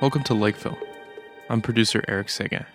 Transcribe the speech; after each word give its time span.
Welcome 0.00 0.22
to 0.24 0.34
Likeville. 0.34 0.78
I'm 1.48 1.60
producer 1.60 2.04
Eric 2.06 2.28
Seguin. 2.28 2.66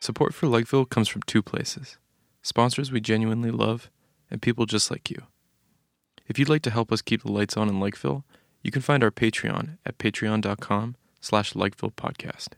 Support 0.00 0.34
for 0.34 0.46
Likeville 0.46 0.88
comes 0.88 1.08
from 1.08 1.22
two 1.22 1.42
places 1.42 1.98
sponsors 2.42 2.92
we 2.92 3.00
genuinely 3.00 3.50
love, 3.50 3.90
and 4.30 4.42
people 4.42 4.66
just 4.66 4.90
like 4.90 5.10
you. 5.10 5.22
If 6.28 6.38
you'd 6.38 6.48
like 6.48 6.62
to 6.62 6.70
help 6.70 6.92
us 6.92 7.02
keep 7.02 7.22
the 7.22 7.32
lights 7.32 7.56
on 7.56 7.68
in 7.68 7.80
Likeville, 7.80 8.22
you 8.62 8.70
can 8.70 8.82
find 8.82 9.02
our 9.02 9.10
Patreon 9.10 9.78
at 9.84 9.98
patreon.com 9.98 10.96
slash 11.20 11.54
Likeville 11.54 11.94
Podcast. 11.94 12.50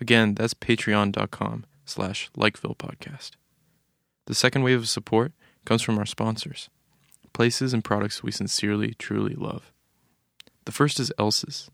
Again, 0.00 0.34
that's 0.34 0.52
patreon.com 0.52 1.64
slash 1.84 2.30
Likeville 2.36 2.76
Podcast. 2.76 3.30
The 4.28 4.34
second 4.34 4.62
wave 4.62 4.80
of 4.80 4.88
support 4.90 5.32
comes 5.64 5.80
from 5.80 5.96
our 5.96 6.04
sponsors, 6.04 6.68
places 7.32 7.72
and 7.72 7.82
products 7.82 8.22
we 8.22 8.30
sincerely, 8.30 8.92
truly 8.98 9.32
love. 9.32 9.72
The 10.66 10.72
first 10.72 11.00
is 11.00 11.10
Elsa's. 11.18 11.70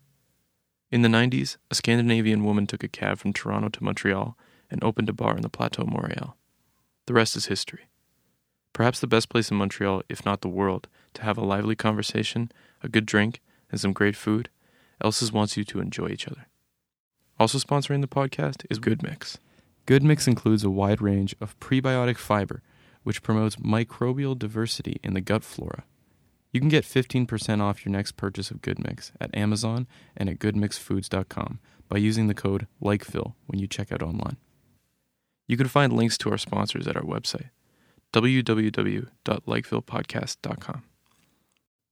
In 0.89 1.01
the 1.01 1.09
90s, 1.09 1.57
a 1.69 1.75
Scandinavian 1.75 2.45
woman 2.45 2.65
took 2.65 2.81
a 2.81 2.87
cab 2.87 3.17
from 3.17 3.33
Toronto 3.33 3.67
to 3.67 3.83
Montreal 3.83 4.37
and 4.71 4.81
opened 4.81 5.09
a 5.09 5.13
bar 5.13 5.35
in 5.35 5.41
the 5.41 5.49
Plateau 5.49 5.83
Mont-Royal. 5.83 6.37
The 7.07 7.13
rest 7.13 7.35
is 7.35 7.47
history. 7.47 7.89
Perhaps 8.71 9.01
the 9.01 9.07
best 9.07 9.27
place 9.27 9.51
in 9.51 9.57
Montreal, 9.57 10.03
if 10.07 10.25
not 10.25 10.39
the 10.39 10.47
world, 10.47 10.87
to 11.15 11.23
have 11.23 11.37
a 11.37 11.43
lively 11.43 11.75
conversation, 11.75 12.49
a 12.81 12.87
good 12.87 13.05
drink, 13.05 13.41
and 13.69 13.81
some 13.81 13.91
great 13.91 14.15
food, 14.15 14.47
Elsa's 15.03 15.33
wants 15.33 15.57
you 15.57 15.65
to 15.65 15.81
enjoy 15.81 16.07
each 16.07 16.25
other. 16.25 16.47
Also 17.37 17.57
sponsoring 17.57 17.99
the 17.99 18.07
podcast 18.07 18.65
is 18.69 18.79
Good 18.79 19.03
Mix. 19.03 19.39
Good 19.85 20.03
Mix 20.03 20.27
includes 20.27 20.63
a 20.63 20.71
wide 20.71 21.01
range 21.01 21.35
of 21.39 21.59
prebiotic 21.59 22.17
fiber, 22.17 22.63
which 23.03 23.21
promotes 23.21 23.57
microbial 23.57 24.35
diversity 24.37 24.99
in 25.03 25.13
the 25.13 25.21
gut 25.21 25.43
flora. 25.43 25.83
You 26.51 26.59
can 26.59 26.69
get 26.69 26.85
15% 26.85 27.61
off 27.61 27.85
your 27.85 27.91
next 27.91 28.13
purchase 28.13 28.49
of 28.49 28.63
Good 28.63 28.83
Mix 28.83 29.11
at 29.21 29.35
Amazon 29.35 29.85
and 30.17 30.27
at 30.29 30.39
goodmixfoods.com 30.39 31.59
by 31.87 31.97
using 31.97 32.25
the 32.27 32.33
code 32.33 32.65
LIKEVILLE 32.81 33.35
when 33.45 33.59
you 33.59 33.67
check 33.67 33.91
out 33.91 34.01
online. 34.01 34.37
You 35.47 35.57
can 35.57 35.67
find 35.67 35.93
links 35.93 36.17
to 36.19 36.31
our 36.31 36.37
sponsors 36.39 36.87
at 36.87 36.95
our 36.95 37.03
website, 37.03 37.49
www.likevillepodcast.com. 38.13 40.83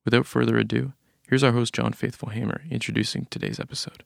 Without 0.06 0.26
further 0.26 0.58
ado, 0.58 0.94
here's 1.28 1.44
our 1.44 1.52
host, 1.52 1.74
John 1.74 1.92
Faithful 1.94 2.30
Hamer, 2.30 2.64
introducing 2.72 3.28
today's 3.30 3.60
episode. 3.60 4.04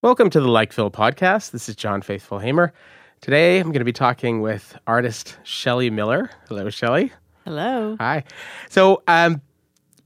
Welcome 0.00 0.30
to 0.30 0.40
the 0.40 0.46
Likeville 0.46 0.92
podcast. 0.92 1.50
This 1.50 1.68
is 1.68 1.74
John 1.74 2.02
Faithful 2.02 2.38
Hamer. 2.38 2.72
Today 3.20 3.58
I'm 3.58 3.72
going 3.72 3.80
to 3.80 3.84
be 3.84 3.92
talking 3.92 4.40
with 4.40 4.78
artist 4.86 5.36
Shelley 5.42 5.90
Miller. 5.90 6.30
Hello, 6.46 6.70
Shelley. 6.70 7.12
Hello. 7.44 7.96
Hi. 7.98 8.22
So, 8.68 9.02
um, 9.08 9.42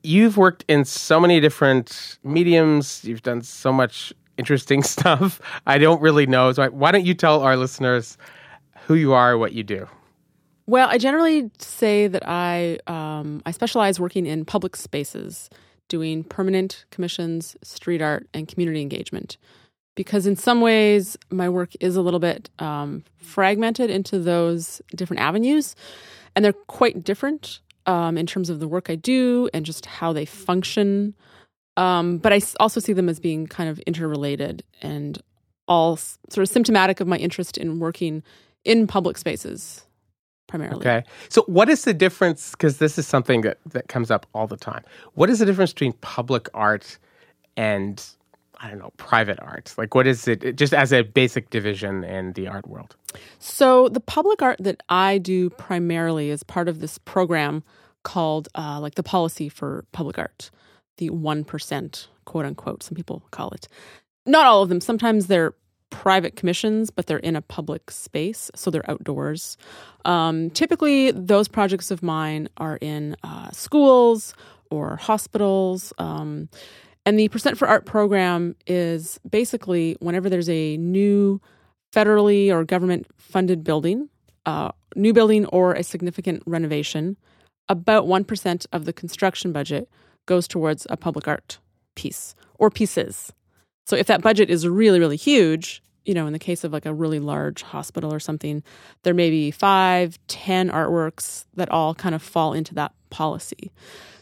you've 0.02 0.38
worked 0.38 0.64
in 0.66 0.86
so 0.86 1.20
many 1.20 1.40
different 1.40 2.18
mediums. 2.24 3.04
You've 3.04 3.20
done 3.20 3.42
so 3.42 3.70
much 3.70 4.14
interesting 4.38 4.82
stuff. 4.82 5.42
I 5.66 5.76
don't 5.76 6.00
really 6.00 6.26
know. 6.26 6.50
So, 6.54 6.70
why 6.70 6.90
don't 6.90 7.04
you 7.04 7.12
tell 7.12 7.42
our 7.42 7.58
listeners 7.58 8.16
who 8.86 8.94
you 8.94 9.12
are, 9.12 9.36
what 9.36 9.52
you 9.52 9.62
do? 9.62 9.86
Well, 10.64 10.88
I 10.88 10.96
generally 10.96 11.50
say 11.58 12.08
that 12.08 12.26
I 12.26 12.78
um, 12.86 13.42
I 13.44 13.50
specialize 13.50 14.00
working 14.00 14.24
in 14.24 14.46
public 14.46 14.74
spaces, 14.74 15.50
doing 15.88 16.24
permanent 16.24 16.86
commissions, 16.90 17.58
street 17.62 18.00
art, 18.00 18.26
and 18.32 18.48
community 18.48 18.80
engagement. 18.80 19.36
Because 19.94 20.26
in 20.26 20.36
some 20.36 20.60
ways, 20.60 21.18
my 21.30 21.48
work 21.48 21.70
is 21.80 21.96
a 21.96 22.02
little 22.02 22.20
bit 22.20 22.48
um, 22.58 23.04
fragmented 23.18 23.90
into 23.90 24.18
those 24.18 24.80
different 24.94 25.20
avenues, 25.20 25.76
and 26.34 26.44
they're 26.44 26.52
quite 26.52 27.04
different 27.04 27.60
um, 27.86 28.16
in 28.16 28.26
terms 28.26 28.48
of 28.48 28.60
the 28.60 28.68
work 28.68 28.88
I 28.88 28.94
do 28.94 29.50
and 29.52 29.66
just 29.66 29.86
how 29.86 30.12
they 30.12 30.24
function. 30.24 31.14
Um, 31.76 32.18
but 32.18 32.32
I 32.32 32.40
also 32.60 32.80
see 32.80 32.92
them 32.92 33.08
as 33.08 33.20
being 33.20 33.46
kind 33.46 33.68
of 33.68 33.78
interrelated 33.80 34.62
and 34.80 35.18
all 35.68 35.96
sort 35.96 36.38
of 36.38 36.48
symptomatic 36.48 37.00
of 37.00 37.06
my 37.06 37.16
interest 37.16 37.56
in 37.58 37.78
working 37.78 38.22
in 38.64 38.86
public 38.86 39.18
spaces 39.18 39.84
primarily. 40.52 40.76
Okay. 40.76 41.02
So, 41.30 41.42
what 41.46 41.68
is 41.68 41.84
the 41.84 41.94
difference? 41.94 42.50
Because 42.50 42.76
this 42.76 42.98
is 42.98 43.06
something 43.06 43.40
that, 43.40 43.58
that 43.70 43.88
comes 43.88 44.10
up 44.10 44.26
all 44.34 44.46
the 44.46 44.56
time. 44.56 44.82
What 45.14 45.30
is 45.30 45.38
the 45.38 45.46
difference 45.46 45.72
between 45.72 45.94
public 45.94 46.48
art 46.52 46.98
and, 47.56 48.04
I 48.62 48.68
don't 48.68 48.78
know, 48.78 48.92
private 48.96 49.40
art? 49.42 49.74
Like, 49.76 49.94
what 49.94 50.06
is 50.06 50.28
it, 50.28 50.54
just 50.56 50.72
as 50.72 50.92
a 50.92 51.02
basic 51.02 51.50
division 51.50 52.04
in 52.04 52.32
the 52.34 52.46
art 52.46 52.68
world? 52.68 52.94
So, 53.40 53.88
the 53.88 54.00
public 54.00 54.40
art 54.40 54.58
that 54.60 54.82
I 54.88 55.18
do 55.18 55.50
primarily 55.50 56.30
is 56.30 56.44
part 56.44 56.68
of 56.68 56.78
this 56.78 56.96
program 56.98 57.64
called, 58.04 58.48
uh, 58.54 58.78
like, 58.80 58.94
the 58.94 59.02
Policy 59.02 59.48
for 59.48 59.84
Public 59.90 60.16
Art, 60.16 60.50
the 60.98 61.10
1%, 61.10 62.06
quote 62.24 62.44
unquote, 62.44 62.84
some 62.84 62.94
people 62.94 63.24
call 63.32 63.50
it. 63.50 63.66
Not 64.26 64.46
all 64.46 64.62
of 64.62 64.68
them. 64.68 64.80
Sometimes 64.80 65.26
they're 65.26 65.54
private 65.90 66.36
commissions, 66.36 66.90
but 66.90 67.06
they're 67.06 67.18
in 67.18 67.36
a 67.36 67.42
public 67.42 67.90
space, 67.90 68.50
so 68.54 68.70
they're 68.70 68.88
outdoors. 68.88 69.56
Um, 70.04 70.50
typically, 70.50 71.10
those 71.10 71.48
projects 71.48 71.90
of 71.90 72.02
mine 72.02 72.48
are 72.56 72.78
in 72.80 73.16
uh, 73.24 73.50
schools 73.50 74.34
or 74.70 74.96
hospitals. 74.96 75.92
Um, 75.98 76.48
and 77.04 77.18
the 77.18 77.28
Percent 77.28 77.58
for 77.58 77.66
Art 77.66 77.84
program 77.84 78.54
is 78.66 79.18
basically 79.28 79.96
whenever 80.00 80.30
there's 80.30 80.48
a 80.48 80.76
new 80.76 81.40
federally 81.92 82.50
or 82.50 82.64
government 82.64 83.06
funded 83.18 83.64
building, 83.64 84.08
uh, 84.46 84.70
new 84.94 85.12
building 85.12 85.46
or 85.46 85.74
a 85.74 85.82
significant 85.82 86.42
renovation, 86.46 87.16
about 87.68 88.06
1% 88.06 88.66
of 88.72 88.84
the 88.84 88.92
construction 88.92 89.52
budget 89.52 89.88
goes 90.26 90.46
towards 90.46 90.86
a 90.90 90.96
public 90.96 91.26
art 91.26 91.58
piece 91.96 92.34
or 92.58 92.70
pieces. 92.70 93.32
So 93.86 93.96
if 93.96 94.06
that 94.06 94.22
budget 94.22 94.48
is 94.48 94.66
really, 94.66 95.00
really 95.00 95.16
huge, 95.16 95.82
you 96.04 96.14
know, 96.14 96.26
in 96.26 96.32
the 96.32 96.38
case 96.38 96.64
of 96.64 96.72
like 96.72 96.86
a 96.86 96.94
really 96.94 97.20
large 97.20 97.62
hospital 97.62 98.12
or 98.12 98.20
something, 98.20 98.62
there 99.02 99.14
may 99.14 99.30
be 99.30 99.50
five, 99.50 100.18
ten 100.26 100.70
artworks 100.70 101.44
that 101.54 101.70
all 101.70 101.94
kind 101.94 102.14
of 102.14 102.22
fall 102.22 102.52
into 102.52 102.74
that 102.74 102.92
policy. 103.10 103.70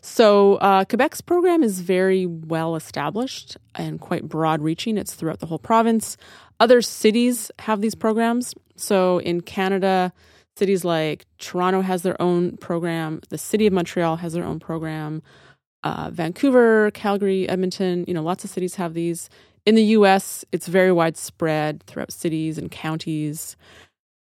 So 0.03 0.57
uh, 0.57 0.85
Quebec's 0.85 1.21
program 1.21 1.63
is 1.63 1.81
very 1.81 2.27
well 2.27 2.75
established 2.77 3.57
and 3.75 4.01
quite 4.01 4.29
broad 4.29 4.63
reaching. 4.63 4.97
It's 4.97 5.15
throughout 5.15 5.41
the 5.41 5.47
whole 5.47 5.59
province. 5.59 6.17
Other 6.59 6.83
cities 6.83 7.51
have 7.61 7.81
these 7.81 7.95
programs. 7.95 8.55
So 8.77 9.19
in 9.19 9.43
Canada, 9.43 10.13
cities 10.57 10.85
like 10.85 11.27
Toronto 11.39 11.81
has 11.83 12.03
their 12.03 12.21
own 12.21 12.57
program. 12.57 13.21
The 13.29 13.39
city 13.39 13.67
of 13.67 13.73
Montreal 13.73 14.17
has 14.17 14.33
their 14.33 14.45
own 14.45 14.59
program. 14.59 15.23
Uh, 15.83 16.11
Vancouver, 16.13 16.91
Calgary, 16.93 17.49
Edmonton, 17.49 18.05
you 18.07 18.13
know, 18.13 18.23
lots 18.23 18.45
of 18.45 18.51
cities 18.51 18.75
have 18.75 18.93
these. 18.93 19.31
In 19.67 19.75
the 19.75 19.85
US, 19.85 20.45
it's 20.53 20.67
very 20.67 20.93
widespread 20.93 21.83
throughout 21.85 22.13
cities 22.13 22.59
and 22.59 22.71
counties. 22.71 23.57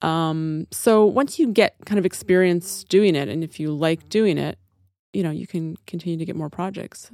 Um, 0.03 0.67
so 0.71 1.05
once 1.05 1.39
you 1.39 1.49
get 1.49 1.77
kind 1.87 1.99
of 1.99 2.07
experience 2.07 2.85
doing 2.85 3.15
it, 3.17 3.29
and 3.29 3.43
if 3.43 3.59
you 3.59 3.73
like 3.73 4.09
doing 4.09 4.39
it, 4.39 4.59
you 5.13 5.23
know, 5.23 5.31
you 5.31 5.47
can 5.47 5.77
continue 5.87 6.19
to 6.19 6.25
get 6.25 6.37
more 6.37 6.51
projects. 6.51 7.11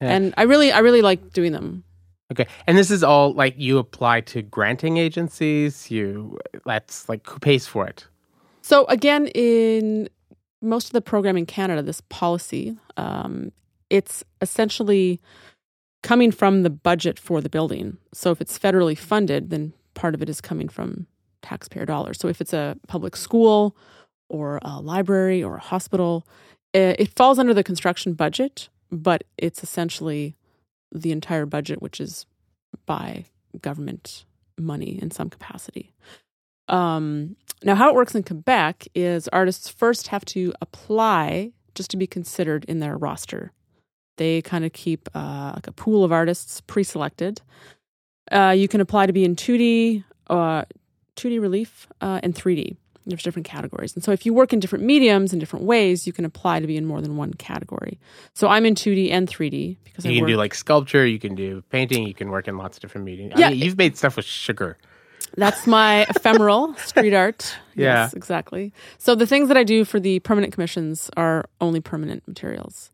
Yeah. 0.00 0.10
And 0.10 0.34
I 0.36 0.42
really, 0.42 0.72
I 0.72 0.80
really 0.80 1.02
like 1.02 1.32
doing 1.32 1.52
them. 1.52 1.84
Okay. 2.32 2.46
And 2.66 2.76
this 2.76 2.90
is 2.90 3.04
all 3.04 3.32
like 3.34 3.54
you 3.56 3.78
apply 3.78 4.22
to 4.22 4.42
granting 4.42 4.96
agencies, 4.96 5.90
you 5.90 6.38
that's 6.64 7.08
like 7.08 7.26
who 7.28 7.38
pays 7.38 7.66
for 7.66 7.86
it? 7.86 8.06
So 8.62 8.86
again, 8.86 9.28
in 9.28 10.08
most 10.62 10.86
of 10.86 10.92
the 10.92 11.02
program 11.02 11.36
in 11.36 11.46
Canada, 11.46 11.82
this 11.82 12.00
policy, 12.08 12.76
um, 12.96 13.52
it's 13.90 14.24
essentially 14.40 15.20
coming 16.04 16.30
from 16.30 16.62
the 16.62 16.70
budget 16.70 17.18
for 17.18 17.40
the 17.40 17.48
building. 17.48 17.96
So 18.12 18.30
if 18.30 18.40
it's 18.40 18.58
federally 18.58 18.96
funded, 18.96 19.48
then 19.50 19.72
part 19.94 20.14
of 20.14 20.22
it 20.22 20.28
is 20.28 20.40
coming 20.40 20.68
from 20.68 21.06
taxpayer 21.40 21.86
dollars. 21.86 22.18
So 22.20 22.28
if 22.28 22.40
it's 22.40 22.52
a 22.52 22.76
public 22.86 23.16
school 23.16 23.74
or 24.28 24.60
a 24.62 24.80
library 24.80 25.42
or 25.42 25.56
a 25.56 25.60
hospital, 25.60 26.26
it 26.74 27.16
falls 27.16 27.38
under 27.38 27.54
the 27.54 27.64
construction 27.64 28.12
budget, 28.12 28.68
but 28.92 29.24
it's 29.38 29.62
essentially 29.62 30.36
the 30.92 31.10
entire 31.10 31.46
budget, 31.46 31.80
which 31.80 32.00
is 32.00 32.26
by 32.84 33.24
government 33.62 34.26
money 34.58 34.98
in 35.00 35.10
some 35.10 35.30
capacity. 35.30 35.94
Um, 36.68 37.36
now, 37.62 37.76
how 37.76 37.88
it 37.88 37.94
works 37.94 38.14
in 38.14 38.24
Quebec 38.24 38.88
is 38.94 39.26
artists 39.28 39.70
first 39.70 40.08
have 40.08 40.24
to 40.26 40.52
apply 40.60 41.52
just 41.74 41.90
to 41.92 41.96
be 41.96 42.06
considered 42.06 42.64
in 42.66 42.80
their 42.80 42.96
roster. 42.96 43.52
They 44.16 44.42
kind 44.42 44.64
of 44.64 44.72
keep 44.72 45.08
uh, 45.14 45.52
like 45.54 45.66
a 45.66 45.72
pool 45.72 46.04
of 46.04 46.12
artists 46.12 46.60
pre-selected. 46.62 47.40
Uh, 48.30 48.54
you 48.56 48.68
can 48.68 48.80
apply 48.80 49.06
to 49.06 49.12
be 49.12 49.24
in 49.24 49.36
2D, 49.36 50.04
uh, 50.28 50.64
2D 51.16 51.40
relief, 51.40 51.86
uh, 52.00 52.20
and 52.22 52.34
3D. 52.34 52.76
There's 53.06 53.22
different 53.22 53.46
categories, 53.46 53.94
and 53.94 54.02
so 54.02 54.12
if 54.12 54.24
you 54.24 54.32
work 54.32 54.54
in 54.54 54.60
different 54.60 54.82
mediums 54.82 55.34
in 55.34 55.38
different 55.38 55.66
ways, 55.66 56.06
you 56.06 56.12
can 56.12 56.24
apply 56.24 56.60
to 56.60 56.66
be 56.66 56.74
in 56.74 56.86
more 56.86 57.02
than 57.02 57.18
one 57.18 57.34
category. 57.34 57.98
So 58.32 58.48
I'm 58.48 58.64
in 58.64 58.74
2D 58.74 59.10
and 59.10 59.28
3D 59.28 59.76
because 59.84 60.06
you 60.06 60.12
I 60.12 60.14
can 60.14 60.22
work... 60.22 60.28
do 60.28 60.36
like 60.38 60.54
sculpture, 60.54 61.04
you 61.04 61.18
can 61.18 61.34
do 61.34 61.62
painting, 61.68 62.06
you 62.06 62.14
can 62.14 62.30
work 62.30 62.48
in 62.48 62.56
lots 62.56 62.78
of 62.78 62.80
different 62.80 63.04
mediums. 63.04 63.34
Yeah, 63.36 63.48
I 63.48 63.50
mean, 63.50 63.58
you've 63.58 63.76
made 63.76 63.98
stuff 63.98 64.16
with 64.16 64.24
sugar. 64.24 64.78
That's 65.36 65.66
my 65.66 66.02
ephemeral 66.08 66.74
street 66.76 67.14
art. 67.14 67.56
Yeah. 67.76 68.04
Yes, 68.04 68.14
exactly. 68.14 68.72
So 68.98 69.16
the 69.16 69.26
things 69.26 69.48
that 69.48 69.56
I 69.56 69.64
do 69.64 69.84
for 69.84 69.98
the 69.98 70.20
permanent 70.20 70.52
commissions 70.52 71.10
are 71.16 71.46
only 71.60 71.80
permanent 71.80 72.22
materials. 72.28 72.92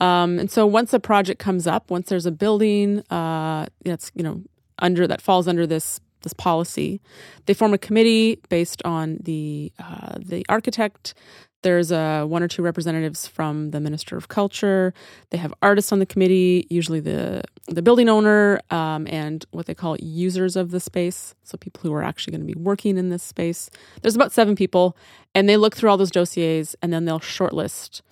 Um, 0.00 0.38
and 0.38 0.50
so 0.50 0.66
once 0.66 0.92
a 0.92 1.00
project 1.00 1.38
comes 1.38 1.66
up, 1.66 1.90
once 1.90 2.08
there's 2.08 2.26
a 2.26 2.32
building 2.32 3.00
uh, 3.10 3.66
that's 3.84 4.10
you 4.14 4.22
know 4.22 4.42
under 4.78 5.06
that 5.06 5.20
falls 5.20 5.48
under 5.48 5.66
this 5.66 6.00
this 6.22 6.32
policy, 6.32 7.00
they 7.46 7.54
form 7.54 7.74
a 7.74 7.78
committee 7.78 8.40
based 8.48 8.82
on 8.84 9.18
the 9.22 9.72
uh, 9.78 10.14
the 10.18 10.44
architect. 10.48 11.14
There's 11.62 11.90
uh, 11.90 12.26
one 12.26 12.42
or 12.42 12.48
two 12.48 12.60
representatives 12.60 13.26
from 13.26 13.70
the 13.70 13.80
Minister 13.80 14.18
of 14.18 14.28
Culture. 14.28 14.92
They 15.30 15.38
have 15.38 15.54
artists 15.62 15.92
on 15.92 15.98
the 15.98 16.04
committee, 16.06 16.66
usually 16.68 17.00
the 17.00 17.42
the 17.68 17.80
building 17.80 18.08
owner 18.08 18.60
um, 18.70 19.06
and 19.08 19.46
what 19.52 19.66
they 19.66 19.74
call 19.74 19.96
users 19.98 20.56
of 20.56 20.72
the 20.72 20.80
space, 20.80 21.34
so 21.44 21.56
people 21.56 21.80
who 21.82 21.94
are 21.94 22.02
actually 22.02 22.32
going 22.32 22.46
to 22.46 22.52
be 22.52 22.60
working 22.60 22.98
in 22.98 23.08
this 23.08 23.22
space. 23.22 23.70
There's 24.02 24.16
about 24.16 24.32
seven 24.32 24.56
people, 24.56 24.96
and 25.34 25.48
they 25.48 25.56
look 25.56 25.74
through 25.74 25.88
all 25.88 25.96
those 25.96 26.10
dossiers, 26.10 26.74
and 26.82 26.92
then 26.92 27.04
they'll 27.04 27.20
shortlist 27.20 28.02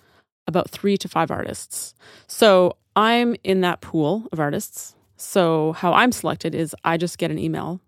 about 0.47 0.69
three 0.69 0.97
to 0.97 1.07
five 1.07 1.31
artists. 1.31 1.93
So 2.27 2.77
I'm 2.95 3.35
in 3.43 3.61
that 3.61 3.81
pool 3.81 4.27
of 4.31 4.39
artists. 4.39 4.95
So 5.17 5.73
how 5.73 5.93
I'm 5.93 6.11
selected 6.11 6.53
is 6.53 6.75
I 6.83 6.97
just 6.97 7.17
get 7.17 7.31
an 7.31 7.39
email 7.39 7.79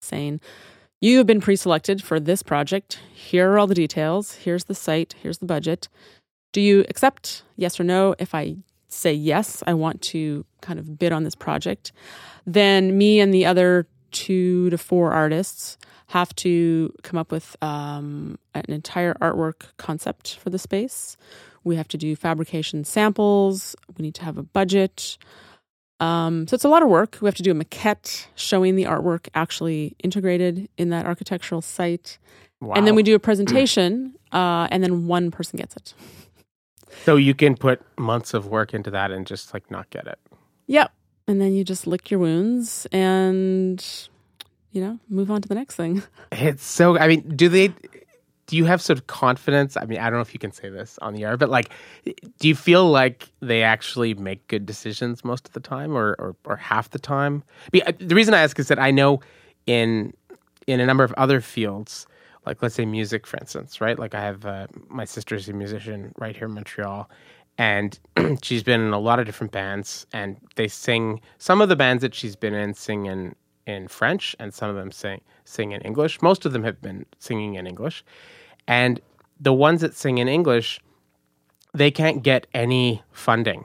saying, 0.00 0.40
You 1.00 1.18
have 1.18 1.26
been 1.26 1.40
pre 1.40 1.56
selected 1.56 2.02
for 2.02 2.20
this 2.20 2.42
project. 2.42 3.00
Here 3.12 3.50
are 3.50 3.58
all 3.58 3.66
the 3.66 3.74
details. 3.74 4.34
Here's 4.34 4.64
the 4.64 4.74
site. 4.74 5.14
Here's 5.22 5.38
the 5.38 5.46
budget. 5.46 5.88
Do 6.52 6.60
you 6.60 6.84
accept? 6.88 7.42
Yes 7.56 7.80
or 7.80 7.84
no? 7.84 8.14
If 8.18 8.34
I 8.34 8.56
say 8.88 9.12
yes, 9.12 9.62
I 9.66 9.74
want 9.74 10.00
to 10.02 10.44
kind 10.60 10.78
of 10.78 10.98
bid 10.98 11.12
on 11.12 11.24
this 11.24 11.34
project, 11.34 11.92
then 12.46 12.96
me 12.96 13.18
and 13.18 13.34
the 13.34 13.44
other 13.44 13.86
two 14.12 14.70
to 14.70 14.78
four 14.78 15.12
artists 15.12 15.76
have 16.08 16.34
to 16.36 16.94
come 17.02 17.18
up 17.18 17.32
with 17.32 17.56
um, 17.60 18.38
an 18.54 18.64
entire 18.68 19.14
artwork 19.14 19.64
concept 19.78 20.36
for 20.36 20.50
the 20.50 20.58
space. 20.58 21.16
We 21.64 21.76
have 21.76 21.88
to 21.88 21.96
do 21.96 22.14
fabrication 22.14 22.84
samples. 22.84 23.74
We 23.96 24.02
need 24.02 24.14
to 24.16 24.24
have 24.24 24.38
a 24.38 24.42
budget. 24.42 25.18
Um, 26.00 26.46
so 26.46 26.54
it's 26.54 26.64
a 26.64 26.68
lot 26.68 26.82
of 26.82 26.88
work. 26.88 27.18
We 27.20 27.26
have 27.26 27.36
to 27.36 27.42
do 27.42 27.50
a 27.50 27.54
maquette 27.54 28.26
showing 28.34 28.76
the 28.76 28.84
artwork 28.84 29.28
actually 29.34 29.96
integrated 30.02 30.68
in 30.76 30.90
that 30.90 31.06
architectural 31.06 31.62
site. 31.62 32.18
Wow. 32.60 32.74
And 32.74 32.86
then 32.86 32.94
we 32.94 33.02
do 33.02 33.14
a 33.14 33.18
presentation, 33.18 34.14
uh, 34.32 34.68
and 34.70 34.82
then 34.82 35.06
one 35.06 35.30
person 35.30 35.58
gets 35.58 35.76
it. 35.76 35.94
So 37.04 37.16
you 37.16 37.34
can 37.34 37.56
put 37.56 37.80
months 37.98 38.34
of 38.34 38.46
work 38.46 38.74
into 38.74 38.90
that 38.90 39.10
and 39.10 39.26
just 39.26 39.52
like 39.52 39.70
not 39.70 39.90
get 39.90 40.06
it. 40.06 40.18
Yep. 40.66 40.92
And 41.26 41.40
then 41.40 41.52
you 41.52 41.64
just 41.64 41.86
lick 41.86 42.10
your 42.10 42.20
wounds 42.20 42.86
and, 42.92 43.84
you 44.72 44.80
know, 44.80 44.98
move 45.08 45.30
on 45.30 45.42
to 45.42 45.48
the 45.48 45.54
next 45.54 45.76
thing. 45.76 46.02
It's 46.32 46.64
so. 46.64 46.98
I 46.98 47.08
mean, 47.08 47.36
do 47.36 47.48
they? 47.48 47.72
Do 48.46 48.56
you 48.56 48.64
have 48.66 48.82
sort 48.82 48.98
of 48.98 49.06
confidence? 49.06 49.76
I 49.76 49.84
mean, 49.86 49.98
I 49.98 50.04
don't 50.04 50.14
know 50.14 50.20
if 50.20 50.34
you 50.34 50.38
can 50.40 50.52
say 50.52 50.68
this 50.68 50.98
on 51.00 51.14
the 51.14 51.24
air, 51.24 51.36
but 51.36 51.48
like, 51.48 51.70
do 52.38 52.48
you 52.48 52.54
feel 52.54 52.90
like 52.90 53.28
they 53.40 53.62
actually 53.62 54.14
make 54.14 54.46
good 54.48 54.66
decisions 54.66 55.24
most 55.24 55.46
of 55.48 55.54
the 55.54 55.60
time, 55.60 55.96
or 55.96 56.14
or, 56.18 56.36
or 56.44 56.56
half 56.56 56.90
the 56.90 56.98
time? 56.98 57.42
Uh, 57.74 57.92
The 57.98 58.14
reason 58.14 58.34
I 58.34 58.40
ask 58.40 58.58
is 58.58 58.68
that 58.68 58.78
I 58.78 58.90
know 58.90 59.20
in 59.66 60.12
in 60.66 60.80
a 60.80 60.86
number 60.86 61.04
of 61.04 61.12
other 61.16 61.40
fields, 61.40 62.06
like 62.46 62.62
let's 62.62 62.74
say 62.74 62.84
music, 62.84 63.26
for 63.26 63.38
instance, 63.38 63.80
right? 63.80 63.98
Like 63.98 64.14
I 64.14 64.20
have 64.20 64.44
uh, 64.44 64.66
my 64.88 65.04
sister's 65.04 65.48
a 65.48 65.52
musician 65.52 66.12
right 66.18 66.36
here 66.36 66.46
in 66.46 66.54
Montreal, 66.54 67.08
and 67.58 67.98
she's 68.42 68.62
been 68.62 68.80
in 68.80 68.92
a 68.92 68.98
lot 68.98 69.18
of 69.18 69.26
different 69.26 69.52
bands, 69.52 70.06
and 70.12 70.36
they 70.56 70.68
sing. 70.68 71.20
Some 71.38 71.60
of 71.62 71.68
the 71.68 71.76
bands 71.76 72.02
that 72.02 72.14
she's 72.14 72.36
been 72.36 72.54
in 72.54 72.74
sing 72.74 73.06
in 73.06 73.34
in 73.66 73.88
French, 73.88 74.36
and 74.38 74.52
some 74.52 74.70
of 74.70 74.76
them 74.76 74.90
sing 74.90 75.20
sing 75.44 75.72
in 75.72 75.80
English. 75.82 76.22
Most 76.22 76.46
of 76.46 76.52
them 76.52 76.64
have 76.64 76.80
been 76.80 77.06
singing 77.18 77.54
in 77.54 77.66
English, 77.66 78.04
and 78.66 79.00
the 79.40 79.52
ones 79.52 79.80
that 79.80 79.94
sing 79.94 80.18
in 80.18 80.28
English, 80.28 80.80
they 81.72 81.90
can't 81.90 82.22
get 82.22 82.46
any 82.54 83.02
funding. 83.12 83.64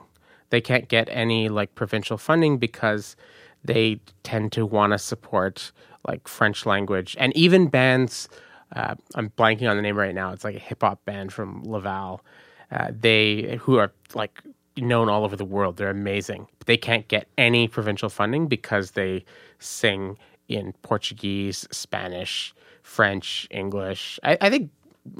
They 0.50 0.60
can't 0.60 0.88
get 0.88 1.08
any 1.10 1.48
like 1.48 1.74
provincial 1.74 2.18
funding 2.18 2.58
because 2.58 3.16
they 3.64 4.00
tend 4.22 4.52
to 4.52 4.66
want 4.66 4.92
to 4.92 4.98
support 4.98 5.72
like 6.06 6.26
French 6.26 6.66
language 6.66 7.16
and 7.18 7.34
even 7.36 7.68
bands. 7.68 8.28
Uh, 8.74 8.94
I'm 9.14 9.30
blanking 9.30 9.68
on 9.68 9.76
the 9.76 9.82
name 9.82 9.96
right 9.96 10.14
now. 10.14 10.32
It's 10.32 10.44
like 10.44 10.56
a 10.56 10.60
hip 10.60 10.82
hop 10.82 11.04
band 11.04 11.32
from 11.32 11.62
Laval. 11.64 12.24
Uh, 12.70 12.88
they 12.90 13.58
who 13.60 13.78
are 13.78 13.92
like 14.14 14.42
known 14.80 15.08
all 15.08 15.24
over 15.24 15.36
the 15.36 15.44
world. 15.44 15.76
They're 15.76 15.90
amazing. 15.90 16.46
But 16.58 16.66
They 16.66 16.76
can't 16.76 17.06
get 17.08 17.28
any 17.38 17.68
provincial 17.68 18.08
funding 18.08 18.46
because 18.48 18.92
they 18.92 19.24
sing 19.58 20.18
in 20.48 20.72
Portuguese, 20.82 21.66
Spanish, 21.70 22.54
French, 22.82 23.46
English. 23.50 24.18
I, 24.22 24.38
I 24.40 24.50
think 24.50 24.70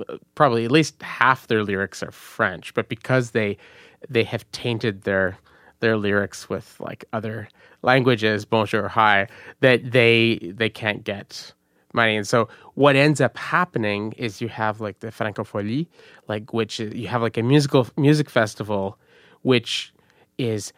uh, 0.08 0.16
probably 0.34 0.64
at 0.64 0.70
least 0.72 1.00
half 1.02 1.46
their 1.46 1.62
lyrics 1.62 2.02
are 2.02 2.10
French, 2.10 2.74
but 2.74 2.88
because 2.88 3.30
they 3.30 3.56
they 4.08 4.24
have 4.24 4.50
tainted 4.52 5.02
their 5.02 5.38
their 5.80 5.96
lyrics 5.96 6.48
with 6.48 6.76
like 6.80 7.04
other 7.12 7.48
languages, 7.82 8.44
bonjour, 8.44 8.88
hi, 8.88 9.26
that 9.60 9.92
they 9.92 10.52
they 10.54 10.68
can't 10.68 11.04
get 11.04 11.52
money. 11.92 12.16
And 12.16 12.26
so 12.26 12.48
what 12.74 12.96
ends 12.96 13.20
up 13.20 13.36
happening 13.36 14.12
is 14.16 14.40
you 14.40 14.48
have 14.48 14.80
like 14.80 15.00
the 15.00 15.08
Francofolies, 15.08 15.86
like 16.28 16.52
which 16.52 16.80
is, 16.80 16.94
you 16.94 17.08
have 17.08 17.22
like 17.22 17.36
a 17.36 17.42
musical 17.42 17.86
music 17.96 18.30
festival, 18.30 18.98
which 19.42 19.92
is 20.38 20.72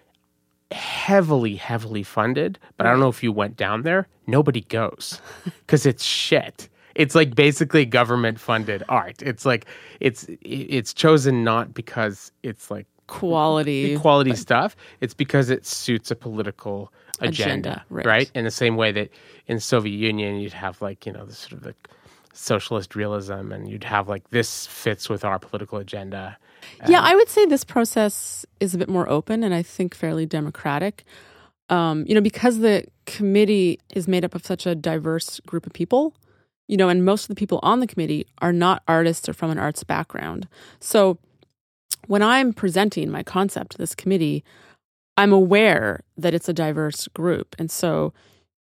heavily, 0.70 1.56
heavily 1.56 2.02
funded. 2.02 2.58
But 2.76 2.86
I 2.86 2.90
don't 2.90 3.00
know 3.00 3.08
if 3.08 3.22
you 3.22 3.32
went 3.32 3.56
down 3.56 3.82
there. 3.82 4.08
Nobody 4.26 4.62
goes 4.62 5.20
because 5.44 5.86
it's 5.86 6.04
shit. 6.04 6.68
It's 6.94 7.14
like 7.14 7.34
basically 7.34 7.84
government 7.86 8.38
funded 8.38 8.82
art. 8.88 9.22
It's 9.22 9.44
like 9.46 9.66
it's 10.00 10.26
it's 10.42 10.92
chosen 10.92 11.44
not 11.44 11.74
because 11.74 12.32
it's 12.42 12.70
like 12.70 12.86
Quality. 13.08 13.98
quality 13.98 14.34
stuff. 14.34 14.74
It's 15.00 15.12
because 15.12 15.50
it 15.50 15.66
suits 15.66 16.10
a 16.10 16.16
political 16.16 16.92
agenda, 17.20 17.84
Agenda, 17.90 18.06
right. 18.08 18.30
In 18.34 18.44
the 18.44 18.50
same 18.50 18.76
way 18.76 18.90
that 18.92 19.10
in 19.48 19.60
Soviet 19.60 19.96
Union 19.96 20.36
you'd 20.36 20.52
have 20.54 20.80
like 20.80 21.04
you 21.04 21.12
know 21.12 21.26
the 21.26 21.34
sort 21.34 21.52
of 21.52 21.62
the 21.62 21.74
socialist 22.32 22.96
realism, 22.96 23.52
and 23.52 23.68
you'd 23.68 23.84
have 23.84 24.08
like 24.08 24.30
this 24.30 24.66
fits 24.66 25.08
with 25.08 25.24
our 25.24 25.38
political 25.38 25.78
agenda. 25.78 26.36
Yeah, 26.88 27.00
I 27.00 27.14
would 27.14 27.28
say 27.28 27.44
this 27.46 27.64
process 27.64 28.46
is 28.60 28.74
a 28.74 28.78
bit 28.78 28.88
more 28.88 29.08
open 29.08 29.42
and 29.42 29.54
I 29.54 29.62
think 29.62 29.94
fairly 29.94 30.26
democratic. 30.26 31.04
Um, 31.68 32.04
you 32.06 32.14
know, 32.14 32.20
because 32.20 32.58
the 32.58 32.84
committee 33.06 33.80
is 33.94 34.06
made 34.06 34.24
up 34.24 34.34
of 34.34 34.44
such 34.44 34.66
a 34.66 34.74
diverse 34.74 35.40
group 35.40 35.66
of 35.66 35.72
people, 35.72 36.14
you 36.68 36.76
know, 36.76 36.88
and 36.88 37.04
most 37.04 37.24
of 37.24 37.28
the 37.28 37.34
people 37.34 37.60
on 37.62 37.80
the 37.80 37.86
committee 37.86 38.26
are 38.38 38.52
not 38.52 38.82
artists 38.86 39.28
or 39.28 39.32
from 39.32 39.50
an 39.50 39.58
arts 39.58 39.84
background. 39.84 40.48
So 40.80 41.18
when 42.06 42.22
I'm 42.22 42.52
presenting 42.52 43.10
my 43.10 43.22
concept 43.22 43.72
to 43.72 43.78
this 43.78 43.94
committee, 43.94 44.44
I'm 45.16 45.32
aware 45.32 46.02
that 46.16 46.34
it's 46.34 46.48
a 46.48 46.52
diverse 46.52 47.08
group. 47.08 47.54
And 47.58 47.70
so, 47.70 48.12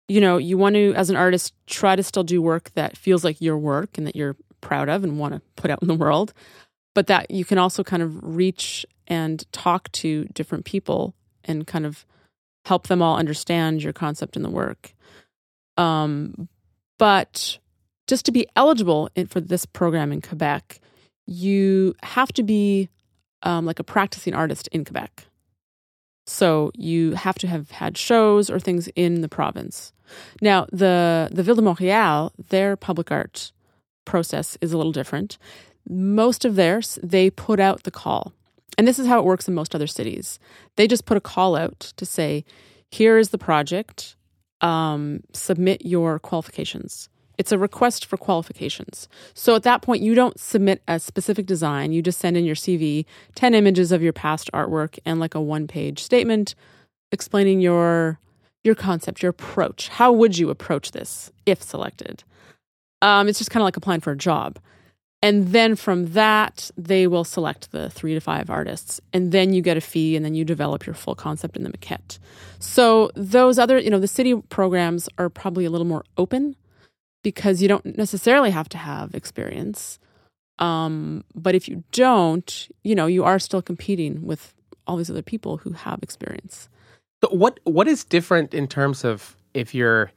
you 0.09 0.21
know, 0.21 0.37
you 0.37 0.59
want 0.59 0.75
to, 0.75 0.93
as 0.95 1.11
an 1.11 1.17
artist, 1.17 1.55
try 1.67 1.97
to 1.97 2.03
still 2.03 2.25
do 2.25 2.43
work 2.43 2.71
that 2.75 2.97
feels 2.97 3.25
like 3.25 3.41
your 3.41 3.59
work 3.59 3.97
and 3.97 4.07
that 4.07 4.17
you're 4.17 4.37
proud 4.61 4.89
of 4.89 5.05
and 5.05 5.19
want 5.19 5.35
to 5.35 5.43
put 5.57 5.71
out 5.71 5.83
in 5.83 5.89
the 5.89 5.95
world 5.95 6.33
but 6.95 7.09
that 7.09 7.31
you 7.31 7.45
can 7.45 7.59
also 7.59 7.85
kind 7.85 8.03
of 8.03 8.19
reach 8.23 8.87
and 9.07 9.51
talk 9.53 9.91
to 9.93 10.25
different 10.27 10.65
people 10.65 11.15
and 11.45 11.67
kind 11.67 11.85
of 11.85 12.07
help 12.65 12.87
them 12.87 13.03
all 13.03 13.19
understand 13.19 13.83
your 13.83 13.93
concept 13.93 14.37
in 14.37 14.43
the 14.43 14.51
work. 14.51 14.95
Um, 15.77 16.49
but 16.99 17.59
just 18.07 18.25
to 18.27 18.33
be 18.33 18.47
eligible 18.57 19.11
in, 19.15 19.27
for 19.27 19.41
this 19.41 19.67
program 19.67 20.13
in 20.13 20.23
Quebec, 20.23 20.81
you 21.27 21.95
have 22.03 22.33
to 22.35 22.43
be 22.43 22.89
um, 23.43 23.67
like 23.67 23.81
a 23.81 23.85
practicing 23.85 24.35
artist 24.35 24.69
in 24.69 24.85
Quebec. 24.85 25.27
So 26.27 26.71
you 26.75 27.13
have 27.13 27.37
to 27.39 27.47
have 27.47 27.71
had 27.73 27.99
shows 27.99 28.49
or 28.49 28.59
things 28.59 28.89
in 28.95 29.21
the 29.21 29.29
province. 29.29 29.93
Now, 30.41 30.67
the 30.73 31.29
the 31.33 31.43
Ville 31.43 31.57
de 31.57 31.63
Montréal, 31.63 32.31
their 32.49 32.77
public 32.77 33.11
art 33.11 33.53
process 34.05 34.59
is 34.61 34.73
a 34.73 34.77
little 34.77 34.93
different 34.93 35.39
most 35.89 36.45
of 36.45 36.57
theirs, 36.57 36.99
they 37.03 37.31
put 37.31 37.61
out 37.61 37.83
the 37.83 37.91
call. 37.91 38.33
And 38.77 38.89
this 38.89 38.99
is 38.99 39.07
how 39.07 39.19
it 39.19 39.25
works 39.25 39.47
in 39.47 39.55
most 39.55 39.75
other 39.75 39.87
cities. 39.87 40.39
They 40.77 40.87
just 40.87 41.07
put 41.07 41.17
a 41.17 41.21
call 41.21 41.57
out 41.57 41.93
to 41.97 42.07
say, 42.07 42.45
here 42.91 43.19
is 43.19 43.31
the 43.31 43.39
project, 43.39 44.17
um, 44.61 45.21
submit 45.33 45.85
your 45.85 46.19
qualifications. 46.19 47.09
It's 47.37 47.53
a 47.53 47.59
request 47.59 48.07
for 48.07 48.17
qualifications. 48.17 49.09
So 49.35 49.57
at 49.57 49.65
that 49.65 49.83
point, 49.83 50.03
you 50.03 50.15
don't 50.15 50.39
submit 50.39 50.83
a 50.87 51.01
specific 51.01 51.47
design. 51.47 51.93
You 51.93 52.01
just 52.01 52.21
send 52.21 52.37
in 52.37 52.45
your 52.45 52.55
CV, 52.55 53.05
10 53.35 53.55
images 53.55 53.91
of 53.91 54.03
your 54.03 54.13
past 54.13 54.51
artwork, 54.53 54.99
and 55.05 55.19
like 55.19 55.35
a 55.35 55.41
one 55.41 55.67
page 55.67 56.03
statement 56.03 56.55
explaining 57.11 57.61
your 57.61 58.19
your 58.65 58.75
concept, 58.75 59.23
your 59.23 59.31
approach. 59.31 59.89
How 59.89 60.13
would 60.13 60.39
you 60.39 60.51
approach 60.51 60.93
this 60.93 61.33
if 61.47 61.63
selected? 61.63 62.25
Um, 63.03 63.29
it's 63.29 63.39
just 63.39 63.51
kind 63.51 63.63
of 63.63 63.67
like 63.67 63.77
applying 63.77 64.01
for 64.01 64.13
a 64.13 64.17
job. 64.17 64.59
And 65.23 65.49
then 65.49 65.77
from 65.77 66.13
that, 66.13 66.71
they 66.77 67.07
will 67.07 67.25
select 67.25 67.73
the 67.73 67.91
three 67.91 68.15
to 68.15 68.21
five 68.21 68.51
artists. 68.51 69.01
And 69.13 69.33
then 69.33 69.55
you 69.55 69.63
get 69.63 69.77
a 69.77 69.81
fee 69.83 70.17
and 70.17 70.25
then 70.25 70.35
you 70.35 70.45
develop 70.45 70.87
your 70.87 70.95
full 70.95 71.15
concept 71.15 71.57
in 71.57 71.65
the 71.65 71.71
maquette. 71.71 72.19
So 72.61 73.11
those 73.17 73.59
other, 73.59 73.79
you 73.79 73.91
know, 73.91 74.01
the 74.01 74.09
city 74.09 74.35
programs 74.51 75.09
are 75.19 75.31
probably 75.31 75.65
a 75.67 75.71
little 75.71 75.87
more 75.87 76.05
open. 76.19 76.57
because 77.25 77.63
you 77.63 77.69
don't 77.69 77.99
necessarily 77.99 78.51
have 78.51 78.69
to 78.71 78.79
have 78.79 79.15
experience. 79.15 79.99
Um, 80.59 81.25
but 81.35 81.55
if 81.55 81.69
you 81.69 81.85
don't, 81.93 82.69
you 82.85 82.95
know, 82.95 83.07
you 83.07 83.25
are 83.25 83.39
still 83.41 83.63
competing 83.63 84.27
with 84.27 84.55
all 84.87 84.97
these 84.97 85.11
other 85.11 85.23
people 85.23 85.59
who 85.59 85.73
have 85.73 86.03
experience. 86.03 86.69
So 87.25 87.31
what 87.35 87.59
what 87.65 87.89
is 87.89 88.05
different 88.05 88.53
in 88.53 88.69
terms 88.69 89.03
of 89.03 89.35
if 89.55 89.75
you're 89.75 90.13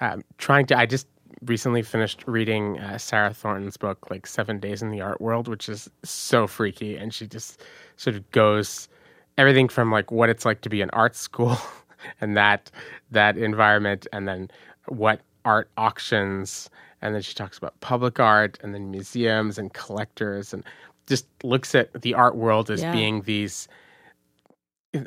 um, 0.00 0.24
trying 0.38 0.64
to? 0.66 0.78
I 0.78 0.86
just 0.86 1.06
recently 1.44 1.82
finished 1.82 2.24
reading 2.26 2.78
uh, 2.78 2.96
Sarah 2.96 3.34
Thornton's 3.34 3.76
book, 3.76 4.10
like 4.10 4.26
Seven 4.26 4.58
Days 4.58 4.80
in 4.80 4.90
the 4.90 5.02
Art 5.02 5.20
World, 5.20 5.46
which 5.46 5.68
is 5.68 5.90
so 6.04 6.46
freaky, 6.46 6.96
and 6.96 7.12
she 7.12 7.26
just 7.26 7.62
sort 7.96 8.16
of 8.16 8.30
goes 8.30 8.88
everything 9.36 9.68
from 9.68 9.92
like 9.92 10.10
what 10.10 10.30
it's 10.30 10.46
like 10.46 10.62
to 10.62 10.70
be 10.70 10.80
an 10.80 10.88
art 10.94 11.14
school 11.14 11.58
and 12.22 12.34
that 12.34 12.70
that 13.10 13.36
environment, 13.36 14.06
and 14.14 14.26
then 14.26 14.50
what 14.86 15.20
art 15.44 15.68
auctions, 15.76 16.70
and 17.02 17.14
then 17.14 17.20
she 17.20 17.34
talks 17.34 17.58
about 17.58 17.78
public 17.80 18.18
art, 18.18 18.58
and 18.62 18.74
then 18.74 18.90
museums 18.90 19.58
and 19.58 19.74
collectors, 19.74 20.54
and 20.54 20.64
just 21.06 21.26
looks 21.44 21.74
at 21.74 21.92
the 22.00 22.14
art 22.14 22.36
world 22.36 22.70
as 22.70 22.80
Yeah. 22.80 22.92
being 22.92 23.20
these 23.20 23.68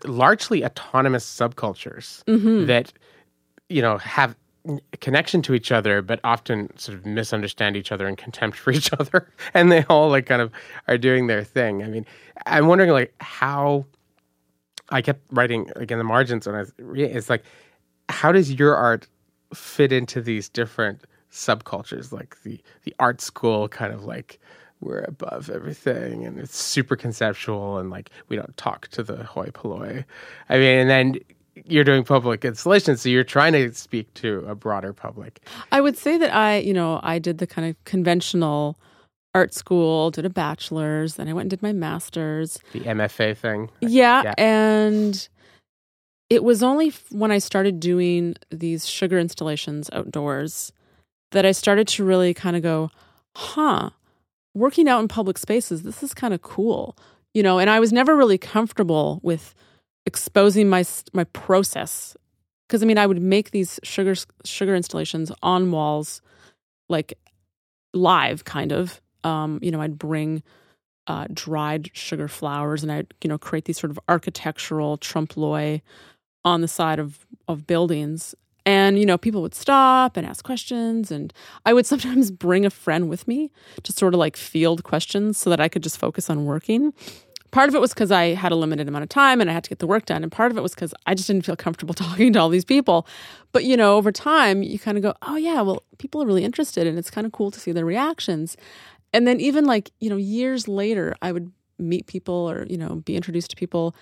largely 0.05 0.63
autonomous 0.63 1.25
subcultures 1.25 2.23
Mhm. 2.25 2.67
that 2.67 2.93
you 3.69 3.81
know 3.81 3.97
have 3.97 4.35
a 4.93 4.97
connection 4.97 5.41
to 5.41 5.55
each 5.55 5.71
other 5.71 6.03
but 6.03 6.19
often 6.23 6.69
sort 6.77 6.95
of 6.97 7.03
misunderstand 7.05 7.75
each 7.75 7.91
other 7.91 8.07
and 8.07 8.15
contempt 8.17 8.57
for 8.57 8.71
each 8.77 8.93
other. 8.93 9.27
And 9.55 9.71
they 9.71 9.83
all 9.89 10.09
like 10.09 10.27
kind 10.27 10.41
of 10.41 10.51
are 10.87 10.97
doing 10.99 11.27
their 11.27 11.43
thing. 11.43 11.83
I 11.83 11.87
mean 11.87 12.05
i'm 12.45 12.67
wondering 12.67 12.89
like 12.91 13.13
how 13.19 13.85
i 14.89 15.01
kept 15.01 15.21
writing 15.31 15.69
like 15.75 15.91
in 15.91 15.97
the 15.99 16.03
margins 16.03 16.45
when 16.47 16.55
i 16.55 16.59
was 16.59 16.73
it's 16.95 17.29
like 17.29 17.43
how 18.09 18.31
does 18.31 18.51
your 18.51 18.75
art 18.75 19.07
fit 19.53 19.91
into 19.91 20.21
these 20.21 20.47
different 20.49 21.03
subcultures? 21.31 22.11
Like 22.11 22.35
the 22.43 22.59
the 22.83 22.93
art 22.99 23.21
school 23.21 23.67
kind 23.69 23.93
of 23.93 24.03
like 24.05 24.39
we're 24.81 25.03
above 25.07 25.49
everything 25.49 26.25
and 26.25 26.39
it's 26.39 26.57
super 26.57 26.95
conceptual 26.95 27.77
and 27.77 27.89
like 27.89 28.09
we 28.29 28.35
don't 28.35 28.55
talk 28.57 28.87
to 28.89 29.03
the 29.03 29.23
hoi 29.23 29.47
polloi 29.53 30.03
i 30.49 30.57
mean 30.57 30.79
and 30.79 30.89
then 30.89 31.15
you're 31.65 31.83
doing 31.83 32.03
public 32.03 32.43
installations 32.43 33.01
so 33.01 33.09
you're 33.09 33.23
trying 33.23 33.53
to 33.53 33.71
speak 33.73 34.11
to 34.15 34.43
a 34.47 34.55
broader 34.55 34.91
public 34.93 35.39
I 35.71 35.81
would 35.81 35.97
say 35.97 36.17
that 36.17 36.33
I, 36.33 36.57
you 36.57 36.73
know, 36.73 36.99
I 37.03 37.19
did 37.19 37.37
the 37.37 37.45
kind 37.47 37.69
of 37.69 37.75
conventional 37.85 38.77
art 39.35 39.53
school, 39.53 40.11
did 40.11 40.25
a 40.25 40.29
bachelor's, 40.29 41.15
then 41.15 41.27
I 41.27 41.33
went 41.33 41.45
and 41.45 41.49
did 41.51 41.61
my 41.61 41.71
master's. 41.73 42.57
the 42.73 42.79
mfa 42.81 43.37
thing 43.37 43.69
Yeah, 43.81 44.23
Yeah. 44.23 44.33
and 44.37 45.27
it 46.29 46.43
was 46.43 46.63
only 46.63 46.93
when 47.11 47.31
I 47.31 47.37
started 47.39 47.79
doing 47.79 48.35
these 48.49 48.87
sugar 48.87 49.19
installations 49.19 49.89
outdoors 49.93 50.71
that 51.31 51.45
I 51.45 51.51
started 51.51 51.87
to 51.89 52.03
really 52.05 52.33
kind 52.33 52.55
of 52.55 52.61
go, 52.63 52.89
huh, 53.35 53.89
working 54.53 54.87
out 54.87 55.01
in 55.01 55.07
public 55.07 55.37
spaces, 55.37 55.83
this 55.83 56.03
is 56.03 56.13
kind 56.13 56.33
of 56.33 56.41
cool. 56.41 56.97
You 57.33 57.43
know, 57.43 57.59
and 57.59 57.69
I 57.69 57.79
was 57.79 57.93
never 57.93 58.15
really 58.15 58.37
comfortable 58.37 59.19
with 59.23 59.55
exposing 60.05 60.67
my 60.69 60.83
my 61.13 61.23
process 61.25 62.17
because 62.67 62.83
I 62.83 62.85
mean, 62.85 62.97
I 62.97 63.05
would 63.05 63.21
make 63.21 63.51
these 63.51 63.79
sugar 63.83 64.15
sugar 64.45 64.75
installations 64.75 65.31
on 65.43 65.71
walls 65.71 66.21
like 66.87 67.17
live 67.93 68.45
kind 68.45 68.71
of. 68.71 69.01
Um, 69.23 69.59
you 69.61 69.71
know, 69.71 69.81
I'd 69.81 69.97
bring 69.97 70.41
uh, 71.05 71.27
dried 71.33 71.91
sugar 71.93 72.29
flowers, 72.29 72.81
and 72.81 72.91
I, 72.91 72.97
would 72.97 73.13
you 73.23 73.27
know, 73.27 73.37
create 73.37 73.65
these 73.65 73.77
sort 73.77 73.91
of 73.91 73.99
architectural 74.07 74.97
trompe 74.97 75.35
l'oeil 75.35 75.81
on 76.45 76.61
the 76.61 76.67
side 76.67 76.99
of 76.99 77.25
of 77.47 77.67
buildings. 77.67 78.35
And 78.65 78.99
you 78.99 79.05
know, 79.05 79.17
people 79.17 79.41
would 79.41 79.55
stop 79.55 80.17
and 80.17 80.25
ask 80.25 80.43
questions, 80.43 81.11
and 81.11 81.33
I 81.65 81.73
would 81.73 81.85
sometimes 81.91 82.31
bring 82.31 82.65
a 82.65 82.69
friend 82.69 83.09
with 83.09 83.27
me 83.27 83.51
to 83.83 83.91
sort 83.91 84.13
of 84.13 84.19
like 84.19 84.37
field 84.37 84.83
questions 84.83 85.37
so 85.37 85.49
that 85.49 85.59
I 85.59 85.67
could 85.67 85.83
just 85.83 85.97
focus 85.97 86.29
on 86.29 86.45
working. 86.45 86.93
Part 87.51 87.67
of 87.67 87.75
it 87.75 87.81
was 87.81 87.93
because 87.93 88.11
I 88.11 88.27
had 88.27 88.53
a 88.53 88.55
limited 88.55 88.87
amount 88.87 89.03
of 89.03 89.09
time 89.09 89.41
and 89.41 89.49
I 89.49 89.53
had 89.53 89.65
to 89.65 89.69
get 89.69 89.79
the 89.79 89.87
work 89.87 90.05
done, 90.05 90.23
and 90.23 90.31
part 90.31 90.51
of 90.51 90.57
it 90.57 90.61
was 90.61 90.73
because 90.73 90.93
I 91.05 91.13
just 91.13 91.27
didn't 91.27 91.45
feel 91.45 91.55
comfortable 91.57 91.93
talking 91.95 92.33
to 92.33 92.39
all 92.39 92.49
these 92.49 92.65
people. 92.65 93.07
But 93.51 93.65
you 93.65 93.75
know, 93.75 93.97
over 93.97 94.11
time, 94.11 94.63
you 94.63 94.79
kind 94.79 94.97
of 94.97 95.03
go, 95.03 95.13
"Oh 95.21 95.35
yeah, 95.35 95.61
well, 95.61 95.83
people 95.97 96.21
are 96.21 96.25
really 96.25 96.43
interested, 96.43 96.87
and 96.87 96.97
it's 96.97 97.11
kind 97.11 97.25
of 97.25 97.33
cool 97.33 97.51
to 97.51 97.59
see 97.59 97.71
their 97.71 97.85
reactions." 97.85 98.57
And 99.13 99.27
then 99.27 99.41
even 99.41 99.65
like, 99.65 99.91
you 99.99 100.09
know, 100.09 100.15
years 100.15 100.69
later, 100.69 101.15
I 101.21 101.33
would 101.33 101.51
meet 101.77 102.07
people 102.07 102.49
or, 102.49 102.65
you 102.69 102.77
know, 102.77 103.01
be 103.03 103.15
introduced 103.15 103.49
to 103.49 103.55
people 103.55 103.93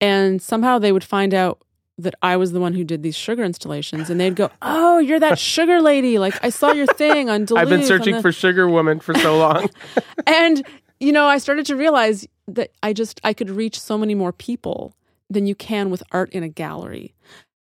and 0.00 0.42
somehow 0.42 0.78
they 0.78 0.92
would 0.92 1.04
find 1.04 1.32
out 1.32 1.62
that 1.98 2.14
I 2.22 2.36
was 2.36 2.52
the 2.52 2.60
one 2.60 2.72
who 2.72 2.84
did 2.84 3.02
these 3.02 3.16
sugar 3.16 3.44
installations 3.44 4.10
and 4.10 4.20
they'd 4.20 4.34
go, 4.34 4.50
"Oh, 4.62 4.98
you're 4.98 5.20
that 5.20 5.38
sugar 5.38 5.80
lady. 5.80 6.18
Like 6.18 6.34
I 6.44 6.50
saw 6.50 6.72
your 6.72 6.86
thing 6.86 7.30
on 7.30 7.44
Duluth." 7.44 7.62
i've 7.62 7.68
been 7.68 7.84
searching 7.84 8.16
the-" 8.16 8.22
for 8.22 8.32
sugar 8.32 8.68
woman 8.68 8.98
for 9.00 9.14
so 9.14 9.38
long 9.38 9.68
and 10.26 10.64
you 11.00 11.12
know, 11.12 11.26
I 11.26 11.38
started 11.38 11.66
to 11.66 11.76
realize 11.76 12.26
that 12.48 12.70
I 12.82 12.92
just 12.92 13.20
I 13.24 13.32
could 13.32 13.50
reach 13.50 13.78
so 13.78 13.98
many 13.98 14.14
more 14.14 14.32
people 14.32 14.94
than 15.30 15.46
you 15.46 15.54
can 15.54 15.90
with 15.90 16.02
art 16.12 16.30
in 16.30 16.42
a 16.42 16.48
gallery. 16.48 17.14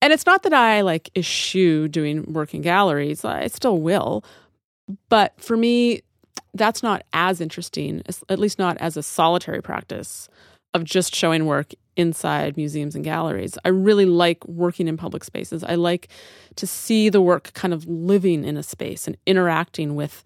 And 0.01 0.11
it's 0.11 0.25
not 0.25 0.43
that 0.43 0.53
I 0.53 0.81
like 0.81 1.09
eschew 1.15 1.87
doing 1.87 2.33
work 2.33 2.53
in 2.53 2.61
galleries. 2.61 3.23
I 3.23 3.47
still 3.47 3.79
will. 3.79 4.23
But 5.09 5.33
for 5.39 5.55
me, 5.55 6.01
that's 6.53 6.83
not 6.83 7.03
as 7.13 7.39
interesting, 7.39 8.03
at 8.29 8.37
least 8.37 8.59
not 8.59 8.77
as 8.77 8.97
a 8.97 9.03
solitary 9.03 9.61
practice 9.61 10.27
of 10.73 10.83
just 10.83 11.15
showing 11.15 11.45
work 11.45 11.71
inside 11.95 12.57
museums 12.57 12.95
and 12.95 13.03
galleries. 13.03 13.57
I 13.63 13.69
really 13.69 14.05
like 14.05 14.45
working 14.47 14.87
in 14.87 14.97
public 14.97 15.23
spaces. 15.23 15.63
I 15.63 15.75
like 15.75 16.07
to 16.55 16.67
see 16.67 17.09
the 17.09 17.21
work 17.21 17.53
kind 17.53 17.73
of 17.73 17.87
living 17.87 18.43
in 18.43 18.57
a 18.57 18.63
space 18.63 19.07
and 19.07 19.17
interacting 19.25 19.95
with 19.95 20.23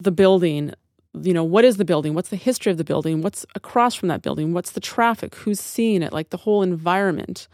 the 0.00 0.12
building. 0.12 0.72
You 1.14 1.34
know, 1.34 1.44
what 1.44 1.64
is 1.64 1.76
the 1.76 1.84
building? 1.84 2.14
What's 2.14 2.28
the 2.28 2.36
history 2.36 2.70
of 2.70 2.78
the 2.78 2.84
building? 2.84 3.22
What's 3.22 3.44
across 3.54 3.94
from 3.94 4.08
that 4.08 4.22
building? 4.22 4.52
What's 4.52 4.72
the 4.72 4.80
traffic? 4.80 5.34
Who's 5.34 5.60
seeing 5.60 6.02
it? 6.02 6.12
Like 6.12 6.30
the 6.30 6.36
whole 6.36 6.62
environment. 6.62 7.48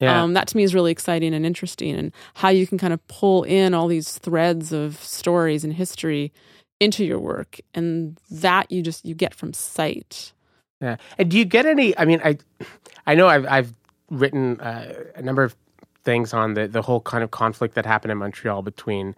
yeah 0.00 0.22
Um, 0.22 0.32
that 0.34 0.48
to 0.48 0.56
me 0.56 0.62
is 0.64 0.74
really 0.74 0.90
exciting 0.90 1.34
and 1.34 1.46
interesting, 1.46 1.94
and 1.94 2.12
how 2.34 2.48
you 2.48 2.66
can 2.66 2.78
kind 2.78 2.92
of 2.92 3.06
pull 3.06 3.44
in 3.44 3.74
all 3.74 3.86
these 3.86 4.18
threads 4.18 4.72
of 4.72 4.96
stories 5.02 5.62
and 5.64 5.72
history 5.72 6.32
into 6.80 7.04
your 7.04 7.20
work, 7.20 7.60
and 7.74 8.18
that 8.30 8.72
you 8.72 8.82
just 8.82 9.04
you 9.04 9.14
get 9.14 9.34
from 9.34 9.52
sight. 9.52 10.32
Yeah. 10.80 10.96
And 11.18 11.30
do 11.30 11.38
you 11.38 11.44
get 11.44 11.66
any? 11.66 11.96
I 11.98 12.04
mean, 12.04 12.20
I, 12.24 12.38
I 13.06 13.14
know 13.14 13.28
I've 13.28 13.46
I've 13.46 13.74
written 14.10 14.60
uh, 14.60 14.92
a 15.14 15.22
number 15.22 15.42
of 15.42 15.56
things 16.04 16.32
on 16.34 16.54
the 16.54 16.68
the 16.68 16.82
whole 16.82 17.00
kind 17.00 17.24
of 17.24 17.30
conflict 17.30 17.74
that 17.74 17.86
happened 17.86 18.12
in 18.12 18.18
Montreal 18.18 18.62
between 18.62 19.14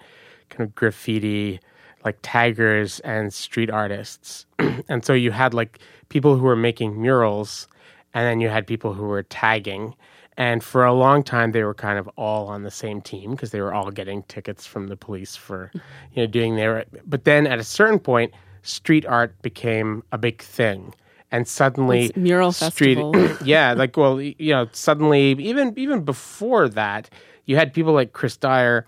kind 0.48 0.62
of 0.68 0.74
graffiti, 0.74 1.60
like 2.04 2.18
taggers 2.22 3.00
and 3.00 3.32
street 3.32 3.70
artists, 3.70 4.46
and 4.88 5.04
so 5.04 5.12
you 5.12 5.30
had 5.32 5.54
like 5.54 5.80
people 6.08 6.36
who 6.36 6.44
were 6.44 6.56
making 6.56 7.00
murals, 7.00 7.66
and 8.14 8.24
then 8.24 8.40
you 8.40 8.48
had 8.48 8.66
people 8.66 8.94
who 8.94 9.04
were 9.04 9.22
tagging. 9.24 9.94
And 10.38 10.62
for 10.62 10.84
a 10.84 10.92
long 10.92 11.22
time, 11.22 11.52
they 11.52 11.64
were 11.64 11.72
kind 11.74 11.98
of 11.98 12.08
all 12.16 12.48
on 12.48 12.62
the 12.62 12.70
same 12.70 13.00
team 13.00 13.30
because 13.30 13.52
they 13.52 13.60
were 13.62 13.72
all 13.72 13.90
getting 13.90 14.22
tickets 14.24 14.66
from 14.66 14.88
the 14.88 14.96
police 14.96 15.34
for, 15.34 15.72
you 16.12 16.22
know, 16.22 16.26
doing 16.26 16.56
their. 16.56 16.84
But 17.06 17.24
then 17.24 17.46
at 17.46 17.58
a 17.58 17.64
certain 17.64 17.98
point, 17.98 18.34
street 18.60 19.06
art 19.06 19.40
became 19.40 20.02
a 20.12 20.18
big 20.18 20.42
thing, 20.42 20.94
and 21.32 21.46
suddenly 21.48 22.06
It's 22.06 22.16
mural 22.16 22.52
street, 22.52 22.96
festival. 22.96 23.36
yeah, 23.44 23.72
like 23.74 23.96
well, 23.96 24.20
you 24.20 24.52
know, 24.52 24.68
suddenly 24.72 25.32
even 25.32 25.74
even 25.76 26.04
before 26.04 26.68
that, 26.70 27.10
you 27.46 27.56
had 27.56 27.72
people 27.74 27.92
like 27.92 28.12
Chris 28.12 28.36
Dyer 28.36 28.86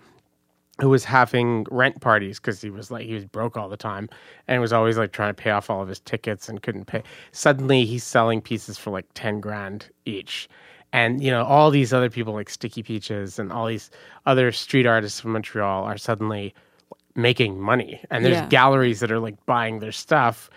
who 0.81 0.89
was 0.89 1.03
having 1.03 1.65
rent 1.71 1.99
parties 1.99 2.39
because 2.39 2.61
he 2.61 2.69
was 2.69 2.89
like 2.89 3.05
he 3.05 3.13
was 3.13 3.25
broke 3.25 3.57
all 3.57 3.67
the 3.67 3.75
time 3.77 4.07
and 4.47 4.61
was 4.61 4.71
always 4.71 4.97
like 4.97 5.11
trying 5.11 5.29
to 5.29 5.33
pay 5.33 5.49
off 5.49 5.69
all 5.69 5.81
of 5.81 5.89
his 5.89 5.99
tickets 5.99 6.47
and 6.47 6.61
couldn't 6.63 6.85
pay. 6.85 7.03
Suddenly, 7.33 7.83
he's 7.85 8.03
selling 8.05 8.39
pieces 8.41 8.77
for 8.77 8.89
like 8.91 9.05
ten 9.13 9.41
grand 9.41 9.89
each. 10.05 10.47
And 10.93 11.21
you 11.21 11.29
know 11.29 11.43
all 11.43 11.69
these 11.69 11.93
other 11.93 12.09
people 12.09 12.33
like 12.33 12.47
Stikki 12.49 12.83
Peaches 12.83 13.37
and 13.37 13.51
all 13.51 13.67
these 13.67 13.91
other 14.25 14.51
street 14.51 14.85
artists 14.87 15.19
from 15.19 15.33
Montreal 15.33 15.83
are 15.83 15.97
suddenly 15.97 16.53
making 17.15 17.59
money, 17.59 17.99
and 18.09 18.23
there's 18.23 18.37
Yeah. 18.37 18.47
galleries 18.47 19.01
that 19.01 19.11
are 19.11 19.19
like 19.19 19.35
buying 19.45 19.79
their 19.79 19.91
stuff. 19.91 20.49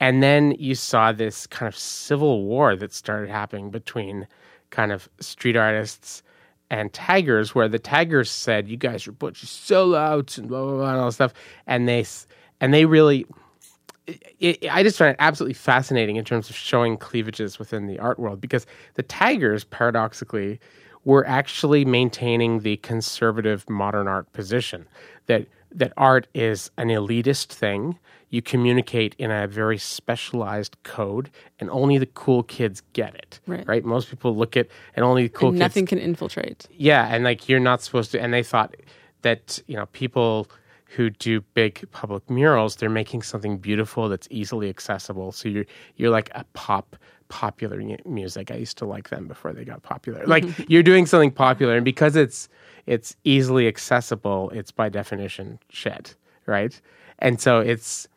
And 0.00 0.22
then 0.22 0.52
you 0.58 0.74
saw 0.74 1.12
this 1.12 1.46
kind 1.46 1.66
of 1.68 1.76
civil 1.76 2.44
war 2.44 2.76
that 2.76 2.92
started 2.92 3.30
happening 3.30 3.70
between 3.70 4.26
kind 4.70 4.92
of 4.92 5.08
street 5.20 5.56
artists 5.56 6.22
and 6.70 6.92
taggers, 6.92 7.54
where 7.54 7.68
the 7.68 7.78
taggers 7.78 8.30
said, 8.30 8.68
"You 8.68 8.76
guys 8.76 9.06
are 9.06 9.10
a 9.10 9.14
bunch 9.14 9.42
of 9.42 9.48
sellouts 9.48 10.36
and 10.36 10.48
blah 10.48 10.62
blah 10.62 10.72
blah 10.76 10.90
and 10.90 10.98
all 11.00 11.06
this 11.06 11.14
stuff," 11.14 11.32
and 11.66 11.88
they 11.88 12.04
and 12.60 12.74
they 12.74 12.84
really. 12.84 13.26
It, 14.06 14.22
it- 14.62 14.70
I 14.70 14.82
just 14.82 14.98
find 14.98 15.10
it 15.10 15.16
absolutely 15.18 15.54
fascinating 15.54 16.16
in 16.16 16.24
terms 16.24 16.50
of 16.50 16.56
showing 16.56 16.96
cleavages 16.96 17.58
within 17.58 17.86
the 17.86 17.98
art 17.98 18.18
world 18.18 18.40
because 18.40 18.66
the 18.94 19.02
taggers, 19.02 19.64
paradoxically, 19.64 20.60
were 21.04 21.26
actually 21.26 21.84
maintaining 21.84 22.60
the 22.60 22.76
conservative 22.78 23.68
modern 23.70 24.08
art 24.08 24.32
position 24.32 24.86
that 25.26 25.46
that 25.72 25.92
art 25.96 26.26
is 26.34 26.70
an 26.78 26.88
elitist 26.88 27.46
thing. 27.48 27.98
You 28.30 28.42
communicate 28.42 29.14
in 29.18 29.30
a 29.30 29.46
very 29.46 29.78
specialized 29.78 30.76
code, 30.82 31.30
and 31.60 31.70
only 31.70 31.96
the 31.98 32.06
cool 32.06 32.42
kids 32.42 32.82
get 32.92 33.14
it. 33.14 33.40
Right. 33.46 33.84
Most 33.84 34.10
people 34.10 34.36
look 34.36 34.56
at, 34.56 34.66
and 34.94 35.04
only 35.04 35.24
the 35.24 35.28
cool 35.28 35.50
and 35.50 35.56
kids 35.56 35.60
nothing 35.60 35.86
can 35.86 35.98
infiltrate. 35.98 36.66
yeah, 36.72 37.06
and 37.06 37.24
like 37.24 37.48
you're 37.48 37.60
not 37.60 37.82
supposed 37.82 38.10
to. 38.12 38.20
And 38.20 38.34
they 38.34 38.42
thought 38.42 38.74
that 39.22 39.62
you 39.66 39.76
know 39.76 39.86
people 39.86 40.48
who 40.86 41.10
do 41.10 41.40
big 41.54 41.88
public 41.90 42.28
murals, 42.30 42.76
they're 42.76 42.88
making 42.88 43.22
something 43.22 43.58
beautiful 43.58 44.08
that's 44.08 44.28
easily 44.30 44.68
accessible. 44.68 45.32
So 45.32 45.48
you're 45.48 45.66
you're 45.96 46.10
like 46.10 46.30
a 46.34 46.44
pop 46.52 46.96
popular 47.28 47.82
music. 48.04 48.50
I 48.50 48.56
used 48.56 48.78
to 48.78 48.84
like 48.84 49.08
them 49.10 49.28
before 49.28 49.52
they 49.52 49.64
got 49.64 49.82
popular. 49.82 50.24
Like 50.26 50.44
you're 50.68 50.82
doing 50.82 51.06
something 51.06 51.30
popular, 51.30 51.76
and 51.76 51.84
because 51.84 52.16
it's 52.16 52.48
it's 52.86 53.16
easily 53.24 53.66
accessible, 53.66 54.50
it's 54.50 54.70
by 54.70 54.88
definition 54.88 55.58
shit, 55.68 56.14
right? 56.46 56.80
And 57.18 57.40
so 57.40 57.60
it's 57.60 58.08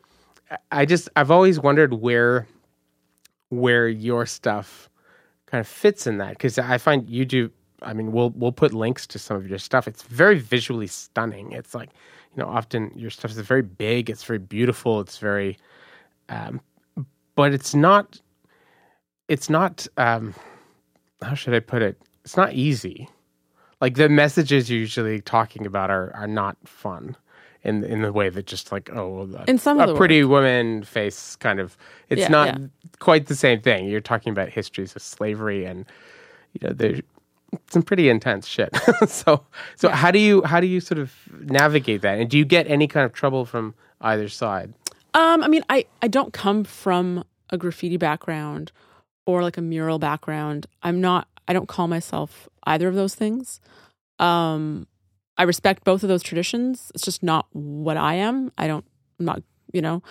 I 0.70 0.84
just 0.84 1.08
I've 1.16 1.30
always 1.30 1.60
wondered 1.60 1.94
where 1.94 2.46
where 3.50 3.88
your 3.88 4.26
stuff 4.26 4.88
kind 5.46 5.60
of 5.60 5.66
fits 5.68 6.06
in 6.06 6.18
that 6.18 6.30
because 6.30 6.58
I 6.58 6.78
find 6.78 7.08
you 7.08 7.24
do. 7.24 7.50
I 7.82 7.92
mean, 7.92 8.12
we'll 8.12 8.30
we'll 8.30 8.52
put 8.52 8.72
links 8.74 9.06
to 9.08 9.18
some 9.18 9.36
of 9.36 9.48
your 9.48 9.58
stuff. 9.58 9.88
It's 9.88 10.02
very 10.02 10.38
visually 10.38 10.86
stunning. 10.86 11.52
It's 11.52 11.74
like 11.74 11.90
you 12.36 12.42
know, 12.42 12.48
often 12.48 12.92
your 12.94 13.10
stuff 13.10 13.32
is 13.32 13.38
very 13.38 13.62
big. 13.62 14.08
It's 14.08 14.24
very 14.24 14.38
beautiful. 14.38 15.00
It's 15.00 15.18
very, 15.18 15.58
um, 16.28 16.60
but 17.34 17.52
it's 17.52 17.74
not. 17.74 18.20
It's 19.30 19.48
not. 19.48 19.86
Um, 19.96 20.34
how 21.22 21.34
should 21.34 21.54
I 21.54 21.60
put 21.60 21.82
it? 21.82 22.02
It's 22.24 22.36
not 22.36 22.52
easy. 22.52 23.08
Like 23.80 23.94
the 23.94 24.08
messages 24.08 24.68
you're 24.68 24.80
usually 24.80 25.20
talking 25.20 25.66
about 25.66 25.88
are 25.88 26.12
are 26.16 26.26
not 26.26 26.56
fun 26.66 27.16
in 27.62 27.84
in 27.84 28.02
the 28.02 28.12
way 28.12 28.28
that 28.28 28.46
just 28.46 28.72
like 28.72 28.90
oh 28.92 29.28
a, 29.32 29.44
In 29.48 29.56
some 29.56 29.78
a 29.78 29.94
pretty 29.94 30.24
woman 30.24 30.82
face 30.82 31.36
kind 31.36 31.60
of 31.60 31.76
it's 32.08 32.22
Yeah, 32.22 32.28
not 32.28 32.58
yeah. 32.58 32.66
quite 32.98 33.26
the 33.26 33.36
same 33.36 33.60
thing. 33.60 33.88
You're 33.88 34.00
talking 34.00 34.32
about 34.32 34.48
histories 34.48 34.96
of 34.96 35.02
slavery 35.02 35.64
and 35.64 35.86
you 36.52 36.66
know 36.66 36.74
there's 36.74 37.00
some 37.68 37.82
pretty 37.82 38.08
intense 38.08 38.48
shit. 38.48 38.76
so 39.06 39.44
so 39.76 39.90
how 39.90 40.10
do 40.10 40.18
you 40.18 40.42
how 40.42 40.58
do 40.58 40.66
you 40.66 40.80
sort 40.80 40.98
of 40.98 41.14
navigate 41.38 42.02
that? 42.02 42.18
And 42.18 42.28
do 42.28 42.36
you 42.36 42.44
get 42.44 42.66
any 42.66 42.88
kind 42.88 43.06
of 43.06 43.12
trouble 43.12 43.44
from 43.44 43.74
either 44.00 44.28
side? 44.28 44.74
Um, 45.14 45.42
I 45.42 45.48
mean, 45.48 45.62
I, 45.68 45.86
I 46.02 46.08
don't 46.08 46.32
come 46.32 46.62
from 46.64 47.24
a 47.50 47.58
graffiti 47.58 47.96
background 47.96 48.70
or 49.26 49.42
like 49.42 49.56
a 49.56 49.62
mural 49.62 49.98
background. 49.98 50.66
I'm 50.82 51.00
not, 51.00 51.28
I 51.46 51.52
don't 51.52 51.68
call 51.68 51.88
myself 51.88 52.48
either 52.64 52.88
of 52.88 52.94
those 52.94 53.14
things. 53.14 53.60
Um, 54.18 54.86
I 55.36 55.44
respect 55.44 55.84
both 55.84 56.02
of 56.02 56.08
those 56.08 56.22
traditions. 56.22 56.92
It's 56.94 57.04
just 57.04 57.22
not 57.22 57.46
what 57.52 57.96
I 57.96 58.14
am. 58.14 58.52
I 58.58 58.66
don't, 58.66 58.84
I'm 59.18 59.26
not, 59.26 59.42
you 59.72 59.80
know, 59.80 60.02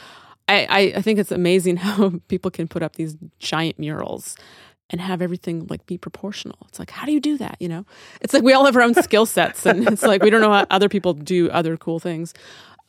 I, 0.48 0.66
I, 0.66 0.80
I 0.98 1.02
think 1.02 1.20
it's 1.20 1.32
amazing 1.32 1.78
how 1.86 2.14
people 2.28 2.52
can 2.52 2.68
put 2.68 2.84
up 2.84 2.96
these 2.96 3.16
giant 3.40 3.80
murals 3.80 4.36
and 4.90 5.00
have 5.00 5.22
everything 5.22 5.68
like 5.70 5.86
be 5.86 5.98
proportional. 5.98 6.58
It's 6.68 6.80
like, 6.80 6.90
how 6.90 7.06
do 7.06 7.12
you 7.12 7.20
do 7.20 7.38
that? 7.38 7.58
You 7.60 7.70
know, 7.70 7.86
it's 8.22 8.34
like 8.34 8.44
we 8.44 8.54
all 8.54 8.66
have 8.66 8.76
our 8.76 8.82
own 8.82 8.94
skill 9.04 9.26
sets 9.26 9.66
and 9.66 9.88
it's 9.88 10.02
like 10.02 10.24
we 10.24 10.30
don't 10.30 10.42
know 10.42 10.52
how 10.52 10.66
other 10.72 10.90
people 10.90 11.14
do 11.14 11.50
other 11.52 11.78
cool 11.78 12.00
things. 12.00 12.34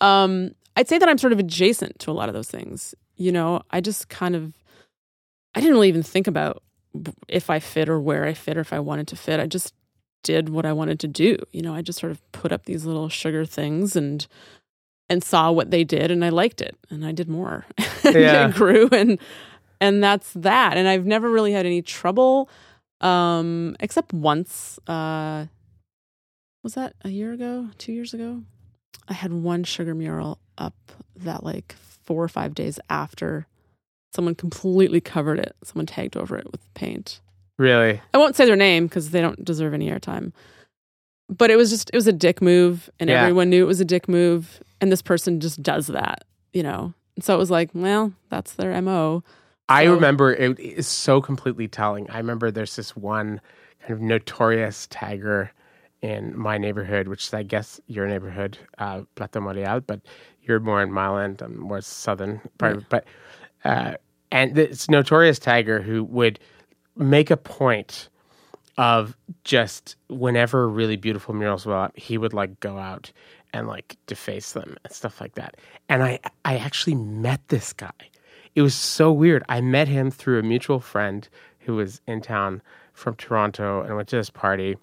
Um, 0.00 0.55
I'd 0.77 0.89
say 0.89 0.99
that 0.99 1.09
I'm 1.09 1.19
sort 1.19 1.33
of 1.33 1.39
adjacent 1.39 1.99
to 2.00 2.11
a 2.11 2.12
lot 2.12 2.29
of 2.29 2.35
those 2.35 2.49
things. 2.49 2.95
You 3.17 3.33
know, 3.33 3.62
I 3.71 3.83
just 3.83 4.09
kind 4.09 4.35
of, 4.35 4.55
I 5.54 5.61
didn't 5.61 5.75
really 5.75 5.88
even 5.88 6.02
think 6.02 6.26
about 6.26 6.62
if 7.28 7.50
I 7.50 7.59
fit 7.59 7.88
or 7.88 8.00
where 8.00 8.25
I 8.26 8.35
fit 8.35 8.57
or 8.57 8.61
if 8.61 8.73
I 8.73 8.78
wanted 8.80 9.09
to 9.09 9.16
fit. 9.16 9.40
I 9.40 9.47
just 9.47 9.75
did 10.23 10.49
what 10.49 10.66
I 10.66 10.73
wanted 10.73 11.00
to 11.00 11.09
do. 11.09 11.37
You 11.52 11.62
know, 11.62 11.75
I 11.75 11.83
just 11.83 11.99
sort 11.99 12.12
of 12.12 12.33
put 12.33 12.52
up 12.52 12.64
these 12.66 12.85
little 12.85 13.09
sugar 13.09 13.45
things 13.45 13.97
and 13.97 14.26
and 15.09 15.25
saw 15.25 15.50
what 15.50 15.73
they 15.73 15.83
did 15.83 16.11
and 16.12 16.25
I 16.25 16.28
liked 16.28 16.61
it 16.61 16.76
and 16.88 17.04
I 17.04 17.11
did 17.12 17.28
more. 17.28 17.64
and 18.04 18.14
Yeah. 18.14 18.49
it 18.49 18.54
grew 18.54 18.88
and 18.92 19.19
and 19.80 20.02
that's 20.04 20.33
that. 20.35 20.76
And 20.76 20.87
I've 20.87 21.07
never 21.07 21.30
really 21.30 21.52
had 21.52 21.66
any 21.66 21.83
trouble 21.83 22.49
um 23.00 23.76
except 23.80 24.12
once 24.12 24.78
uh 24.87 25.47
was 26.62 26.75
that 26.75 26.95
a 27.02 27.09
year 27.09 27.33
ago, 27.33 27.69
2 27.78 27.92
years 27.92 28.12
ago? 28.12 28.42
I 29.09 29.14
had 29.14 29.33
one 29.33 29.64
sugar 29.64 29.95
mural 29.95 30.38
up 30.59 30.75
that 31.16 31.42
like 31.42 31.75
4 32.04 32.23
or 32.23 32.28
5 32.28 32.54
days 32.54 32.78
after 32.90 33.47
someone 34.12 34.34
completely 34.34 35.00
covered 35.00 35.38
it. 35.38 35.54
Someone 35.64 35.86
tagged 35.86 36.16
over 36.16 36.36
it 36.36 36.50
with 36.50 36.60
paint. 36.75 37.20
Really? 37.58 38.00
I 38.14 38.18
won't 38.18 38.36
say 38.36 38.46
their 38.46 38.56
name 38.56 38.86
because 38.86 39.10
they 39.10 39.20
don't 39.20 39.44
deserve 39.44 39.75
any 39.75 39.88
airtime. 39.90 40.32
But 41.28 41.50
it 41.50 41.56
was 41.56 41.70
just 41.70 41.90
it 41.92 41.96
was 41.96 42.06
a 42.08 42.12
dick 42.12 42.42
move, 42.42 42.90
and 42.99 43.08
Yeah. 43.08 43.23
everyone 43.23 43.50
knew 43.50 43.62
it 43.62 43.68
was 43.68 43.80
a 43.80 43.84
dick 43.84 44.08
move, 44.08 44.60
and 44.80 44.90
this 44.90 45.02
person 45.02 45.38
just 45.40 45.62
does 45.62 45.86
that, 45.88 46.25
you 46.52 46.62
know. 46.62 46.92
And 47.16 47.25
so 47.25 47.34
it 47.34 47.38
was 47.38 47.50
like, 47.50 47.70
well, 47.75 48.12
that's 48.30 48.54
their 48.54 48.80
mo. 48.82 49.23
I 49.68 49.84
So- 49.84 49.94
remember 49.94 50.32
it 50.32 50.58
is 50.58 50.88
so 50.88 51.20
completely 51.20 51.68
telling. 51.68 52.10
I 52.10 52.16
remember 52.18 52.50
there's 52.50 52.75
this 52.75 52.96
one 52.96 53.40
kind 53.80 53.92
of 53.92 54.00
notorious 54.00 54.88
tagger 54.90 55.50
in 56.02 56.36
my 56.36 56.58
neighborhood, 56.58 57.06
which 57.08 57.26
is, 57.28 57.34
I 57.34 57.42
guess, 57.44 57.78
your 57.86 58.08
neighborhood, 58.08 58.56
uh, 58.78 59.02
Plateau 59.14 59.40
Mont-Royal, 59.40 59.80
but 59.82 60.00
you're 60.42 60.58
more 60.58 60.82
in 60.82 60.90
Mile 60.90 61.18
End, 61.18 61.42
I'm 61.42 61.56
more 61.58 61.80
southern 61.82 62.40
part. 62.58 62.76
of. 62.78 62.88
But 62.88 63.04
uh, 63.64 63.94
and 64.32 64.54
this 64.54 64.88
notorious 64.88 65.38
tagger 65.38 65.82
who 65.82 66.04
would 66.04 66.38
make 66.96 67.30
a 67.30 67.36
point 67.36 68.08
of 68.78 69.16
just 69.44 69.96
whenever 70.08 70.68
really 70.68 70.96
beautiful 70.96 71.34
murals 71.34 71.66
were 71.66 71.76
up, 71.76 71.96
he 71.99 72.16
would 72.16 72.32
like 72.32 72.60
go 72.60 72.78
out 72.78 73.12
and 73.52 73.66
like 73.66 73.96
deface 74.06 74.52
them 74.52 74.76
and 74.84 74.92
stuff 74.92 75.20
like 75.20 75.34
that. 75.34 75.56
And 75.88 76.02
I 76.02 76.20
I 76.44 76.56
actually 76.56 76.94
met 76.94 77.40
this 77.49 77.73
guy. 77.73 77.90
It 78.54 78.62
was 78.62 78.75
so 78.75 79.12
weird. 79.12 79.44
I 79.49 79.60
met 79.60 79.88
him 79.88 80.10
through 80.10 80.38
a 80.38 80.42
mutual 80.42 80.80
friend 80.80 81.28
who 81.60 81.76
was 81.76 82.00
in 82.06 82.20
town 82.20 82.62
from 82.92 83.14
Toronto 83.14 83.82
and 83.82 83.96
went 83.96 84.08
to 84.08 84.16
this 84.16 84.30
party. 84.30 84.76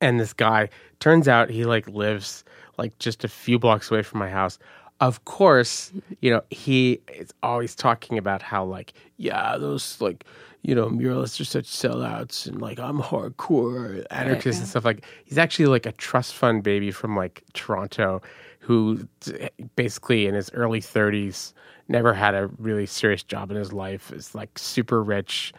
And 0.00 0.20
this 0.20 0.32
guy 0.32 0.68
turns 1.00 1.26
out 1.28 1.48
he 1.48 1.64
like 1.64 1.88
lives 1.88 2.44
like 2.76 2.98
just 2.98 3.24
a 3.24 3.28
few 3.28 3.58
blocks 3.58 3.90
away 3.90 4.02
from 4.02 4.18
my 4.18 4.28
house. 4.28 4.58
Of 5.00 5.24
course, 5.26 5.92
you 6.20 6.30
know, 6.30 6.42
he 6.50 7.00
is 7.12 7.32
always 7.42 7.74
talking 7.74 8.16
about 8.16 8.40
how 8.40 8.64
like, 8.64 8.94
yeah, 9.18 9.58
those 9.58 10.00
like, 10.00 10.24
you 10.62 10.74
know, 10.74 10.88
muralists 10.88 11.38
are 11.40 11.44
such 11.44 11.66
sellouts 11.66 12.46
and 12.46 12.60
like 12.62 12.78
I'm 12.80 12.98
hardcore 12.98 14.04
anarchist 14.10 14.58
and 14.58 14.68
stuff 14.68 14.84
like 14.84 15.04
he's 15.24 15.38
actually 15.38 15.66
like 15.66 15.86
a 15.86 15.92
trust 15.92 16.34
fund 16.34 16.62
baby 16.62 16.90
from 16.90 17.14
like 17.14 17.42
Toronto 17.52 18.22
who 18.60 19.06
basically 19.76 20.26
in 20.26 20.34
his 20.34 20.50
early 20.52 20.80
30s 20.80 21.52
never 21.88 22.12
had 22.14 22.34
a 22.34 22.48
really 22.58 22.86
serious 22.86 23.22
job 23.22 23.50
in 23.50 23.56
his 23.56 23.72
life 23.72 24.10
is 24.12 24.34
like 24.34 24.58
super 24.58 25.02
rich 25.02 25.52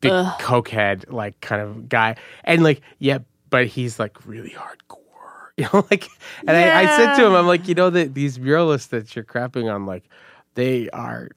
big 0.00 0.10
cokehead 0.10 1.12
like 1.12 1.38
kind 1.42 1.62
of 1.62 1.88
guy. 1.88 2.16
And 2.44 2.62
like 2.62 2.80
yeah 2.98 3.18
but 3.50 3.66
he's 3.66 3.98
like 4.00 4.26
really 4.26 4.50
hardcore 4.50 4.99
you 5.64 5.68
know 5.72 5.86
like 5.90 6.08
and 6.46 6.56
I, 6.56 6.82
I 6.82 6.96
said 6.96 7.16
to 7.16 7.26
him 7.26 7.34
i'm 7.34 7.46
like 7.46 7.68
you 7.68 7.74
know 7.74 7.90
that 7.90 8.14
these 8.14 8.38
muralists 8.38 8.88
that 8.88 9.14
you're 9.14 9.24
crapping 9.24 9.72
on 9.72 9.86
like 9.86 10.04
they 10.54 10.88
are 10.90 11.30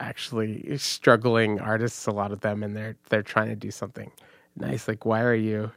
actually 0.00 0.76
struggling 0.78 1.60
artists 1.60 2.06
a 2.06 2.10
lot 2.10 2.32
of 2.32 2.40
them 2.40 2.62
and 2.62 2.76
they're 2.76 2.96
they're 3.08 3.22
trying 3.22 3.48
to 3.48 3.56
do 3.56 3.70
something 3.70 4.10
nice. 4.56 4.88
Like 4.88 5.04
why 5.04 5.20
are 5.22 5.34
you 5.34 5.70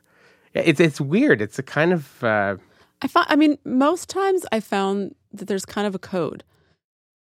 it's 0.53 0.79
it's 0.79 1.01
weird. 1.01 1.41
It's 1.41 1.59
a 1.59 1.63
kind 1.63 1.93
of 1.93 2.23
uh 2.23 2.57
I 3.01 3.07
found, 3.07 3.27
I 3.29 3.35
mean, 3.35 3.57
most 3.65 4.07
times 4.07 4.45
I 4.51 4.61
found 4.61 5.15
that 5.33 5.49
there's 5.49 5.65
kind 5.65 5.85
of 5.85 5.93
a 5.93 5.99
code, 5.99 6.43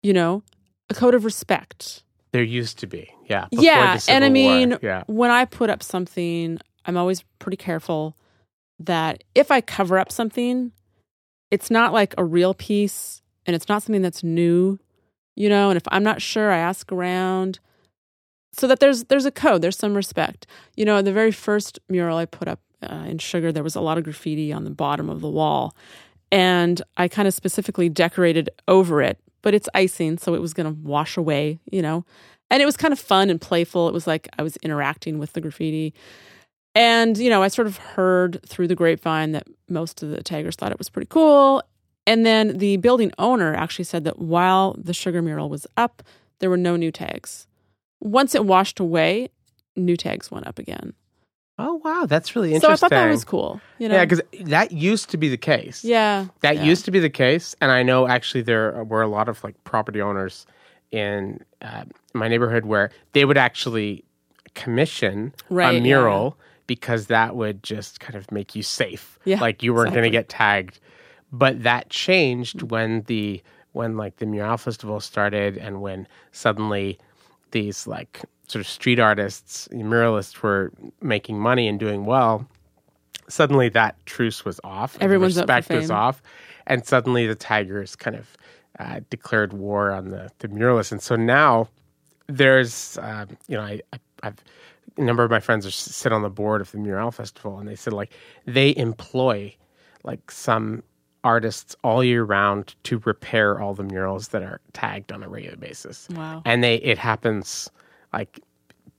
you 0.04 0.14
know, 0.14 0.44
a 0.92 0.94
code 0.94 1.16
of 1.16 1.26
respect. 1.26 2.04
there 2.34 2.44
used 2.44 2.78
to 2.80 2.88
be. 2.88 3.10
Yeah 3.28 3.48
yeah, 3.52 4.00
and 4.08 4.24
I 4.24 4.28
War. 4.28 4.34
mean, 4.34 4.78
yeah. 4.82 5.04
when 5.08 5.32
I 5.32 5.46
put 5.46 5.70
up 5.70 5.82
something, 5.82 6.60
I'm 6.86 6.98
always 6.98 7.24
pretty 7.40 7.58
careful 7.58 8.16
that 8.86 9.24
if 9.36 9.52
I 9.52 9.62
cover 9.62 9.98
up 9.98 10.12
something, 10.12 10.72
it's 11.50 11.70
not 11.72 11.94
like 11.94 12.14
a 12.18 12.24
real 12.24 12.54
piece 12.54 13.22
and 13.46 13.56
it's 13.56 13.68
not 13.68 13.84
something 13.84 14.02
that's 14.02 14.24
new, 14.24 14.80
you 15.36 15.50
know. 15.50 15.70
And 15.70 15.78
if 15.78 15.84
I'm 15.90 16.04
not 16.04 16.22
sure, 16.22 16.52
I 16.52 16.58
ask 16.58 16.92
around 16.92 17.60
so 18.54 18.68
that 18.68 18.80
there's 18.80 19.06
there's 19.06 19.26
a 19.26 19.32
code, 19.32 19.62
there's 19.62 19.78
some 19.78 19.96
respect. 19.96 20.48
You 20.76 20.86
know, 20.86 21.02
the 21.02 21.14
very 21.14 21.32
first 21.32 21.80
mural 21.90 22.18
I 22.18 22.26
put 22.26 22.48
up 22.48 22.60
uh, 22.84 23.06
in 23.08 23.18
sugar, 23.18 23.52
there 23.52 23.64
was 23.64 23.76
a 23.76 23.82
lot 23.82 23.98
of 23.98 24.04
graffiti 24.04 24.52
on 24.52 24.64
the 24.64 24.72
bottom 24.72 25.10
of 25.10 25.22
the 25.22 25.30
wall, 25.30 25.76
and 26.32 26.82
I 26.98 27.08
kind 27.08 27.28
of 27.28 27.34
specifically 27.34 27.90
decorated 27.90 28.50
over 28.68 29.02
it, 29.02 29.20
but 29.42 29.54
it's 29.54 29.70
icing, 29.74 30.18
so 30.18 30.34
it 30.34 30.42
was 30.42 30.54
going 30.54 30.74
to 30.74 30.82
wash 30.82 31.18
away, 31.18 31.60
you 31.72 31.82
know. 31.82 32.06
And 32.50 32.62
it 32.62 32.66
was 32.66 32.76
kind 32.76 32.92
of 32.92 33.00
fun 33.00 33.30
and 33.30 33.40
playful. 33.40 33.88
It 33.88 33.94
was 33.94 34.08
like 34.08 34.28
I 34.38 34.44
was 34.44 34.58
interacting 34.58 35.20
with 35.20 35.34
the 35.34 35.42
graffiti. 35.42 35.94
And, 36.74 37.18
you 37.18 37.30
know, 37.30 37.44
I 37.44 37.50
sort 37.50 37.68
of 37.68 37.78
heard 37.78 38.40
through 38.46 38.68
the 38.68 38.76
grapevine 38.76 39.34
that 39.34 39.46
most 39.68 40.04
of 40.04 40.10
the 40.10 40.24
taggers 40.24 40.56
thought 40.56 40.72
it 40.72 40.78
was 40.78 40.90
pretty 40.90 41.08
cool. 41.10 41.62
And 42.08 42.26
then 42.26 42.58
the 42.58 42.78
building 42.78 43.12
owner 43.20 43.54
actually 43.54 43.86
said 43.86 44.06
that 44.06 44.20
while 44.20 44.76
the 44.78 44.94
sugar 44.94 45.22
mural 45.22 45.50
was 45.50 45.68
up, 45.78 46.02
there 46.40 46.50
were 46.50 46.58
no 46.58 46.76
new 46.76 46.92
tags. 46.92 47.48
Once 48.00 48.34
it 48.34 48.46
washed 48.46 48.80
away, 48.80 49.30
new 49.76 49.96
tags 49.96 50.32
went 50.32 50.48
up 50.48 50.60
again. 50.60 50.94
oh 51.60 51.76
wow 51.84 52.06
that's 52.08 52.36
really 52.36 52.54
interesting. 52.54 52.70
So 52.70 52.74
I 52.74 52.76
thought 52.78 52.90
that 52.90 53.10
was 53.10 53.24
cool. 53.24 53.62
You 53.78 53.90
know? 53.90 53.96
yeah 53.96 54.06
because 54.06 54.22
that 54.46 54.72
used 54.72 55.10
to 55.12 55.18
be 55.18 55.30
the 55.30 55.38
case 55.38 55.84
yeah. 55.84 56.28
That 56.42 56.56
yeah. 56.56 56.64
used 56.64 56.86
to 56.86 56.92
be 56.92 57.00
the 57.00 57.10
case, 57.10 57.56
and 57.62 57.72
I 57.72 57.84
know 57.84 58.08
actually 58.08 58.42
there 58.42 58.84
were 58.84 59.02
a 59.02 59.08
lot 59.08 59.30
of 59.30 59.44
like 59.44 59.62
property 59.64 60.02
owners 60.02 60.46
in 60.92 61.44
uh, 61.62 61.86
my 62.14 62.28
neighborhood 62.28 62.66
where 62.66 62.90
they 63.14 63.26
would 63.26 63.38
actually 63.38 64.04
commission 64.56 65.34
Right, 65.50 65.76
a 65.76 65.78
yeah. 65.78 66.32
Because 66.68 67.08
that 67.08 67.36
would 67.36 67.64
just 67.64 68.00
kind 68.00 68.16
of 68.16 68.32
make 68.32 68.56
you 68.56 68.64
safe. 68.64 69.20
Yeah, 69.26 69.40
like 69.42 69.62
you 69.64 69.74
weren't 69.74 69.94
going 69.94 70.04
to 70.04 70.10
get 70.10 70.30
tagged. 70.30 70.80
but 71.32 71.64
that 71.64 71.90
changed 71.90 72.62
when 72.72 73.02
the 73.04 73.42
when 73.74 73.96
like 73.98 74.18
the 74.18 74.26
mural 74.26 74.58
festival 74.58 75.00
started 75.00 75.58
and 75.58 75.82
when 75.82 76.08
suddenly 76.32 76.98
these 77.52 77.88
like 77.88 78.22
sort 78.48 78.60
of 78.60 78.68
street 78.68 79.00
artists 79.00 79.68
muralists 79.72 80.42
were 80.42 80.72
making 81.02 81.40
money 81.40 81.68
and 81.68 81.80
doing 81.80 82.06
well. 82.06 82.46
Suddenly 83.30 83.70
that 83.70 83.96
truce 84.06 84.44
was 84.44 84.60
off 84.64 84.98
Everyone's 85.00 85.38
up 85.38 85.48
for 85.48 85.56
respect 85.56 85.82
was 85.82 85.92
off. 85.92 86.22
And 86.68 86.86
suddenly 86.86 87.28
the 87.28 87.36
taggers 87.36 87.96
kind 87.96 88.16
of 88.18 88.38
uh, 88.80 89.00
declared 89.10 89.54
war 89.54 89.92
on 89.92 90.10
the, 90.12 90.30
the 90.40 90.50
muralists. 90.50 90.92
And 90.92 91.02
so 91.02 91.16
now 91.16 91.70
there's 92.28 92.98
um, 93.02 93.30
you 93.48 93.56
know 93.58 93.64
I, 93.64 93.80
I 93.94 94.00
I've 94.24 94.44
a 94.98 95.02
number 95.02 95.24
of 95.24 95.32
my 95.32 95.40
friends 95.40 95.66
are 95.66 95.72
sit 95.72 96.12
on 96.12 96.22
the 96.22 96.30
board 96.30 96.62
of 96.62 96.72
the 96.72 96.78
mural 96.78 97.12
festival 97.12 97.58
and 97.60 97.68
they 97.68 97.76
said 97.76 97.94
like 97.94 98.12
they 98.46 98.76
employ 98.76 99.56
like 100.04 100.30
some 100.32 100.84
artists 101.24 101.76
all 101.84 102.04
year 102.04 102.24
round 102.24 102.74
to 102.84 102.98
repair 103.06 103.60
all 103.62 103.74
the 103.76 103.84
murals 103.84 104.30
that 104.30 104.42
are 104.42 104.60
tagged 104.74 105.12
on 105.12 105.22
a 105.24 105.30
regular 105.30 105.56
basis 105.56 106.08
Wow. 106.12 106.42
and 106.46 106.64
they 106.64 106.76
it 106.78 106.98
happens 106.98 107.70
like 108.12 108.40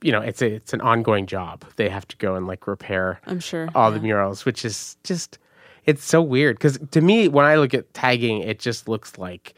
you 0.01 0.11
know 0.11 0.21
it's 0.21 0.41
a 0.41 0.47
it's 0.55 0.73
an 0.73 0.81
ongoing 0.81 1.25
job 1.27 1.63
they 1.75 1.89
have 1.89 2.07
to 2.07 2.17
go 2.17 2.35
and 2.35 2.47
like 2.47 2.65
repair 2.65 3.19
I'm 3.25 3.39
sure. 3.41 3.69
all 3.75 3.91
the 3.91 3.99
murals 3.99 4.45
which 4.45 4.63
is 4.65 4.95
just 5.03 5.37
it's 5.85 6.03
so 6.03 6.21
weird 6.21 6.55
because 6.57 6.79
to 6.91 7.01
me 7.01 7.27
when 7.27 7.45
i 7.45 7.55
look 7.57 7.73
at 7.73 7.93
tagging 7.93 8.39
it 8.41 8.57
just 8.59 8.87
looks 8.87 9.17
like 9.17 9.53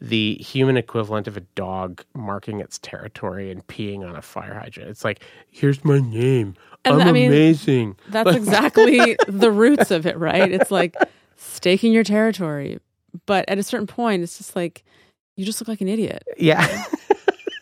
the 0.00 0.34
human 0.36 0.76
equivalent 0.76 1.26
of 1.26 1.36
a 1.36 1.40
dog 1.40 2.04
marking 2.14 2.60
its 2.60 2.78
territory 2.78 3.50
and 3.50 3.66
peeing 3.66 4.06
on 4.06 4.14
a 4.14 4.22
fire 4.22 4.54
hydrant 4.54 4.90
it's 4.90 5.04
like 5.04 5.20
here's 5.50 5.84
my 5.84 5.98
name 5.98 6.54
And, 6.84 7.00
i'm 7.00 7.08
I 7.08 7.12
mean, 7.12 7.28
amazing 7.28 7.96
That's 8.08 8.36
exactly 8.36 9.16
the 9.26 9.50
roots 9.50 9.90
of 9.90 10.06
it, 10.06 10.16
right? 10.18 10.50
It's 10.52 10.70
like 10.70 10.94
staking 11.36 11.92
your 11.92 12.04
territory. 12.04 12.78
But 13.26 13.44
at 13.48 13.58
a 13.58 13.62
certain 13.62 13.86
point, 13.86 14.22
it's 14.22 14.38
just 14.38 14.54
like, 14.54 14.84
you 15.36 15.44
just 15.44 15.60
look 15.60 15.68
like 15.68 15.80
an 15.80 15.88
idiot. 15.88 16.22
Yeah. 16.36 16.84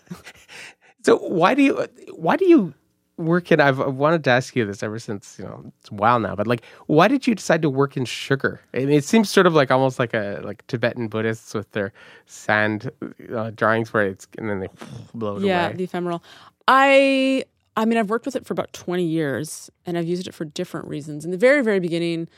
so 1.05 1.17
why 1.19 1.55
do 1.55 1.63
you 1.63 1.87
why 2.13 2.37
do 2.37 2.47
you 2.47 2.75
work 3.17 3.53
in 3.53 3.61
I've 3.61 3.81
I've 3.81 3.95
wanted 3.95 4.25
to 4.25 4.31
ask 4.31 4.57
you 4.57 4.65
this 4.65 4.83
ever 4.83 4.99
since, 4.99 5.37
you 5.39 5.45
know, 5.45 5.73
it's 5.81 5.91
a 5.91 5.95
while 5.95 6.19
now, 6.19 6.35
but 6.35 6.47
like 6.47 6.63
why 6.87 7.09
did 7.09 7.27
you 7.27 7.35
decide 7.35 7.63
to 7.63 7.71
work 7.71 7.97
in 7.97 8.05
sugar? 8.05 8.61
I 8.75 8.79
mean, 8.79 8.91
it 8.91 9.05
seems 9.05 9.31
sort 9.31 9.47
of 9.47 9.55
like 9.55 9.71
almost 9.71 9.99
like 9.99 10.15
a 10.15 10.41
like 10.43 10.67
Tibetan 10.67 11.09
Buddhists 11.09 11.55
with 11.55 11.71
their 11.73 11.93
sand 12.27 12.91
uh, 13.35 13.51
drawings 13.51 13.93
where 13.93 14.07
it's 14.07 14.27
and 14.39 14.49
then 14.49 14.61
they 14.61 14.69
blow 15.15 15.37
it 15.37 15.45
yeah, 15.45 15.67
away. 15.67 15.71
Yeah, 15.71 15.77
the 15.77 15.85
ephemeral. 15.85 16.23
I 16.67 17.45
I 17.77 17.85
mean, 17.85 17.99
I've 17.99 18.11
worked 18.11 18.27
with 18.27 18.37
it 18.37 18.47
for 18.47 18.53
about 18.53 18.73
20 18.73 19.05
years 19.05 19.71
and 19.85 19.99
I've 19.99 20.07
used 20.07 20.29
it 20.29 20.35
for 20.35 20.45
different 20.45 20.87
reasons. 20.87 21.25
In 21.25 21.31
the 21.31 21.37
very, 21.37 21.63
very 21.63 21.81
beginning, 21.81 22.29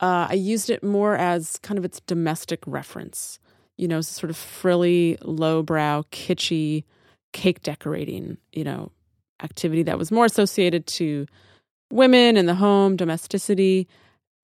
uh, 0.00 0.28
I 0.30 0.34
used 0.34 0.70
it 0.70 0.82
more 0.82 1.16
as 1.16 1.58
kind 1.58 1.78
of 1.78 1.84
its 1.84 2.00
domestic 2.00 2.60
reference, 2.66 3.38
you 3.76 3.86
know, 3.86 4.00
sort 4.00 4.30
of 4.30 4.36
frilly, 4.36 5.18
lowbrow, 5.22 6.04
kitschy 6.10 6.84
cake 7.32 7.62
decorating, 7.62 8.38
you 8.52 8.64
know, 8.64 8.90
activity 9.42 9.82
that 9.84 9.98
was 9.98 10.10
more 10.10 10.24
associated 10.24 10.86
to 10.86 11.26
women 11.90 12.36
and 12.36 12.48
the 12.48 12.54
home, 12.54 12.96
domesticity. 12.96 13.88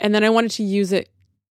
And 0.01 0.15
then 0.15 0.25
I 0.25 0.31
wanted 0.31 0.51
to 0.53 0.63
use 0.63 0.93
it 0.93 1.09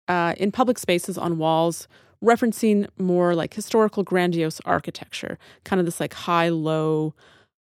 uh, 0.09 0.35
in 0.37 0.53
public 0.53 0.79
spaces 0.79 1.17
on 1.17 1.39
walls, 1.39 1.89
referencing 2.23 2.89
more 2.99 3.35
like 3.35 3.55
historical, 3.55 4.03
grandiose 4.03 4.61
architecture, 4.65 5.39
kind 5.65 5.81
of 5.81 5.87
this 5.87 6.01
like 6.01 6.15
high 6.15 6.49
low, 6.49 7.15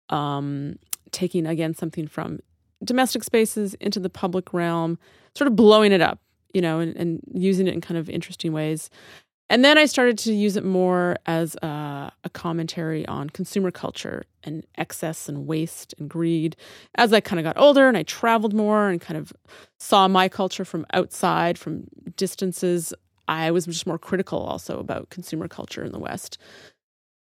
um, 0.09 0.77
taking 1.11 1.45
again 1.45 1.73
something 1.73 2.07
from 2.07 2.39
domestic 2.83 3.23
spaces 3.23 3.73
into 3.75 3.99
the 3.99 4.09
public 4.09 4.53
realm, 4.53 4.97
sort 5.35 5.47
of 5.47 5.55
blowing 5.55 5.91
it 5.91 6.01
up, 6.01 6.19
you 6.53 6.61
know, 6.61 6.79
and, 6.79 6.95
and 6.95 7.21
using 7.33 7.67
it 7.67 7.73
in 7.73 7.81
kind 7.81 7.97
of 7.97 8.09
interesting 8.09 8.53
ways. 8.53 8.89
And 9.49 9.63
then 9.63 9.77
I 9.77 9.85
started 9.85 10.17
to 10.19 10.33
use 10.33 10.57
it 10.57 10.65
more 10.65 11.17
as 11.27 11.55
a, 11.61 12.11
a 12.23 12.29
commentary 12.31 13.05
on 13.07 13.29
consumer 13.29 13.69
culture 13.69 14.23
and 14.43 14.65
excess 14.75 15.29
and 15.29 15.45
waste 15.45 15.93
and 15.99 16.09
greed. 16.09 16.55
As 16.95 17.13
I 17.13 17.19
kind 17.19 17.39
of 17.39 17.43
got 17.43 17.57
older 17.57 17.87
and 17.87 17.95
I 17.95 18.03
traveled 18.03 18.53
more 18.53 18.89
and 18.89 18.99
kind 18.99 19.17
of 19.17 19.31
saw 19.79 20.07
my 20.07 20.29
culture 20.29 20.65
from 20.65 20.85
outside, 20.93 21.59
from 21.59 21.87
distances, 22.17 22.91
I 23.27 23.51
was 23.51 23.65
just 23.65 23.85
more 23.87 23.99
critical 23.99 24.39
also 24.39 24.79
about 24.79 25.11
consumer 25.11 25.47
culture 25.47 25.83
in 25.83 25.91
the 25.91 25.99
West. 25.99 26.39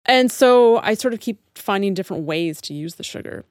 And 0.06 0.32
so 0.32 0.78
I 0.78 0.94
sort 0.94 1.14
of 1.14 1.20
keep 1.20 1.40
finding 1.58 1.94
different 1.94 2.24
ways 2.24 2.62
to 2.62 2.74
use 2.74 2.96
the 2.96 3.04
sugar. 3.04 3.44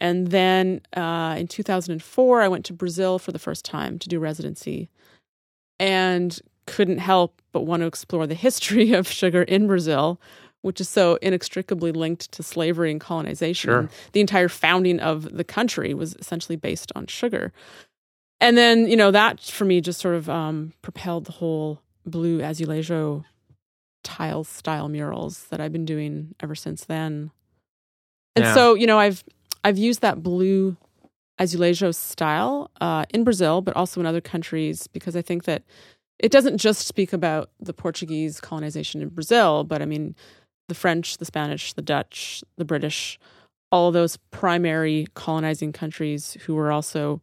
And 0.00 0.28
then 0.28 0.80
uh, 0.96 1.36
in 1.38 1.46
2004, 1.46 2.42
I 2.42 2.48
went 2.48 2.64
to 2.66 2.72
Brazil 2.72 3.18
for 3.18 3.30
the 3.30 3.38
first 3.38 3.64
time 3.64 3.98
to 4.00 4.08
do 4.08 4.18
residency 4.18 4.88
and 5.78 6.40
couldn't 6.68 6.98
help 6.98 7.40
but 7.52 7.62
want 7.62 7.80
to 7.82 7.86
explore 7.86 8.26
the 8.26 8.34
history 8.34 8.92
of 9.00 9.08
sugar 9.08 9.42
in 9.42 9.66
Brazil, 9.66 10.20
which 10.62 10.80
is 10.80 10.88
so 10.88 11.18
inextricably 11.22 11.92
linked 11.92 12.30
to 12.32 12.42
slavery 12.42 12.90
and 12.90 13.00
colonization. 13.00 13.68
Sure. 13.70 13.78
And 13.80 13.88
the 14.12 14.20
entire 14.20 14.48
founding 14.48 15.00
of 15.00 15.36
the 15.36 15.44
country 15.44 15.94
was 15.94 16.14
essentially 16.16 16.56
based 16.56 16.92
on 16.94 17.06
sugar. 17.06 17.52
And 18.40 18.56
then, 18.56 18.88
you 18.88 18.96
know, 18.96 19.10
that 19.10 19.40
for 19.40 19.64
me 19.64 19.80
just 19.80 20.00
sort 20.00 20.14
of 20.14 20.28
um, 20.30 20.72
propelled 20.82 21.26
the 21.26 21.32
whole 21.32 21.80
blue 22.06 22.38
azulejo 22.40 23.24
tile 24.04 24.44
style 24.44 24.88
murals 24.88 25.44
that 25.48 25.60
I've 25.60 25.72
been 25.72 25.84
doing 25.84 26.34
ever 26.40 26.54
since 26.54 26.84
then. 26.84 27.30
And 28.36 28.44
Yeah. 28.44 28.54
so, 28.54 28.74
you 28.74 28.86
know, 28.86 28.98
I've 28.98 29.24
I've 29.64 29.78
used 29.78 30.00
that 30.02 30.22
blue 30.22 30.76
azulejo 31.40 31.94
style 31.94 32.70
uh, 32.80 33.04
in 33.10 33.24
Brazil, 33.24 33.60
but 33.60 33.74
also 33.76 34.00
in 34.00 34.06
other 34.06 34.20
countries 34.20 34.86
because 34.86 35.16
I 35.16 35.22
think 35.22 35.44
that 35.44 35.62
it 36.18 36.32
doesn't 36.32 36.58
just 36.58 36.86
speak 36.86 37.12
about 37.12 37.50
the 37.60 37.72
Portuguese 37.72 38.40
colonization 38.40 39.00
in 39.00 39.08
Brazil, 39.08 39.64
but 39.64 39.82
I 39.82 39.84
mean 39.84 40.14
the 40.68 40.74
French, 40.74 41.18
the 41.18 41.24
Spanish, 41.24 41.72
the 41.72 41.82
Dutch, 41.82 42.42
the 42.56 42.64
British, 42.64 43.18
all 43.70 43.90
those 43.90 44.16
primary 44.30 45.06
colonizing 45.14 45.72
countries 45.72 46.36
who 46.44 46.54
were 46.54 46.72
also 46.72 47.20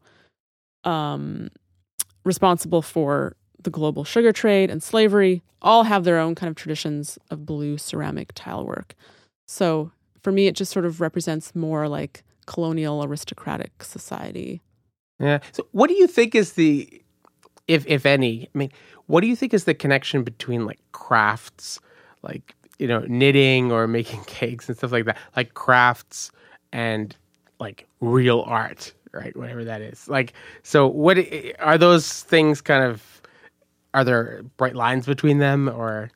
um, 0.84 1.50
responsible 2.24 2.82
for 2.82 3.36
the 3.62 3.70
global 3.70 4.04
sugar 4.04 4.32
trade 4.32 4.70
and 4.70 4.82
slavery, 4.82 5.42
all 5.62 5.84
have 5.84 6.04
their 6.04 6.20
own 6.20 6.36
kind 6.36 6.50
of 6.50 6.56
traditions 6.56 7.18
of 7.32 7.46
blue 7.46 7.78
ceramic 7.78 8.32
tile 8.36 8.66
work. 8.66 8.96
So 9.48 9.92
for 10.22 10.32
me, 10.32 10.48
it 10.48 10.56
just 10.56 10.72
sort 10.72 10.86
of 10.86 11.02
represents 11.02 11.56
more 11.56 11.88
like 11.88 12.24
colonial 12.46 13.04
aristocratic 13.04 13.84
society. 13.84 14.62
Yeah. 15.20 15.40
So 15.52 15.68
what 15.72 15.88
do 15.88 15.96
you 15.96 16.08
think 16.08 16.36
is 16.36 16.54
the 16.54 17.02
if 17.68 17.86
if 17.88 18.06
any, 18.06 18.50
I 18.54 18.58
mean, 18.58 18.72
what 19.08 19.22
do 19.22 19.28
you 19.28 19.36
think 19.36 19.54
is 19.54 19.66
the 19.66 19.74
connection 19.74 20.24
between 20.24 20.66
like 20.66 20.80
crafts, 20.92 21.80
like, 22.24 22.56
you 22.80 22.88
know, 22.88 23.02
knitting 23.08 23.72
or 23.72 23.88
making 23.88 24.24
cakes 24.28 24.68
and 24.70 24.78
stuff 24.78 24.92
like 24.92 25.06
that, 25.06 25.18
like 25.36 25.54
crafts 25.54 26.32
and 26.74 27.16
like 27.60 27.88
real 28.02 28.42
art, 28.48 28.94
right? 29.14 29.36
Whatever 29.36 29.64
that 29.66 29.82
is. 29.82 30.08
Like 30.10 30.34
so 30.64 30.88
what 30.88 31.18
are 31.60 31.78
those 31.78 32.24
things 32.24 32.62
kind 32.62 32.84
of 32.84 33.22
are 33.94 34.04
there 34.04 34.44
bright 34.58 34.76
lines 34.76 35.06
between 35.06 35.40
them 35.40 35.70
or 35.70 36.12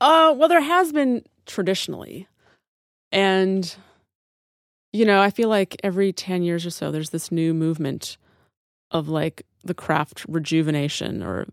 Uh, 0.00 0.34
well, 0.36 0.48
there 0.48 0.60
has 0.62 0.92
been 0.92 1.24
traditionally. 1.46 2.28
And, 3.12 3.74
you 4.92 5.04
know, 5.04 5.20
I 5.20 5.30
feel 5.30 5.48
like 5.48 5.76
every 5.84 6.12
10 6.12 6.42
years 6.42 6.66
or 6.66 6.70
so, 6.70 6.90
there's 6.90 7.10
this 7.10 7.30
new 7.32 7.54
movement 7.54 8.16
of 8.90 9.08
like 9.08 9.44
the 9.66 9.74
craft 9.74 10.24
rejuvenation 10.28 11.22
or 11.22 11.46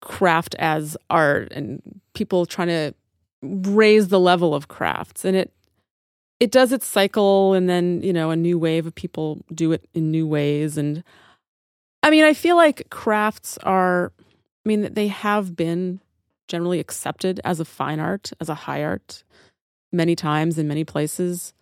craft 0.00 0.54
as 0.58 0.96
art 1.10 1.52
and 1.52 1.82
people 2.14 2.46
trying 2.46 2.68
to 2.68 2.94
raise 3.42 4.08
the 4.08 4.20
level 4.20 4.54
of 4.54 4.68
crafts. 4.68 5.24
And 5.24 5.36
it, 5.36 5.52
it 6.40 6.50
does 6.50 6.72
its 6.72 6.86
cycle 6.86 7.54
and 7.54 7.68
then, 7.68 8.00
you 8.02 8.12
know, 8.12 8.30
a 8.30 8.36
new 8.36 8.58
wave 8.58 8.86
of 8.86 8.94
people 8.94 9.44
do 9.52 9.72
it 9.72 9.88
in 9.94 10.10
new 10.10 10.26
ways. 10.26 10.78
And 10.78 11.02
I 12.02 12.10
mean, 12.10 12.24
I 12.24 12.34
feel 12.34 12.56
like 12.56 12.90
crafts 12.90 13.58
are, 13.58 14.12
I 14.20 14.68
mean, 14.68 14.92
they 14.92 15.08
have 15.08 15.56
been 15.56 16.00
generally 16.46 16.80
accepted 16.80 17.40
as 17.44 17.60
a 17.60 17.64
fine 17.64 18.00
art, 18.00 18.32
as 18.40 18.48
a 18.48 18.54
high 18.54 18.82
art, 18.82 19.24
many 19.92 20.14
times 20.14 20.58
in 20.58 20.68
many 20.68 20.84
places. 20.84 21.52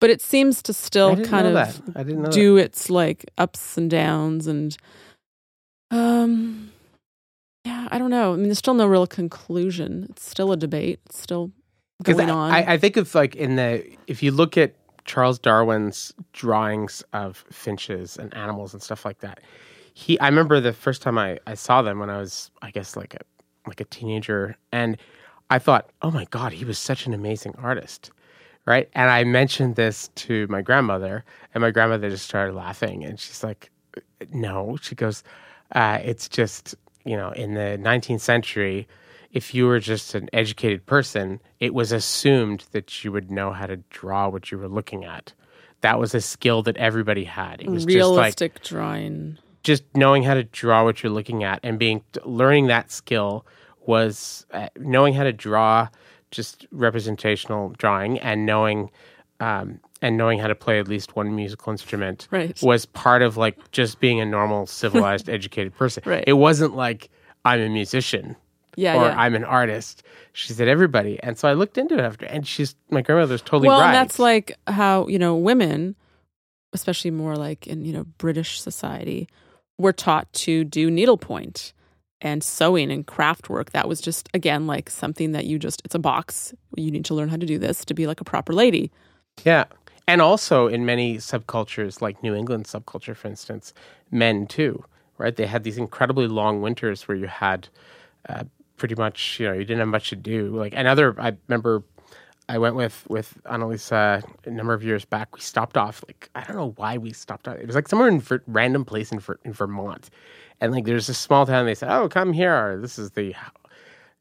But 0.00 0.10
it 0.10 0.20
seems 0.20 0.62
to 0.62 0.72
still 0.72 1.16
kind 1.24 1.46
of 1.46 1.54
that. 1.54 1.80
I 1.96 2.02
didn't 2.02 2.22
know 2.22 2.30
do 2.30 2.56
its 2.56 2.88
like 2.88 3.24
ups 3.36 3.76
and 3.76 3.90
downs 3.90 4.46
and 4.46 4.76
um 5.90 6.70
yeah, 7.64 7.88
I 7.90 7.98
don't 7.98 8.10
know. 8.10 8.32
I 8.32 8.36
mean 8.36 8.44
there's 8.44 8.58
still 8.58 8.74
no 8.74 8.86
real 8.86 9.06
conclusion. 9.06 10.06
It's 10.10 10.28
still 10.28 10.52
a 10.52 10.56
debate. 10.56 11.00
It's 11.06 11.20
still 11.20 11.50
going 12.02 12.30
I, 12.30 12.32
on. 12.32 12.52
I, 12.52 12.72
I 12.74 12.78
think 12.78 12.96
of 12.96 13.14
like 13.14 13.34
in 13.34 13.56
the 13.56 13.84
if 14.06 14.22
you 14.22 14.30
look 14.30 14.56
at 14.56 14.74
Charles 15.04 15.38
Darwin's 15.38 16.12
drawings 16.32 17.02
of 17.12 17.44
finches 17.50 18.16
and 18.16 18.32
animals 18.34 18.74
and 18.74 18.82
stuff 18.82 19.04
like 19.04 19.20
that, 19.20 19.40
he 19.94 20.18
I 20.20 20.28
remember 20.28 20.60
the 20.60 20.72
first 20.72 21.02
time 21.02 21.18
I, 21.18 21.38
I 21.46 21.54
saw 21.54 21.82
them 21.82 21.98
when 21.98 22.10
I 22.10 22.18
was 22.18 22.50
I 22.62 22.70
guess 22.70 22.96
like 22.96 23.14
a 23.14 23.20
like 23.66 23.80
a 23.80 23.84
teenager 23.84 24.56
and 24.70 24.96
I 25.50 25.58
thought, 25.58 25.90
oh 26.02 26.10
my 26.10 26.26
god, 26.26 26.52
he 26.52 26.64
was 26.64 26.78
such 26.78 27.06
an 27.06 27.14
amazing 27.14 27.54
artist, 27.58 28.10
right? 28.68 28.88
And 28.94 29.10
I 29.10 29.24
mentioned 29.24 29.76
this 29.76 30.08
to 30.16 30.46
my 30.48 30.62
grandmother, 30.62 31.24
and 31.54 31.62
my 31.62 31.70
grandmother 31.70 32.10
just 32.10 32.24
started 32.24 32.54
laughing, 32.54 33.04
and 33.04 33.18
she's 33.18 33.42
like, 33.42 33.70
no, 34.32 34.76
she 34.80 34.94
goes, 34.94 35.24
uh, 35.72 35.98
it's 36.02 36.28
just 36.28 36.74
you 37.04 37.16
know, 37.16 37.30
in 37.30 37.54
the 37.54 37.78
19th 37.80 38.20
century, 38.20 38.86
if 39.32 39.54
you 39.54 39.66
were 39.66 39.80
just 39.80 40.14
an 40.14 40.28
educated 40.32 40.84
person, 40.84 41.40
it 41.58 41.72
was 41.72 41.90
assumed 41.90 42.66
that 42.72 43.02
you 43.02 43.10
would 43.12 43.30
know 43.30 43.52
how 43.52 43.66
to 43.66 43.78
draw 43.88 44.28
what 44.28 44.50
you 44.50 44.58
were 44.58 44.68
looking 44.68 45.04
at. 45.06 45.32
That 45.80 45.98
was 45.98 46.14
a 46.14 46.20
skill 46.20 46.62
that 46.64 46.76
everybody 46.76 47.24
had. 47.24 47.62
It 47.62 47.70
was 47.70 47.86
Realistic 47.86 48.54
just 48.56 48.72
like 48.74 48.78
drawing. 48.78 49.38
just 49.62 49.84
knowing 49.94 50.22
how 50.22 50.34
to 50.34 50.44
draw 50.44 50.84
what 50.84 51.02
you're 51.02 51.12
looking 51.12 51.44
at 51.44 51.60
and 51.62 51.78
being 51.78 52.02
learning 52.24 52.66
that 52.66 52.90
skill 52.90 53.46
was 53.86 54.44
uh, 54.52 54.68
knowing 54.76 55.14
how 55.14 55.24
to 55.24 55.32
draw 55.32 55.88
just 56.30 56.66
representational 56.72 57.70
drawing 57.78 58.18
and 58.20 58.44
knowing 58.46 58.90
um, 59.40 59.78
and 60.02 60.16
knowing 60.16 60.38
how 60.40 60.48
to 60.48 60.54
play 60.54 60.78
at 60.80 60.88
least 60.88 61.14
one 61.16 61.34
musical 61.36 61.70
instrument 61.70 62.26
Right. 62.30 62.60
was 62.62 62.86
part 62.86 63.22
of 63.22 63.36
like 63.36 63.70
just 63.72 64.00
being 64.00 64.20
a 64.20 64.26
normal 64.26 64.66
civilized 64.66 65.28
educated 65.38 65.76
person 65.76 66.02
Right. 66.06 66.24
it 66.26 66.32
wasn't 66.34 66.74
like 66.74 67.08
i'm 67.44 67.60
a 67.60 67.68
musician 67.68 68.34
Yeah, 68.76 68.96
or 68.96 69.06
yeah. 69.06 69.14
i'm 69.20 69.34
an 69.36 69.44
artist 69.44 70.02
she 70.32 70.52
said 70.52 70.66
everybody 70.68 71.18
and 71.22 71.38
so 71.38 71.48
i 71.48 71.52
looked 71.52 71.78
into 71.78 71.94
it 71.94 72.00
after 72.00 72.26
and 72.26 72.46
she's 72.46 72.74
my 72.90 73.00
grandmother's 73.00 73.42
totally 73.42 73.68
well, 73.68 73.80
right 73.80 73.92
that's 73.92 74.18
like 74.18 74.56
how 74.66 75.06
you 75.06 75.18
know 75.18 75.36
women, 75.36 75.94
especially 76.72 77.10
more 77.12 77.36
like 77.36 77.66
in 77.66 77.84
you 77.84 77.92
know 77.92 78.04
British 78.18 78.60
society, 78.60 79.28
were 79.78 79.92
taught 79.92 80.30
to 80.32 80.64
do 80.64 80.90
needlepoint 80.90 81.72
and 82.20 82.42
sewing 82.42 82.90
and 82.90 83.06
craft 83.06 83.48
work. 83.48 83.72
That 83.72 83.88
was 83.88 84.00
just 84.00 84.28
again 84.34 84.66
like 84.66 84.90
something 84.90 85.32
that 85.32 85.46
you 85.46 85.58
just 85.58 85.82
it's 85.84 85.94
a 85.94 85.98
box. 85.98 86.54
You 86.76 86.90
need 86.90 87.04
to 87.06 87.14
learn 87.14 87.28
how 87.28 87.36
to 87.36 87.46
do 87.46 87.58
this 87.58 87.84
to 87.84 87.94
be 87.94 88.06
like 88.06 88.20
a 88.20 88.24
proper 88.24 88.52
lady. 88.52 88.90
Yeah. 89.44 89.64
And 90.06 90.22
also 90.22 90.68
in 90.68 90.86
many 90.86 91.18
subcultures, 91.18 92.00
like 92.00 92.22
New 92.22 92.34
England 92.34 92.64
subculture, 92.64 93.14
for 93.14 93.28
instance, 93.28 93.74
men 94.10 94.46
too, 94.46 94.82
right? 95.18 95.36
They 95.36 95.46
had 95.46 95.64
these 95.64 95.76
incredibly 95.76 96.26
long 96.26 96.62
winters 96.62 97.06
where 97.06 97.16
you 97.16 97.26
had 97.26 97.68
uh, 98.26 98.44
pretty 98.78 98.94
much, 98.94 99.38
you 99.38 99.46
know, 99.46 99.52
you 99.52 99.60
didn't 99.66 99.80
have 99.80 99.88
much 99.88 100.08
to 100.08 100.16
do. 100.16 100.48
Like 100.48 100.72
another, 100.74 101.14
I 101.20 101.36
remember 101.48 101.82
I 102.48 102.56
went 102.56 102.74
with, 102.74 103.04
with 103.10 103.36
Annalisa 103.44 104.24
a 104.46 104.50
number 104.50 104.72
of 104.72 104.82
years 104.82 105.04
back. 105.04 105.34
We 105.34 105.42
stopped 105.42 105.76
off, 105.76 106.02
like, 106.08 106.30
I 106.34 106.42
don't 106.44 106.56
know 106.56 106.72
why 106.76 106.96
we 106.96 107.12
stopped 107.12 107.46
off. 107.46 107.58
It 107.58 107.66
was 107.66 107.76
like 107.76 107.88
somewhere 107.88 108.08
in 108.08 108.20
Ver- 108.20 108.42
random 108.46 108.86
place 108.86 109.12
in, 109.12 109.18
Ver- 109.18 109.38
in 109.44 109.52
Vermont. 109.52 110.08
And 110.60 110.72
like 110.72 110.84
there's 110.84 111.06
this 111.06 111.18
small 111.18 111.46
town, 111.46 111.66
they 111.66 111.74
said, 111.74 111.90
oh, 111.90 112.08
come 112.08 112.32
here. 112.32 112.78
This 112.80 112.98
is 112.98 113.12
the, 113.12 113.34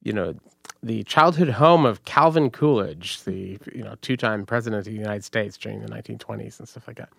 you 0.04 0.14
know, 0.14 0.36
the 0.84 1.04
childhood 1.04 1.50
home 1.50 1.86
of 1.86 2.06
Calvin 2.06 2.50
Coolidge, 2.50 3.24
the 3.24 3.58
you 3.74 3.84
know 3.84 3.96
two-time 4.02 4.46
president 4.46 4.80
of 4.80 4.86
the 4.86 4.92
United 4.92 5.24
States 5.24 5.58
during 5.58 5.82
the 5.82 5.90
1920s 5.90 6.60
and 6.60 6.68
stuff 6.68 6.88
like 6.88 6.98
that. 6.98 7.10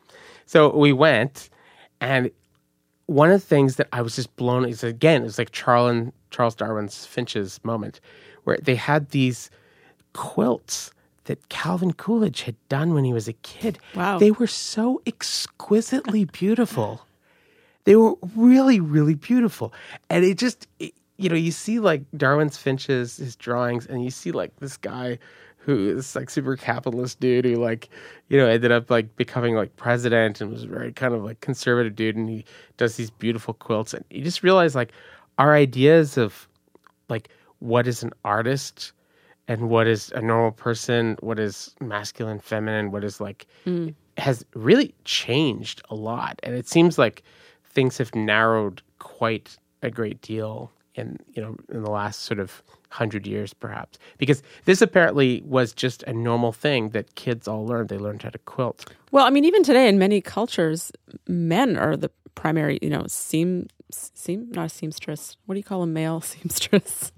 So 0.47 0.75
we 0.77 0.93
went, 0.93 1.51
and 2.01 2.31
one 3.07 3.31
of 3.31 3.41
the 3.41 3.47
things 3.47 3.77
that 3.77 3.89
I 3.93 4.03
was 4.03 4.17
just 4.17 4.35
blown 4.37 4.65
is 4.65 4.85
again, 4.85 5.25
it's 5.25 5.39
like 5.39 5.51
Charles 5.51 6.13
Charles 6.31 6.55
Darwin's 6.55 7.07
Finch's 7.07 7.61
moment, 7.65 8.01
where 8.45 8.59
they 8.63 8.77
had 8.77 9.11
these 9.11 9.51
quilts 10.13 10.93
that 11.25 11.49
Calvin 11.49 11.93
Coolidge 11.93 12.43
had 12.43 12.57
done 12.69 12.95
when 12.95 13.05
he 13.05 13.13
was 13.13 13.29
a 13.29 13.35
kid. 13.35 13.79
Wow. 13.95 14.19
They 14.19 14.31
were 14.31 14.47
so 14.47 15.03
exquisitely 15.07 16.25
beautiful. 16.25 17.07
They 17.89 17.97
were 17.97 18.17
really, 18.37 18.81
really 18.81 19.15
beautiful. 19.15 19.73
And 20.11 20.23
it 20.23 20.37
just, 20.37 20.69
it- 20.79 20.93
you 21.17 21.31
know, 21.31 21.37
you 21.37 21.51
see 21.51 21.81
like 21.81 22.03
Darwin's 22.15 22.59
Finch's, 22.59 23.17
his 23.17 23.35
drawings, 23.35 23.87
and 23.87 24.05
you 24.05 24.11
see 24.11 24.31
like 24.31 24.55
this 24.57 24.77
guy 24.77 25.19
who 25.57 25.97
is 25.97 26.15
like 26.15 26.29
super 26.29 26.55
capitalist 26.55 27.19
dude 27.19 27.47
who 27.47 27.55
like, 27.55 27.89
you 28.29 28.37
know, 28.37 28.47
ended 28.47 28.73
up 28.73 28.91
like 28.91 29.17
becoming 29.17 29.55
like 29.55 29.75
president 29.77 30.43
and 30.43 30.53
was 30.53 30.65
very 30.65 30.93
kind 30.93 31.15
of 31.15 31.25
like 31.25 31.41
conservative 31.41 31.97
dude. 31.97 32.15
And 32.15 32.29
he 32.29 32.45
does 32.77 32.97
these 32.97 33.11
beautiful 33.11 33.55
quilts. 33.55 33.95
And 33.95 34.05
you 34.11 34.23
just 34.23 34.43
realize 34.43 34.75
like 34.75 34.93
our 35.39 35.55
ideas 35.55 36.19
of 36.19 36.47
like 37.09 37.31
what 37.59 37.87
is 37.87 38.03
an 38.03 38.13
artist 38.23 38.93
and 39.49 39.71
what 39.71 39.87
is 39.87 40.13
a 40.13 40.21
normal 40.21 40.53
person, 40.53 41.17
what 41.21 41.41
is 41.41 41.75
masculine, 41.81 42.39
feminine, 42.39 42.91
what 42.91 43.03
is 43.03 43.19
like 43.19 43.47
mm. 43.65 43.95
has 44.19 44.45
really 44.53 44.95
changed 45.07 45.81
a 45.89 45.95
lot. 45.95 46.39
And 46.43 46.55
it 46.55 46.69
seems 46.69 46.99
like 46.99 47.23
things 47.79 47.99
have 47.99 48.13
narrowed 48.15 48.83
quite 48.99 49.57
a 49.83 49.91
great 49.99 50.21
deal 50.21 50.73
in 50.97 51.17
you 51.35 51.41
know 51.41 51.55
in 51.73 51.85
the 51.85 51.91
last 51.91 52.23
sort 52.23 52.41
of 52.41 52.61
hundred 52.91 53.25
years 53.25 53.55
perhaps. 53.55 53.99
Because 54.19 54.43
this 54.65 54.83
apparently 54.83 55.43
was 55.47 55.73
just 55.73 56.03
a 56.05 56.13
normal 56.13 56.51
thing 56.53 56.89
that 56.91 57.15
kids 57.15 57.47
all 57.47 57.65
learned. 57.67 57.89
They 57.89 57.99
learned 57.99 58.23
how 58.25 58.31
to 58.31 58.39
quilt. 58.39 58.93
Well, 59.13 59.25
I 59.25 59.31
mean, 59.31 59.45
even 59.45 59.63
today 59.63 59.87
in 59.89 59.97
many 59.99 60.21
cultures, 60.21 60.91
men 61.29 61.77
are 61.77 61.97
the 61.97 62.11
primary. 62.35 62.79
You 62.83 62.91
know, 62.91 63.05
seam 63.07 63.69
seam 63.93 64.49
not 64.51 64.67
a 64.67 64.69
seamstress. 64.69 65.37
What 65.47 65.55
do 65.55 65.59
you 65.61 65.65
call 65.65 65.83
a 65.85 65.87
male 65.87 66.21
seamstress? 66.33 67.13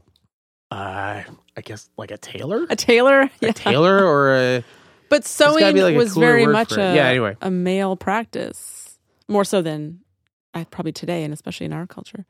Uh 0.71 1.23
I 1.57 1.61
guess 1.63 1.89
like 1.97 2.11
a 2.11 2.19
tailor? 2.19 2.67
A 2.69 2.77
tailor. 2.77 3.31
A 3.43 3.53
tailor 3.55 4.05
or 4.05 4.35
a 4.37 4.65
But 5.09 5.25
sewing 5.25 5.77
like 5.77 5.97
was 5.97 6.15
very 6.15 6.47
much 6.47 6.73
a, 6.73 6.95
Yeah, 6.95 7.07
anyway. 7.09 7.37
a 7.41 7.51
male 7.51 7.97
practice, 7.97 8.99
more 9.27 9.45
so 9.45 9.63
than 9.63 10.01
probably 10.71 10.93
today, 10.93 11.25
and 11.25 11.33
especially 11.33 11.67
in 11.67 11.73
our 11.73 11.87
culture. 11.87 12.25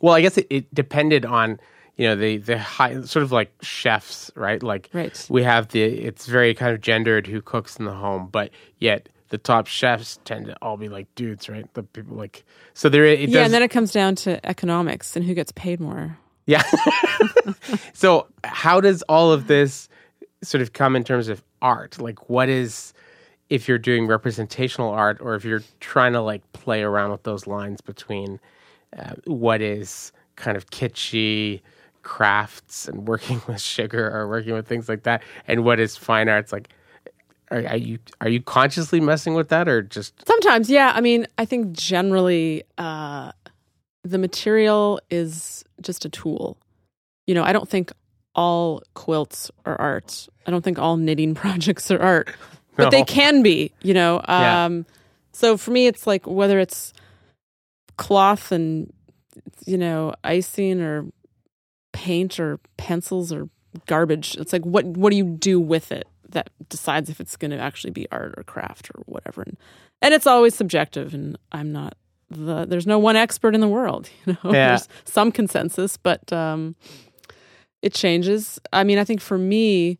Well, 0.00 0.14
I 0.14 0.20
guess 0.20 0.38
it, 0.38 0.46
it 0.50 0.74
depended 0.74 1.24
on 1.24 1.58
you 1.96 2.06
know 2.06 2.16
the 2.16 2.36
the 2.38 2.58
high 2.58 3.00
sort 3.02 3.22
of 3.22 3.32
like 3.32 3.52
chefs, 3.62 4.30
right? 4.36 4.62
Like 4.62 4.88
Right. 4.92 5.26
we 5.28 5.42
have 5.42 5.68
the 5.68 5.82
it's 5.82 6.26
very 6.26 6.54
kind 6.54 6.72
of 6.74 6.80
gendered 6.80 7.26
who 7.26 7.40
cooks 7.42 7.76
in 7.76 7.84
the 7.84 7.92
home, 7.94 8.28
but 8.30 8.50
yet 8.78 9.08
the 9.30 9.38
top 9.38 9.66
chefs 9.66 10.18
tend 10.24 10.46
to 10.46 10.56
all 10.62 10.76
be 10.76 10.88
like 10.88 11.12
dudes, 11.14 11.48
right? 11.48 11.66
The 11.74 11.82
people 11.82 12.16
like 12.16 12.44
so 12.74 12.88
there 12.88 13.04
it 13.04 13.20
yeah, 13.20 13.26
does 13.40 13.44
and 13.46 13.52
then 13.54 13.62
it 13.62 13.68
comes 13.68 13.90
down 13.92 14.14
to 14.16 14.44
economics 14.46 15.16
and 15.16 15.24
who 15.24 15.34
gets 15.34 15.50
paid 15.52 15.80
more. 15.80 16.16
yeah. 16.46 16.62
so 17.92 18.26
how 18.44 18.80
does 18.80 19.02
all 19.02 19.32
of 19.32 19.46
this 19.46 19.88
sort 20.42 20.62
of 20.62 20.72
come 20.72 20.94
in 20.96 21.04
terms 21.04 21.28
of 21.28 21.42
art? 21.60 21.98
Like 22.00 22.28
what 22.30 22.48
is 22.48 22.92
if 23.50 23.68
you're 23.68 23.78
doing 23.78 24.06
representational 24.06 24.90
art 24.90 25.18
or 25.20 25.34
if 25.34 25.44
you're 25.44 25.62
trying 25.80 26.12
to 26.12 26.20
like 26.20 26.42
play 26.52 26.82
around 26.82 27.10
with 27.10 27.22
those 27.22 27.46
lines 27.46 27.80
between 27.80 28.40
uh, 28.98 29.14
what 29.26 29.60
is 29.60 30.12
kind 30.36 30.56
of 30.56 30.66
kitschy 30.70 31.60
crafts 32.02 32.88
and 32.88 33.08
working 33.08 33.40
with 33.48 33.60
sugar 33.60 34.10
or 34.10 34.28
working 34.28 34.54
with 34.54 34.66
things 34.66 34.88
like 34.88 35.02
that 35.02 35.22
and 35.46 35.64
what 35.64 35.80
is 35.80 35.96
fine 35.96 36.28
arts 36.28 36.52
like 36.52 36.68
are, 37.50 37.66
are 37.66 37.76
you 37.76 37.98
are 38.20 38.28
you 38.28 38.42
consciously 38.42 39.00
messing 39.00 39.34
with 39.34 39.48
that 39.48 39.68
or 39.68 39.82
just 39.82 40.26
Sometimes, 40.26 40.70
yeah. 40.70 40.92
I 40.94 41.00
mean, 41.00 41.26
I 41.36 41.44
think 41.44 41.72
generally 41.72 42.62
uh, 42.78 43.32
the 44.04 44.18
material 44.18 45.00
is 45.10 45.64
just 45.80 46.04
a 46.04 46.08
tool. 46.08 46.56
You 47.26 47.34
know, 47.34 47.42
I 47.42 47.52
don't 47.52 47.68
think 47.68 47.92
all 48.34 48.82
quilts 48.94 49.50
are 49.64 49.78
art. 49.80 50.28
I 50.46 50.50
don't 50.50 50.62
think 50.62 50.78
all 50.78 50.96
knitting 50.96 51.34
projects 51.42 51.90
are 51.90 52.00
art, 52.00 52.28
but 52.84 52.90
they 52.90 53.04
can 53.04 53.42
be. 53.42 53.72
You 53.82 53.94
know, 53.94 54.22
Yeah. 54.28 54.64
um, 54.64 54.86
so 55.32 55.56
for 55.56 55.70
me, 55.70 55.86
it's 55.86 56.06
like 56.06 56.26
whether 56.26 56.58
it's 56.58 56.92
cloth 57.96 58.52
and 58.52 58.92
you 59.66 59.76
know 59.78 60.14
icing 60.24 60.80
or 60.80 61.06
paint 61.92 62.38
or 62.40 62.58
pencils 62.76 63.32
or 63.32 63.48
garbage. 63.86 64.36
It's 64.36 64.52
like 64.52 64.64
what 64.64 64.84
what 64.86 65.10
do 65.10 65.16
you 65.16 65.24
do 65.24 65.60
with 65.60 65.92
it 65.92 66.06
that 66.30 66.50
decides 66.68 67.08
if 67.10 67.20
it's 67.20 67.36
going 67.36 67.50
to 67.50 67.58
actually 67.58 67.90
be 67.90 68.06
art 68.12 68.34
or 68.36 68.42
craft 68.44 68.90
or 68.94 69.02
whatever. 69.06 69.42
And, 69.42 69.56
and 70.02 70.12
it's 70.12 70.26
always 70.26 70.54
subjective. 70.54 71.14
And 71.14 71.38
I'm 71.52 71.72
not 71.72 71.94
the 72.30 72.66
there's 72.66 72.86
no 72.86 72.98
one 72.98 73.16
expert 73.16 73.54
in 73.54 73.60
the 73.60 73.68
world. 73.68 74.08
You 74.26 74.32
know, 74.44 74.52
Yeah. 74.52 74.68
there's 74.68 74.88
some 75.04 75.32
consensus, 75.32 75.96
but 75.96 76.30
um, 76.32 76.76
it 77.82 77.94
changes. 77.94 78.58
I 78.72 78.84
mean, 78.84 78.98
I 78.98 79.04
think 79.04 79.20
for 79.20 79.38
me, 79.38 79.98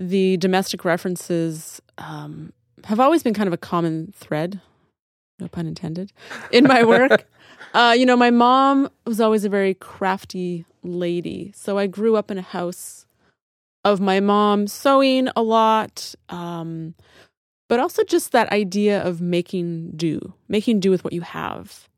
the 0.00 0.38
domestic 0.38 0.84
references 0.84 1.80
um, 1.98 2.52
have 2.84 2.98
always 2.98 3.22
been 3.22 3.34
kind 3.34 3.46
of 3.46 3.52
a 3.52 3.58
common 3.58 4.12
thread. 4.16 4.60
No 5.38 5.46
pun 5.46 5.66
intended. 5.66 6.12
In 6.50 6.64
my 6.64 6.82
work. 6.82 7.28
Uh, 7.72 7.94
you 7.96 8.04
know, 8.04 8.16
my 8.16 8.32
mom 8.32 8.90
was 9.06 9.20
always 9.20 9.44
a 9.44 9.48
very 9.48 9.74
crafty 9.74 10.64
lady. 10.82 11.52
So 11.54 11.78
I 11.78 11.86
grew 11.86 12.16
up 12.16 12.28
in 12.28 12.36
a 12.36 12.42
house 12.42 13.06
of 13.84 14.00
my 14.00 14.18
mom 14.18 14.66
sewing 14.66 15.28
a 15.36 15.42
lot, 15.42 16.16
um, 16.30 16.96
but 17.68 17.78
also 17.78 18.02
just 18.02 18.32
that 18.32 18.50
idea 18.50 19.00
of 19.00 19.20
making 19.20 19.92
do, 19.94 20.34
making 20.48 20.80
do 20.80 20.90
with 20.90 21.04
what 21.04 21.12
you 21.12 21.20
have. 21.20 21.88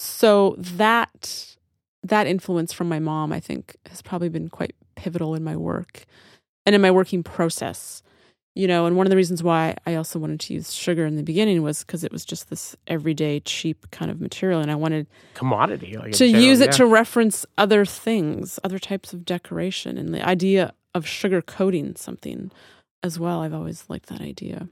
So 0.00 0.56
that 0.58 1.54
that 2.02 2.26
influence 2.26 2.72
from 2.72 2.88
my 2.88 2.98
mom, 2.98 3.32
I 3.32 3.38
think, 3.38 3.76
has 3.86 4.02
probably 4.02 4.30
been 4.30 4.48
quite 4.48 4.74
pivotal 4.96 5.36
in 5.36 5.44
my 5.44 5.54
work 5.54 6.06
and 6.66 6.74
in 6.74 6.80
my 6.80 6.90
working 6.90 7.22
process. 7.22 8.02
You 8.56 8.68
know, 8.68 8.86
and 8.86 8.96
one 8.96 9.04
of 9.04 9.10
the 9.10 9.16
reasons 9.16 9.42
why 9.42 9.76
I 9.84 9.96
also 9.96 10.20
wanted 10.20 10.38
to 10.40 10.54
use 10.54 10.72
sugar 10.72 11.04
in 11.06 11.16
the 11.16 11.24
beginning 11.24 11.62
was 11.62 11.82
because 11.82 12.04
it 12.04 12.12
was 12.12 12.24
just 12.24 12.50
this 12.50 12.76
everyday 12.86 13.40
cheap 13.40 13.90
kind 13.90 14.12
of 14.12 14.20
material, 14.20 14.60
and 14.60 14.70
I 14.70 14.76
wanted 14.76 15.08
commodity 15.34 15.96
like 15.96 16.12
to 16.12 16.26
use 16.26 16.60
it 16.60 16.66
yeah. 16.66 16.72
to 16.72 16.86
reference 16.86 17.44
other 17.58 17.84
things, 17.84 18.60
other 18.62 18.78
types 18.78 19.12
of 19.12 19.24
decoration, 19.24 19.98
and 19.98 20.14
the 20.14 20.24
idea 20.24 20.72
of 20.94 21.04
sugar 21.04 21.42
coating 21.42 21.96
something 21.96 22.52
as 23.02 23.18
well. 23.18 23.40
I've 23.42 23.54
always 23.54 23.84
liked 23.88 24.06
that 24.06 24.20
idea. 24.20 24.68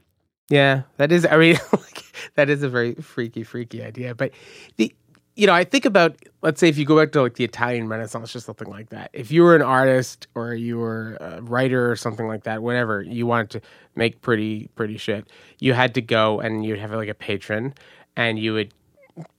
Yeah, 0.49 0.83
that 0.97 1.11
is. 1.11 1.25
I 1.25 1.37
mean, 1.37 1.57
like, 1.73 2.03
that 2.35 2.49
is 2.49 2.63
a 2.63 2.69
very 2.69 2.95
freaky, 2.95 3.43
freaky 3.43 3.83
idea. 3.83 4.15
But 4.15 4.31
the 4.77 4.93
you 5.35 5.47
know, 5.47 5.53
I 5.53 5.63
think 5.63 5.85
about 5.85 6.15
let's 6.41 6.59
say 6.59 6.69
if 6.69 6.77
you 6.77 6.85
go 6.85 6.97
back 6.97 7.11
to 7.13 7.21
like 7.21 7.35
the 7.35 7.43
Italian 7.43 7.87
Renaissance 7.87 8.35
or 8.35 8.39
something 8.39 8.69
like 8.69 8.89
that. 8.89 9.09
If 9.13 9.31
you 9.31 9.41
were 9.43 9.55
an 9.55 9.61
artist 9.61 10.27
or 10.35 10.53
you 10.53 10.77
were 10.77 11.17
a 11.19 11.41
writer 11.41 11.89
or 11.89 11.95
something 11.95 12.27
like 12.27 12.43
that, 12.43 12.61
whatever 12.61 13.01
you 13.01 13.25
wanted 13.25 13.49
to 13.51 13.61
make 13.95 14.21
pretty 14.21 14.69
pretty 14.75 14.97
shit, 14.97 15.27
you 15.59 15.73
had 15.73 15.95
to 15.95 16.01
go 16.01 16.39
and 16.39 16.65
you'd 16.65 16.79
have 16.79 16.91
like 16.91 17.09
a 17.09 17.15
patron, 17.15 17.73
and 18.15 18.37
you 18.37 18.53
would 18.53 18.73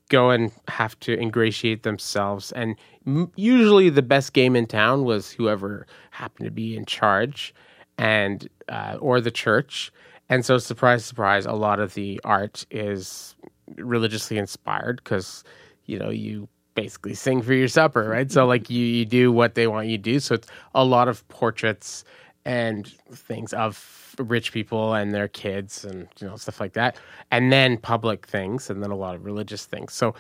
go 0.09 0.31
and 0.31 0.53
have 0.69 0.99
to 1.01 1.19
ingratiate 1.19 1.83
themselves. 1.83 2.53
And 2.53 2.77
m- 3.07 3.31
usually, 3.37 3.89
the 3.89 4.03
best 4.03 4.33
game 4.33 4.57
in 4.57 4.67
town 4.67 5.05
was 5.05 5.31
whoever 5.31 5.87
happened 6.11 6.47
to 6.47 6.51
be 6.51 6.77
in 6.77 6.87
charge, 6.87 7.55
and 7.99 8.49
uh, 8.69 8.97
or 9.01 9.21
the 9.21 9.31
church. 9.31 9.93
And 10.29 10.45
so, 10.45 10.59
surprise, 10.59 11.05
surprise, 11.05 11.47
a 11.47 11.53
lot 11.53 11.79
of 11.79 11.95
the 11.95 12.21
art 12.25 12.67
is 12.71 13.37
religiously 13.77 14.39
inspired 14.39 14.97
because 15.05 15.45
you 15.87 15.99
know 15.99 16.11
you 16.11 16.49
basically 16.75 17.15
sing 17.15 17.41
for 17.43 17.55
your 17.55 17.69
supper, 17.69 18.09
right? 18.09 18.31
So 18.31 18.47
like 18.47 18.71
you 18.71 18.85
you 18.85 19.05
do 19.05 19.33
what 19.33 19.55
they 19.55 19.67
want 19.67 19.89
you 19.89 19.97
to 19.97 20.03
do. 20.03 20.21
So 20.21 20.35
it's 20.35 20.49
a 20.75 20.85
lot 20.85 21.09
of 21.09 21.27
portraits 21.29 22.05
and 22.45 22.87
things 23.11 23.53
of 23.53 24.15
rich 24.19 24.53
people 24.53 24.95
and 24.95 25.15
their 25.15 25.29
kids 25.29 25.85
and 25.85 26.09
you 26.21 26.27
know 26.27 26.37
stuff 26.37 26.61
like 26.61 26.75
that. 26.75 26.97
And 27.31 27.53
then 27.53 27.79
public 27.79 28.27
things 28.27 28.71
and 28.71 28.83
then 28.83 28.91
a 28.91 28.97
lot 28.97 29.15
of 29.15 29.25
religious 29.25 29.67
things. 29.67 29.93
So 29.93 30.15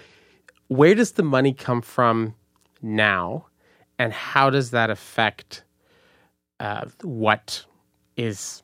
where 0.68 0.94
does 0.94 1.12
the 1.12 1.22
money 1.22 1.52
come 1.52 1.82
from 1.82 2.34
now 2.82 3.46
and 3.98 4.12
how 4.12 4.50
does 4.50 4.70
that 4.70 4.90
affect 4.90 5.64
uh, 6.60 6.86
what 7.02 7.64
is 8.16 8.62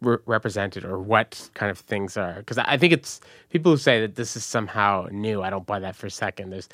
re- 0.00 0.18
represented 0.26 0.84
or 0.84 0.98
what 0.98 1.50
kind 1.54 1.70
of 1.70 1.78
things 1.78 2.16
are 2.16 2.34
because 2.36 2.58
I 2.58 2.76
think 2.76 2.92
it's 2.92 3.20
people 3.50 3.72
who 3.72 3.78
say 3.78 4.00
that 4.00 4.14
this 4.16 4.36
is 4.36 4.44
somehow 4.44 5.08
new. 5.10 5.42
I 5.42 5.50
don't 5.50 5.66
buy 5.66 5.78
that 5.80 5.96
for 5.96 6.06
a 6.06 6.10
second. 6.10 6.50
There's 6.50 6.68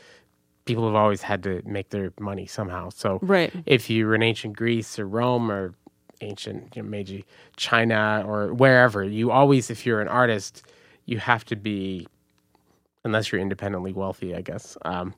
people 0.65 0.87
have 0.87 0.95
always 0.95 1.23
had 1.23 1.43
to 1.45 1.63
make 1.67 1.91
their 1.91 2.13
money 2.19 2.47
somehow. 2.47 2.89
So 2.91 3.19
Right. 3.23 3.53
if 3.67 3.91
you 3.91 4.07
were 4.07 4.15
in 4.15 4.23
ancient 4.23 4.57
Greece 4.57 4.99
or 4.99 5.07
Rome 5.07 5.51
or 5.51 5.75
ancient 6.21 6.75
you 6.77 6.83
know, 6.83 6.89
Meiji 6.89 7.25
China 7.57 8.23
or 8.27 8.53
wherever, 8.55 9.05
you 9.05 9.31
always 9.31 9.71
if 9.71 9.85
you're 9.85 10.01
an 10.01 10.09
artist, 10.09 10.63
you 11.07 11.19
have 11.19 11.45
to 11.47 11.57
be 11.57 12.07
unless 13.05 13.31
you're 13.31 13.41
independently 13.41 13.93
wealthy, 13.93 14.35
I 14.35 14.41
guess. 14.41 14.79
Um, 14.87 15.13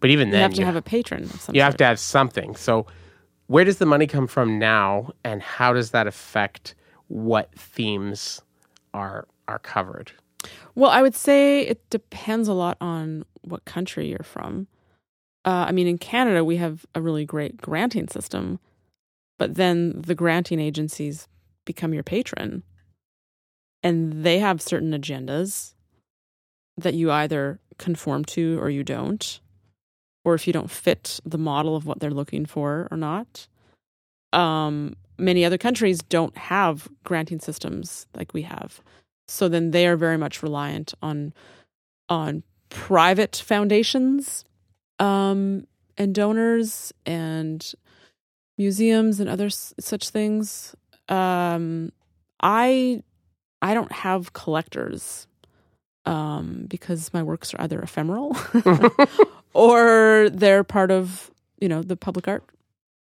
but 0.00 0.10
even 0.10 0.30
then 0.30 0.34
You 0.34 0.42
then, 0.42 0.50
have 0.50 0.54
to 0.58 0.64
have 0.66 0.76
a 0.76 0.82
patron 0.82 1.24
of 1.24 1.40
some 1.40 1.54
you 1.54 1.62
have 1.62 1.72
sort. 1.72 1.78
to 1.78 1.84
have 1.84 1.98
something. 1.98 2.56
So, 2.56 2.86
where 3.46 3.64
does 3.64 3.78
the 3.78 3.86
money 3.86 4.06
come 4.06 4.26
from 4.26 4.58
now, 4.58 5.10
and 5.24 5.42
how 5.42 5.72
does 5.74 5.90
that 5.90 6.06
affect 6.06 6.74
what 7.08 7.52
themes 7.54 8.42
are 8.94 9.26
are 9.48 9.58
covered? 9.58 10.12
Well, 10.74 10.90
I 10.90 11.02
would 11.02 11.14
say 11.14 11.60
it 11.60 11.88
depends 11.90 12.48
a 12.48 12.52
lot 12.52 12.76
on 12.80 13.24
what 13.42 13.64
country 13.64 14.08
you're 14.08 14.20
from. 14.20 14.66
Uh, 15.44 15.66
I 15.68 15.72
mean, 15.72 15.86
in 15.86 15.98
Canada, 15.98 16.44
we 16.44 16.56
have 16.56 16.86
a 16.94 17.00
really 17.00 17.24
great 17.24 17.56
granting 17.56 18.08
system, 18.08 18.60
but 19.38 19.56
then 19.56 20.00
the 20.00 20.14
granting 20.14 20.60
agencies 20.60 21.28
become 21.64 21.92
your 21.92 22.04
patron, 22.04 22.62
and 23.82 24.24
they 24.24 24.38
have 24.38 24.62
certain 24.62 24.92
agendas 24.92 25.74
that 26.76 26.94
you 26.94 27.10
either 27.10 27.60
conform 27.78 28.24
to 28.24 28.58
or 28.60 28.70
you 28.70 28.84
don't, 28.84 29.40
or 30.24 30.34
if 30.34 30.46
you 30.46 30.52
don't 30.52 30.70
fit 30.70 31.18
the 31.24 31.38
model 31.38 31.74
of 31.76 31.86
what 31.86 32.00
they're 32.00 32.10
looking 32.10 32.46
for 32.46 32.88
or 32.90 32.96
not. 32.96 33.48
Um, 34.32 34.96
many 35.18 35.44
other 35.44 35.58
countries 35.58 36.00
don't 36.08 36.36
have 36.36 36.88
granting 37.04 37.40
systems 37.40 38.06
like 38.14 38.32
we 38.34 38.42
have. 38.42 38.80
So 39.28 39.48
then 39.48 39.70
they 39.70 39.86
are 39.86 39.96
very 39.96 40.18
much 40.18 40.42
reliant 40.42 40.94
on 41.02 41.32
on 42.08 42.42
private 42.68 43.36
foundations 43.36 44.44
um 44.98 45.66
and 45.98 46.14
donors 46.14 46.92
and 47.06 47.72
museums 48.58 49.20
and 49.20 49.28
other 49.28 49.46
s- 49.46 49.74
such 49.78 50.10
things. 50.10 50.74
Um 51.08 51.92
i 52.40 53.02
i 53.60 53.74
don't 53.74 53.92
have 53.92 54.32
collectors 54.32 55.26
um 56.06 56.66
because 56.68 57.12
my 57.14 57.22
works 57.22 57.54
are 57.54 57.60
either 57.60 57.80
ephemeral 57.80 58.36
or 59.54 60.28
they're 60.32 60.64
part 60.64 60.90
of 60.90 61.30
you 61.60 61.68
know 61.68 61.82
the 61.82 61.96
public 61.96 62.26
art 62.26 62.44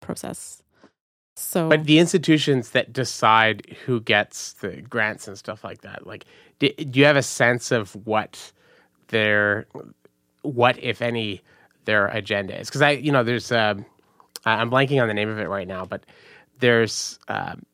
process 0.01 0.62
so 1.43 1.69
But 1.69 1.85
the 1.85 1.99
institutions 1.99 2.71
that 2.71 2.93
decide 2.93 3.77
who 3.85 4.01
gets 4.01 4.55
the 4.55 4.81
grants 4.83 5.29
and 5.29 5.37
stuff 5.37 5.65
like 5.65 5.83
that, 5.83 6.07
like, 6.07 6.25
do, 6.59 6.69
do 6.69 7.01
you 7.01 7.07
have 7.07 7.17
a 7.17 7.23
sense 7.23 7.73
of 7.73 7.95
what 8.07 8.53
their, 9.09 9.67
what 10.43 10.83
if 10.83 11.03
any, 11.03 11.43
their 11.85 12.07
agenda 12.07 12.59
is? 12.59 12.69
Because 12.69 12.83
I, 12.83 12.91
you 12.91 13.13
know, 13.13 13.25
there's, 13.25 13.51
um, 13.53 13.85
blanking 14.45 15.01
on 15.01 15.09
the 15.09 15.15
name 15.15 15.29
of 15.29 15.39
it 15.39 15.49
right 15.49 15.67
now, 15.67 15.85
but 15.85 16.05
there's 16.61 17.19
um, 17.29 17.65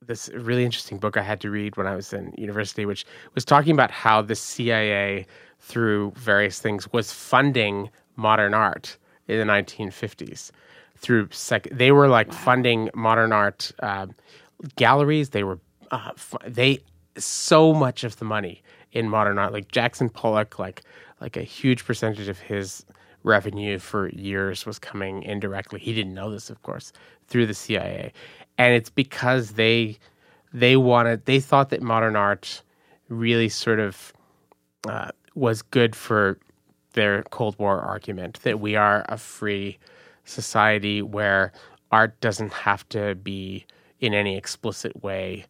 this 0.00 0.28
really 0.30 0.64
interesting 0.64 0.98
book 0.98 1.16
I 1.16 1.22
had 1.22 1.40
to 1.40 1.50
read 1.50 1.76
when 1.76 1.86
I 1.86 1.96
was 1.96 2.12
in 2.12 2.32
university, 2.38 2.86
which 2.86 3.04
was 3.34 3.44
talking 3.44 3.72
about 3.72 3.90
how 3.90 4.22
the 4.22 4.34
CIA, 4.34 5.26
through 5.58 6.12
various 6.16 6.60
things, 6.60 6.92
was 6.92 7.12
funding 7.12 7.90
modern 8.16 8.54
art 8.54 8.96
in 9.28 9.38
the 9.38 9.52
1950s 9.52 10.50
through 11.02 11.28
sec- 11.32 11.68
they 11.70 11.92
were 11.92 12.08
like 12.08 12.32
funding 12.32 12.88
modern 12.94 13.32
art 13.32 13.72
uh, 13.80 14.06
galleries. 14.76 15.30
They 15.30 15.44
were 15.44 15.58
uh, 15.90 16.12
they 16.46 16.78
so 17.18 17.74
much 17.74 18.04
of 18.04 18.16
the 18.18 18.24
money 18.24 18.62
in 18.92 19.08
modern 19.08 19.38
art. 19.38 19.52
Like 19.52 19.68
jackson 19.70 20.08
pollock 20.08 20.58
like 20.58 20.82
like 21.20 21.36
a 21.36 21.42
huge 21.42 21.84
percentage 21.84 22.28
of 22.28 22.38
his 22.38 22.86
revenue 23.24 23.78
for 23.78 24.08
years 24.10 24.64
was 24.64 24.78
coming 24.78 25.22
indirectly. 25.22 25.78
He 25.80 25.92
didn't 25.92 26.14
know 26.14 26.30
this 26.30 26.48
of 26.48 26.62
course 26.62 26.92
through 27.28 27.46
the 27.46 27.54
cia 27.54 28.12
and 28.58 28.74
it's 28.74 28.90
because 28.90 29.52
they 29.52 29.98
they 30.52 30.76
wanted 30.76 31.24
they 31.26 31.40
thought 31.40 31.70
that 31.70 31.82
modern 31.82 32.16
art 32.16 32.62
really 33.08 33.48
sort 33.48 33.80
of 33.80 34.12
uh, 34.88 35.10
was 35.34 35.62
good 35.62 35.94
for 35.94 36.38
their 36.92 37.22
Cold 37.24 37.58
War 37.58 37.80
argument 37.80 38.40
that 38.42 38.60
we 38.60 38.76
are 38.76 39.04
a 39.08 39.16
free 39.16 39.78
society 40.24 41.02
where 41.02 41.52
art 41.90 42.18
doesn't 42.20 42.52
have 42.52 42.88
to 42.88 43.14
be 43.16 43.66
in 44.00 44.14
any 44.14 44.36
explicit 44.36 45.02
way 45.02 45.44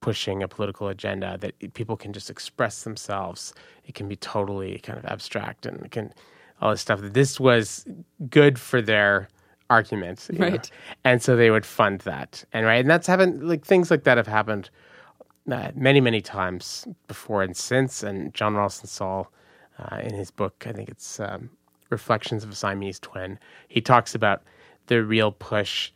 pushing 0.00 0.42
a 0.42 0.48
political 0.48 0.88
agenda 0.88 1.38
that 1.40 1.72
people 1.72 1.96
can 1.96 2.12
just 2.12 2.28
express 2.28 2.82
themselves 2.82 3.54
it 3.86 3.94
can 3.94 4.06
be 4.06 4.16
totally 4.16 4.78
kind 4.80 4.98
of 4.98 5.04
abstract 5.06 5.64
and 5.64 5.90
can 5.90 6.12
all 6.60 6.70
this 6.70 6.82
stuff 6.82 7.00
this 7.02 7.40
was 7.40 7.86
good 8.28 8.58
for 8.58 8.82
their 8.82 9.28
arguments 9.70 10.28
you 10.30 10.38
know? 10.38 10.48
Right. 10.48 10.70
and 11.04 11.22
so 11.22 11.36
they 11.36 11.50
would 11.50 11.64
fund 11.64 12.00
that 12.00 12.44
and 12.52 12.66
right 12.66 12.80
and 12.80 12.90
that's 12.90 13.06
happened 13.06 13.48
like 13.48 13.64
things 13.64 13.90
like 13.90 14.04
that 14.04 14.18
have 14.18 14.26
happened 14.26 14.68
uh, 15.50 15.70
many 15.74 16.00
many 16.00 16.20
times 16.20 16.86
before 17.08 17.42
and 17.42 17.56
since 17.56 18.02
and 18.02 18.34
john 18.34 18.54
ralston 18.54 18.88
saul 18.88 19.32
uh, 19.78 19.96
in 19.96 20.12
his 20.14 20.30
book 20.30 20.64
i 20.68 20.72
think 20.72 20.90
it's 20.90 21.18
um, 21.18 21.48
reflections 21.90 22.44
of 22.44 22.50
a 22.50 22.54
siamese 22.54 22.98
twin 22.98 23.38
he 23.68 23.80
talks 23.80 24.14
about 24.14 24.42
the 24.86 25.02
real 25.02 25.32
push 25.32 25.90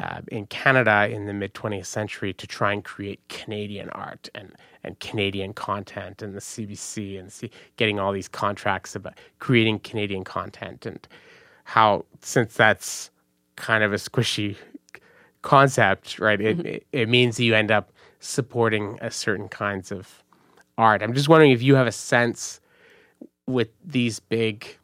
uh, 0.00 0.20
in 0.28 0.46
Canada 0.46 1.08
in 1.10 1.26
the 1.26 1.32
mid 1.32 1.54
20th 1.54 1.86
century 1.86 2.32
to 2.32 2.46
try 2.46 2.72
and 2.72 2.84
create 2.84 3.20
Canadian 3.28 3.90
art 3.90 4.28
and, 4.34 4.52
and 4.84 4.98
Canadian 5.00 5.52
content 5.52 6.22
and 6.22 6.34
the 6.34 6.40
CBC 6.40 7.18
and 7.18 7.50
getting 7.76 7.98
all 7.98 8.12
these 8.12 8.28
contracts 8.28 8.94
about 8.94 9.18
creating 9.40 9.80
Canadian 9.80 10.22
content 10.22 10.86
and 10.86 11.08
how 11.64 12.04
since 12.20 12.54
that's 12.54 13.10
kind 13.56 13.82
of 13.82 13.92
a 13.92 13.96
squishy 13.96 14.56
concept, 15.42 16.18
right? 16.18 16.40
It, 16.40 16.64
it, 16.64 16.86
it 16.92 17.08
means 17.08 17.40
you 17.40 17.54
end 17.54 17.72
up 17.72 17.92
supporting 18.20 18.98
a 19.00 19.10
certain 19.10 19.48
kinds 19.48 19.90
of 19.90 20.22
art. 20.76 21.02
I'm 21.02 21.12
just 21.12 21.28
wondering 21.28 21.50
if 21.50 21.62
you 21.62 21.74
have 21.74 21.88
a 21.88 21.92
sense 21.92 22.60
with 23.46 23.68
these 23.84 24.20
big 24.20 24.77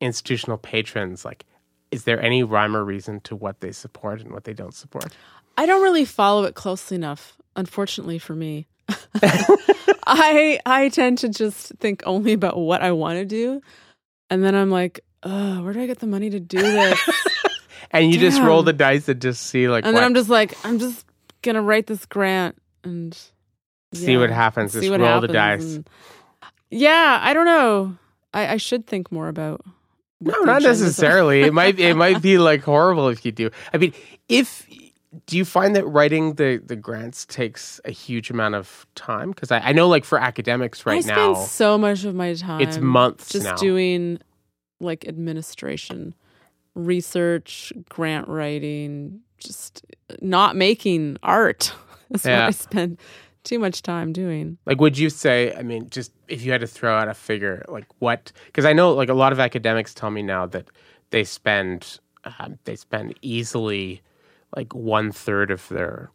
institutional 0.00 0.58
patrons, 0.58 1.24
like, 1.24 1.44
is 1.90 2.04
there 2.04 2.20
any 2.20 2.42
rhyme 2.42 2.76
or 2.76 2.84
reason 2.84 3.20
to 3.20 3.36
what 3.36 3.60
they 3.60 3.72
support 3.72 4.20
and 4.20 4.32
what 4.32 4.44
they 4.44 4.52
don't 4.54 4.74
support? 4.74 5.16
I 5.56 5.66
don't 5.66 5.82
really 5.82 6.04
follow 6.04 6.44
it 6.44 6.54
closely 6.54 6.96
enough, 6.96 7.36
unfortunately 7.56 8.18
for 8.18 8.34
me. 8.34 8.66
I 10.06 10.58
I 10.66 10.88
tend 10.90 11.18
to 11.18 11.28
just 11.28 11.72
think 11.80 12.02
only 12.06 12.32
about 12.32 12.58
what 12.58 12.82
I 12.82 12.92
want 12.92 13.18
to 13.18 13.24
do, 13.24 13.60
and 14.30 14.44
then 14.44 14.54
I'm 14.54 14.70
like, 14.70 15.00
oh, 15.22 15.62
where 15.62 15.72
do 15.72 15.80
I 15.80 15.86
get 15.86 16.00
the 16.00 16.06
money 16.06 16.30
to 16.30 16.40
do 16.40 16.60
this? 16.60 17.00
And 17.90 18.12
you 18.12 18.18
just 18.18 18.40
roll 18.42 18.64
the 18.64 18.72
dice 18.72 19.08
and 19.08 19.22
just 19.22 19.44
see 19.44 19.68
like 19.68 19.84
and 19.84 19.94
what, 19.94 20.00
then 20.00 20.06
I'm 20.08 20.14
just 20.16 20.28
like, 20.28 20.56
I'm 20.66 20.80
just 20.80 21.06
gonna 21.42 21.62
write 21.62 21.86
this 21.86 22.06
grant 22.06 22.56
and 22.82 23.16
see 23.92 24.16
what 24.16 24.30
happens. 24.30 24.72
see 24.72 24.80
Just 24.80 24.90
what 24.90 24.98
roll 25.00 25.20
the 25.20 25.28
happens 25.28 25.64
dice. 25.64 25.74
and- 25.76 25.90
yeah, 26.70 27.20
I 27.22 27.32
don't 27.34 27.44
know. 27.46 27.96
I, 28.32 28.54
I 28.54 28.56
should 28.56 28.88
think 28.88 29.12
more 29.12 29.28
about. 29.28 29.60
No, 30.24 30.40
not 30.40 30.62
necessarily. 30.62 31.42
it 31.42 31.52
might 31.52 31.78
it 31.78 31.94
might 32.04 32.20
be 32.22 32.38
like 32.38 32.62
horrible 32.62 33.08
if 33.08 33.24
you 33.24 33.32
do. 33.32 33.50
I 33.72 33.78
mean, 33.78 33.92
if 34.28 34.66
do 35.26 35.36
you 35.36 35.44
find 35.44 35.76
that 35.76 35.86
writing 35.86 36.34
the 36.34 36.60
the 36.64 36.74
grants 36.76 37.24
takes 37.26 37.80
a 37.84 37.90
huge 37.90 38.30
amount 38.30 38.54
of 38.56 38.86
time? 38.94 39.30
Because 39.30 39.52
I, 39.52 39.58
I 39.60 39.72
know, 39.72 39.88
like 39.88 40.04
for 40.04 40.18
academics 40.18 40.84
right 40.86 41.04
now. 41.06 41.30
I 41.30 41.34
spend 41.34 41.48
so 41.48 41.78
much 41.78 42.04
of 42.04 42.14
my 42.14 42.34
time. 42.34 42.60
it's 42.60 42.78
months 42.78 43.28
just 43.30 43.44
now. 43.44 43.54
doing 43.56 44.18
like 44.80 45.06
administration, 45.06 46.14
research, 46.74 47.72
grant 47.88 48.28
writing, 48.28 49.20
just 49.38 49.84
not 50.20 50.56
making 50.56 51.16
art. 51.22 51.72
That's 52.10 52.24
Yeah. 52.24 52.40
what 52.40 52.48
I 52.48 52.50
spend 52.50 52.98
too 53.44 53.58
much 53.58 53.82
time 53.82 54.12
doing. 54.12 54.58
Like, 54.66 54.80
would 54.80 54.98
you 54.98 55.10
say? 55.10 55.54
I 55.54 55.62
mean, 55.62 55.88
just 55.90 56.12
if 56.28 56.44
you 56.44 56.52
had 56.52 56.60
to 56.62 56.66
throw 56.66 56.96
out 56.96 57.08
a 57.08 57.14
figure, 57.14 57.64
like 57.68 57.86
what? 57.98 58.32
Because 58.46 58.64
I 58.64 58.72
know, 58.72 58.92
like 58.92 59.08
a 59.08 59.14
lot 59.14 59.32
of 59.32 59.40
academics 59.40 59.94
tell 59.94 60.10
me 60.10 60.22
now 60.22 60.46
that 60.46 60.66
they 61.10 61.24
spend 61.24 61.98
um, 62.24 62.58
they 62.64 62.76
spend 62.76 63.14
easily 63.22 64.02
like 64.56 64.74
one 64.74 65.12
third 65.12 65.50
of 65.50 65.68
their 65.68 66.10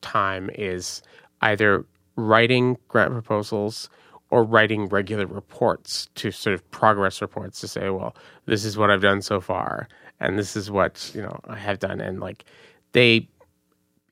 time 0.00 0.50
is 0.54 1.02
either 1.40 1.84
writing 2.16 2.76
grant 2.88 3.12
proposals 3.12 3.88
or 4.30 4.42
writing 4.44 4.86
regular 4.86 5.26
reports 5.26 6.08
to 6.16 6.30
sort 6.30 6.54
of 6.54 6.70
progress 6.70 7.22
reports 7.22 7.60
to 7.60 7.68
say, 7.68 7.88
well, 7.90 8.16
this 8.46 8.64
is 8.64 8.76
what 8.76 8.90
I've 8.90 9.02
done 9.02 9.22
so 9.22 9.40
far, 9.40 9.88
and 10.20 10.38
this 10.38 10.56
is 10.56 10.70
what 10.70 11.10
you 11.14 11.22
know 11.22 11.38
I 11.46 11.56
have 11.56 11.78
done, 11.78 12.00
and 12.00 12.20
like 12.20 12.44
they 12.92 13.28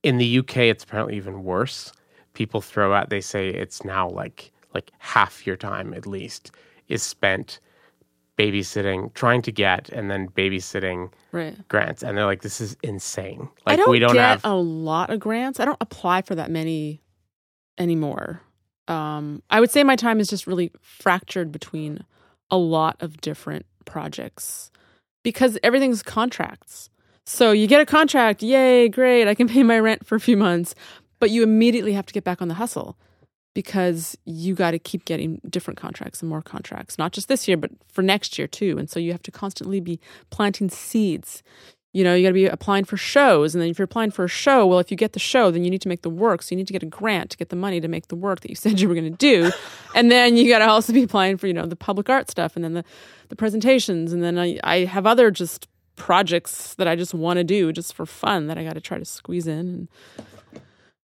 in 0.02 0.18
the 0.18 0.38
UK, 0.38 0.56
it's 0.58 0.84
apparently 0.84 1.16
even 1.16 1.44
worse. 1.44 1.92
People 2.34 2.60
throw 2.60 2.92
out, 2.94 3.10
they 3.10 3.20
say 3.20 3.48
it's 3.48 3.84
now 3.84 4.08
like 4.08 4.52
like 4.74 4.90
half 4.98 5.46
your 5.46 5.56
time 5.56 5.92
at 5.92 6.06
least 6.06 6.50
is 6.88 7.02
spent 7.02 7.60
babysitting, 8.38 9.12
trying 9.14 9.42
to 9.42 9.52
get, 9.52 9.88
and 9.90 10.10
then 10.10 10.28
babysitting 10.28 11.12
Right. 11.32 11.56
grants, 11.68 12.02
and 12.02 12.16
they're 12.16 12.24
like, 12.24 12.42
this 12.42 12.60
is 12.60 12.76
insane. 12.82 13.48
Like 13.66 13.74
I 13.74 13.76
don't, 13.76 13.90
we 13.90 13.98
don't 13.98 14.14
get 14.14 14.22
have. 14.22 14.40
a 14.44 14.54
lot 14.54 15.10
of 15.10 15.20
grants. 15.20 15.60
I 15.60 15.64
don't 15.66 15.76
apply 15.80 16.22
for 16.22 16.34
that 16.34 16.50
many 16.50 17.02
anymore. 17.78 18.40
Um, 18.88 19.42
I 19.50 19.60
would 19.60 19.70
say 19.70 19.84
my 19.84 19.96
time 19.96 20.18
is 20.20 20.28
just 20.28 20.46
really 20.46 20.72
fractured 20.80 21.52
between 21.52 22.04
a 22.50 22.56
lot 22.56 22.96
of 23.00 23.20
different 23.20 23.66
projects 23.84 24.70
because 25.22 25.58
everything's 25.62 26.02
contracts. 26.02 26.88
So 27.24 27.52
you 27.52 27.66
get 27.68 27.80
a 27.80 27.86
contract, 27.86 28.42
yay, 28.42 28.88
great, 28.88 29.28
I 29.28 29.34
can 29.34 29.46
pay 29.48 29.62
my 29.62 29.78
rent 29.78 30.04
for 30.04 30.16
a 30.16 30.20
few 30.20 30.36
months, 30.36 30.74
but 31.22 31.30
you 31.30 31.44
immediately 31.44 31.92
have 31.92 32.04
to 32.04 32.12
get 32.12 32.24
back 32.24 32.42
on 32.42 32.48
the 32.48 32.54
hustle 32.54 32.96
because 33.54 34.18
you 34.24 34.56
got 34.56 34.72
to 34.72 34.78
keep 34.80 35.04
getting 35.04 35.40
different 35.48 35.78
contracts 35.78 36.20
and 36.20 36.28
more 36.28 36.42
contracts, 36.42 36.98
not 36.98 37.12
just 37.12 37.28
this 37.28 37.46
year, 37.46 37.56
but 37.56 37.70
for 37.86 38.02
next 38.02 38.40
year 38.40 38.48
too. 38.48 38.76
And 38.76 38.90
so 38.90 38.98
you 38.98 39.12
have 39.12 39.22
to 39.22 39.30
constantly 39.30 39.78
be 39.78 40.00
planting 40.30 40.68
seeds. 40.68 41.44
You 41.92 42.02
know, 42.02 42.12
you 42.12 42.24
got 42.24 42.30
to 42.30 42.34
be 42.34 42.46
applying 42.46 42.82
for 42.82 42.96
shows. 42.96 43.54
And 43.54 43.62
then 43.62 43.70
if 43.70 43.78
you're 43.78 43.84
applying 43.84 44.10
for 44.10 44.24
a 44.24 44.28
show, 44.28 44.66
well, 44.66 44.80
if 44.80 44.90
you 44.90 44.96
get 44.96 45.12
the 45.12 45.20
show, 45.20 45.52
then 45.52 45.62
you 45.62 45.70
need 45.70 45.82
to 45.82 45.88
make 45.88 46.02
the 46.02 46.10
work. 46.10 46.42
So 46.42 46.54
you 46.54 46.56
need 46.56 46.66
to 46.66 46.72
get 46.72 46.82
a 46.82 46.86
grant 46.86 47.30
to 47.30 47.36
get 47.36 47.50
the 47.50 47.56
money 47.56 47.80
to 47.80 47.86
make 47.86 48.08
the 48.08 48.16
work 48.16 48.40
that 48.40 48.50
you 48.50 48.56
said 48.56 48.80
you 48.80 48.88
were 48.88 48.96
going 48.96 49.12
to 49.12 49.16
do. 49.16 49.52
and 49.94 50.10
then 50.10 50.36
you 50.36 50.48
got 50.48 50.58
to 50.58 50.66
also 50.66 50.92
be 50.92 51.04
applying 51.04 51.36
for, 51.36 51.46
you 51.46 51.54
know, 51.54 51.66
the 51.66 51.76
public 51.76 52.10
art 52.10 52.32
stuff 52.32 52.56
and 52.56 52.64
then 52.64 52.72
the, 52.72 52.84
the 53.28 53.36
presentations. 53.36 54.12
And 54.12 54.24
then 54.24 54.40
I, 54.40 54.58
I 54.64 54.78
have 54.78 55.06
other 55.06 55.30
just 55.30 55.68
projects 55.94 56.74
that 56.74 56.88
I 56.88 56.96
just 56.96 57.14
want 57.14 57.36
to 57.36 57.44
do 57.44 57.72
just 57.72 57.94
for 57.94 58.06
fun 58.06 58.48
that 58.48 58.58
I 58.58 58.64
got 58.64 58.74
to 58.74 58.80
try 58.80 58.98
to 58.98 59.04
squeeze 59.04 59.46
in. 59.46 59.68
And, 59.68 59.88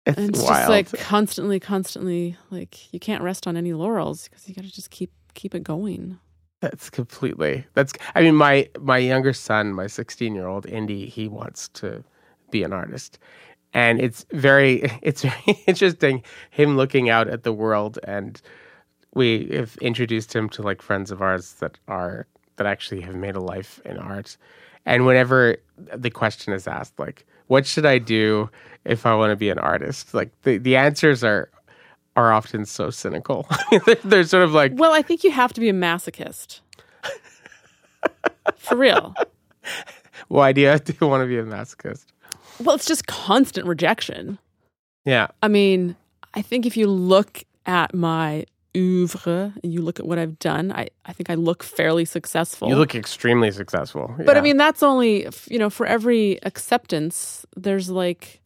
it's 0.06 0.20
it's 0.20 0.42
just 0.42 0.70
like 0.70 0.92
constantly, 1.00 1.60
constantly, 1.60 2.38
like 2.52 2.94
you 2.94 3.00
can't 3.00 3.24
rest 3.24 3.48
on 3.48 3.58
any 3.58 3.74
laurels 3.74 4.28
because 4.28 4.48
you 4.48 4.54
got 4.54 4.64
to 4.64 4.72
just 4.72 4.92
keep 4.92 5.12
keep 5.34 5.56
it 5.56 5.64
going. 5.64 6.20
That's 6.62 6.90
completely. 6.90 7.66
That's. 7.74 7.94
I 8.14 8.22
mean, 8.22 8.36
my 8.36 8.70
my 8.80 8.98
younger 8.98 9.34
son, 9.34 9.74
my 9.74 9.88
16 9.88 10.34
year 10.34 10.48
old 10.48 10.66
Indy, 10.66 11.08
he 11.08 11.28
wants 11.28 11.70
to 11.70 12.04
be 12.52 12.64
an 12.64 12.74
artist, 12.74 13.20
and 13.74 14.00
it's 14.00 14.26
very 14.32 14.84
it's 15.02 15.24
very 15.24 15.60
interesting 15.68 16.24
him 16.52 16.78
looking 16.78 17.10
out 17.10 17.28
at 17.28 17.44
the 17.44 17.54
world, 17.54 18.00
and 18.04 18.42
we 19.14 19.48
have 19.54 19.76
introduced 19.78 20.36
him 20.36 20.50
to 20.50 20.62
like 20.62 20.82
friends 20.82 21.12
of 21.12 21.22
ours 21.22 21.54
that 21.60 21.78
are 21.88 22.28
that 22.58 22.68
actually 22.68 23.02
have 23.02 23.16
made 23.16 23.36
a 23.36 23.42
life 23.42 23.82
in 23.86 23.98
art, 23.98 24.38
and 24.86 25.06
whenever 25.06 25.58
the 25.78 26.10
question 26.10 26.54
is 26.54 26.68
asked, 26.68 26.98
like, 27.00 27.26
what 27.48 27.66
should 27.66 27.86
I 27.86 27.98
do 27.98 28.50
if 28.84 29.06
I 29.06 29.16
want 29.16 29.32
to 29.32 29.36
be 29.36 29.50
an 29.50 29.60
artist? 29.60 30.14
Like 30.14 30.30
the 30.44 30.58
the 30.58 30.76
answers 30.76 31.24
are 31.24 31.50
are 32.16 32.32
often 32.32 32.66
so 32.66 32.90
cynical. 32.90 33.48
they're, 33.86 33.96
they're 34.04 34.24
sort 34.24 34.44
of 34.44 34.54
like 34.54 34.74
Well, 34.76 34.94
I 34.94 35.02
think 35.02 35.24
you 35.24 35.32
have 35.32 35.54
to 35.54 35.62
be 35.62 35.70
a 35.70 35.74
masochist. 35.74 36.62
For 38.58 38.78
real. 38.78 39.16
Why 40.28 40.52
do 40.54 40.62
you 40.62 40.68
have 40.68 40.84
to 40.86 40.94
want 41.08 41.24
to 41.24 41.28
be 41.28 41.38
a 41.38 41.44
masochist? 41.44 42.06
Well, 42.64 42.76
it's 42.76 42.86
just 42.86 43.08
constant 43.08 43.68
rejection. 43.68 44.40
Yeah. 45.04 45.28
I 45.44 45.48
mean, 45.48 45.96
I 46.34 46.42
think 46.42 46.66
if 46.66 46.78
you 46.78 46.88
look 46.88 47.44
at 47.66 47.94
my 47.94 48.46
oeuvre 48.76 49.54
and 49.64 49.74
you 49.74 49.82
look 49.82 50.00
at 50.00 50.06
what 50.06 50.20
I've 50.20 50.38
done, 50.40 50.72
I, 50.72 50.90
I 51.06 51.14
think 51.14 51.30
I 51.30 51.36
look 51.36 51.64
fairly 51.64 52.06
successful. 52.06 52.68
You 52.70 52.76
look 52.76 52.96
extremely 52.96 53.52
successful. 53.52 54.14
But 54.26 54.38
I 54.38 54.42
mean, 54.42 54.58
that's 54.58 54.84
only, 54.84 55.28
you 55.48 55.58
know, 55.60 55.70
for 55.70 55.86
every 55.86 56.40
acceptance, 56.44 57.46
there's 57.56 57.90
like, 57.90 58.42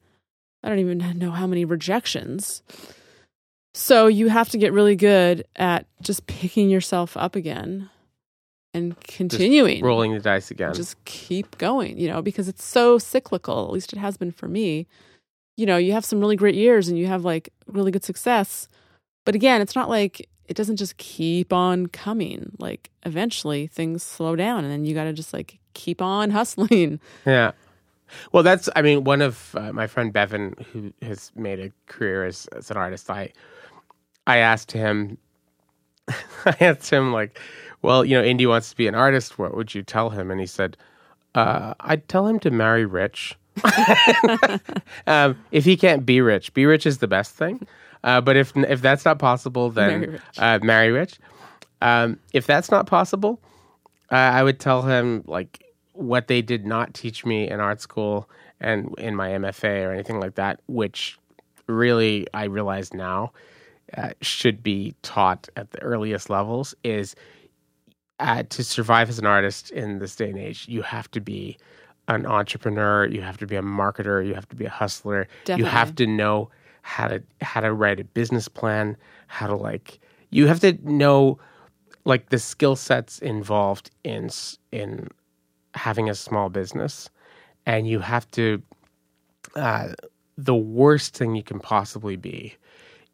I 0.64 0.70
don't 0.70 0.80
even 0.80 0.98
know 1.18 1.32
how 1.32 1.48
many 1.48 1.66
rejections. 1.66 2.62
So 3.74 4.08
you 4.08 4.30
have 4.30 4.50
to 4.50 4.58
get 4.58 4.74
really 4.74 4.96
good 4.96 5.46
at 5.56 5.86
just 6.02 6.28
picking 6.28 6.70
yourself 6.70 7.16
up 7.16 7.36
again 7.36 7.90
and 8.74 9.00
continuing. 9.02 9.84
rolling 9.84 10.14
the 10.14 10.20
dice 10.20 10.52
again. 10.52 10.74
Just 10.74 11.04
keep 11.06 11.58
going, 11.58 11.98
you 11.98 12.08
know, 12.08 12.22
because 12.22 12.48
it's 12.48 12.64
so 12.64 12.98
cyclical. 12.98 13.66
At 13.66 13.72
least 13.72 13.94
it 13.94 14.00
has 14.00 14.18
been 14.18 14.32
for 14.32 14.48
me. 14.48 14.88
You 15.58 15.66
know, 15.66 15.78
you 15.78 15.94
have 15.94 16.06
some 16.06 16.20
really 16.20 16.36
great 16.36 16.56
years 16.56 16.88
and 16.88 16.98
you 16.98 17.08
have 17.08 17.26
like 17.26 17.50
really 17.68 17.92
good 17.92 18.04
success. 18.04 18.68
But 19.30 19.36
again, 19.36 19.62
it's 19.62 19.76
not 19.76 19.90
like 19.90 20.28
it 20.48 20.58
doesn't 20.58 20.78
just 20.78 20.98
keep 20.98 21.54
on 21.54 21.86
coming. 21.86 22.52
Like 22.58 22.90
eventually 23.04 23.68
things 23.68 24.02
slow 24.02 24.36
down 24.36 24.64
and 24.64 24.74
then 24.74 24.86
you 24.86 24.96
got 24.96 25.04
to 25.04 25.14
just 25.14 25.36
like 25.36 25.60
keep 25.76 26.02
on 26.02 26.32
hustling. 26.32 27.00
yeah. 27.28 27.52
Well, 28.32 28.42
that's. 28.42 28.70
I 28.76 28.82
mean, 28.82 29.04
one 29.04 29.22
of 29.22 29.54
uh, 29.56 29.72
my 29.72 29.86
friend 29.86 30.12
Bevan, 30.12 30.56
who 30.74 30.92
has 31.04 31.32
made 31.36 31.60
a 31.60 31.72
career 31.86 32.26
as, 32.26 32.48
as 32.58 32.72
an 32.72 32.78
artist, 32.78 33.12
I, 33.12 33.32
I 34.26 34.38
asked 34.38 34.72
him, 34.72 35.20
I 36.08 36.56
asked 36.60 36.90
him 36.90 37.14
like, 37.14 37.40
well, 37.84 38.04
you 38.04 38.18
know, 38.18 38.24
Indy 38.24 38.48
wants 38.48 38.72
to 38.72 38.76
be 38.76 38.88
an 38.88 38.96
artist. 38.96 39.38
What 39.38 39.56
would 39.56 39.76
you 39.76 39.84
tell 39.84 40.10
him? 40.10 40.32
And 40.32 40.40
he 40.40 40.48
said, 40.48 40.76
uh, 41.36 41.76
I'd 41.82 42.10
tell 42.10 42.26
him 42.26 42.40
to 42.40 42.50
marry 42.50 42.88
rich. 42.88 43.38
um, 45.06 45.38
if 45.52 45.66
he 45.66 45.78
can't 45.78 46.04
be 46.04 46.20
rich, 46.20 46.52
be 46.56 46.66
rich 46.66 46.88
is 46.88 46.98
the 46.98 47.08
best 47.08 47.36
thing. 47.36 47.68
Uh, 48.04 48.22
but 48.22 48.38
if 48.38 48.56
if 48.56 48.82
that's 48.82 49.06
not 49.06 49.20
possible, 49.20 49.70
then 49.70 50.02
Marry 50.02 50.08
rich. 50.08 50.22
Uh, 50.38 50.60
marry 50.62 50.92
rich. 50.92 51.20
Um, 51.82 52.20
if 52.34 52.46
that's 52.46 52.72
not 52.72 52.88
possible, 52.88 53.40
uh, 54.12 54.16
I 54.16 54.44
would 54.44 54.60
tell 54.60 54.82
him 54.82 55.24
like 55.28 55.64
what 55.94 56.28
they 56.28 56.42
did 56.42 56.66
not 56.66 56.94
teach 56.94 57.26
me 57.26 57.50
in 57.50 57.60
art 57.60 57.82
school 57.82 58.30
and 58.62 58.94
in 58.98 59.16
my 59.16 59.30
MFA 59.30 59.88
or 59.88 59.92
anything 59.92 60.20
like 60.20 60.36
that, 60.36 60.60
which 60.68 61.18
really 61.68 62.28
I 62.34 62.46
realize 62.46 62.94
now 62.94 63.32
uh, 63.98 64.12
should 64.22 64.64
be 64.64 64.96
taught 65.02 65.50
at 65.56 65.72
the 65.72 65.82
earliest 65.82 66.30
levels 66.30 66.76
is 66.84 67.16
uh, 68.20 68.44
to 68.50 68.64
survive 68.64 69.10
as 69.10 69.20
an 69.20 69.26
artist 69.26 69.72
in 69.72 70.00
this 70.00 70.16
day 70.16 70.30
and 70.30 70.38
age, 70.38 70.68
you 70.68 70.82
have 70.82 71.10
to 71.12 71.22
be 71.22 71.58
an 72.08 72.26
entrepreneur, 72.26 73.08
you 73.08 73.22
have 73.22 73.38
to 73.38 73.48
be 73.48 73.56
a 73.56 73.62
marketer, 73.62 74.26
you 74.26 74.34
have 74.34 74.48
to 74.50 74.56
be 74.56 74.66
a 74.66 74.70
hustler, 74.70 75.28
you 75.58 75.66
have 75.66 75.96
to 75.96 76.06
know 76.08 76.50
how 76.90 77.08
to 77.08 77.22
how 77.42 77.62
to 77.62 77.72
write 77.72 78.00
a 78.00 78.04
business 78.04 78.48
plan, 78.48 78.98
how 79.28 79.46
to 79.46 79.56
like 79.56 80.00
you 80.32 80.48
have 80.48 80.60
to 80.62 80.74
know 80.84 81.40
like 82.04 82.30
the 82.30 82.40
skill 82.40 82.76
sets 82.76 83.20
involved 83.20 83.92
in 84.04 84.30
in 84.72 85.08
having 85.76 86.10
a 86.10 86.16
small 86.16 86.50
business, 86.50 87.10
and 87.66 87.88
you 87.88 88.00
have 88.00 88.30
to. 88.32 88.62
Uh, 89.56 89.90
the 90.38 90.56
worst 90.56 91.16
thing 91.18 91.36
you 91.36 91.44
can 91.44 91.60
possibly 91.60 92.16
be 92.16 92.56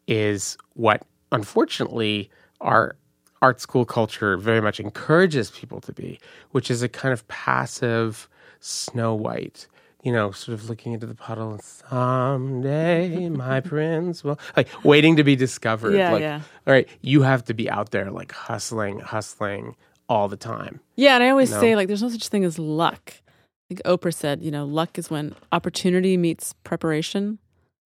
is 0.06 0.56
what, 0.74 1.02
unfortunately, 1.32 2.30
our 2.60 2.96
art 3.42 3.60
school 3.60 3.84
culture 3.84 4.36
very 4.36 4.60
much 4.60 4.78
encourages 4.78 5.50
people 5.50 5.80
to 5.80 5.92
be, 5.92 6.20
which 6.52 6.70
is 6.70 6.82
a 6.82 6.88
kind 6.88 7.12
of 7.12 7.26
passive 7.28 8.28
Snow 8.60 9.14
White. 9.14 9.66
You 10.06 10.12
know, 10.12 10.30
sort 10.30 10.54
of 10.56 10.68
looking 10.70 10.92
into 10.92 11.04
the 11.04 11.16
puddle 11.16 11.50
and 11.50 11.60
someday 11.62 13.28
my 13.28 13.58
prince 13.72 14.22
will 14.22 14.38
like 14.56 14.68
waiting 14.84 15.16
to 15.16 15.24
be 15.24 15.34
discovered. 15.34 15.94
Yeah, 15.94 16.12
like, 16.12 16.20
yeah. 16.20 16.40
All 16.64 16.72
right, 16.72 16.88
you 17.02 17.22
have 17.22 17.44
to 17.46 17.54
be 17.54 17.68
out 17.68 17.90
there 17.90 18.08
like 18.12 18.30
hustling, 18.30 19.00
hustling 19.00 19.74
all 20.08 20.28
the 20.28 20.36
time. 20.36 20.78
Yeah, 20.94 21.16
and 21.16 21.24
I 21.24 21.30
always 21.30 21.50
No. 21.50 21.58
say 21.60 21.74
like 21.74 21.88
there's 21.88 22.02
no 22.04 22.08
such 22.08 22.28
thing 22.28 22.44
as 22.44 22.56
luck. 22.56 23.14
I 23.18 23.74
think 23.74 23.82
Oprah 23.84 24.14
said, 24.14 24.42
you 24.42 24.52
know, 24.52 24.64
luck 24.64 24.96
is 24.96 25.10
when 25.10 25.34
opportunity 25.50 26.16
meets 26.16 26.52
preparation. 26.62 27.38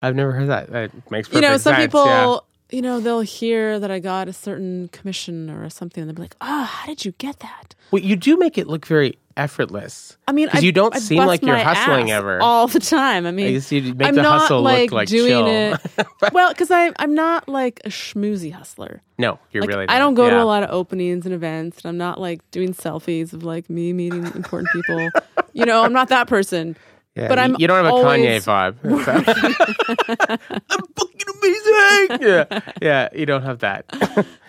I've 0.02 0.14
never 0.14 0.32
heard 0.32 0.50
that. 0.50 0.70
That 0.70 0.92
makes 1.10 1.28
perfect 1.28 1.34
you 1.34 1.40
know, 1.40 1.56
some 1.56 1.74
sense. 1.74 1.86
people 1.86 2.04
yeah. 2.04 2.38
You 2.72 2.82
know, 2.82 3.00
they'll 3.00 3.20
hear 3.20 3.78
that 3.80 3.90
I 3.90 3.98
got 3.98 4.28
a 4.28 4.32
certain 4.32 4.88
commission 4.88 5.50
or 5.50 5.68
something, 5.70 6.02
and 6.02 6.08
they'll 6.10 6.16
be 6.16 6.22
like, 6.22 6.36
"Ah, 6.40 6.64
how 6.80 6.86
did 6.86 7.04
you 7.04 7.12
get 7.18 7.40
that?" 7.40 7.74
Well, 7.90 8.02
you 8.02 8.16
do 8.16 8.36
make 8.36 8.56
it 8.58 8.66
look 8.68 8.86
very 8.86 9.18
effortless. 9.36 10.16
I 10.28 10.32
mean, 10.32 10.48
'Cause 10.48 10.60
I- 10.60 10.64
you 10.64 10.70
don't 10.72 10.94
I 10.94 10.98
seem 10.98 11.24
like 11.24 11.42
you're 11.42 11.56
hustling 11.56 12.10
ever. 12.10 12.40
all 12.40 12.66
the 12.68 12.78
time. 12.80 13.24
I 13.26 13.30
I 13.30 13.32
mean, 13.32 13.52
guess 13.54 13.72
you 13.72 13.94
make 13.94 14.06
I'm 14.08 14.14
the 14.14 14.22
not 14.22 14.40
hustle 14.42 14.60
like 14.62 14.90
look 14.90 14.92
like 14.92 15.08
doing 15.08 15.30
chill. 15.30 15.46
it. 15.48 16.06
well, 16.32 16.50
because 16.50 16.70
I 16.70 16.92
I'm 16.98 17.14
not 17.14 17.48
like 17.48 17.80
a 17.84 17.88
schmoozy 17.88 18.52
hustler. 18.52 19.02
no, 19.18 19.38
you're 19.52 19.62
Like, 19.62 19.68
really. 19.70 19.88
I 19.88 19.98
don't 19.98 20.14
go 20.14 20.28
to 20.30 20.40
a 20.40 20.44
lot 20.44 20.62
of 20.62 20.70
openings 20.70 21.24
and 21.26 21.34
events, 21.34 21.78
and 21.82 21.88
I'm 21.88 21.98
not 21.98 22.20
like 22.20 22.48
doing 22.50 22.74
selfies 22.74 23.32
of 23.32 23.42
like 23.42 23.68
me 23.70 23.92
meeting 23.92 24.24
important 24.26 24.68
people. 24.72 25.08
you 25.52 25.64
know, 25.66 25.82
I'm 25.82 25.92
not 25.92 26.08
that 26.10 26.26
person. 26.28 26.76
Yeah, 27.16 27.28
but 27.28 27.38
you- 27.38 27.44
I'm 27.44 27.56
You 27.58 27.66
don't 27.66 27.84
have 27.84 27.94
a 27.94 27.98
Kanye 27.98 28.40
vibe. 28.44 28.76
I'm 30.70 30.82
fucking 30.96 31.28
amazing. 31.42 32.28
yeah, 32.28 32.60
yeah. 32.80 33.08
You 33.14 33.26
don't 33.26 33.42
have 33.42 33.58
that. 33.60 33.84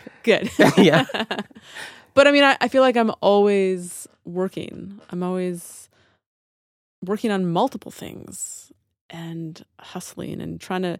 Good. 0.23 0.49
yeah. 0.77 1.05
But 2.13 2.27
I 2.27 2.31
mean, 2.31 2.43
I, 2.43 2.57
I 2.61 2.67
feel 2.67 2.81
like 2.81 2.97
I'm 2.97 3.11
always 3.21 4.07
working. 4.25 4.99
I'm 5.09 5.23
always 5.23 5.89
working 7.03 7.31
on 7.31 7.49
multiple 7.51 7.91
things 7.91 8.71
and 9.09 9.63
hustling 9.79 10.39
and 10.41 10.59
trying 10.61 10.83
to 10.83 10.99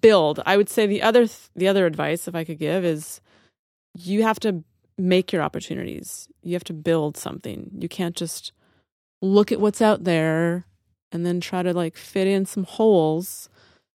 build. 0.00 0.40
I 0.44 0.56
would 0.56 0.68
say 0.68 0.86
the 0.86 1.02
other 1.02 1.26
th- 1.26 1.50
the 1.54 1.68
other 1.68 1.86
advice, 1.86 2.26
if 2.26 2.34
I 2.34 2.42
could 2.44 2.58
give, 2.58 2.84
is 2.84 3.20
you 3.94 4.22
have 4.24 4.40
to 4.40 4.64
make 4.98 5.32
your 5.32 5.42
opportunities. 5.42 6.28
You 6.42 6.54
have 6.54 6.64
to 6.64 6.72
build 6.72 7.16
something. 7.16 7.70
You 7.78 7.88
can't 7.88 8.16
just 8.16 8.52
look 9.22 9.52
at 9.52 9.60
what's 9.60 9.80
out 9.82 10.04
there 10.04 10.64
and 11.12 11.24
then 11.26 11.40
try 11.40 11.62
to 11.62 11.72
like 11.72 11.96
fit 11.96 12.26
in 12.26 12.46
some 12.46 12.64
holes. 12.64 13.48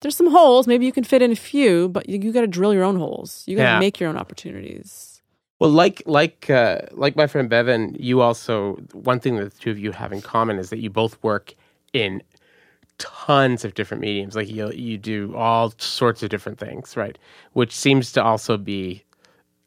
There's 0.02 0.16
some 0.16 0.32
holes. 0.32 0.68
Maybe 0.68 0.86
you 0.86 0.92
can 0.92 1.04
fit 1.04 1.22
in 1.22 1.32
a 1.32 1.36
few, 1.36 1.90
but 1.90 2.10
you, 2.10 2.20
you 2.20 2.32
got 2.32 2.42
to 2.42 2.48
drill 2.48 2.74
your 2.74 2.84
own 2.84 2.98
holes. 2.98 3.44
You 3.48 3.56
got 3.58 3.64
to 3.64 3.70
Yeah. 3.74 3.80
make 3.80 4.00
your 4.00 4.10
own 4.10 4.18
opportunities. 4.18 5.22
Well, 5.60 5.70
like 5.70 6.02
like 6.08 6.50
uh, 6.50 6.80
like 6.92 7.16
my 7.16 7.28
friend 7.28 7.48
Bevan, 7.48 7.96
you 8.00 8.22
also 8.22 8.78
one 8.94 9.20
thing 9.20 9.36
that 9.36 9.54
the 9.54 9.60
two 9.60 9.70
of 9.70 9.78
you 9.78 9.92
have 9.92 10.12
in 10.12 10.22
common 10.22 10.58
is 10.58 10.72
that 10.72 10.80
you 10.80 10.90
both 10.90 11.22
work 11.24 11.54
in 11.94 12.24
tons 12.98 13.64
of 13.64 13.76
different 13.76 14.02
mediums. 14.02 14.36
Like 14.36 14.50
you 14.50 14.72
you 14.72 14.98
do 14.98 15.36
all 15.36 15.72
sorts 15.78 16.24
of 16.24 16.30
different 16.30 16.58
things, 16.58 16.98
right? 16.98 17.18
Which 17.54 17.76
seems 17.76 18.12
to 18.14 18.24
also 18.24 18.58
be 18.58 19.04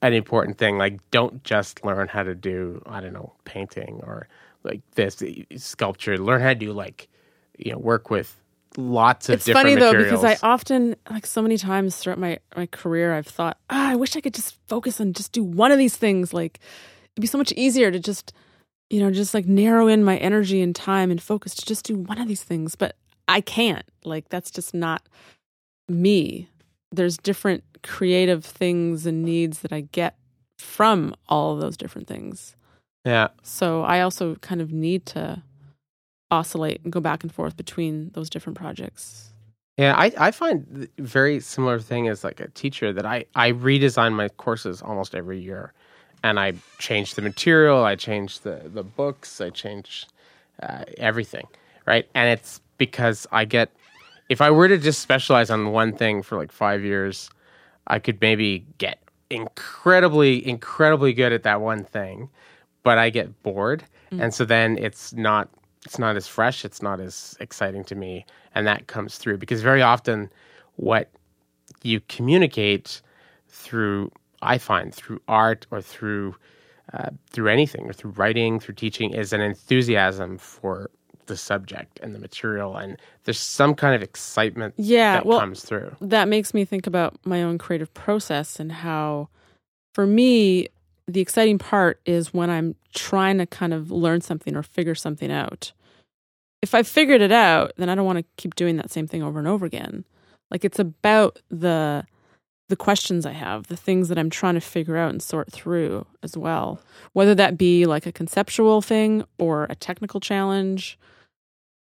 an 0.03 0.13
important 0.13 0.59
thing. 0.59 0.79
Like, 0.79 0.99
don't 1.13 1.43
just 1.45 1.85
learn 1.85 2.09
how 2.09 2.25
to 2.25 2.35
do 2.35 2.83
I 2.87 3.01
don't 3.01 3.13
know 3.13 3.33
painting 3.45 4.01
or 4.03 4.27
like 4.65 4.81
this 4.97 5.23
sculpture. 5.57 6.19
Learn 6.19 6.41
how 6.41 6.49
to 6.49 6.55
do 6.57 6.73
like 6.73 7.09
you 7.59 7.73
know 7.73 7.79
work 7.79 8.11
with 8.11 8.41
lots 8.77 9.29
of 9.29 9.35
it's 9.35 9.49
funny 9.49 9.75
though 9.75 9.93
materials. 9.93 10.21
because 10.21 10.43
I 10.43 10.47
often 10.47 10.97
like 11.09 11.27
so 11.27 11.43
many 11.43 11.57
times 11.57 11.97
throughout 11.97 12.19
my 12.19 12.39
my 12.57 12.67
career 12.67 13.15
I've 13.15 13.27
thought 13.27 13.59
ah, 13.71 13.91
I 13.91 13.97
wish 13.97 14.17
I 14.17 14.21
could 14.21 14.35
just 14.35 14.59
focus 14.67 15.01
on 15.01 15.13
just 15.13 15.33
do 15.33 15.45
one 15.45 15.71
of 15.71 15.79
these 15.79 15.97
things 15.97 16.35
like 16.35 16.59
it'd 17.13 17.21
be 17.21 17.27
so 17.27 17.39
much 17.39 17.53
easier 17.53 17.91
to 17.91 18.01
just 18.01 18.33
you 18.91 19.01
know 19.01 19.11
just 19.11 19.35
like 19.35 19.47
narrow 19.47 19.87
in 19.87 20.05
my 20.05 20.17
energy 20.19 20.61
and 20.61 20.75
time 20.75 21.11
and 21.11 21.23
focus 21.23 21.55
to 21.55 21.67
just 21.67 21.85
do 21.85 21.97
one 21.97 22.21
of 22.21 22.27
these 22.27 22.43
things 22.43 22.75
but 22.75 22.97
I 23.29 23.41
can't 23.41 23.85
like 24.05 24.29
that's 24.29 24.51
just 24.51 24.75
not 24.75 25.07
me 25.89 26.49
there's 26.91 27.17
different 27.17 27.63
creative 27.83 28.45
things 28.45 29.07
and 29.07 29.25
needs 29.25 29.61
that 29.61 29.73
I 29.73 29.83
get 29.93 30.17
from 30.59 31.15
all 31.29 31.55
of 31.55 31.61
those 31.61 31.77
different 31.77 32.09
things 32.09 32.57
yeah. 33.05 33.29
so 33.43 33.83
I 33.83 34.01
also 34.01 34.37
kind 34.37 34.61
of 34.61 34.73
need 34.73 35.07
to 35.07 35.43
oscillate 36.31 36.81
and 36.83 36.93
go 36.93 37.01
back 37.01 37.23
and 37.23 37.33
forth 37.33 37.57
between 37.57 38.11
those 38.15 38.31
different 38.31 38.59
projects 38.59 39.35
Yeah, 39.77 39.95
I, 39.97 40.13
I 40.17 40.31
find 40.31 40.89
very 40.99 41.41
similar 41.41 41.81
thing 41.81 42.07
as 42.09 42.23
like 42.23 42.41
a 42.41 42.49
teacher 42.49 42.93
that 42.93 43.05
I, 43.05 43.25
I 43.35 43.53
redesign 43.53 44.13
my 44.13 44.29
courses 44.29 44.81
almost 44.81 45.15
every 45.15 45.41
year. 45.41 45.73
And 46.23 46.39
I 46.39 46.55
change 46.79 47.15
the 47.15 47.23
material, 47.23 47.85
I 47.85 47.97
change 47.97 48.41
the, 48.41 48.63
the 48.73 48.83
books, 48.83 49.41
I 49.41 49.51
change 49.51 50.07
uh, 50.63 50.85
everything, 50.97 51.47
right? 51.87 52.09
And 52.15 52.31
it's 52.31 52.61
because 52.79 53.27
I 53.31 53.45
get, 53.45 53.71
if 54.29 54.41
I 54.41 54.51
were 54.51 54.69
to 54.69 54.79
just 54.79 55.01
specialize 55.01 55.51
on 55.51 55.73
one 55.73 55.93
thing 55.93 56.23
for 56.23 56.39
like 56.39 56.51
five 56.51 56.83
years, 56.83 57.29
I 57.89 57.99
could 57.99 58.21
maybe 58.23 58.65
get 58.79 59.01
incredibly, 59.29 60.47
incredibly 60.47 61.13
good 61.13 61.33
at 61.33 61.43
that 61.43 61.61
one 61.61 61.85
thing, 61.85 62.31
but 62.85 62.97
I 62.97 63.11
get 63.11 63.43
bored. 63.43 63.85
And 64.13 64.33
so 64.33 64.45
then 64.45 64.79
it's 64.79 65.13
not 65.13 65.51
it's 65.85 65.99
not 65.99 66.17
as 66.17 66.27
fresh, 66.27 66.65
it's 66.65 66.83
not 66.83 67.01
as 67.01 67.37
exciting 67.41 67.85
to 67.85 67.95
me, 67.95 68.25
and 68.55 68.67
that 68.67 68.87
comes 68.87 69.19
through 69.19 69.39
because 69.39 69.63
very 69.63 69.83
often 69.83 70.31
what 70.77 71.11
you 71.83 72.01
communicate 72.09 73.01
through 73.49 74.11
I 74.43 74.59
find 74.59 74.95
through 74.95 75.21
art 75.29 75.67
or 75.71 75.81
through 75.81 76.35
uh, 76.93 77.11
through 77.31 77.49
anything 77.49 77.87
or 77.89 77.93
through 77.93 78.13
writing, 78.13 78.61
through 78.61 78.75
teaching 78.75 79.13
is 79.15 79.33
an 79.33 79.41
enthusiasm 79.41 80.37
for 80.39 80.91
the 81.27 81.37
subject 81.37 81.99
and 82.03 82.15
the 82.15 82.19
material 82.19 82.77
and 82.77 82.99
there's 83.25 83.39
some 83.41 83.75
kind 83.75 83.95
of 83.95 84.03
excitement 84.03 84.75
Yeah, 84.77 85.15
that 85.15 85.27
well, 85.27 85.41
comes 85.41 85.63
through. 85.65 85.97
that 86.03 86.29
makes 86.29 86.53
me 86.53 86.67
think 86.67 86.87
about 86.87 87.17
my 87.25 87.43
own 87.43 87.57
creative 87.57 87.93
process 87.95 88.61
and 88.61 88.71
how, 88.71 89.29
for 89.95 90.07
me, 90.07 90.69
the 91.09 91.21
exciting 91.23 91.59
part 91.59 91.99
is 92.05 92.35
when 92.35 92.51
I'm 92.51 92.75
trying 92.95 93.39
to 93.39 93.47
kind 93.47 93.75
of 93.75 93.91
learn 93.91 94.21
something 94.21 94.57
or 94.57 94.63
figure 94.63 94.95
something 94.95 95.31
out. 95.31 95.73
If 96.63 96.75
I've 96.75 96.89
figured 96.89 97.21
it 97.21 97.33
out, 97.33 97.73
then 97.77 97.89
I 97.89 97.95
don't 97.95 98.07
want 98.07 98.19
to 98.19 98.25
keep 98.37 98.55
doing 98.55 98.77
that 98.77 98.91
same 98.91 99.07
thing 99.07 99.23
over 99.23 99.39
and 99.39 99.47
over 99.47 99.67
again. 99.67 100.05
Like 100.51 100.65
it's 100.65 100.79
about 100.79 101.41
the 101.51 102.07
the 102.69 102.77
questions 102.77 103.27
I 103.27 103.33
have, 103.33 103.67
the 103.67 103.77
things 103.77 104.09
that 104.09 104.19
I'm 104.19 104.31
trying 104.31 104.55
to 104.55 104.61
figure 104.61 104.97
out 104.97 105.11
and 105.11 105.23
sort 105.23 105.53
through 105.53 106.07
as 106.23 106.37
well. 106.37 106.81
Whether 107.13 107.35
that 107.35 107.59
be 107.59 107.85
like 107.85 108.07
a 108.07 108.13
conceptual 108.13 108.81
thing 108.81 109.25
or 109.39 109.65
a 109.69 109.75
technical 109.75 110.19
challenge, 110.19 110.99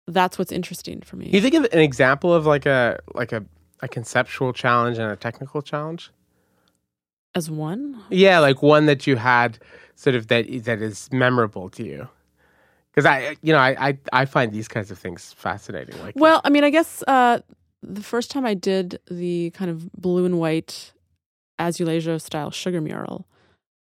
that's 0.06 0.38
what's 0.38 0.52
interesting 0.52 1.02
for 1.02 1.16
me. 1.16 1.26
Can 1.26 1.34
you 1.34 1.42
think 1.42 1.54
of 1.54 1.64
an 1.72 1.80
example 1.80 2.32
of 2.32 2.46
like 2.46 2.66
a 2.66 2.98
like 3.14 3.32
a, 3.32 3.44
a 3.80 3.88
conceptual 3.88 4.52
challenge 4.52 4.98
and 4.98 5.11
a 5.11 5.16
technical 5.16 5.61
challenge? 5.62 6.11
As 7.35 7.51
one? 7.51 8.01
Yeah, 8.11 8.39
like 8.39 8.62
one 8.62 8.87
that 8.87 9.07
you 9.07 9.16
had 9.16 9.59
sort 9.95 10.16
of 10.16 10.28
that 10.28 10.47
that 10.64 10.83
is 10.83 11.09
memorable 11.12 11.68
to 11.70 11.85
you. 11.85 12.09
Because 12.91 13.07
I, 13.07 13.37
you 13.43 13.53
know, 13.53 13.59
I, 13.59 13.89
I 13.89 13.99
I 14.12 14.24
find 14.24 14.53
these 14.53 14.68
kinds 14.68 14.91
of 14.91 14.99
things 14.99 15.33
fascinating. 15.33 15.99
Like, 16.01 16.14
Well, 16.16 16.41
I 16.45 16.51
mean, 16.51 16.64
I 16.64 16.70
guess 16.70 17.05
uh, 17.07 17.41
the 17.83 18.03
first 18.03 18.31
time 18.31 18.45
I 18.45 18.55
did 18.55 18.99
the 19.11 19.51
kind 19.51 19.70
of 19.70 19.93
blue 19.93 20.24
and 20.24 20.39
white 20.39 20.93
azulejo 21.61 22.20
style 22.20 22.51
sugar 22.51 22.81
mural, 22.81 23.26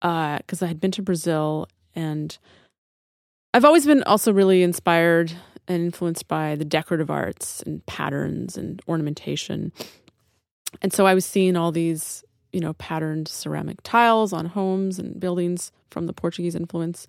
because 0.01 0.61
I 0.61 0.67
had 0.67 0.79
been 0.79 0.91
to 0.91 1.01
Brazil 1.01 1.67
and 1.95 2.37
I've 3.53 3.65
always 3.65 3.85
been 3.85 4.03
also 4.03 4.33
really 4.33 4.63
inspired 4.63 5.31
and 5.67 5.85
influenced 5.85 6.27
by 6.27 6.55
the 6.55 6.65
decorative 6.65 7.09
arts 7.09 7.61
and 7.63 7.85
patterns 7.85 8.57
and 8.57 8.81
ornamentation. 8.87 9.71
And 10.81 10.91
so 10.91 11.05
I 11.05 11.13
was 11.13 11.25
seeing 11.25 11.55
all 11.55 11.71
these, 11.71 12.23
you 12.53 12.59
know, 12.59 12.73
patterned 12.73 13.27
ceramic 13.27 13.81
tiles 13.83 14.31
on 14.31 14.45
homes 14.45 14.99
and 14.99 15.19
buildings 15.19 15.71
from 15.89 16.05
the 16.05 16.13
Portuguese 16.13 16.55
influence. 16.55 17.07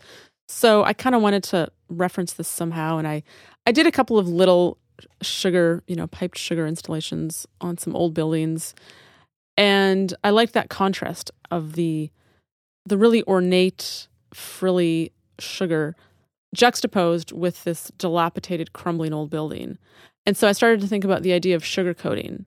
So 0.49 0.83
I 0.83 0.93
kind 0.93 1.15
of 1.15 1.23
wanted 1.23 1.45
to 1.45 1.69
reference 1.89 2.33
this 2.35 2.49
somehow, 2.49 2.99
and 2.99 3.07
I 3.07 3.23
I 3.67 3.73
did 3.73 3.87
a 3.87 3.93
couple 3.93 4.19
of 4.19 4.29
little 4.29 4.79
sugar, 5.23 5.83
you 5.87 5.97
know, 5.97 6.07
piped 6.07 6.39
sugar 6.39 6.67
installations 6.67 7.47
on 7.61 7.79
some 7.79 7.95
old 7.95 8.15
buildings, 8.15 8.75
and 9.57 10.13
I 10.25 10.31
liked 10.31 10.55
that 10.55 10.69
contrast 10.69 11.31
of 11.51 11.75
the 11.75 12.11
the 12.87 12.99
really 12.99 13.23
ornate, 13.25 14.09
frilly 14.33 15.13
sugar 15.39 15.95
juxtaposed 16.55 17.33
with 17.33 17.65
this 17.65 17.91
dilapidated, 17.99 18.73
crumbling 18.73 19.13
old 19.13 19.31
building. 19.31 19.77
And 20.27 20.37
so 20.37 20.49
I 20.49 20.53
started 20.53 20.81
to 20.81 20.87
think 20.87 21.05
about 21.05 21.23
the 21.23 21.33
idea 21.33 21.57
of 21.57 21.65
sugar 21.65 21.93
coating. 21.93 22.47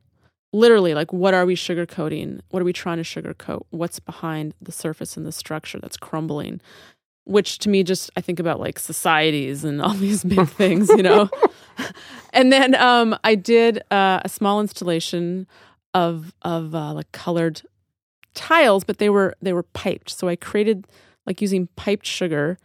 Literally, 0.54 0.94
like, 0.94 1.12
what 1.12 1.34
are 1.34 1.46
we 1.46 1.56
sugar 1.56 1.86
coating? 1.86 2.42
What 2.50 2.62
are 2.62 2.66
we 2.66 2.74
trying 2.74 2.98
to 2.98 3.04
sugarcoat? 3.04 3.64
What's 3.70 4.00
behind 4.00 4.54
the 4.62 4.72
surface 4.72 5.18
and 5.18 5.26
the 5.26 5.32
structure 5.32 5.80
that's 5.80 5.98
crumbling? 5.98 6.62
Which 7.26 7.60
to 7.60 7.70
me, 7.70 7.84
just 7.84 8.10
I 8.16 8.22
think 8.22 8.40
about 8.40 8.60
like 8.60 8.80
societies 8.80 9.64
and 9.64 9.82
all 9.82 9.94
these 9.94 10.24
big 10.24 10.48
things, 10.48 10.90
you 10.90 11.04
know. 11.04 11.30
and 12.32 12.52
then 12.52 12.76
um, 12.76 13.18
I 13.24 13.36
did 13.36 13.80
uh, 13.92 14.22
a 14.24 14.30
small 14.30 14.62
installation 14.62 15.48
of 15.94 16.34
of 16.44 16.74
uh, 16.74 16.94
like 16.94 17.12
colored 17.12 17.62
tiles, 18.34 18.84
but 18.84 19.00
they 19.00 19.10
were 19.10 19.36
they 19.42 19.52
were 19.52 19.64
piped. 19.64 20.10
So 20.12 20.30
I 20.30 20.36
created 20.36 20.88
like 21.26 21.42
using 21.42 21.68
piped 21.76 22.06
sugar 22.06 22.58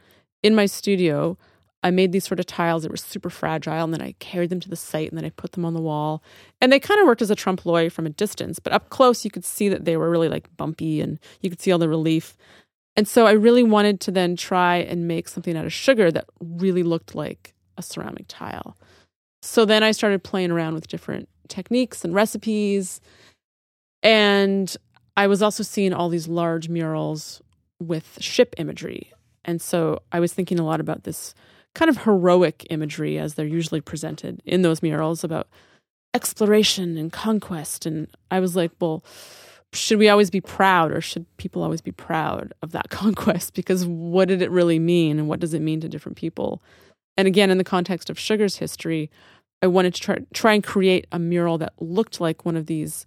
in 0.43 0.55
my 0.55 0.66
studio. 0.66 1.37
I 1.83 1.91
made 1.91 2.12
these 2.12 2.24
sort 2.24 2.39
of 2.39 2.47
tiles 2.47 2.83
that 2.83 2.91
were 2.91 2.97
super 2.97 3.30
fragile, 3.30 3.85
and 3.85 3.93
then 3.93 4.03
I 4.03 4.14
carried 4.20 4.51
them 4.51 4.61
to 4.61 4.68
the 4.68 4.76
site, 4.76 5.09
and 5.09 5.18
then 5.18 5.24
I 5.24 5.30
put 5.30 5.53
them 5.53 5.64
on 5.64 5.74
the 5.74 5.80
wall. 5.80 6.22
And 6.61 6.72
they 6.72 6.78
kind 6.78 7.01
of 7.01 7.07
worked 7.07 7.22
as 7.22 7.30
a 7.30 7.35
trompe 7.35 7.66
l'oeil 7.66 7.91
from 7.91 8.07
a 8.07 8.11
distance, 8.11 8.59
but 8.59 8.72
up 8.72 8.91
close, 8.91 9.24
you 9.24 9.30
could 9.30 9.45
see 9.45 9.68
that 9.68 9.85
they 9.85 9.97
were 9.97 10.11
really 10.11 10.28
like 10.28 10.57
bumpy, 10.57 11.01
and 11.01 11.18
you 11.41 11.51
could 11.51 11.61
see 11.61 11.72
all 11.72 11.78
the 11.78 11.89
relief. 11.89 12.37
And 12.95 13.09
so 13.09 13.26
I 13.26 13.33
really 13.33 13.62
wanted 13.62 14.01
to 14.03 14.11
then 14.11 14.37
try 14.37 14.76
and 14.76 15.09
make 15.09 15.28
something 15.28 15.57
out 15.57 15.64
of 15.64 15.72
sugar 15.72 16.11
that 16.12 16.26
really 16.41 16.83
looked 16.83 17.14
like 17.14 17.55
a 17.78 17.83
ceramic 17.83 18.26
tile. 18.28 18.76
So 19.41 19.64
then 19.64 19.83
I 19.83 19.93
started 19.93 20.22
playing 20.22 20.51
around 20.51 20.74
with 20.74 20.89
different 20.89 21.28
techniques 21.49 22.05
and 22.05 22.14
recipes. 22.14 23.01
And 24.03 24.74
I 25.16 25.26
was 25.26 25.43
also 25.43 25.62
seeing 25.62 25.93
all 25.93 26.09
these 26.09 26.28
large 26.28 26.68
murals 26.68 27.43
with 27.80 28.18
ship 28.20 28.55
imagery. 28.59 29.11
And 29.45 29.61
so 29.61 30.03
I 30.12 30.20
was 30.20 30.33
thinking 30.33 30.61
a 30.61 30.64
lot 30.64 30.80
about 30.80 31.05
this 31.05 31.35
kind 31.75 31.89
of 31.89 32.03
heroic 32.05 32.66
imagery 32.70 33.18
as 33.18 33.35
they're 33.35 33.47
usually 33.47 33.81
presented 33.81 34.43
in 34.45 34.62
those 34.62 34.83
murals 34.83 35.25
about 35.25 35.49
exploration 36.14 36.97
and 36.97 37.12
conquest. 37.12 37.87
And 37.87 38.09
I 38.31 38.41
was 38.41 38.55
like, 38.55 38.73
well, 38.81 39.03
should 39.73 39.99
we 39.99 40.09
always 40.09 40.31
be 40.31 40.41
proud 40.41 40.93
or 40.93 41.01
should 41.01 41.25
people 41.39 41.62
always 41.62 41.81
be 41.81 41.93
proud 41.93 42.53
of 42.62 42.73
that 42.73 42.89
conquest? 42.91 43.55
Because 43.55 43.87
what 43.87 44.29
did 44.29 44.43
it 44.43 44.51
really 44.51 44.79
mean 44.79 45.18
and 45.18 45.29
what 45.29 45.41
does 45.41 45.55
it 45.55 45.62
mean 45.62 45.81
to 45.81 45.89
different 45.89 46.18
people? 46.18 46.62
And 47.16 47.29
again, 47.29 47.51
in 47.51 47.59
the 47.59 47.64
context 47.64 48.11
of 48.11 48.18
Sugar's 48.18 48.57
history, 48.57 49.11
I 49.62 49.66
wanted 49.66 49.95
to 49.95 50.01
try, 50.01 50.16
try 50.35 50.55
and 50.55 50.64
create 50.64 51.07
a 51.12 51.18
mural 51.18 51.59
that 51.59 51.73
looked 51.81 52.20
like 52.20 52.45
one 52.45 52.57
of 52.57 52.66
these 52.66 53.07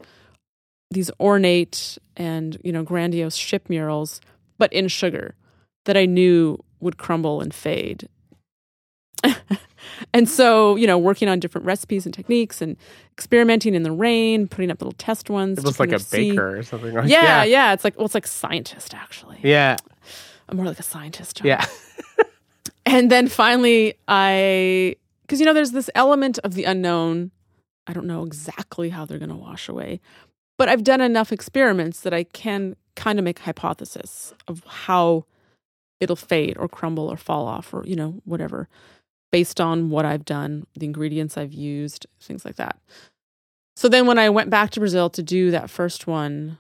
these 0.92 1.10
ornate 1.20 1.98
and 2.16 2.58
you 2.64 2.72
know 2.72 2.84
grandiose 2.84 3.36
ship 3.36 3.70
murals, 3.70 4.22
but 4.58 4.72
in 4.72 4.88
sugar 4.88 5.36
that 5.86 5.98
I 5.98 6.06
knew 6.06 6.64
would 6.80 6.98
crumble 6.98 7.42
and 7.42 7.54
fade. 7.54 8.08
And 10.14 10.28
so, 10.30 10.76
you 10.76 10.88
know, 10.88 10.98
working 10.98 11.28
on 11.28 11.40
different 11.40 11.66
recipes 11.66 12.06
and 12.06 12.14
techniques 12.14 12.62
and 12.62 12.76
experimenting 13.14 13.74
in 13.76 13.84
the 13.84 13.92
rain, 13.92 14.48
putting 14.48 14.72
up 14.72 14.82
little 14.82 14.94
test 14.98 15.30
ones. 15.30 15.58
It 15.58 15.64
looks 15.64 15.80
like 15.80 15.92
a 15.92 16.00
see- 16.00 16.32
baker 16.32 16.58
or 16.58 16.64
something. 16.64 16.94
Like 16.94 17.08
Yeah, 17.10 17.22
yeah, 17.24 17.44
yeah, 17.44 17.74
It's 17.74 17.84
like 17.84 17.98
well, 17.98 18.06
it's 18.06 18.16
like 18.16 18.28
scientist 18.28 18.94
actually. 18.94 19.40
yeah, 19.44 19.78
I'm 20.50 20.58
more 20.58 20.66
like 20.66 20.80
a 20.80 20.84
scientist. 20.84 21.38
John. 21.38 21.48
yeah. 21.48 21.66
And 22.88 23.10
then 23.12 23.28
finally, 23.28 23.96
I, 24.08 24.96
because 25.24 25.40
you 25.40 25.46
know, 25.48 25.54
there's 25.54 25.72
this 25.72 25.90
element 25.96 26.38
of 26.44 26.54
the 26.54 26.66
unknown. 26.66 27.32
I 27.88 27.94
don't 27.94 28.06
know 28.06 28.24
exactly 28.24 28.90
how 28.90 29.06
they're 29.06 29.18
going 29.18 29.30
to 29.30 29.36
wash 29.36 29.68
away, 29.68 30.00
but 30.56 30.70
I've 30.70 30.84
done 30.84 31.02
enough 31.02 31.32
experiments 31.32 32.02
that 32.02 32.14
I 32.14 32.26
can 32.26 32.76
kind 32.96 33.18
of 33.18 33.26
make 33.26 33.40
a 33.40 33.44
hypothesis 33.44 34.34
of 34.48 34.64
how 34.68 35.26
it'll 36.00 36.16
fade 36.16 36.58
or 36.60 36.68
crumble 36.68 37.12
or 37.12 37.18
fall 37.18 37.48
off 37.48 37.74
or, 37.74 37.84
you 37.88 37.96
know, 37.96 38.22
whatever, 38.24 38.70
based 39.36 39.60
on 39.60 39.90
what 39.90 40.06
I've 40.06 40.24
done, 40.24 40.66
the 40.76 40.86
ingredients 40.86 41.38
I've 41.38 41.52
used, 41.52 42.06
things 42.22 42.46
like 42.46 42.56
that. 42.56 42.80
So 43.76 43.90
then 43.90 44.08
when 44.08 44.18
I 44.18 44.30
went 44.30 44.50
back 44.50 44.70
to 44.72 44.80
Brazil 44.80 45.10
to 45.10 45.22
do 45.22 45.52
that 45.52 45.70
first 45.70 46.08
one, 46.08 46.58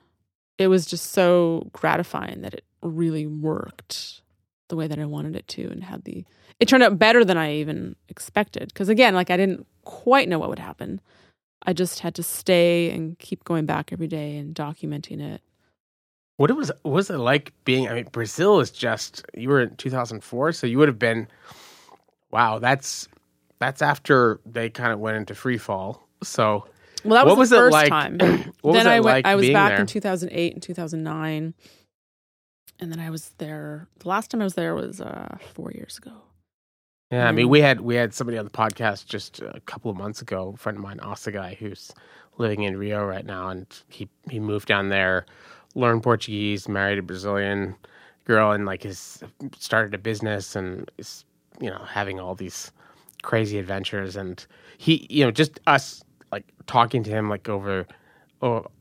it 0.57 0.67
was 0.67 0.85
just 0.85 1.13
so 1.13 1.69
gratifying 1.71 2.41
that 2.41 2.53
it 2.53 2.65
really 2.81 3.27
worked 3.27 4.19
the 4.67 4.75
way 4.75 4.87
that 4.87 4.99
I 4.99 5.05
wanted 5.05 5.37
it 5.37 5.47
to 5.47 5.69
and 5.71 5.85
had 5.85 6.03
the 6.03 6.25
it 6.59 6.67
turned 6.67 6.83
out 6.83 6.99
better 6.99 7.23
than 7.23 7.37
I 7.37 7.53
even 7.53 7.95
expected 8.09 8.67
because 8.67 8.89
again 8.89 9.15
like 9.15 9.29
I 9.29 9.37
didn't 9.37 9.65
quite 9.85 10.27
know 10.27 10.37
what 10.37 10.49
would 10.49 10.59
happen. 10.59 10.99
I 11.65 11.71
just 11.71 12.01
had 12.01 12.13
to 12.15 12.23
stay 12.23 12.91
and 12.91 13.17
keep 13.19 13.45
going 13.45 13.65
back 13.65 13.93
every 13.93 14.07
day 14.07 14.35
and 14.35 14.53
documenting 14.53 15.21
it. 15.21 15.39
What 16.35 16.49
it 16.49 16.57
was 16.57 16.73
what 16.81 16.91
was 16.91 17.09
it 17.09 17.19
like 17.19 17.53
being? 17.63 17.87
I 17.87 17.93
mean, 17.93 18.09
Brazil 18.11 18.59
is 18.59 18.69
just. 18.69 19.23
You 19.33 19.47
were 19.47 19.61
in 19.61 19.77
2004, 19.77 20.51
so 20.51 20.67
you 20.67 20.77
would 20.77 20.89
have 20.89 20.99
been. 20.99 21.29
Wow, 22.35 22.59
that's 22.59 23.07
that's 23.59 23.81
after 23.81 24.41
they 24.45 24.69
kind 24.69 24.91
of 24.91 24.99
went 24.99 25.15
into 25.15 25.33
free 25.35 25.57
fall. 25.57 26.05
So 26.21 26.67
Well, 27.05 27.13
that 27.13 27.25
was 27.25 27.31
what 27.31 27.35
the 27.35 27.39
was 27.39 27.51
it 27.53 27.55
first 27.55 27.71
like? 27.71 27.89
time. 27.89 28.17
what 28.61 28.73
then 28.73 28.87
I 28.87 28.99
went 28.99 29.05
like 29.05 29.25
I 29.25 29.35
was 29.35 29.49
back 29.51 29.69
there? 29.69 29.79
in 29.79 29.87
2008 29.87 30.53
and 30.53 30.61
2009. 30.61 31.53
And 32.81 32.91
then 32.91 32.99
I 32.99 33.09
was 33.09 33.29
there 33.37 33.87
the 33.99 34.09
last 34.09 34.31
time 34.31 34.41
I 34.41 34.43
was 34.43 34.55
there 34.55 34.75
was 34.75 34.99
uh 34.99 35.37
4 35.53 35.71
years 35.71 35.97
ago. 35.97 36.11
Yeah, 37.09 37.29
I 37.29 37.31
mean, 37.31 37.47
we 37.47 37.61
had 37.61 37.79
we 37.79 37.95
had 37.95 38.13
somebody 38.13 38.37
on 38.37 38.43
the 38.43 38.51
podcast 38.51 39.05
just 39.07 39.39
a 39.41 39.61
couple 39.61 39.89
of 39.89 39.95
months 39.95 40.21
ago, 40.21 40.51
a 40.55 40.57
friend 40.57 40.77
of 40.77 40.83
mine, 40.83 40.99
Asa 40.99 41.31
guy, 41.31 41.55
who's 41.57 41.93
living 42.37 42.63
in 42.63 42.75
Rio 42.75 43.05
right 43.05 43.25
now, 43.25 43.47
and 43.47 43.65
he 43.87 44.09
he 44.29 44.41
moved 44.41 44.67
down 44.67 44.89
there, 44.89 45.25
learned 45.73 46.03
Portuguese, 46.03 46.67
married 46.67 46.97
a 46.99 47.01
Brazilian 47.01 47.77
girl, 48.25 48.51
and 48.51 48.65
like 48.65 48.83
has 48.83 49.23
started 49.57 49.93
a 49.93 49.97
business 49.97 50.53
and 50.57 50.91
is 50.97 51.23
you 51.59 51.69
know 51.69 51.83
having 51.87 52.19
all 52.19 52.35
these 52.35 52.71
crazy 53.21 53.57
adventures, 53.57 54.15
and 54.15 54.45
he 54.77 55.07
you 55.09 55.23
know 55.23 55.31
just 55.31 55.59
us 55.67 56.03
like 56.31 56.45
talking 56.67 57.03
to 57.03 57.09
him 57.09 57.29
like 57.29 57.49
over 57.49 57.87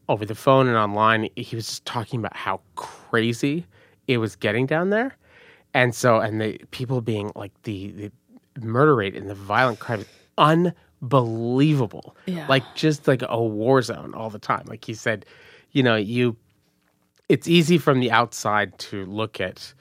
over 0.08 0.26
the 0.26 0.34
phone 0.34 0.66
and 0.66 0.76
online, 0.76 1.28
he 1.36 1.56
was 1.56 1.66
just 1.66 1.84
talking 1.86 2.20
about 2.20 2.36
how 2.36 2.60
crazy 2.76 3.66
it 4.06 4.18
was 4.18 4.36
getting 4.36 4.66
down 4.66 4.90
there. 4.90 5.16
And 5.72 5.94
so 5.94 6.18
and 6.20 6.40
the 6.40 6.60
people 6.70 7.00
being 7.00 7.32
like 7.34 7.52
the 7.62 7.90
the 7.92 8.12
murder 8.60 8.94
rate 8.94 9.16
and 9.16 9.28
the 9.28 9.34
violent 9.34 9.80
crime 9.80 10.00
is 10.00 10.06
unbelievable. 10.38 12.16
Yeah. 12.26 12.46
like 12.48 12.62
just 12.74 13.08
like 13.08 13.22
a 13.26 13.42
war 13.42 13.82
zone 13.82 14.14
all 14.14 14.30
the 14.30 14.38
time. 14.38 14.64
Like 14.66 14.84
he 14.84 14.94
said 14.94 15.24
you 15.72 15.82
know 15.82 15.96
you 15.96 16.36
it's 17.28 17.48
easy 17.48 17.78
from 17.78 18.00
the 18.00 18.10
outside 18.10 18.78
to 18.78 19.04
look 19.06 19.40
at 19.40 19.72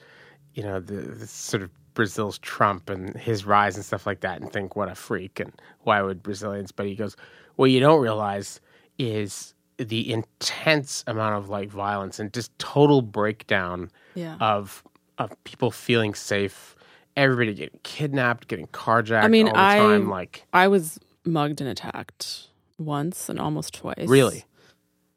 you 0.54 0.62
know 0.62 0.80
the, 0.80 0.94
the 0.94 1.26
sort 1.26 1.62
of 1.62 1.70
brazil's 1.94 2.38
trump 2.40 2.90
and 2.90 3.16
his 3.16 3.44
rise 3.46 3.76
and 3.76 3.84
stuff 3.84 4.06
like 4.06 4.20
that 4.20 4.40
and 4.40 4.52
think 4.52 4.76
what 4.76 4.88
a 4.90 4.94
freak 4.94 5.40
and 5.40 5.52
why 5.82 6.02
would 6.02 6.22
brazilians 6.22 6.70
but 6.72 6.86
he 6.86 6.94
goes 6.94 7.16
what 7.56 7.66
you 7.70 7.80
don't 7.80 8.00
realize 8.00 8.60
is 8.98 9.54
the 9.78 10.12
intense 10.12 11.02
amount 11.06 11.36
of 11.36 11.48
like 11.48 11.68
violence 11.68 12.18
and 12.20 12.32
just 12.32 12.56
total 12.58 13.02
breakdown 13.02 13.90
Yeah. 14.14 14.36
of 14.40 14.82
of 15.18 15.30
people 15.44 15.70
feeling 15.70 16.12
safe, 16.14 16.74
everybody 17.16 17.54
getting 17.54 17.78
kidnapped, 17.84 18.48
getting 18.48 18.66
carjacked 18.68 19.22
I 19.24 19.28
mean, 19.28 19.46
all 19.48 19.54
the 19.54 19.58
I- 19.60 19.78
time. 19.78 20.08
Like 20.08 20.44
I 20.52 20.66
was 20.68 20.98
mugged 21.24 21.60
and 21.60 21.70
attacked 21.70 22.48
once 22.78 23.28
and 23.28 23.38
almost 23.40 23.74
twice. 23.74 24.06
Really? 24.08 24.44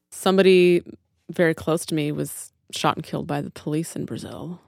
Somebody 0.10 0.84
very 1.30 1.54
close 1.54 1.86
to 1.88 1.96
me 1.96 2.12
was 2.12 2.52
shot 2.72 2.96
and 2.96 3.04
killed 3.06 3.28
by 3.28 3.42
the 3.42 3.50
police 3.52 3.96
in 3.96 4.06
Brazil. 4.06 4.60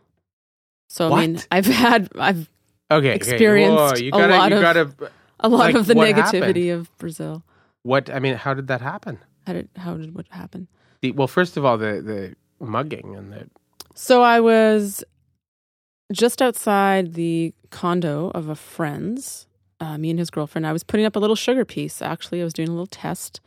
So 0.90 1.14
I 1.14 1.22
mean, 1.28 1.42
I've 1.52 1.66
had 1.66 2.10
I've 2.18 2.50
okay, 2.92 3.14
Experienced 3.16 3.78
okay. 3.80 4.02
Whoa, 4.02 4.06
you 4.06 4.10
a 4.10 4.12
gotta, 4.12 4.38
lot 4.38 4.50
you 4.52 4.56
of- 4.58 4.62
gotta. 4.98 5.12
a 5.40 5.50
lot 5.50 5.58
Like, 5.60 5.76
of 5.76 5.86
the 5.88 5.94
what 5.94 6.08
negativity 6.16 6.74
of 6.74 6.96
Brazil. 6.98 7.44
What 7.84 8.10
I 8.10 8.20
mean, 8.20 8.36
how 8.36 8.54
did 8.54 8.68
that 8.68 8.82
happen? 8.82 9.20
How 9.48 9.54
did 9.54 9.70
how 9.76 9.96
did 9.98 10.16
what 10.16 10.26
happen? 10.30 10.68
The, 11.02 11.12
well, 11.12 11.28
first 11.28 11.56
of 11.58 11.64
all, 11.66 11.78
the 11.78 12.02
the 12.02 12.36
mugging 12.66 13.16
and 13.16 13.32
the 13.32 13.50
So 13.96 14.22
I 14.22 14.40
was 14.40 15.04
just 16.12 16.42
outside 16.42 17.14
the 17.14 17.54
condo 17.70 18.32
of 18.34 18.50
a 18.50 18.56
friend's, 18.56 19.46
uh, 19.80 19.98
me 19.98 20.10
and 20.10 20.18
his 20.20 20.30
girlfriend. 20.32 20.66
I 20.68 20.74
was 20.74 20.84
putting 20.84 21.06
up 21.06 21.16
a 21.16 21.20
little 21.20 21.36
sugar 21.36 21.66
piece. 21.66 22.02
Actually, 22.02 22.42
I 22.42 22.44
was 22.44 22.54
doing 22.54 22.68
a 22.68 22.72
little 22.72 22.88
test, 22.88 23.40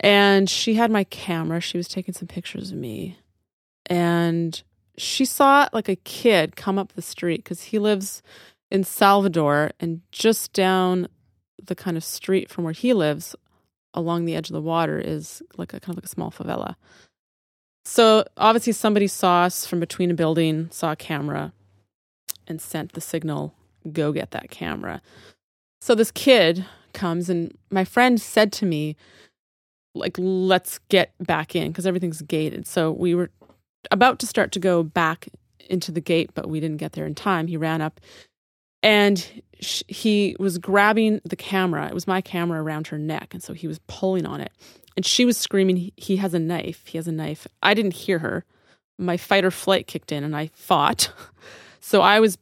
and 0.00 0.48
she 0.48 0.74
had 0.74 0.90
my 0.92 1.04
camera. 1.04 1.60
She 1.60 1.76
was 1.76 1.88
taking 1.88 2.14
some 2.14 2.28
pictures 2.28 2.70
of 2.70 2.78
me, 2.78 3.18
and 3.86 4.62
she 5.00 5.24
saw 5.24 5.68
like 5.72 5.88
a 5.88 5.96
kid 5.96 6.56
come 6.56 6.78
up 6.78 6.92
the 6.92 7.02
street 7.02 7.42
because 7.42 7.64
he 7.64 7.78
lives 7.78 8.22
in 8.70 8.84
Salvador, 8.84 9.72
and 9.80 10.00
just 10.12 10.52
down 10.52 11.08
the 11.62 11.74
kind 11.74 11.96
of 11.96 12.04
street 12.04 12.48
from 12.48 12.62
where 12.62 12.72
he 12.72 12.92
lives, 12.92 13.34
along 13.94 14.24
the 14.24 14.36
edge 14.36 14.48
of 14.48 14.54
the 14.54 14.60
water, 14.60 15.00
is 15.00 15.42
like 15.56 15.74
a 15.74 15.80
kind 15.80 15.94
of 15.94 15.96
like 15.96 16.04
a 16.04 16.08
small 16.08 16.30
favela. 16.30 16.76
So 17.84 18.24
obviously 18.36 18.72
somebody 18.72 19.08
saw 19.08 19.42
us 19.42 19.66
from 19.66 19.80
between 19.80 20.10
a 20.10 20.14
building, 20.14 20.68
saw 20.70 20.92
a 20.92 20.96
camera, 20.96 21.52
and 22.46 22.60
sent 22.60 22.92
the 22.92 23.00
signal, 23.00 23.54
go 23.90 24.12
get 24.12 24.30
that 24.30 24.50
camera. 24.50 25.02
So 25.80 25.94
this 25.94 26.12
kid 26.12 26.64
comes 26.92 27.28
and 27.28 27.56
my 27.70 27.84
friend 27.84 28.20
said 28.20 28.52
to 28.52 28.66
me, 28.66 28.96
like, 29.94 30.16
let's 30.18 30.78
get 30.88 31.12
back 31.18 31.56
in 31.56 31.68
because 31.68 31.86
everything's 31.86 32.22
gated. 32.22 32.66
So 32.66 32.92
we 32.92 33.14
were 33.14 33.30
about 33.90 34.18
to 34.20 34.26
start 34.26 34.52
to 34.52 34.58
go 34.60 34.82
back 34.82 35.28
into 35.68 35.92
the 35.92 36.00
gate, 36.00 36.30
but 36.34 36.48
we 36.48 36.60
didn't 36.60 36.78
get 36.78 36.92
there 36.92 37.06
in 37.06 37.14
time. 37.14 37.46
He 37.46 37.56
ran 37.56 37.80
up 37.80 38.00
and 38.82 39.24
sh- 39.60 39.82
he 39.88 40.36
was 40.38 40.58
grabbing 40.58 41.20
the 41.24 41.36
camera. 41.36 41.86
It 41.86 41.94
was 41.94 42.06
my 42.06 42.20
camera 42.20 42.62
around 42.62 42.88
her 42.88 42.98
neck. 42.98 43.34
And 43.34 43.42
so 43.42 43.52
he 43.52 43.68
was 43.68 43.78
pulling 43.86 44.26
on 44.26 44.40
it. 44.40 44.52
And 44.96 45.06
she 45.06 45.24
was 45.24 45.36
screaming, 45.36 45.76
"He- 45.76 45.92
He 45.96 46.16
has 46.16 46.34
a 46.34 46.38
knife. 46.38 46.86
He 46.86 46.98
has 46.98 47.06
a 47.08 47.12
knife. 47.12 47.46
I 47.62 47.74
didn't 47.74 47.94
hear 47.94 48.18
her. 48.20 48.44
My 48.98 49.16
fight 49.16 49.44
or 49.44 49.50
flight 49.50 49.86
kicked 49.86 50.12
in 50.12 50.24
and 50.24 50.36
I 50.36 50.48
fought. 50.54 51.12
So 51.82 52.02
I 52.02 52.20
was 52.20 52.36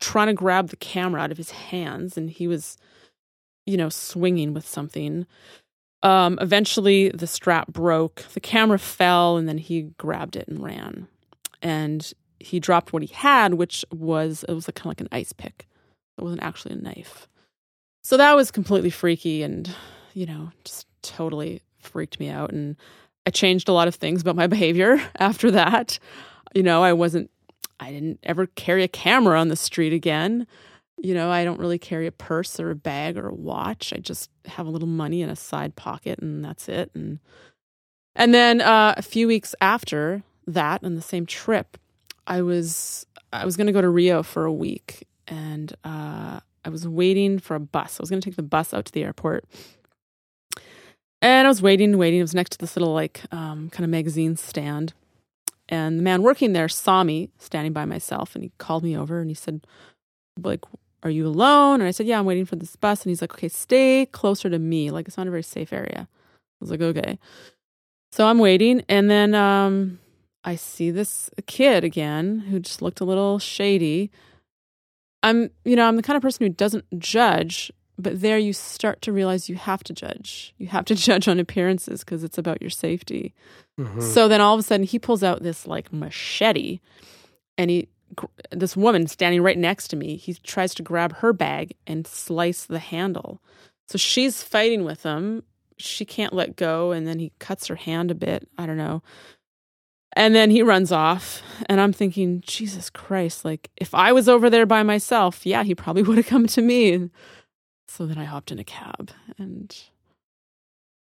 trying 0.00 0.28
to 0.28 0.32
grab 0.32 0.70
the 0.70 0.76
camera 0.76 1.20
out 1.20 1.30
of 1.30 1.36
his 1.36 1.50
hands 1.50 2.16
and 2.16 2.30
he 2.30 2.48
was, 2.48 2.78
you 3.66 3.76
know, 3.76 3.90
swinging 3.90 4.54
with 4.54 4.66
something. 4.66 5.26
Um, 6.02 6.38
eventually, 6.40 7.10
the 7.10 7.26
strap 7.26 7.68
broke. 7.68 8.22
The 8.34 8.40
camera 8.40 8.78
fell 8.78 9.36
and 9.36 9.48
then 9.48 9.58
he 9.58 9.82
grabbed 9.98 10.36
it 10.36 10.48
and 10.48 10.62
ran. 10.62 11.06
And 11.60 12.12
he 12.40 12.58
dropped 12.58 12.92
what 12.92 13.02
he 13.02 13.14
had, 13.14 13.54
which 13.54 13.84
was, 13.92 14.44
it 14.48 14.52
was 14.52 14.66
kind 14.66 14.80
of 14.80 14.86
like 14.86 15.00
an 15.00 15.08
ice 15.12 15.32
pick. 15.32 15.68
It 16.18 16.22
wasn't 16.22 16.42
actually 16.42 16.74
a 16.74 16.78
knife. 16.78 17.28
So 18.02 18.16
that 18.16 18.34
was 18.34 18.50
completely 18.50 18.90
freaky 18.90 19.42
and, 19.42 19.72
you 20.12 20.26
know, 20.26 20.50
just 20.64 20.86
totally 21.02 21.62
freaked 21.78 22.18
me 22.18 22.28
out. 22.28 22.50
And 22.50 22.76
I 23.26 23.30
changed 23.30 23.68
a 23.68 23.72
lot 23.72 23.88
of 23.88 23.94
things 23.94 24.20
about 24.20 24.36
my 24.36 24.46
behavior 24.48 25.00
after 25.18 25.52
that. 25.52 25.98
You 26.54 26.64
know, 26.64 26.82
I 26.82 26.92
wasn't, 26.92 27.30
I 27.78 27.92
didn't 27.92 28.18
ever 28.24 28.46
carry 28.46 28.82
a 28.82 28.88
camera 28.88 29.40
on 29.40 29.48
the 29.48 29.56
street 29.56 29.92
again. 29.92 30.46
You 31.00 31.14
know, 31.14 31.30
I 31.30 31.44
don't 31.44 31.58
really 31.58 31.78
carry 31.78 32.06
a 32.06 32.12
purse 32.12 32.60
or 32.60 32.70
a 32.70 32.76
bag 32.76 33.16
or 33.16 33.28
a 33.28 33.34
watch. 33.34 33.92
I 33.92 33.98
just 33.98 34.30
have 34.46 34.66
a 34.66 34.70
little 34.70 34.88
money 34.88 35.22
in 35.22 35.30
a 35.30 35.36
side 35.36 35.74
pocket 35.76 36.20
and 36.20 36.44
that's 36.44 36.68
it. 36.68 36.90
And 36.94 37.18
And 38.14 38.34
then 38.34 38.60
uh, 38.60 38.94
a 38.96 39.02
few 39.02 39.26
weeks 39.26 39.54
after 39.60 40.22
that, 40.46 40.84
on 40.84 40.94
the 40.94 41.02
same 41.02 41.26
trip, 41.26 41.78
I 42.26 42.42
was 42.42 43.06
I 43.32 43.44
was 43.44 43.56
going 43.56 43.66
to 43.68 43.72
go 43.72 43.80
to 43.80 43.88
Rio 43.88 44.22
for 44.22 44.44
a 44.44 44.52
week, 44.52 45.06
and 45.26 45.72
uh, 45.84 46.40
I 46.64 46.68
was 46.68 46.86
waiting 46.86 47.38
for 47.38 47.54
a 47.54 47.60
bus. 47.60 47.98
I 47.98 48.02
was 48.02 48.10
going 48.10 48.20
to 48.20 48.24
take 48.28 48.36
the 48.36 48.42
bus 48.42 48.74
out 48.74 48.84
to 48.86 48.92
the 48.92 49.02
airport, 49.04 49.44
and 51.22 51.46
I 51.46 51.50
was 51.50 51.62
waiting, 51.62 51.96
waiting. 51.98 52.20
It 52.20 52.24
was 52.24 52.34
next 52.34 52.50
to 52.52 52.58
this 52.58 52.76
little 52.76 52.92
like 52.92 53.22
um, 53.32 53.70
kind 53.70 53.84
of 53.84 53.90
magazine 53.90 54.36
stand, 54.36 54.92
and 55.68 55.98
the 55.98 56.02
man 56.02 56.22
working 56.22 56.52
there 56.52 56.68
saw 56.68 57.02
me 57.02 57.30
standing 57.38 57.72
by 57.72 57.86
myself, 57.86 58.34
and 58.34 58.44
he 58.44 58.52
called 58.58 58.84
me 58.84 58.96
over 58.96 59.20
and 59.20 59.30
he 59.30 59.34
said, 59.34 59.66
"Like, 60.42 60.60
are 61.02 61.10
you 61.10 61.26
alone?" 61.26 61.80
And 61.80 61.88
I 61.88 61.90
said, 61.90 62.06
"Yeah, 62.06 62.18
I'm 62.18 62.24
waiting 62.26 62.44
for 62.46 62.56
this 62.56 62.76
bus." 62.76 63.02
And 63.02 63.10
he's 63.10 63.20
like, 63.20 63.32
"Okay, 63.34 63.48
stay 63.48 64.06
closer 64.06 64.48
to 64.50 64.58
me. 64.58 64.90
Like, 64.90 65.08
it's 65.08 65.16
not 65.16 65.26
a 65.26 65.30
very 65.30 65.42
safe 65.42 65.72
area." 65.72 66.08
I 66.10 66.58
was 66.60 66.70
like, 66.70 66.80
"Okay." 66.80 67.18
So 68.12 68.26
I'm 68.26 68.38
waiting, 68.38 68.84
and 68.88 69.10
then 69.10 69.34
um, 69.34 69.98
I 70.44 70.56
see 70.56 70.90
this 70.90 71.30
kid 71.46 71.82
again 71.84 72.40
who 72.50 72.60
just 72.60 72.82
looked 72.82 73.00
a 73.00 73.04
little 73.04 73.38
shady. 73.38 74.10
I'm, 75.22 75.50
you 75.64 75.76
know, 75.76 75.86
I'm 75.86 75.96
the 75.96 76.02
kind 76.02 76.16
of 76.16 76.22
person 76.22 76.44
who 76.46 76.52
doesn't 76.52 76.84
judge, 76.98 77.70
but 77.96 78.20
there 78.20 78.38
you 78.38 78.52
start 78.52 79.00
to 79.02 79.12
realize 79.12 79.48
you 79.48 79.54
have 79.54 79.84
to 79.84 79.92
judge. 79.92 80.52
You 80.58 80.66
have 80.68 80.84
to 80.86 80.94
judge 81.06 81.28
on 81.28 81.38
appearances 81.38 82.00
because 82.00 82.24
it's 82.24 82.38
about 82.38 82.60
your 82.60 82.70
safety. 82.70 83.32
Mhm. 83.78 84.02
So 84.02 84.28
then 84.28 84.40
all 84.40 84.54
of 84.54 84.60
a 84.60 84.62
sudden 84.62 84.84
he 84.84 84.98
pulls 84.98 85.22
out 85.22 85.42
this 85.42 85.66
like 85.66 85.92
machete 85.92 86.80
and 87.56 87.70
he 87.70 87.88
this 88.50 88.76
woman 88.76 89.06
standing 89.06 89.42
right 89.42 89.58
next 89.58 89.88
to 89.88 89.96
me, 89.96 90.16
he 90.16 90.34
tries 90.34 90.74
to 90.74 90.82
grab 90.82 91.16
her 91.16 91.32
bag 91.32 91.74
and 91.86 92.06
slice 92.06 92.64
the 92.64 92.78
handle. 92.78 93.40
So 93.88 93.98
she's 93.98 94.42
fighting 94.42 94.84
with 94.84 95.02
him. 95.02 95.42
She 95.78 96.04
can't 96.04 96.32
let 96.32 96.56
go 96.56 96.92
and 96.92 97.06
then 97.06 97.18
he 97.18 97.32
cuts 97.38 97.66
her 97.66 97.76
hand 97.76 98.10
a 98.10 98.14
bit. 98.14 98.48
I 98.58 98.66
don't 98.66 98.76
know. 98.76 99.02
And 100.14 100.34
then 100.34 100.50
he 100.50 100.62
runs 100.62 100.92
off 100.92 101.42
and 101.66 101.80
I'm 101.80 101.92
thinking, 101.92 102.42
Jesus 102.42 102.90
Christ, 102.90 103.44
like 103.44 103.70
if 103.78 103.94
I 103.94 104.12
was 104.12 104.28
over 104.28 104.50
there 104.50 104.66
by 104.66 104.82
myself, 104.82 105.44
yeah, 105.46 105.62
he 105.62 105.74
probably 105.74 106.02
would 106.04 106.18
have 106.18 106.26
come 106.26 106.46
to 106.48 106.62
me. 106.62 106.92
And 106.92 107.10
so 107.88 108.06
then 108.06 108.18
I 108.18 108.24
hopped 108.24 108.52
in 108.52 108.58
a 108.58 108.64
cab 108.64 109.10
and 109.38 109.74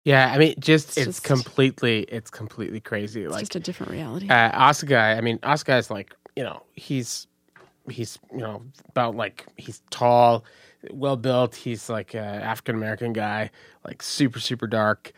Yeah, 0.05 0.31
I 0.31 0.37
mean, 0.37 0.55
just 0.59 0.89
It's 0.89 0.97
it's, 0.97 1.05
just- 1.05 1.23
completely 1.23 2.03
it's 2.03 2.29
completely 2.29 2.79
crazy. 2.79 3.23
it's 3.23 3.31
Like 3.31 3.41
just 3.41 3.55
a 3.55 3.59
different 3.59 3.91
reality. 3.91 4.29
uh, 4.29 4.51
Oscar, 4.53 4.97
I 4.97 5.21
mean, 5.21 5.39
Oscar 5.43 5.77
is 5.77 5.89
like 5.89 6.13
you 6.35 6.43
know 6.43 6.63
he's 6.73 7.27
he's 7.89 8.17
you 8.31 8.39
know 8.39 8.63
about 8.89 9.15
like 9.15 9.45
he's 9.57 9.81
tall, 9.89 10.45
well 10.91 11.17
built. 11.17 11.55
He's 11.55 11.89
like 11.89 12.13
an 12.13 12.23
African 12.23 12.75
American 12.75 13.13
guy, 13.13 13.51
like 13.85 14.01
super 14.01 14.39
super 14.39 14.67
dark. 14.67 15.11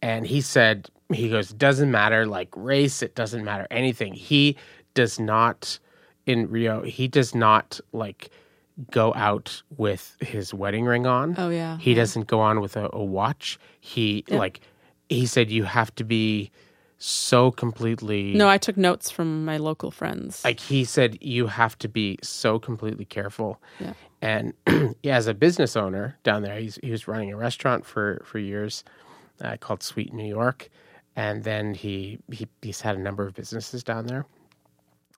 And 0.00 0.26
he 0.26 0.40
said 0.40 0.88
he 1.12 1.28
goes 1.28 1.50
doesn't 1.50 1.90
matter 1.90 2.26
like 2.26 2.48
race. 2.56 3.02
It 3.02 3.14
doesn't 3.14 3.44
matter 3.44 3.66
anything. 3.70 4.14
He 4.14 4.56
does 4.94 5.18
not 5.20 5.78
in 6.26 6.50
Rio. 6.50 6.82
He 6.82 7.08
does 7.08 7.34
not 7.34 7.80
like 7.92 8.30
go 8.90 9.12
out 9.14 9.62
with 9.76 10.16
his 10.20 10.54
wedding 10.54 10.84
ring 10.86 11.06
on. 11.06 11.34
oh 11.38 11.50
yeah. 11.50 11.76
He 11.78 11.90
yeah. 11.90 11.96
doesn't 11.96 12.26
go 12.26 12.40
on 12.40 12.60
with 12.60 12.76
a, 12.76 12.88
a 12.92 13.04
watch. 13.04 13.58
He 13.80 14.24
Yeah. 14.28 14.38
like 14.38 14.60
he 15.08 15.26
said 15.26 15.50
you 15.50 15.64
have 15.64 15.94
to 15.96 16.04
be 16.04 16.50
so 17.04 17.50
completely 17.50 18.32
No, 18.32 18.48
I 18.48 18.58
took 18.58 18.76
notes 18.76 19.10
from 19.10 19.44
my 19.44 19.56
local 19.56 19.90
friends. 19.90 20.44
like 20.44 20.60
he 20.60 20.84
said 20.84 21.18
you 21.20 21.48
have 21.48 21.76
to 21.78 21.88
be 21.88 22.18
so 22.22 22.60
completely 22.60 23.04
careful. 23.04 23.60
Yeah. 23.80 23.94
And 24.20 24.54
yeah, 25.02 25.16
as 25.16 25.26
a 25.26 25.34
business 25.34 25.76
owner 25.76 26.16
down 26.22 26.42
there, 26.42 26.56
he's 26.60 26.78
he 26.80 26.92
was 26.92 27.08
running 27.08 27.32
a 27.32 27.36
restaurant 27.36 27.84
for 27.84 28.22
for 28.24 28.38
years 28.38 28.84
uh, 29.40 29.56
called 29.58 29.82
Sweet 29.82 30.12
New 30.12 30.28
York, 30.28 30.68
and 31.16 31.42
then 31.42 31.74
he, 31.74 32.20
he 32.30 32.46
he's 32.62 32.80
had 32.82 32.94
a 32.96 33.00
number 33.00 33.26
of 33.26 33.34
businesses 33.34 33.82
down 33.82 34.06
there. 34.06 34.24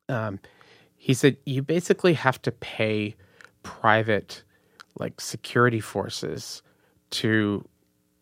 Um, 0.08 0.40
he 0.96 1.12
said 1.12 1.36
you 1.44 1.60
basically 1.60 2.14
have 2.14 2.40
to 2.42 2.50
pay 2.50 3.14
private 3.62 4.42
like 4.98 5.20
security 5.20 5.80
forces 5.80 6.62
to 7.10 7.62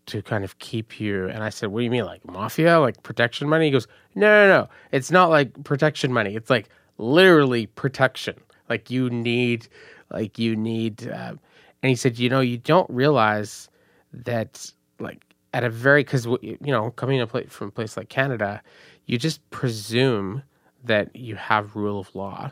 to 0.07 0.23
kind 0.23 0.45
of 0.45 0.59
keep 0.59 1.01
you. 1.01 1.29
And 1.29 1.43
i 1.43 1.49
said 1.51 1.71
what 1.71 1.81
do 1.81 1.85
you 1.85 1.91
mean 1.91 2.05
like 2.05 2.27
mafia? 2.27 2.81
Like 2.81 3.03
protection 3.03 3.49
money? 3.49 3.67
He 3.67 3.71
goes 3.71 3.87
no 4.15 4.47
no 4.47 4.49
no. 4.49 4.69
It's 4.91 5.11
not 5.11 5.31
like 5.31 5.65
protection 5.65 6.13
money. 6.13 6.35
It's 6.35 6.51
like 6.51 6.69
literally 6.99 7.67
protection. 7.67 8.37
Like 8.69 8.91
you 8.91 9.11
need 9.11 9.69
like 10.11 10.39
you 10.39 10.57
need 10.57 11.09
uh, 11.09 11.35
and 11.83 11.91
he 11.91 11.97
said 11.97 12.19
you 12.19 12.29
know 12.29 12.41
you 12.41 12.59
don't 12.59 12.89
realize 12.91 13.69
that 14.13 14.71
like 14.99 15.25
at 15.55 15.65
a 15.65 15.71
very 15.71 16.05
because 16.05 16.27
you 16.27 16.59
know 16.63 16.91
coming 16.93 17.25
from 17.27 17.69
a 17.69 17.71
place 17.71 17.97
like 17.97 18.09
canada 18.09 18.63
you 19.07 19.19
just 19.19 19.49
presume 19.51 20.43
that 20.85 21.15
you 21.15 21.35
have 21.37 21.75
rule 21.77 22.01
of 22.01 22.15
law 22.15 22.51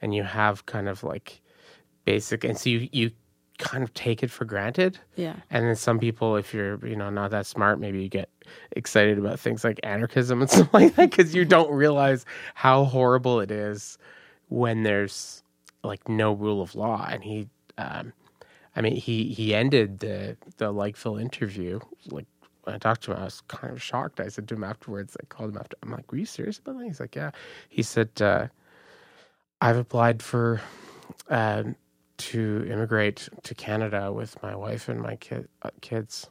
and 0.00 0.14
you 0.14 0.22
have 0.22 0.66
kind 0.66 0.88
of 0.88 1.02
like 1.02 1.40
basic 2.04 2.44
and 2.44 2.58
so 2.58 2.70
you 2.70 2.88
you 2.92 3.10
kind 3.60 3.84
of 3.84 3.92
take 3.94 4.22
it 4.22 4.30
for 4.30 4.44
granted 4.44 4.98
yeah. 5.16 5.36
and 5.50 5.66
then 5.66 5.76
some 5.76 5.98
people 5.98 6.36
if 6.36 6.52
you're 6.52 6.84
you 6.86 6.96
know 6.96 7.10
not 7.10 7.30
that 7.30 7.46
smart 7.46 7.78
maybe 7.78 8.02
you 8.02 8.08
get 8.08 8.28
excited 8.72 9.18
about 9.18 9.38
things 9.38 9.62
like 9.62 9.78
anarchism 9.82 10.40
and 10.40 10.50
stuff 10.50 10.72
like 10.72 10.94
that 10.96 11.10
because 11.10 11.34
you 11.34 11.44
don't 11.44 11.70
realize 11.70 12.24
how 12.54 12.84
horrible 12.84 13.38
it 13.40 13.50
is 13.50 13.98
when 14.48 14.82
there's 14.82 15.42
like 15.84 16.08
no 16.08 16.32
rule 16.32 16.60
of 16.60 16.74
law 16.74 17.06
and 17.08 17.22
he 17.22 17.48
um 17.78 18.12
i 18.76 18.80
mean 18.80 18.96
he 18.96 19.24
he 19.24 19.54
ended 19.54 20.00
the 20.00 20.36
the 20.56 20.72
likeville 20.72 21.20
interview 21.20 21.78
like 22.10 22.26
when 22.64 22.74
I 22.74 22.78
talked 22.78 23.02
to 23.04 23.12
him, 23.12 23.18
I 23.18 23.24
was 23.24 23.40
kind 23.48 23.72
of 23.72 23.82
shocked. 23.82 24.20
I 24.20 24.28
said 24.28 24.46
to 24.48 24.54
him 24.54 24.64
afterwards, 24.64 25.16
I 25.18 25.24
called 25.26 25.50
him 25.50 25.56
after. 25.56 25.78
I'm 25.82 25.90
like, 25.90 26.12
"Were 26.12 26.18
you 26.18 26.26
serious 26.26 26.58
about 26.58 26.78
that?" 26.78 26.84
He's 26.84 27.00
like, 27.00 27.16
"Yeah." 27.16 27.30
He 27.70 27.82
said, 27.82 28.10
uh, 28.20 28.48
"I've 29.62 29.78
applied 29.78 30.22
for 30.22 30.60
um, 31.28 31.76
to 32.20 32.66
immigrate 32.70 33.28
to 33.42 33.54
Canada 33.54 34.12
with 34.12 34.40
my 34.42 34.54
wife 34.54 34.88
and 34.88 35.00
my 35.00 35.16
kid, 35.16 35.48
uh, 35.62 35.70
kids." 35.80 36.30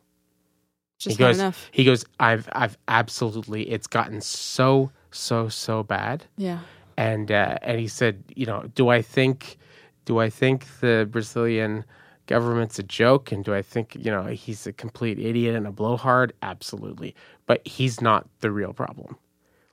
Just 1.00 1.18
he 1.18 1.24
goes, 1.24 1.40
enough. 1.40 1.70
He 1.72 1.84
goes, 1.84 2.06
"I've, 2.20 2.50
I've 2.52 2.78
absolutely. 2.88 3.70
It's 3.70 3.88
gotten 3.88 4.22
so, 4.22 4.92
so, 5.12 5.48
so 5.50 5.84
bad." 5.84 6.26
Yeah. 6.38 6.60
and 6.98 7.32
uh, 7.32 7.58
and 7.62 7.80
he 7.80 7.88
said, 7.88 8.24
you 8.36 8.46
know, 8.46 8.70
do 8.76 8.90
I 8.90 9.02
think, 9.02 9.58
do 10.06 10.20
I 10.20 10.30
think 10.30 10.66
the 10.82 11.08
Brazilian 11.10 11.86
government's 12.28 12.78
a 12.80 12.84
joke, 12.84 13.32
and 13.32 13.46
do 13.46 13.56
I 13.56 13.62
think 13.62 13.96
you 13.96 14.12
know 14.12 14.26
he's 14.26 14.68
a 14.68 14.74
complete 14.74 15.18
idiot 15.20 15.56
and 15.56 15.66
a 15.66 15.72
blowhard? 15.72 16.34
Absolutely, 16.42 17.16
but 17.46 17.66
he's 17.66 18.02
not 18.02 18.28
the 18.42 18.52
real 18.52 18.74
problem. 18.74 19.16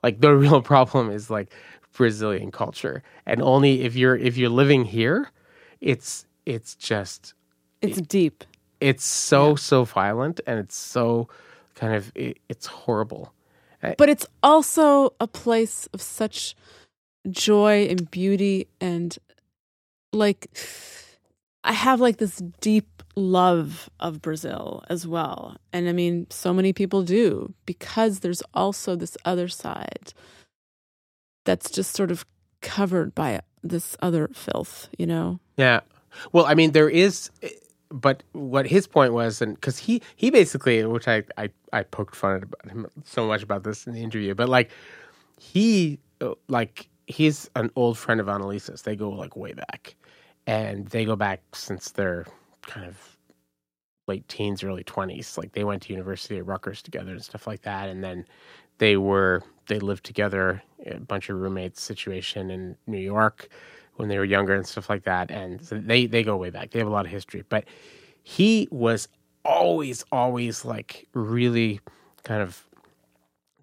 Like 0.03 0.21
the 0.21 0.33
real 0.45 0.61
problem 0.61 1.09
is 1.11 1.29
like 1.29 1.53
Brazilian 1.93 2.51
culture, 2.51 3.03
and 3.25 3.41
only 3.41 3.81
if 3.81 3.95
you're 3.97 4.15
if 4.15 4.37
you're 4.37 4.49
living 4.49 4.85
here, 4.85 5.29
it's 5.81 6.25
it's 6.45 6.75
just 6.75 7.33
It's 7.81 8.01
deep. 8.01 8.43
it's 8.79 9.03
so 9.03 9.55
so 9.55 9.83
violent 9.83 10.39
and 10.47 10.59
it's 10.59 10.75
so 10.75 11.27
kind 11.75 11.93
of 11.95 12.11
it, 12.15 12.39
it's 12.49 12.65
horrible. 12.67 13.33
But 13.97 14.09
it's 14.09 14.25
also 14.43 15.13
a 15.19 15.27
place 15.27 15.87
of 15.93 16.01
such 16.01 16.55
joy 17.29 17.87
and 17.89 18.09
beauty 18.11 18.67
and 18.81 19.17
like 20.11 20.49
I 21.63 21.73
have 21.73 21.99
like 22.01 22.17
this 22.17 22.41
deep 22.61 23.03
love 23.15 23.89
of 23.99 24.21
Brazil 24.21 24.83
as 24.89 25.05
well. 25.05 25.57
And 25.73 25.89
I 25.89 25.93
mean, 25.93 26.27
so 26.29 26.53
many 26.53 26.73
people 26.73 27.03
do 27.03 27.53
because 27.65 28.19
there's 28.19 28.41
also 28.53 28.95
this 28.95 29.17
other 29.25 29.47
side 29.47 30.13
that's 31.45 31.69
just 31.69 31.93
sort 31.95 32.11
of 32.11 32.25
covered 32.61 33.13
by 33.15 33.41
this 33.63 33.95
other 34.01 34.29
filth, 34.33 34.89
you 34.97 35.05
know? 35.05 35.39
Yeah. 35.57 35.81
Well, 36.31 36.45
I 36.45 36.55
mean, 36.55 36.71
there 36.71 36.89
is, 36.89 37.29
but 37.89 38.23
what 38.33 38.67
his 38.67 38.87
point 38.87 39.13
was, 39.13 39.41
and 39.41 39.55
because 39.55 39.77
he 39.77 40.01
he 40.15 40.29
basically, 40.29 40.83
which 40.85 41.07
I 41.07 41.23
I 41.37 41.49
I 41.73 41.83
poked 41.83 42.15
fun 42.15 42.43
at 42.63 42.71
him 42.71 42.87
so 43.03 43.27
much 43.27 43.43
about 43.43 43.63
this 43.63 43.87
in 43.87 43.93
the 43.93 44.01
interview, 44.01 44.33
but 44.35 44.49
like 44.49 44.71
he 45.39 45.99
like 46.49 46.89
he's 47.07 47.49
an 47.55 47.71
old 47.75 47.97
friend 47.97 48.19
of 48.19 48.27
Annalisa's. 48.27 48.81
They 48.83 48.95
go 48.95 49.09
like 49.09 49.35
way 49.35 49.53
back, 49.53 49.95
and 50.47 50.87
they 50.87 51.05
go 51.05 51.15
back 51.15 51.41
since 51.53 51.91
they're 51.91 52.25
kind 52.63 52.85
of 52.87 53.17
late 54.07 54.27
teens, 54.27 54.63
early 54.63 54.83
twenties. 54.83 55.37
Like 55.37 55.53
they 55.53 55.63
went 55.63 55.83
to 55.83 55.93
university 55.93 56.37
at 56.37 56.45
Rutgers 56.45 56.81
together 56.81 57.11
and 57.11 57.23
stuff 57.23 57.47
like 57.47 57.61
that, 57.63 57.89
and 57.89 58.03
then 58.03 58.25
they 58.79 58.97
were 58.97 59.43
they 59.67 59.79
lived 59.79 60.05
together, 60.05 60.63
a 60.85 60.99
bunch 60.99 61.29
of 61.29 61.37
roommates 61.37 61.81
situation 61.81 62.51
in 62.51 62.77
New 62.87 62.99
York 62.99 63.49
when 63.97 64.09
they 64.09 64.17
were 64.17 64.25
younger 64.25 64.55
and 64.55 64.65
stuff 64.65 64.89
like 64.89 65.03
that. 65.03 65.29
And 65.29 65.61
so 65.61 65.77
they 65.77 66.05
they 66.05 66.23
go 66.23 66.37
way 66.37 66.49
back. 66.49 66.71
They 66.71 66.79
have 66.79 66.87
a 66.87 66.91
lot 66.91 67.05
of 67.05 67.11
history. 67.11 67.43
But 67.47 67.65
he 68.23 68.67
was 68.71 69.07
always 69.43 70.03
always 70.11 70.65
like 70.65 71.07
really 71.13 71.79
kind 72.23 72.41
of 72.41 72.65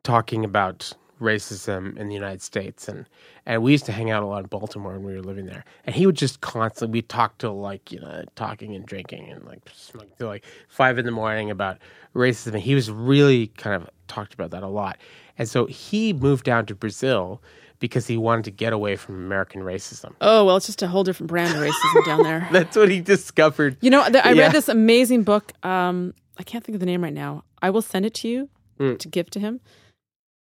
talking 0.02 0.44
about 0.44 0.92
racism 1.20 1.96
in 1.96 2.08
the 2.08 2.14
United 2.14 2.42
States, 2.42 2.88
and 2.88 3.06
and 3.46 3.62
we 3.62 3.72
used 3.72 3.86
to 3.86 3.92
hang 3.92 4.10
out 4.10 4.22
a 4.22 4.26
lot 4.26 4.40
in 4.40 4.46
Baltimore 4.46 4.92
when 4.94 5.04
we 5.04 5.14
were 5.14 5.22
living 5.22 5.46
there. 5.46 5.64
And 5.84 5.94
he 5.94 6.06
would 6.06 6.16
just 6.16 6.40
constantly 6.40 6.98
we 6.98 7.02
talked 7.02 7.40
till 7.40 7.58
like 7.58 7.92
you 7.92 8.00
know 8.00 8.24
talking 8.36 8.74
and 8.74 8.84
drinking 8.84 9.30
and 9.30 9.44
like 9.44 9.60
smoking 9.72 10.12
till 10.18 10.28
like 10.28 10.44
five 10.68 10.98
in 10.98 11.06
the 11.06 11.12
morning 11.12 11.50
about 11.50 11.78
racism. 12.14 12.54
And 12.54 12.62
he 12.62 12.74
was 12.74 12.90
really 12.90 13.48
kind 13.48 13.74
of 13.74 13.88
talked 14.08 14.34
about 14.34 14.50
that 14.50 14.62
a 14.62 14.68
lot. 14.68 14.98
And 15.38 15.48
so 15.48 15.66
he 15.66 16.12
moved 16.12 16.44
down 16.44 16.66
to 16.66 16.74
Brazil 16.74 17.42
because 17.80 18.06
he 18.06 18.16
wanted 18.16 18.44
to 18.46 18.50
get 18.50 18.72
away 18.72 18.96
from 18.96 19.16
American 19.16 19.62
racism. 19.62 20.12
Oh 20.20 20.44
well, 20.44 20.56
it's 20.56 20.66
just 20.66 20.82
a 20.82 20.88
whole 20.88 21.04
different 21.04 21.28
brand 21.28 21.54
of 21.54 21.60
racism 21.62 22.04
down 22.06 22.22
there. 22.22 22.48
That's 22.52 22.76
what 22.76 22.90
he 22.90 23.00
discovered. 23.00 23.76
You 23.80 23.90
know, 23.90 24.02
th- 24.08 24.24
I 24.24 24.32
Yeah. 24.32 24.42
read 24.44 24.52
this 24.52 24.68
amazing 24.68 25.22
book. 25.24 25.52
Um, 25.64 26.14
I 26.38 26.42
can't 26.42 26.64
think 26.64 26.74
of 26.74 26.80
the 26.80 26.86
name 26.86 27.02
right 27.02 27.12
now. 27.12 27.44
I 27.62 27.70
will 27.70 27.82
send 27.82 28.06
it 28.06 28.14
to 28.14 28.28
you 28.28 28.48
Mm. 28.80 28.98
to 28.98 29.08
give 29.08 29.30
to 29.30 29.38
him. 29.40 29.60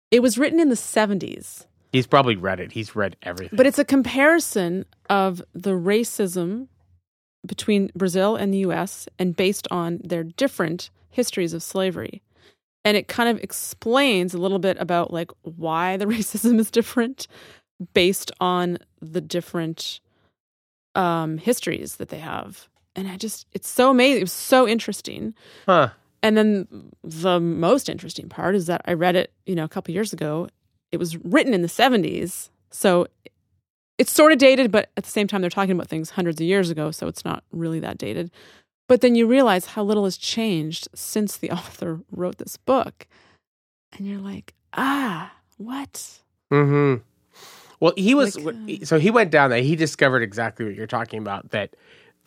It 0.09 0.21
was 0.21 0.37
written 0.37 0.59
in 0.59 0.69
the 0.69 0.75
70s, 0.75 1.65
He's 1.91 2.07
probably 2.07 2.35
read 2.35 2.59
it. 2.59 2.71
He's 2.71 2.95
read 2.95 3.15
everything. 3.21 3.55
but 3.55 3.67
it's 3.67 3.77
a 3.77 3.85
comparison 3.85 4.85
of 5.09 5.43
the 5.53 5.71
racism 5.71 6.67
between 7.45 7.91
Brazil 7.95 8.35
and 8.35 8.51
the 8.53 8.59
US 8.59 9.07
and 9.19 9.35
based 9.35 9.67
on 9.69 9.99
their 10.03 10.23
different 10.23 10.89
histories 11.09 11.53
of 11.53 11.61
slavery. 11.61 12.21
And 12.85 12.97
it 12.97 13.07
kind 13.07 13.29
of 13.29 13.41
explains 13.43 14.33
a 14.33 14.37
little 14.37 14.59
bit 14.59 14.77
about 14.79 15.11
like 15.13 15.31
why 15.41 15.97
the 15.97 16.05
racism 16.15 16.59
is 16.59 16.69
different 16.71 17.27
based 17.93 18.31
on 18.39 18.77
the 19.01 19.21
different 19.21 19.99
um 20.95 21.37
histories 21.37 21.95
that 21.95 22.09
they 22.09 22.19
have. 22.19 22.67
And 22.95 23.07
I 23.07 23.17
just 23.17 23.47
it's 23.53 23.69
so 23.69 23.89
amazing. 23.89 24.17
It 24.21 24.23
was 24.25 24.31
so 24.31 24.67
interesting. 24.67 25.33
huh? 25.65 25.89
And 26.21 26.37
then 26.37 26.67
the 27.03 27.39
most 27.41 27.89
interesting 27.89 28.29
part 28.29 28.55
is 28.55 28.67
that 28.67 28.81
I 28.85 28.93
read 28.93 29.17
it, 29.17 29.33
you 29.45 29.55
know, 29.55 29.65
a 29.65 29.69
couple 29.69 29.93
years 29.93 30.13
ago. 30.13 30.47
It 30.91 30.97
was 30.97 31.17
written 31.17 31.53
in 31.53 31.63
the 31.63 31.67
70s. 31.67 32.49
So 32.71 33.07
it's 33.97 34.11
sort 34.11 34.31
of 34.31 34.37
dated, 34.37 34.71
but 34.71 34.89
at 34.95 35.03
the 35.03 35.09
same 35.09 35.27
time, 35.27 35.41
they're 35.41 35.49
talking 35.49 35.73
about 35.73 35.89
things 35.89 36.11
hundreds 36.11 36.39
of 36.39 36.47
years 36.47 36.69
ago. 36.69 36.91
So 36.91 37.07
it's 37.07 37.25
not 37.25 37.43
really 37.51 37.81
that 37.81 37.97
dated. 37.97 38.31
But 38.87 39.01
then 39.01 39.15
you 39.15 39.27
realize 39.27 39.67
how 39.67 39.83
little 39.83 40.03
has 40.03 40.17
changed 40.17 40.87
since 40.93 41.37
the 41.37 41.51
author 41.59 42.01
wrote 42.11 42.37
this 42.37 42.57
book. 42.57 43.07
And 43.93 44.07
you're 44.07 44.19
like, 44.19 44.53
ah, 44.73 45.31
what? 45.57 46.19
Mm 46.51 46.67
hmm. 46.67 47.03
Well, 47.79 47.93
he 47.97 48.15
was 48.15 48.39
Like, 48.39 48.81
uh, 48.81 48.85
so 48.85 48.97
he 48.97 49.11
went 49.11 49.29
down 49.29 49.49
there. 49.49 49.61
He 49.61 49.75
discovered 49.75 50.23
exactly 50.23 50.65
what 50.65 50.73
you're 50.73 50.87
talking 50.87 51.19
about. 51.19 51.49
That 51.49 51.75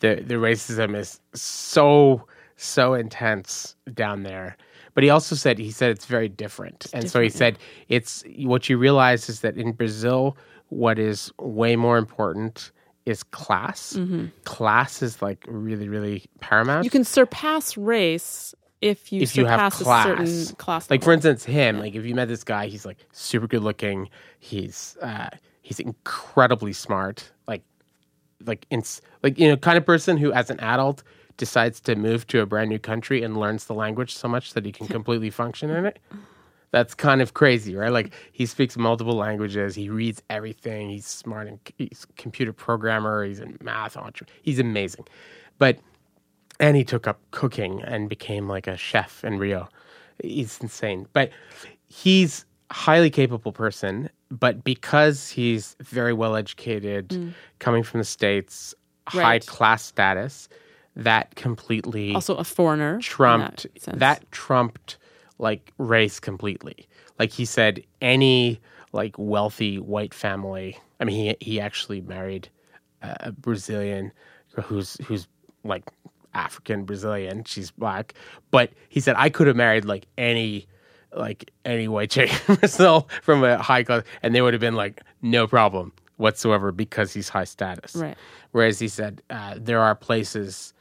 the 0.01 0.23
the 0.23 0.35
racism 0.35 0.95
is 0.95 1.19
so 1.33 2.27
so 2.57 2.93
intense 2.93 3.75
down 3.93 4.21
there. 4.21 4.55
But 4.93 5.03
he 5.03 5.09
also 5.09 5.35
said 5.35 5.57
he 5.57 5.71
said 5.71 5.89
it's 5.89 6.05
very 6.05 6.29
different, 6.29 6.85
and 6.93 7.09
so 7.09 7.21
he 7.21 7.29
different, 7.29 7.57
said 7.57 7.59
it's 7.87 8.23
what 8.45 8.69
you 8.69 8.77
realize 8.77 9.29
is 9.29 9.41
that 9.41 9.57
in 9.57 9.71
Brazil, 9.71 10.37
what 10.69 10.99
is 10.99 11.31
way 11.39 11.75
more 11.75 11.97
important 11.97 12.71
is 13.07 13.23
class. 13.23 13.97
Class 14.43 15.01
is 15.01 15.21
like 15.21 15.43
really 15.47 15.87
really 15.89 16.25
paramount. 16.39 16.79
Mm-hmm. 16.79 16.83
You 16.85 16.89
can 16.91 17.03
surpass 17.03 17.77
race 17.77 18.53
if 18.81 19.11
you 19.11 19.21
If 19.21 19.35
you 19.35 19.45
have 19.45 19.73
surpass 19.73 19.81
class. 19.81 20.05
a 20.19 20.25
certain 20.27 20.55
class. 20.57 20.89
like 20.91 21.03
for 21.03 21.11
instance 21.13 21.43
him 21.43 21.79
like 21.79 21.95
if 21.95 22.05
you 22.05 22.13
met 22.13 22.27
this 22.27 22.43
guy 22.43 22.67
he's 22.67 22.85
like 22.85 22.97
super 23.11 23.47
good 23.47 23.63
looking 23.63 24.07
he's 24.39 24.95
uh 25.01 25.29
he's 25.63 25.79
incredibly 25.79 26.73
smart 26.73 27.31
like 27.47 27.63
like 28.45 28.67
in 28.69 28.83
like 29.23 29.39
you 29.39 29.47
know 29.49 29.57
kind 29.57 29.79
of 29.79 29.85
person 29.85 30.15
who 30.17 30.31
as 30.31 30.51
an 30.51 30.59
adult 30.59 31.01
decides 31.37 31.79
to 31.81 31.95
move 31.95 32.27
to 32.27 32.39
a 32.41 32.45
brand 32.45 32.69
new 32.69 32.77
country 32.77 33.23
and 33.23 33.35
learns 33.37 33.65
the 33.65 33.73
language 33.73 34.13
so 34.13 34.27
much 34.27 34.53
that 34.53 34.63
he 34.63 34.71
can 34.71 34.85
completely 34.97 35.31
function 35.31 35.71
in 35.71 35.85
it 35.87 35.97
that's 36.71 36.93
kind 36.93 37.21
of 37.21 37.33
crazy 37.33 37.75
right 37.75 37.91
like 37.91 38.13
he 38.31 38.45
speaks 38.45 38.77
multiple 38.77 39.15
languages 39.15 39.75
he 39.75 39.89
reads 39.89 40.21
everything 40.29 40.89
he's 40.89 41.05
smart 41.05 41.47
and 41.47 41.59
he's 41.77 42.05
a 42.09 42.21
computer 42.21 42.53
programmer 42.53 43.23
he's 43.23 43.39
in 43.39 43.57
math 43.61 43.97
he's 44.41 44.59
amazing 44.59 45.05
but 45.57 45.79
and 46.59 46.75
he 46.75 46.83
took 46.83 47.07
up 47.07 47.19
cooking 47.31 47.81
and 47.83 48.09
became 48.09 48.47
like 48.47 48.67
a 48.67 48.77
chef 48.77 49.23
in 49.23 49.37
Rio. 49.37 49.69
He's 50.23 50.59
insane, 50.61 51.07
but 51.13 51.29
he's 51.87 52.45
a 52.69 52.73
highly 52.73 53.09
capable 53.09 53.51
person. 53.51 54.09
But 54.29 54.63
because 54.63 55.29
he's 55.29 55.75
very 55.81 56.13
well 56.13 56.35
educated, 56.35 57.09
mm. 57.09 57.33
coming 57.59 57.83
from 57.83 57.99
the 57.99 58.05
states, 58.05 58.75
high 59.07 59.39
class 59.39 59.83
status, 59.83 60.49
that 60.95 61.35
completely 61.35 62.13
also 62.13 62.35
a 62.35 62.43
foreigner. 62.43 62.99
trumped 62.99 63.67
that 63.85 63.99
that 63.99 64.31
trumped 64.31 64.97
like 65.39 65.73
race 65.77 66.19
completely. 66.19 66.87
Like 67.19 67.31
he 67.31 67.45
said, 67.45 67.83
any 68.01 68.59
like 68.91 69.15
wealthy 69.17 69.79
white 69.79 70.13
family. 70.13 70.77
I 70.99 71.05
mean, 71.05 71.15
he 71.15 71.45
he 71.45 71.59
actually 71.59 72.01
married 72.01 72.49
a 73.01 73.31
Brazilian 73.31 74.11
who's 74.63 74.97
who's 75.05 75.27
like 75.63 75.83
African 76.33 76.85
Brazilian. 76.85 77.43
She's 77.43 77.71
black, 77.71 78.13
but 78.51 78.71
he 78.89 78.99
said 78.99 79.15
I 79.17 79.29
could 79.29 79.47
have 79.47 79.55
married 79.55 79.85
like 79.85 80.07
any 80.17 80.67
like 81.15 81.51
any 81.65 81.87
white 81.87 82.11
chick 82.11 82.31
Brazil 82.45 83.09
from 83.21 83.43
a 83.43 83.57
high 83.57 83.83
class, 83.83 84.03
and 84.23 84.33
they 84.33 84.41
would 84.41 84.53
have 84.53 84.61
been 84.61 84.75
like 84.75 85.01
no 85.21 85.47
problem 85.47 85.93
whatsoever 86.17 86.71
because 86.71 87.13
he's 87.13 87.29
high 87.29 87.43
status. 87.43 87.95
Right. 87.95 88.17
Whereas 88.51 88.79
he 88.79 88.87
said 88.87 89.21
uh, 89.29 89.55
there 89.57 89.79
are 89.79 89.95
places 89.95 90.73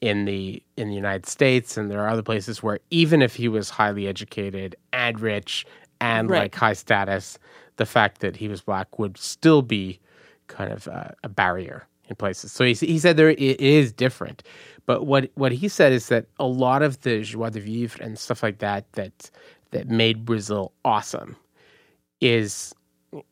in 0.00 0.24
the 0.26 0.62
in 0.76 0.88
the 0.88 0.94
United 0.94 1.26
States, 1.26 1.76
and 1.76 1.90
there 1.90 2.00
are 2.00 2.08
other 2.08 2.22
places 2.22 2.62
where 2.62 2.78
even 2.90 3.22
if 3.22 3.34
he 3.36 3.48
was 3.48 3.70
highly 3.70 4.06
educated 4.06 4.76
and 4.92 5.20
rich 5.20 5.66
and 6.00 6.30
Right. 6.30 6.42
like 6.42 6.54
high 6.54 6.74
status, 6.74 7.38
the 7.76 7.86
fact 7.86 8.20
that 8.20 8.36
he 8.36 8.48
was 8.48 8.60
black 8.62 8.98
would 8.98 9.18
still 9.18 9.62
be 9.62 9.98
kind 10.46 10.72
of 10.72 10.86
uh, 10.88 11.08
a 11.24 11.28
barrier 11.28 11.86
in 12.08 12.16
places. 12.16 12.52
So 12.52 12.64
he 12.64 12.74
he 12.74 12.98
said 12.98 13.16
there 13.16 13.30
it 13.30 13.38
is 13.60 13.92
different, 13.92 14.42
but 14.86 15.04
what 15.06 15.30
what 15.34 15.52
he 15.52 15.68
said 15.68 15.92
is 15.92 16.08
that 16.08 16.26
a 16.38 16.46
lot 16.46 16.82
of 16.82 17.00
the 17.02 17.22
joie 17.22 17.50
de 17.50 17.60
vivre 17.60 18.02
and 18.02 18.18
stuff 18.18 18.42
like 18.42 18.58
that 18.58 18.90
that 18.92 19.30
that 19.72 19.88
made 19.88 20.24
Brazil 20.24 20.72
awesome 20.84 21.36
is 22.20 22.74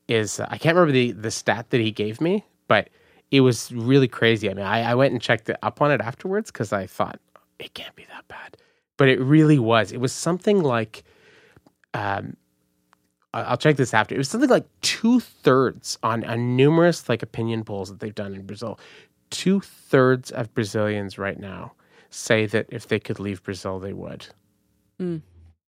is 0.09 0.41
I 0.41 0.59
can't 0.59 0.75
remember 0.77 0.93
the 0.93 1.12
the 1.12 1.31
stat 1.31 1.71
that 1.71 1.81
he 1.81 1.91
gave 1.93 2.21
me, 2.21 2.45
but 2.69 2.89
it 3.31 3.41
was 3.41 3.72
really 3.72 4.09
crazy. 4.09 4.51
I 4.51 4.55
mean, 4.55 4.64
I, 4.64 4.91
I 4.91 4.95
went 4.95 5.12
and 5.12 5.20
checked 5.20 5.49
it 5.49 5.57
up 5.62 5.81
on 5.83 5.91
it 5.91 6.01
afterwards 6.01 6.51
because 6.51 6.72
I 6.72 6.87
thought 6.87 7.18
it 7.59 7.74
can't 7.74 7.95
be 7.97 8.05
that 8.05 8.27
bad, 8.29 8.57
but 8.97 9.09
it 9.09 9.20
really 9.20 9.59
was. 9.59 9.93
It 9.93 10.01
was 10.01 10.12
something 10.12 10.62
like, 10.62 11.05
um, 11.95 12.37
I'll 13.35 13.57
check 13.57 13.77
this 13.77 13.93
after. 13.93 14.14
It 14.14 14.18
was 14.18 14.29
something 14.29 14.49
like 14.49 14.66
two 14.81 15.20
thirds 15.20 15.99
on, 16.03 16.24
on 16.24 16.57
numerous 16.57 17.09
like 17.09 17.22
opinion 17.22 17.64
polls 17.64 17.91
that 17.91 18.01
they've 18.01 18.14
done 18.14 18.35
in 18.35 18.47
Brazil. 18.47 18.79
Two 19.31 19.61
thirds 19.61 20.31
of 20.31 20.55
Brazilians 20.55 21.18
right 21.18 21.39
now 21.39 21.72
say 22.11 22.47
that 22.47 22.66
if 22.70 22.87
they 22.87 23.01
could 23.01 23.20
leave 23.20 23.43
Brazil, 23.43 23.79
they 23.79 23.93
would. 23.93 24.27
Mm. 25.01 25.22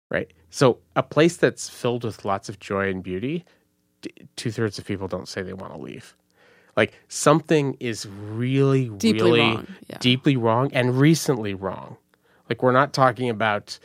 Right. 0.10 0.32
So 0.50 0.80
a 0.96 1.04
place 1.04 1.38
that's 1.38 1.70
filled 1.70 2.04
with 2.04 2.26
lots 2.26 2.50
of 2.50 2.60
joy 2.60 2.90
and 2.90 3.02
beauty, 3.02 3.46
two 4.36 4.52
thirds 4.52 4.78
of 4.78 4.86
people 4.86 5.08
don't 5.08 5.28
say 5.28 5.42
they 5.42 5.54
want 5.54 5.74
to 5.74 5.80
leave. 5.80 6.16
Like 6.78 6.94
something 7.10 7.76
is 7.80 8.08
really, 8.08 8.90
Deeply 8.90 9.22
really 9.24 9.40
wrong, 9.42 9.68
yeah. 9.88 9.98
deeply 10.00 10.38
wrong 10.38 10.72
and 10.74 10.98
recently 10.98 11.56
wrong. 11.56 11.98
Like 12.50 12.62
we're 12.64 12.72
not 12.72 12.94
talking 12.94 13.30
about, 13.30 13.80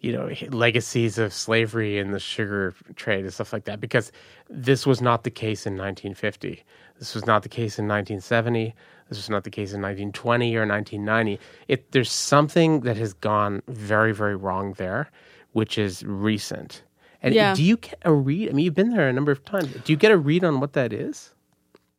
you 0.00 0.12
know, 0.12 0.30
legacies 0.50 1.18
of 1.18 1.32
slavery 1.32 1.98
and 1.98 2.14
the 2.14 2.18
sugar 2.18 2.74
trade 2.96 3.24
and 3.24 3.32
stuff 3.34 3.52
like 3.52 3.64
that, 3.64 3.80
because 3.80 4.10
this 4.48 4.86
was 4.86 5.00
not 5.02 5.24
the 5.24 5.30
case 5.30 5.66
in 5.66 5.74
1950. 5.74 6.64
This 6.98 7.14
was 7.14 7.26
not 7.26 7.42
the 7.42 7.48
case 7.48 7.78
in 7.78 7.86
1970. 7.86 8.74
This 9.08 9.18
was 9.18 9.30
not 9.30 9.44
the 9.44 9.50
case 9.50 9.72
in 9.72 9.80
1920 9.82 10.56
or 10.56 10.66
1990. 10.66 11.38
It 11.68 11.92
there's 11.92 12.10
something 12.10 12.80
that 12.80 12.96
has 12.96 13.12
gone 13.12 13.62
very, 13.68 14.12
very 14.12 14.36
wrong 14.36 14.72
there, 14.78 15.10
which 15.52 15.78
is 15.78 16.02
recent. 16.04 16.82
And 17.22 17.34
Yeah. 17.34 17.54
do 17.54 17.62
you 17.62 17.76
get 17.76 17.98
a 18.02 18.12
read? 18.12 18.48
I 18.48 18.52
mean, 18.52 18.64
you've 18.64 18.74
been 18.74 18.90
there 18.90 19.08
a 19.08 19.12
number 19.12 19.32
of 19.32 19.44
times. 19.44 19.68
Do 19.84 19.92
you 19.92 19.96
get 19.96 20.12
a 20.12 20.16
read 20.16 20.44
on 20.44 20.60
what 20.60 20.72
that 20.72 20.92
is? 20.92 21.34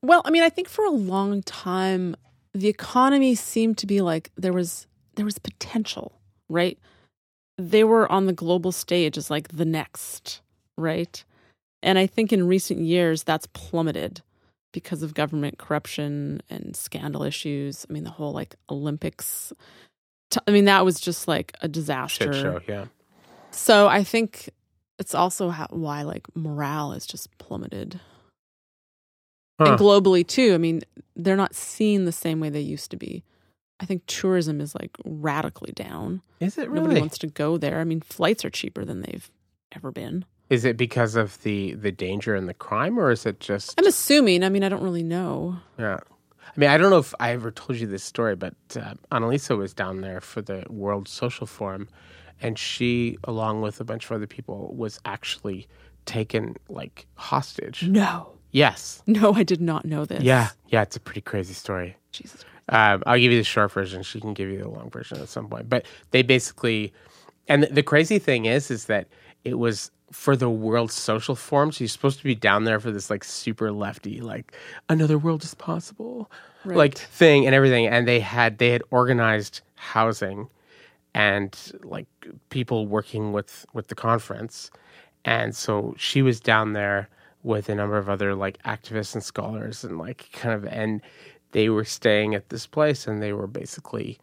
Well, 0.02 0.22
I 0.26 0.32
mean, 0.32 0.44
I 0.44 0.50
think 0.50 0.70
for 0.70 0.86
a 0.86 0.92
long 0.92 1.44
time 1.44 2.16
the 2.54 2.68
economy 2.68 3.36
seemed 3.36 3.78
to 3.80 3.88
be 3.88 4.02
like 4.02 4.32
there 4.36 4.54
was 4.54 4.88
there 5.16 5.26
was 5.26 5.38
potential, 5.40 6.20
right? 6.50 6.78
They 7.58 7.84
were 7.84 8.10
on 8.12 8.26
the 8.26 8.34
global 8.34 8.72
stage 8.72 9.18
as 9.18 9.30
like 9.30 9.50
the 9.50 9.66
next, 9.66 10.42
right? 10.78 11.24
And 11.84 12.00
I 12.00 12.08
think 12.08 12.34
in 12.34 12.48
recent 12.48 12.82
years 12.82 13.24
that's 13.24 13.48
plummeted 13.48 14.22
because 14.72 15.04
of 15.04 15.14
government 15.14 15.58
corruption 15.58 16.42
and 16.50 16.76
scandal 16.76 17.24
issues. 17.24 17.86
I 17.90 17.94
mean, 17.94 18.04
the 18.04 18.12
whole 18.12 18.34
like 18.34 18.56
Olympics 18.70 19.54
t- 20.30 20.40
I 20.48 20.52
mean, 20.52 20.66
that 20.66 20.86
was 20.86 21.00
just 21.00 21.28
like 21.28 21.54
a 21.62 21.68
disaster. 21.68 22.34
Shit 22.34 22.36
show, 22.36 22.62
yeah. 22.68 22.86
So 23.52 23.88
I 23.88 24.04
think 24.04 24.50
it's 25.00 25.16
also 25.16 25.50
how, 25.50 25.68
why 25.70 26.04
like 26.04 26.28
morale 26.36 26.94
is 26.94 27.06
just 27.06 27.36
plummeted. 27.38 28.00
Huh. 29.60 29.72
And 29.72 29.80
globally 29.80 30.26
too. 30.26 30.54
I 30.54 30.58
mean, 30.58 30.82
they're 31.16 31.36
not 31.36 31.54
seen 31.54 32.06
the 32.06 32.12
same 32.14 32.40
way 32.40 32.50
they 32.50 32.62
used 32.62 32.92
to 32.92 32.98
be. 32.98 33.24
I 33.82 33.86
think 33.86 34.06
tourism 34.08 34.60
is 34.62 34.74
like 34.74 34.96
radically 35.06 35.74
down. 35.74 36.22
Is 36.40 36.58
it 36.58 36.70
really? 36.70 36.84
Nobody 36.84 37.00
wants 37.02 37.18
to 37.20 37.28
go 37.28 37.58
there. 37.58 37.80
I 37.80 37.84
mean, 37.84 38.02
flights 38.02 38.44
are 38.46 38.50
cheaper 38.50 38.86
than 38.86 39.02
they've 39.02 39.30
ever 39.74 39.92
been. 39.92 40.26
Is 40.50 40.66
it 40.66 40.78
because 40.78 41.16
of 41.16 41.42
the 41.44 41.74
the 41.74 41.92
danger 41.92 42.36
and 42.36 42.48
the 42.50 42.54
crime, 42.54 42.98
or 42.98 43.12
is 43.12 43.26
it 43.26 43.40
just? 43.40 43.76
I'm 43.78 43.86
assuming. 43.86 44.44
I 44.44 44.50
mean, 44.50 44.64
I 44.64 44.70
don't 44.70 44.82
really 44.82 45.04
know. 45.04 45.58
Yeah. 45.78 46.00
I 46.48 46.60
mean, 46.60 46.70
I 46.70 46.78
don't 46.78 46.90
know 46.90 46.98
if 46.98 47.14
I 47.20 47.32
ever 47.32 47.52
told 47.52 47.78
you 47.78 47.86
this 47.86 48.04
story, 48.04 48.36
but 48.36 48.56
uh, 48.76 48.96
Annalisa 49.12 49.56
was 49.58 49.74
down 49.74 50.02
there 50.02 50.20
for 50.20 50.42
the 50.42 50.66
World 50.68 51.08
Social 51.08 51.46
Forum, 51.46 51.88
and 52.42 52.58
she, 52.58 53.18
along 53.26 53.62
with 53.62 53.80
a 53.80 53.84
bunch 53.84 54.06
of 54.06 54.14
other 54.14 54.26
people, 54.26 54.74
was 54.76 55.00
actually 55.06 55.68
taken 56.06 56.56
like 56.68 57.06
hostage. 57.16 57.84
No. 57.84 58.39
Yes. 58.52 59.02
No, 59.08 59.34
I 59.34 59.44
did 59.44 59.62
not 59.62 59.86
know 59.86 60.06
this. 60.06 60.24
Yeah. 60.24 60.50
Yeah. 60.68 60.82
It's 60.84 60.96
a 60.96 61.00
pretty 61.00 61.22
crazy 61.22 61.54
story. 61.54 61.96
Jesus 62.12 62.44
Christ. 62.44 62.56
Um, 62.70 63.04
I'll 63.08 63.18
give 63.20 63.32
you 63.32 63.38
the 63.40 63.44
short 63.44 63.72
version. 63.72 64.04
She 64.04 64.20
can 64.22 64.34
give 64.34 64.50
you 64.50 64.60
the 64.60 64.70
long 64.70 64.90
version 64.92 65.20
at 65.20 65.28
some 65.30 65.48
point. 65.48 65.68
But 65.70 65.86
they 66.12 66.22
basically, 66.22 66.94
and 67.48 67.64
the, 67.64 67.68
the 67.68 67.84
crazy 67.84 68.20
thing 68.20 68.46
is, 68.46 68.70
is 68.70 68.86
that 68.86 69.08
it 69.44 69.56
was 69.58 69.90
for 70.12 70.36
the 70.36 70.50
World 70.50 70.92
Social 70.92 71.36
Forum. 71.36 71.72
So 71.72 71.84
you're 71.84 71.90
supposed 71.90 72.20
to 72.20 72.24
be 72.24 72.36
down 72.36 72.66
there 72.66 72.80
for 72.80 72.92
this 72.92 73.10
like 73.10 73.24
super 73.24 73.72
lefty, 73.72 74.22
like 74.22 74.54
another 74.88 75.18
world 75.18 75.44
is 75.44 75.54
possible, 75.56 76.30
Right. 76.66 76.78
like 76.78 76.96
thing 76.98 77.46
and 77.48 77.56
everything. 77.56 77.88
And 77.88 78.08
they 78.08 78.20
had 78.20 78.58
they 78.60 78.70
had 78.70 78.84
organized 78.92 79.62
housing 79.76 80.48
and 81.16 81.58
like 81.84 82.08
people 82.50 82.86
working 82.88 83.32
with 83.34 83.66
with 83.74 83.88
the 83.88 83.96
conference. 83.96 84.70
And 85.26 85.56
so 85.56 85.96
she 85.98 86.22
was 86.22 86.40
down 86.40 86.74
there 86.74 87.10
with 87.44 87.70
a 87.70 87.76
number 87.76 87.98
of 87.98 88.10
other 88.10 88.36
like 88.36 88.62
activists 88.64 89.14
and 89.14 89.24
scholars 89.24 89.84
and 89.84 89.98
like 89.98 90.30
kind 90.34 90.54
of 90.54 90.66
and 90.66 91.02
they 91.52 91.70
were 91.70 91.86
staying 91.86 92.36
at 92.36 92.50
this 92.50 92.68
place 92.68 93.08
and 93.08 93.22
they 93.22 93.34
were 93.34 93.48
basically 93.48 94.20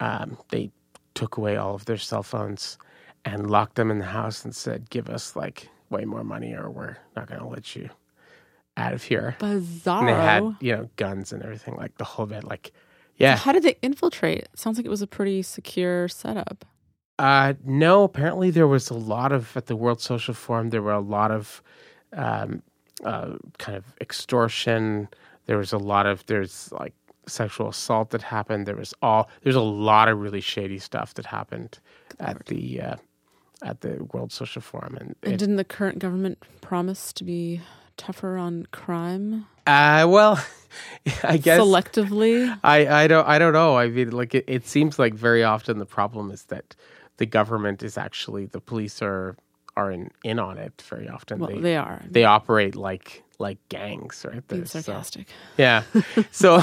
um, 0.00 0.36
they 0.50 0.70
took 1.14 1.36
away 1.36 1.56
all 1.56 1.74
of 1.74 1.84
their 1.86 1.96
cell 1.96 2.22
phones 2.22 2.78
and 3.24 3.50
locked 3.50 3.76
them 3.76 3.90
in 3.90 3.98
the 3.98 4.04
house 4.04 4.44
and 4.44 4.54
said 4.54 4.90
give 4.90 5.08
us 5.08 5.34
like 5.36 5.68
way 5.90 6.04
more 6.04 6.24
money 6.24 6.52
or 6.54 6.70
we're 6.70 6.96
not 7.16 7.26
going 7.28 7.40
to 7.40 7.46
let 7.46 7.74
you 7.74 7.88
out 8.76 8.92
of 8.92 9.02
here 9.04 9.36
bizarre 9.38 10.00
and 10.00 10.08
they 10.08 10.12
had 10.12 10.56
you 10.60 10.72
know 10.76 10.88
guns 10.96 11.32
and 11.32 11.42
everything 11.42 11.76
like 11.76 11.96
the 11.98 12.04
whole 12.04 12.26
bit 12.26 12.44
like 12.44 12.72
yeah 13.16 13.36
How 13.36 13.52
did 13.52 13.62
they 13.62 13.76
infiltrate? 13.80 14.48
Sounds 14.54 14.76
like 14.76 14.84
it 14.84 14.90
was 14.90 15.02
a 15.02 15.06
pretty 15.06 15.42
secure 15.42 16.08
setup. 16.08 16.64
Uh, 17.16 17.54
no, 17.64 18.02
apparently 18.02 18.50
there 18.50 18.66
was 18.66 18.90
a 18.90 18.94
lot 18.94 19.30
of 19.30 19.56
at 19.56 19.66
the 19.66 19.76
World 19.76 20.00
Social 20.00 20.34
Forum. 20.34 20.70
There 20.70 20.82
were 20.82 20.92
a 20.92 21.00
lot 21.00 21.30
of 21.30 21.62
um, 22.14 22.62
uh, 23.04 23.34
kind 23.58 23.76
of 23.76 23.84
extortion. 24.00 25.08
There 25.46 25.58
was 25.58 25.72
a 25.72 25.78
lot 25.78 26.06
of 26.06 26.24
there's 26.26 26.72
like 26.72 26.94
sexual 27.26 27.68
assault 27.68 28.10
that 28.10 28.22
happened. 28.22 28.66
There 28.66 28.76
was 28.76 28.94
all 29.02 29.28
there's 29.42 29.56
a 29.56 29.60
lot 29.60 30.08
of 30.08 30.20
really 30.20 30.40
shady 30.40 30.78
stuff 30.78 31.14
that 31.14 31.26
happened 31.26 31.78
at 32.20 32.46
the 32.46 32.80
uh, 32.80 32.96
at 33.62 33.80
the 33.80 34.04
World 34.12 34.32
Social 34.32 34.62
Forum. 34.62 34.96
And, 35.00 35.16
And 35.22 35.34
it, 35.34 35.38
didn't 35.38 35.56
the 35.56 35.64
current 35.64 35.98
government 35.98 36.38
promise 36.60 37.12
to 37.14 37.24
be 37.24 37.60
tougher 37.96 38.36
on 38.36 38.66
crime 38.72 39.46
uh, 39.66 40.06
well, 40.08 40.44
I 41.24 41.38
guess 41.38 41.60
selectively? 41.60 42.58
I, 42.62 43.04
I 43.04 43.06
don't 43.06 43.26
I 43.26 43.38
don't 43.38 43.52
know. 43.52 43.76
I 43.76 43.88
mean, 43.88 44.10
like 44.10 44.34
it, 44.34 44.44
it 44.46 44.66
seems 44.66 44.98
like 44.98 45.14
very 45.14 45.42
often 45.42 45.78
the 45.78 45.86
problem 45.86 46.30
is 46.30 46.44
that 46.46 46.76
the 47.16 47.26
government 47.26 47.82
is 47.82 47.96
actually 47.96 48.46
the 48.46 48.60
police 48.60 49.00
are 49.00 49.36
are 49.76 49.90
in, 49.90 50.10
in 50.22 50.38
on 50.38 50.58
it 50.58 50.82
very 50.88 51.08
often. 51.08 51.38
Well, 51.40 51.50
they, 51.50 51.60
they 51.60 51.76
are. 51.76 52.02
they 52.10 52.24
operate 52.24 52.76
like 52.76 53.22
like 53.38 53.58
gangs, 53.68 54.24
right? 54.24 54.46
being 54.48 54.62
There's- 54.62 54.70
so- 54.72 54.80
sarcastic. 54.80 55.26
yeah. 55.56 55.82
So 56.30 56.62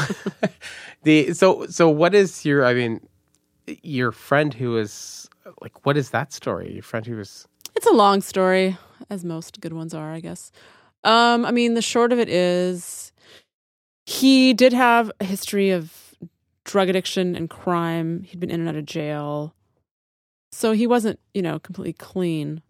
the 1.04 1.34
so 1.34 1.66
so 1.68 1.90
what 1.90 2.14
is 2.16 2.46
your 2.46 2.66
I 2.66 2.74
mean 2.74 3.02
your 3.84 4.12
friend 4.12 4.54
who 4.54 4.78
is 4.78 5.30
like 5.62 5.86
what 5.86 5.98
is 5.98 6.10
that 6.12 6.34
story? 6.34 6.74
Your 6.74 6.84
friend 6.84 7.06
who 7.06 7.16
was 7.18 7.48
It's 7.76 7.86
a 7.88 7.92
long 7.94 8.22
story, 8.22 8.78
as 9.10 9.24
most 9.26 9.60
good 9.62 9.74
ones 9.74 9.94
are, 9.94 10.12
I 10.14 10.20
guess. 10.20 10.52
Um, 11.04 11.46
I 11.46 11.52
mean, 11.52 11.74
the 11.74 11.82
short 11.82 12.12
of 12.14 12.20
it 12.20 12.30
is 12.30 13.12
he 14.06 14.54
did 14.54 14.74
have 14.74 15.12
a 15.20 15.24
history 15.26 15.72
of 15.72 16.14
drug 16.64 16.90
addiction 16.90 17.36
and 17.36 17.50
crime. 17.50 18.24
He'd 18.24 18.40
been 18.40 18.52
in 18.52 18.60
and 18.62 18.70
out 18.70 18.76
of 18.76 18.86
jail. 18.86 19.56
So 20.52 20.74
he 20.74 20.86
wasn't, 20.86 21.20
you 21.34 21.42
know, 21.42 21.60
completely 21.60 21.94
clean. 21.94 22.62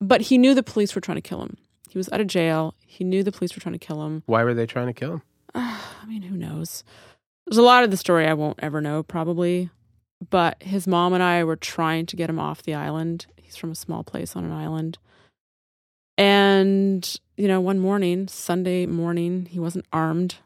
But 0.00 0.22
he 0.22 0.38
knew 0.38 0.54
the 0.54 0.62
police 0.62 0.94
were 0.94 1.00
trying 1.00 1.16
to 1.16 1.22
kill 1.22 1.42
him. 1.42 1.56
He 1.88 1.98
was 1.98 2.08
out 2.12 2.20
of 2.20 2.26
jail. 2.26 2.74
He 2.86 3.04
knew 3.04 3.22
the 3.22 3.32
police 3.32 3.54
were 3.54 3.60
trying 3.60 3.78
to 3.78 3.86
kill 3.86 4.04
him. 4.04 4.22
why 4.26 4.44
were 4.44 4.54
they 4.54 4.66
trying 4.66 4.88
to 4.88 4.92
kill 4.92 5.12
him? 5.14 5.22
I 5.54 6.04
mean, 6.06 6.22
who 6.22 6.36
knows? 6.36 6.84
There's 7.46 7.58
a 7.58 7.62
lot 7.62 7.84
of 7.84 7.90
the 7.90 7.96
story 7.96 8.26
I 8.26 8.34
won't 8.34 8.58
ever 8.60 8.80
know, 8.80 9.02
probably. 9.02 9.70
But 10.30 10.62
his 10.62 10.86
mom 10.86 11.12
and 11.12 11.22
I 11.22 11.44
were 11.44 11.56
trying 11.56 12.06
to 12.06 12.16
get 12.16 12.30
him 12.30 12.38
off 12.38 12.62
the 12.62 12.74
island. 12.74 13.26
He's 13.36 13.56
from 13.56 13.70
a 13.70 13.76
small 13.76 14.02
place 14.02 14.34
on 14.34 14.44
an 14.44 14.52
island. 14.52 14.98
And, 16.18 17.18
you 17.36 17.46
know, 17.46 17.60
one 17.60 17.78
morning, 17.78 18.26
Sunday 18.28 18.86
morning, 18.86 19.46
he 19.46 19.60
wasn't 19.60 19.86
armed. 19.92 20.36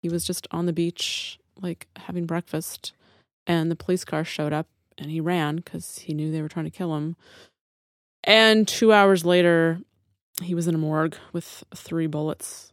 He 0.00 0.08
was 0.08 0.24
just 0.24 0.46
on 0.50 0.66
the 0.66 0.72
beach, 0.72 1.38
like 1.60 1.86
having 1.96 2.26
breakfast. 2.26 2.92
And 3.46 3.70
the 3.70 3.76
police 3.76 4.04
car 4.04 4.24
showed 4.24 4.52
up 4.52 4.66
and 4.96 5.10
he 5.10 5.20
ran 5.20 5.56
because 5.56 5.98
he 6.00 6.14
knew 6.14 6.32
they 6.32 6.42
were 6.42 6.48
trying 6.48 6.64
to 6.64 6.70
kill 6.70 6.96
him. 6.96 7.16
And 8.24 8.66
two 8.66 8.92
hours 8.92 9.24
later, 9.24 9.80
he 10.42 10.54
was 10.54 10.66
in 10.66 10.74
a 10.74 10.78
morgue 10.78 11.16
with 11.32 11.62
three 11.74 12.06
bullets 12.06 12.72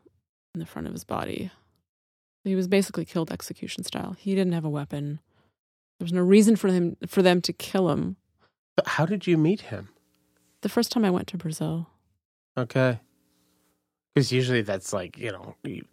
in 0.53 0.59
the 0.59 0.65
front 0.65 0.87
of 0.87 0.93
his 0.93 1.03
body. 1.03 1.51
He 2.43 2.55
was 2.55 2.67
basically 2.67 3.05
killed 3.05 3.31
execution 3.31 3.83
style. 3.83 4.15
He 4.17 4.33
didn't 4.33 4.53
have 4.53 4.65
a 4.65 4.69
weapon. 4.69 5.19
There 5.99 6.05
was 6.05 6.13
no 6.13 6.21
reason 6.21 6.55
for 6.55 6.69
him 6.69 6.97
for 7.05 7.21
them 7.21 7.41
to 7.41 7.53
kill 7.53 7.89
him. 7.89 8.15
But 8.75 8.87
how 8.87 9.05
did 9.05 9.27
you 9.27 9.37
meet 9.37 9.61
him? 9.61 9.89
The 10.61 10.69
first 10.69 10.91
time 10.91 11.05
I 11.05 11.11
went 11.11 11.27
to 11.27 11.37
Brazil. 11.37 11.87
Okay. 12.57 12.99
Because 14.15 14.31
usually 14.31 14.61
that's 14.61 14.93
like, 14.93 15.17
you 15.17 15.31
know, 15.31 15.55
you, 15.63 15.85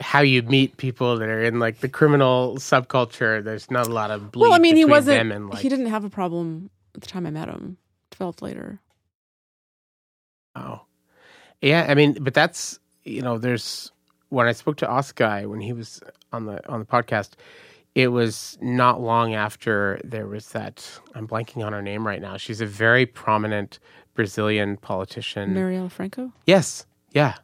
how 0.00 0.20
you 0.20 0.42
meet 0.42 0.76
people 0.76 1.18
that 1.18 1.28
are 1.28 1.42
in 1.42 1.58
like 1.58 1.80
the 1.80 1.88
criminal 1.88 2.56
subculture. 2.56 3.42
There's 3.42 3.70
not 3.70 3.86
a 3.86 3.92
lot 3.92 4.10
of 4.10 4.30
bleed 4.30 4.42
well, 4.42 4.52
I 4.52 4.58
mean, 4.58 4.76
he 4.76 4.84
wasn't. 4.84 5.32
and 5.32 5.50
like, 5.50 5.60
he 5.60 5.68
didn't 5.68 5.86
have 5.86 6.04
a 6.04 6.10
problem 6.10 6.70
at 6.94 7.00
the 7.00 7.06
time 7.06 7.26
I 7.26 7.30
met 7.30 7.48
him. 7.48 7.78
Developed 8.16 8.40
later. 8.40 8.80
Oh, 10.54 10.80
yeah. 11.60 11.84
I 11.88 11.94
mean, 11.94 12.16
but 12.20 12.32
that's 12.32 12.80
you 13.04 13.20
know, 13.20 13.36
there's 13.36 13.92
when 14.30 14.46
I 14.46 14.52
spoke 14.52 14.78
to 14.78 14.88
Oscar 14.88 15.46
when 15.48 15.60
he 15.60 15.72
was 15.74 16.00
on 16.32 16.46
the 16.46 16.66
on 16.68 16.80
the 16.80 16.86
podcast, 16.86 17.32
it 17.94 18.08
was 18.08 18.56
not 18.62 19.00
long 19.02 19.34
after 19.34 20.00
there 20.02 20.26
was 20.26 20.48
that. 20.52 20.88
I'm 21.14 21.28
blanking 21.28 21.62
on 21.64 21.74
her 21.74 21.82
name 21.82 22.06
right 22.06 22.22
now. 22.22 22.38
She's 22.38 22.62
a 22.62 22.66
very 22.66 23.04
prominent 23.04 23.78
Brazilian 24.14 24.78
politician. 24.78 25.54
Marielle 25.54 25.90
Franco. 25.90 26.32
yes, 26.46 26.86
yeah. 27.12 27.34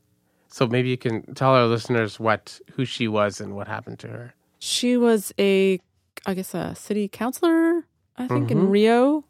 So 0.49 0.66
maybe 0.66 0.89
you 0.89 0.97
can 0.99 1.35
tell 1.35 1.51
our 1.55 1.66
listeners 1.66 2.18
what 2.18 2.59
who 2.73 2.87
she 2.87 3.09
was 3.09 3.41
and 3.43 3.55
what 3.55 3.68
happened 3.68 3.99
to 4.01 4.09
her. 4.09 4.35
She 4.59 4.97
was 4.97 5.33
a, 5.39 5.81
I 6.25 6.33
guess, 6.35 6.55
a 6.55 6.75
city 6.75 7.09
councilor. 7.09 7.85
I 8.16 8.27
think 8.29 8.51
in 8.51 8.59
Mhm. 8.59 8.70
Rio. 8.70 9.25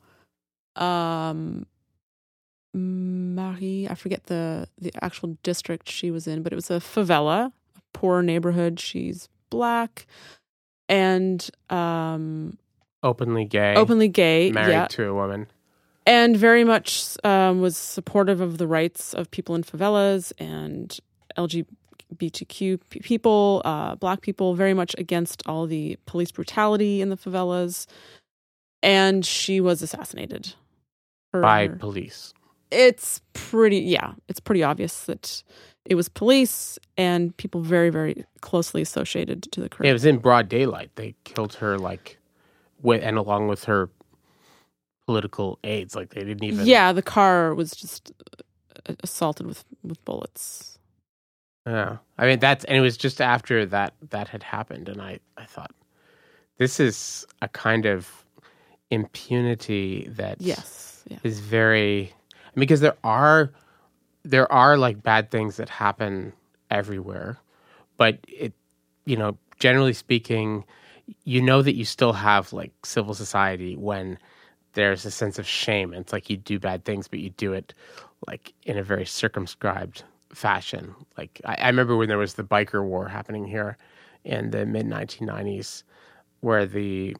Um, 0.76 1.66
Maré, 2.76 3.90
I 3.90 3.94
forget 3.94 4.24
the 4.24 4.66
the 4.78 4.92
actual 5.04 5.36
district 5.42 5.88
she 5.90 6.10
was 6.10 6.26
in, 6.26 6.42
but 6.42 6.52
it 6.52 6.56
was 6.56 6.70
a 6.70 6.74
favela, 6.78 7.52
a 7.76 7.80
poor 7.92 8.22
neighborhood. 8.22 8.80
She's 8.80 9.28
black, 9.50 10.06
and 10.88 11.48
um, 11.68 12.58
Openly 13.02 13.44
gay, 13.44 13.74
openly 13.76 14.08
gay. 14.08 14.50
married 14.52 14.72
yeah, 14.72 14.86
to 14.88 15.04
a 15.10 15.14
woman. 15.14 15.48
and 16.06 16.34
very 16.36 16.64
much 16.64 17.16
um, 17.24 17.60
was 17.60 17.76
supportive 17.76 18.40
of 18.40 18.56
the 18.58 18.66
rights 18.66 19.12
of 19.12 19.30
people 19.30 19.54
in 19.54 19.62
favelas 19.64 20.32
and 20.38 20.98
LGBTQ 21.36 22.80
people, 22.88 23.60
uh, 23.66 23.96
black 23.96 24.22
people, 24.22 24.54
very 24.54 24.72
much 24.72 24.94
against 24.96 25.42
all 25.46 25.66
the 25.66 25.98
police 26.06 26.32
brutality 26.32 27.02
in 27.02 27.10
the 27.10 27.16
favelas. 27.18 27.86
And 28.84 29.24
she 29.26 29.60
was 29.60 29.80
assassinated. 29.82 30.54
By 31.40 31.68
her- 31.68 31.76
police. 31.76 32.34
it's 32.70 33.20
pretty, 33.32 33.78
yeah, 33.78 34.12
it's 34.28 34.40
pretty 34.40 34.62
obvious 34.62 35.04
that 35.04 35.42
it 35.84 35.94
was 35.94 36.08
police 36.08 36.78
and 36.96 37.36
people 37.36 37.60
very, 37.60 37.90
very 37.90 38.24
closely 38.40 38.82
associated 38.82 39.42
to 39.52 39.60
the 39.60 39.68
crime. 39.68 39.88
It 39.88 39.92
was 39.92 40.04
in 40.04 40.18
broad 40.18 40.48
daylight. 40.48 40.90
They 40.94 41.14
killed 41.24 41.54
her 41.54 41.78
like, 41.78 42.18
with, 42.82 43.02
and 43.02 43.18
along 43.18 43.48
with 43.48 43.64
her 43.64 43.90
political 45.06 45.58
aides. 45.64 45.96
Like 45.96 46.10
they 46.14 46.22
didn't 46.24 46.44
even. 46.44 46.66
yeah, 46.66 46.92
the 46.92 47.02
car 47.02 47.54
was 47.54 47.72
just 47.72 48.12
uh, 48.88 48.94
assaulted 49.02 49.46
with, 49.46 49.64
with 49.82 50.04
bullets. 50.04 50.78
Yeah. 51.66 51.98
I 52.18 52.26
mean 52.26 52.38
that's 52.40 52.64
and 52.64 52.76
it 52.76 52.80
was 52.80 52.96
just 52.96 53.20
after 53.20 53.64
that 53.66 53.94
that 54.10 54.28
had 54.28 54.42
happened, 54.42 54.88
and 54.88 55.00
I 55.00 55.20
I 55.36 55.44
thought 55.44 55.70
this 56.58 56.80
is 56.80 57.24
a 57.40 57.48
kind 57.48 57.86
of 57.86 58.21
impunity 58.92 60.06
that 60.10 60.36
Yes. 60.40 61.02
Yeah. 61.08 61.18
is 61.24 61.40
very 61.40 62.12
because 62.54 62.80
there 62.80 62.96
are 63.02 63.50
there 64.24 64.50
are 64.52 64.76
like 64.76 65.02
bad 65.02 65.30
things 65.30 65.56
that 65.56 65.68
happen 65.68 66.32
everywhere 66.70 67.38
but 67.96 68.18
it 68.28 68.52
you 69.04 69.16
know 69.16 69.36
generally 69.58 69.92
speaking 69.92 70.64
you 71.24 71.40
know 71.42 71.62
that 71.62 71.74
you 71.74 71.84
still 71.84 72.12
have 72.12 72.52
like 72.52 72.72
civil 72.84 73.14
society 73.14 73.76
when 73.76 74.18
there's 74.74 75.04
a 75.04 75.10
sense 75.10 75.38
of 75.38 75.46
shame. 75.46 75.92
It's 75.92 76.12
like 76.12 76.30
you 76.30 76.36
do 76.36 76.58
bad 76.58 76.84
things, 76.84 77.08
but 77.08 77.18
you 77.18 77.30
do 77.30 77.52
it 77.52 77.74
like 78.26 78.54
in 78.62 78.78
a 78.78 78.82
very 78.82 79.04
circumscribed 79.04 80.04
fashion. 80.32 80.94
Like 81.18 81.40
I, 81.44 81.56
I 81.56 81.66
remember 81.66 81.96
when 81.96 82.08
there 82.08 82.18
was 82.18 82.34
the 82.34 82.44
biker 82.44 82.82
war 82.82 83.08
happening 83.08 83.46
here 83.46 83.76
in 84.24 84.50
the 84.50 84.64
mid 84.64 84.86
1990s, 84.86 85.82
where 86.40 86.64
the 86.64 87.16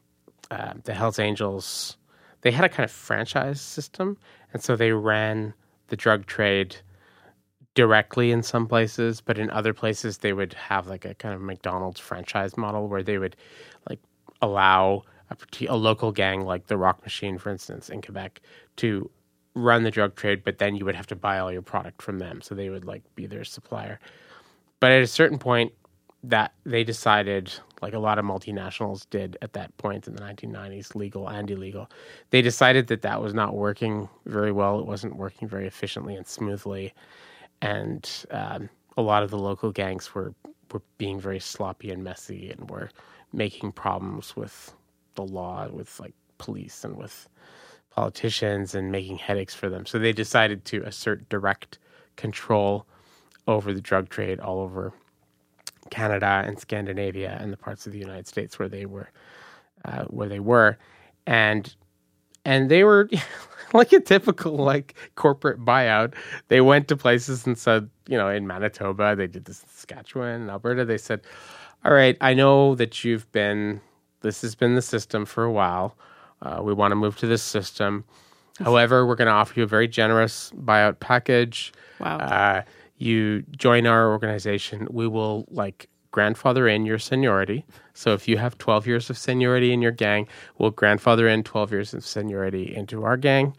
uh, 0.52 0.74
the 0.84 0.94
Hell's 0.94 1.18
Angels 1.18 1.96
they 2.42 2.50
had 2.50 2.64
a 2.64 2.68
kind 2.68 2.84
of 2.84 2.90
franchise 2.90 3.60
system, 3.60 4.18
and 4.52 4.62
so 4.62 4.76
they 4.76 4.92
ran 4.92 5.54
the 5.88 5.96
drug 5.96 6.26
trade 6.26 6.76
directly 7.74 8.30
in 8.30 8.42
some 8.42 8.66
places, 8.66 9.20
but 9.20 9.38
in 9.38 9.48
other 9.50 9.72
places 9.72 10.18
they 10.18 10.32
would 10.32 10.52
have 10.54 10.86
like 10.86 11.04
a 11.04 11.14
kind 11.14 11.34
of 11.34 11.40
McDonald's 11.40 12.00
franchise 12.00 12.56
model 12.56 12.88
where 12.88 13.02
they 13.02 13.16
would 13.16 13.36
like 13.88 14.00
allow 14.42 15.04
a, 15.30 15.36
a 15.68 15.76
local 15.76 16.12
gang 16.12 16.44
like 16.44 16.66
the 16.66 16.76
Rock 16.76 17.02
Machine, 17.02 17.38
for 17.38 17.50
instance, 17.50 17.88
in 17.88 18.02
Quebec, 18.02 18.40
to 18.76 19.08
run 19.54 19.84
the 19.84 19.90
drug 19.90 20.16
trade, 20.16 20.42
but 20.44 20.58
then 20.58 20.74
you 20.74 20.84
would 20.84 20.96
have 20.96 21.06
to 21.06 21.16
buy 21.16 21.38
all 21.38 21.52
your 21.52 21.62
product 21.62 22.02
from 22.02 22.18
them. 22.18 22.42
So 22.42 22.54
they 22.54 22.68
would 22.70 22.84
like 22.84 23.02
be 23.14 23.26
their 23.26 23.44
supplier. 23.44 24.00
But 24.80 24.90
at 24.90 25.02
a 25.02 25.06
certain 25.06 25.38
point, 25.38 25.72
that 26.24 26.52
they 26.64 26.84
decided, 26.84 27.52
like 27.80 27.94
a 27.94 27.98
lot 27.98 28.18
of 28.18 28.24
multinationals 28.24 29.08
did 29.10 29.36
at 29.42 29.52
that 29.54 29.76
point 29.76 30.06
in 30.06 30.14
the 30.14 30.22
1990s, 30.22 30.94
legal 30.94 31.28
and 31.28 31.50
illegal, 31.50 31.90
they 32.30 32.42
decided 32.42 32.86
that 32.86 33.02
that 33.02 33.20
was 33.20 33.34
not 33.34 33.54
working 33.54 34.08
very 34.26 34.52
well. 34.52 34.78
It 34.78 34.86
wasn't 34.86 35.16
working 35.16 35.48
very 35.48 35.66
efficiently 35.66 36.14
and 36.14 36.26
smoothly, 36.26 36.94
and 37.60 38.08
um, 38.30 38.68
a 38.96 39.02
lot 39.02 39.22
of 39.22 39.30
the 39.30 39.38
local 39.38 39.72
gangs 39.72 40.14
were 40.14 40.34
were 40.72 40.82
being 40.96 41.20
very 41.20 41.40
sloppy 41.40 41.90
and 41.90 42.02
messy 42.02 42.50
and 42.50 42.70
were 42.70 42.90
making 43.32 43.72
problems 43.72 44.36
with 44.36 44.74
the 45.16 45.24
law, 45.24 45.68
with 45.68 45.98
like 46.00 46.14
police 46.38 46.84
and 46.84 46.96
with 46.96 47.28
politicians 47.90 48.74
and 48.74 48.90
making 48.90 49.18
headaches 49.18 49.54
for 49.54 49.68
them. 49.68 49.84
So 49.84 49.98
they 49.98 50.12
decided 50.12 50.64
to 50.66 50.82
assert 50.82 51.28
direct 51.28 51.78
control 52.16 52.86
over 53.46 53.72
the 53.74 53.80
drug 53.80 54.08
trade 54.08 54.40
all 54.40 54.60
over 54.60 54.92
Canada 55.92 56.42
and 56.46 56.58
Scandinavia 56.58 57.36
and 57.38 57.52
the 57.52 57.56
parts 57.58 57.86
of 57.86 57.92
the 57.92 57.98
United 57.98 58.26
States 58.26 58.58
where 58.58 58.68
they 58.68 58.86
were 58.86 59.10
uh, 59.84 60.04
where 60.04 60.28
they 60.28 60.40
were 60.40 60.78
and 61.26 61.76
and 62.46 62.70
they 62.70 62.82
were 62.82 63.10
like 63.74 63.92
a 63.92 64.00
typical 64.00 64.56
like 64.56 64.94
corporate 65.16 65.60
buyout. 65.60 66.14
They 66.48 66.62
went 66.62 66.88
to 66.88 66.96
places 66.96 67.46
and 67.46 67.58
said, 67.58 67.90
you 68.08 68.16
know, 68.16 68.28
in 68.30 68.46
Manitoba, 68.46 69.14
they 69.14 69.26
did 69.26 69.44
this 69.44 69.62
in 69.62 69.68
Saskatchewan, 69.68 70.48
Alberta. 70.48 70.86
They 70.86 70.98
said, 70.98 71.20
"All 71.84 71.92
right, 71.92 72.16
I 72.22 72.32
know 72.32 72.74
that 72.76 73.04
you've 73.04 73.30
been 73.32 73.82
this 74.22 74.40
has 74.40 74.54
been 74.54 74.74
the 74.74 74.82
system 74.82 75.26
for 75.26 75.44
a 75.44 75.52
while. 75.52 75.94
Uh, 76.40 76.60
we 76.62 76.72
want 76.72 76.92
to 76.92 76.96
move 76.96 77.18
to 77.18 77.26
this 77.26 77.42
system. 77.42 78.04
However, 78.58 79.06
we're 79.06 79.16
going 79.16 79.26
to 79.26 79.32
offer 79.32 79.52
you 79.56 79.64
a 79.64 79.66
very 79.66 79.88
generous 79.88 80.52
buyout 80.56 81.00
package. 81.00 81.72
Wow. 82.00 82.16
Uh, 82.18 82.62
you 83.02 83.42
join 83.56 83.86
our 83.86 84.10
organization. 84.10 84.86
We 84.90 85.08
will 85.08 85.46
like 85.50 85.88
grandfather 86.12 86.68
in 86.68 86.86
your 86.86 86.98
seniority. 86.98 87.64
So 87.94 88.12
if 88.12 88.28
you 88.28 88.36
have 88.36 88.56
12 88.58 88.86
years 88.86 89.10
of 89.10 89.18
seniority 89.18 89.72
in 89.72 89.82
your 89.82 89.92
gang, 89.92 90.28
we'll 90.58 90.70
grandfather 90.70 91.26
in 91.26 91.42
12 91.42 91.72
years 91.72 91.94
of 91.94 92.04
seniority 92.04 92.74
into 92.74 93.02
our 93.04 93.16
gang. 93.16 93.56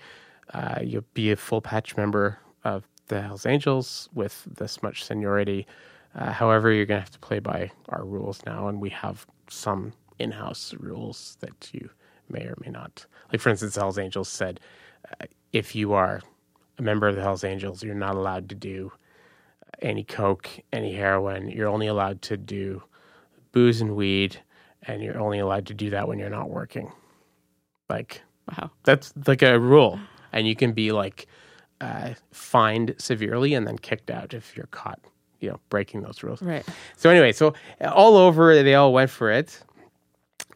Uh, 0.54 0.80
you'll 0.82 1.06
be 1.14 1.32
a 1.32 1.36
full 1.36 1.62
patch 1.62 1.98
member 1.98 2.40
of 2.64 2.88
the 3.08 3.22
Hells 3.22 3.46
Angels 3.46 4.08
with 4.14 4.44
this 4.46 4.82
much 4.82 5.04
seniority. 5.04 5.68
Uh, 6.16 6.32
however, 6.32 6.72
you're 6.72 6.86
going 6.86 7.00
to 7.00 7.02
have 7.02 7.12
to 7.12 7.20
play 7.20 7.40
by 7.40 7.72
our 7.90 8.06
rules 8.06 8.42
now, 8.46 8.68
and 8.68 8.80
we 8.80 8.92
have 8.92 9.26
some 9.50 9.94
in 10.20 10.32
house 10.32 10.74
rules 10.80 11.38
that 11.42 11.74
you 11.74 11.90
may 12.30 12.44
or 12.44 12.56
may 12.64 12.72
not. 12.72 13.06
Like, 13.32 13.42
for 13.42 13.50
instance, 13.50 13.76
Hells 13.76 13.98
Angels 13.98 14.30
said 14.30 14.60
uh, 15.20 15.26
if 15.52 15.76
you 15.76 15.94
are 15.94 16.22
a 16.78 16.82
member 16.82 17.08
of 17.08 17.16
the 17.16 17.22
Hells 17.22 17.44
Angels, 17.44 17.84
you're 17.84 17.96
not 17.96 18.16
allowed 18.16 18.48
to 18.50 18.56
do 18.56 18.92
any 19.84 20.04
coke, 20.04 20.50
any 20.72 20.94
heroin. 20.94 21.50
You're 21.50 21.68
only 21.68 21.88
allowed 21.88 22.22
to 22.24 22.38
do 22.38 22.84
booze 23.52 23.82
and 23.82 23.96
weed, 23.96 24.38
and 24.82 25.04
you're 25.04 25.20
only 25.20 25.40
allowed 25.40 25.68
to 25.68 25.74
do 25.74 25.92
that 25.92 26.08
when 26.08 26.18
you're 26.20 26.30
not 26.30 26.50
working. 26.50 26.92
Like, 27.90 28.22
wow. 28.50 28.72
That's 28.84 29.14
like 29.28 29.42
a 29.42 29.60
rule. 29.60 30.00
And 30.32 30.48
you 30.48 30.56
can 30.56 30.72
be 30.72 30.92
like 30.92 31.28
uh, 31.80 32.16
fined 32.32 32.96
severely 32.98 33.54
and 33.54 33.68
then 33.68 33.78
kicked 33.78 34.10
out 34.10 34.34
if 34.34 34.58
you're 34.58 34.68
caught, 34.68 35.00
you 35.40 35.50
know, 35.50 35.60
breaking 35.70 36.02
those 36.02 36.24
rules. 36.24 36.42
Right. 36.42 36.66
So 36.98 37.10
anyway, 37.10 37.34
so 37.34 37.54
all 37.82 38.18
over 38.18 38.64
they 38.64 38.74
all 38.74 38.94
went 38.94 39.12
for 39.12 39.30
it 39.30 39.62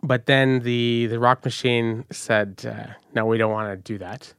but 0.04 0.26
then 0.26 0.60
the 0.60 1.08
the 1.08 1.20
rock 1.20 1.44
machine 1.44 2.06
said, 2.12 2.64
uh, 2.68 2.94
"No, 3.14 3.26
we 3.26 3.38
don't 3.38 3.52
want 3.52 3.72
to 3.72 3.94
do 3.94 3.98
that." 4.00 4.34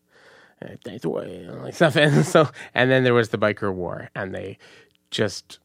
Like 1.62 1.74
stuff, 1.74 1.96
and 1.96 2.24
so 2.26 2.48
and 2.74 2.90
then 2.90 3.04
there 3.04 3.14
was 3.14 3.28
the 3.30 3.38
biker 3.38 3.72
war, 3.72 4.10
and 4.14 4.34
they 4.34 4.58
just 5.10 5.58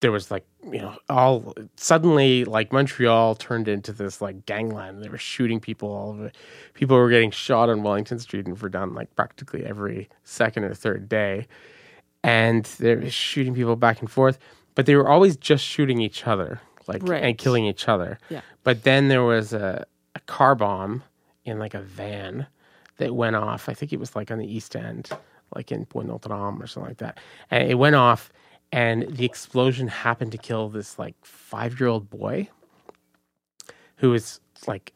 there 0.00 0.12
was 0.12 0.30
like 0.30 0.44
you 0.70 0.80
know 0.80 0.96
all 1.08 1.54
suddenly 1.76 2.44
like 2.44 2.72
Montreal 2.72 3.34
turned 3.34 3.68
into 3.68 3.92
this 3.92 4.20
like 4.20 4.46
gangland. 4.46 5.02
They 5.02 5.08
were 5.08 5.18
shooting 5.18 5.60
people 5.60 5.88
all 5.90 6.10
over. 6.10 6.30
People 6.74 6.96
were 6.96 7.10
getting 7.10 7.30
shot 7.30 7.68
on 7.68 7.82
Wellington 7.82 8.18
Street 8.18 8.46
and 8.46 8.56
Verdun 8.56 8.94
like 8.94 9.14
practically 9.16 9.64
every 9.64 10.08
second 10.24 10.64
or 10.64 10.74
third 10.74 11.08
day, 11.08 11.46
and 12.22 12.64
they 12.78 12.94
were 12.94 13.10
shooting 13.10 13.54
people 13.54 13.76
back 13.76 14.00
and 14.00 14.10
forth. 14.10 14.38
But 14.74 14.86
they 14.86 14.94
were 14.94 15.08
always 15.08 15.36
just 15.36 15.64
shooting 15.64 16.00
each 16.00 16.26
other 16.26 16.60
like 16.86 17.02
Right. 17.06 17.22
and 17.24 17.36
killing 17.36 17.64
each 17.64 17.88
other. 17.88 18.18
Yeah. 18.30 18.42
But 18.62 18.84
then 18.84 19.08
there 19.08 19.24
was 19.24 19.52
a, 19.52 19.84
a 20.14 20.20
car 20.20 20.54
bomb 20.54 21.02
in 21.44 21.58
like 21.58 21.74
a 21.74 21.80
van 21.80 22.46
that 22.98 23.14
went 23.14 23.36
off. 23.36 23.68
I 23.68 23.74
think 23.74 23.92
it 23.92 23.98
was 23.98 24.14
like 24.14 24.30
on 24.30 24.38
the 24.38 24.46
east 24.46 24.76
end, 24.76 25.08
like 25.54 25.72
in 25.72 25.86
Point 25.86 26.08
Notre 26.08 26.28
Dame 26.28 26.62
or 26.62 26.66
something 26.66 26.90
like 26.90 26.98
that. 26.98 27.18
And 27.50 27.70
it 27.70 27.76
went 27.76 27.96
off, 27.96 28.30
and 28.70 29.06
the 29.08 29.24
explosion 29.24 29.88
happened 29.88 30.32
to 30.32 30.38
kill 30.38 30.68
this 30.68 30.98
like 30.98 31.14
five 31.22 31.80
year 31.80 31.88
old 31.88 32.10
boy 32.10 32.48
who 33.96 34.10
was 34.10 34.40
like, 34.66 34.92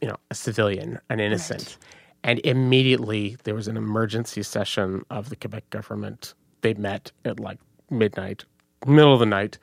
you 0.00 0.08
know, 0.08 0.16
a 0.30 0.34
civilian, 0.34 0.98
an 1.08 1.20
innocent. 1.20 1.78
And 2.22 2.40
immediately 2.40 3.36
there 3.44 3.54
was 3.54 3.68
an 3.68 3.76
emergency 3.76 4.42
session 4.42 5.04
of 5.10 5.30
the 5.30 5.36
Quebec 5.36 5.68
government. 5.70 6.34
They 6.60 6.74
met 6.74 7.12
at 7.24 7.40
like 7.40 7.58
midnight, 7.90 8.44
middle 8.86 9.14
of 9.14 9.20
the 9.20 9.26
night, 9.26 9.58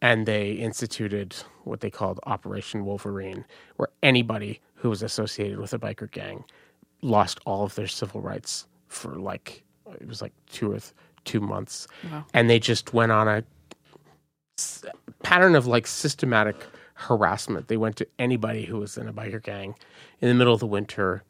and 0.00 0.26
they 0.26 0.52
instituted 0.52 1.36
what 1.64 1.80
they 1.80 1.90
called 1.90 2.18
Operation 2.24 2.84
Wolverine, 2.84 3.44
where 3.76 3.88
anybody 4.02 4.60
who 4.74 4.90
was 4.90 5.02
associated 5.02 5.58
with 5.58 5.72
a 5.72 5.78
biker 5.78 6.10
gang 6.10 6.44
lost 7.02 7.40
all 7.44 7.64
of 7.64 7.74
their 7.74 7.86
civil 7.88 8.20
rights 8.20 8.66
for 8.88 9.14
like 9.16 9.64
it 10.00 10.06
was 10.08 10.22
like 10.22 10.32
two 10.50 10.68
or 10.72 10.78
th- 10.78 10.92
two 11.24 11.40
months, 11.40 11.86
Wow. 12.10 12.24
and 12.34 12.48
they 12.48 12.58
just 12.58 12.94
went 12.94 13.12
on 13.12 13.28
a 13.28 13.44
s- 14.58 14.84
pattern 15.22 15.54
of 15.54 15.66
like 15.66 15.86
systematic 15.86 16.56
harassment. 16.94 17.68
They 17.68 17.76
went 17.76 17.96
to 17.96 18.06
anybody 18.18 18.64
who 18.64 18.78
was 18.78 18.96
in 18.96 19.08
a 19.08 19.12
biker 19.12 19.42
gang 19.42 19.74
in 20.20 20.28
the 20.28 20.34
middle 20.34 20.54
of 20.54 20.60
the 20.60 20.66
winter, 20.66 21.22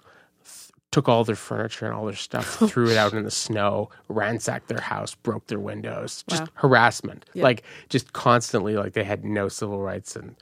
th- 0.45 0.71
took 0.91 1.09
all 1.09 1.25
their 1.25 1.37
furniture 1.37 1.87
and 1.87 1.95
all 1.95 2.05
their 2.07 2.15
stuff, 2.15 2.59
oh, 2.63 2.67
threw 2.67 2.89
it 2.91 2.97
out 2.97 3.13
in 3.15 3.25
the 3.25 3.31
snow, 3.31 3.91
ransacked 4.09 4.69
their 4.69 4.81
house, 4.81 5.15
broke 5.15 5.47
their 5.47 5.61
windows, 5.61 6.25
just 6.29 6.43
Wow. 6.43 6.49
harassment. 6.55 7.25
Like 7.35 7.63
just 7.89 8.13
constantly, 8.13 8.77
like 8.77 8.93
they 8.93 9.05
had 9.05 9.25
no 9.25 9.49
civil 9.49 9.81
rights, 9.81 10.15
and 10.17 10.37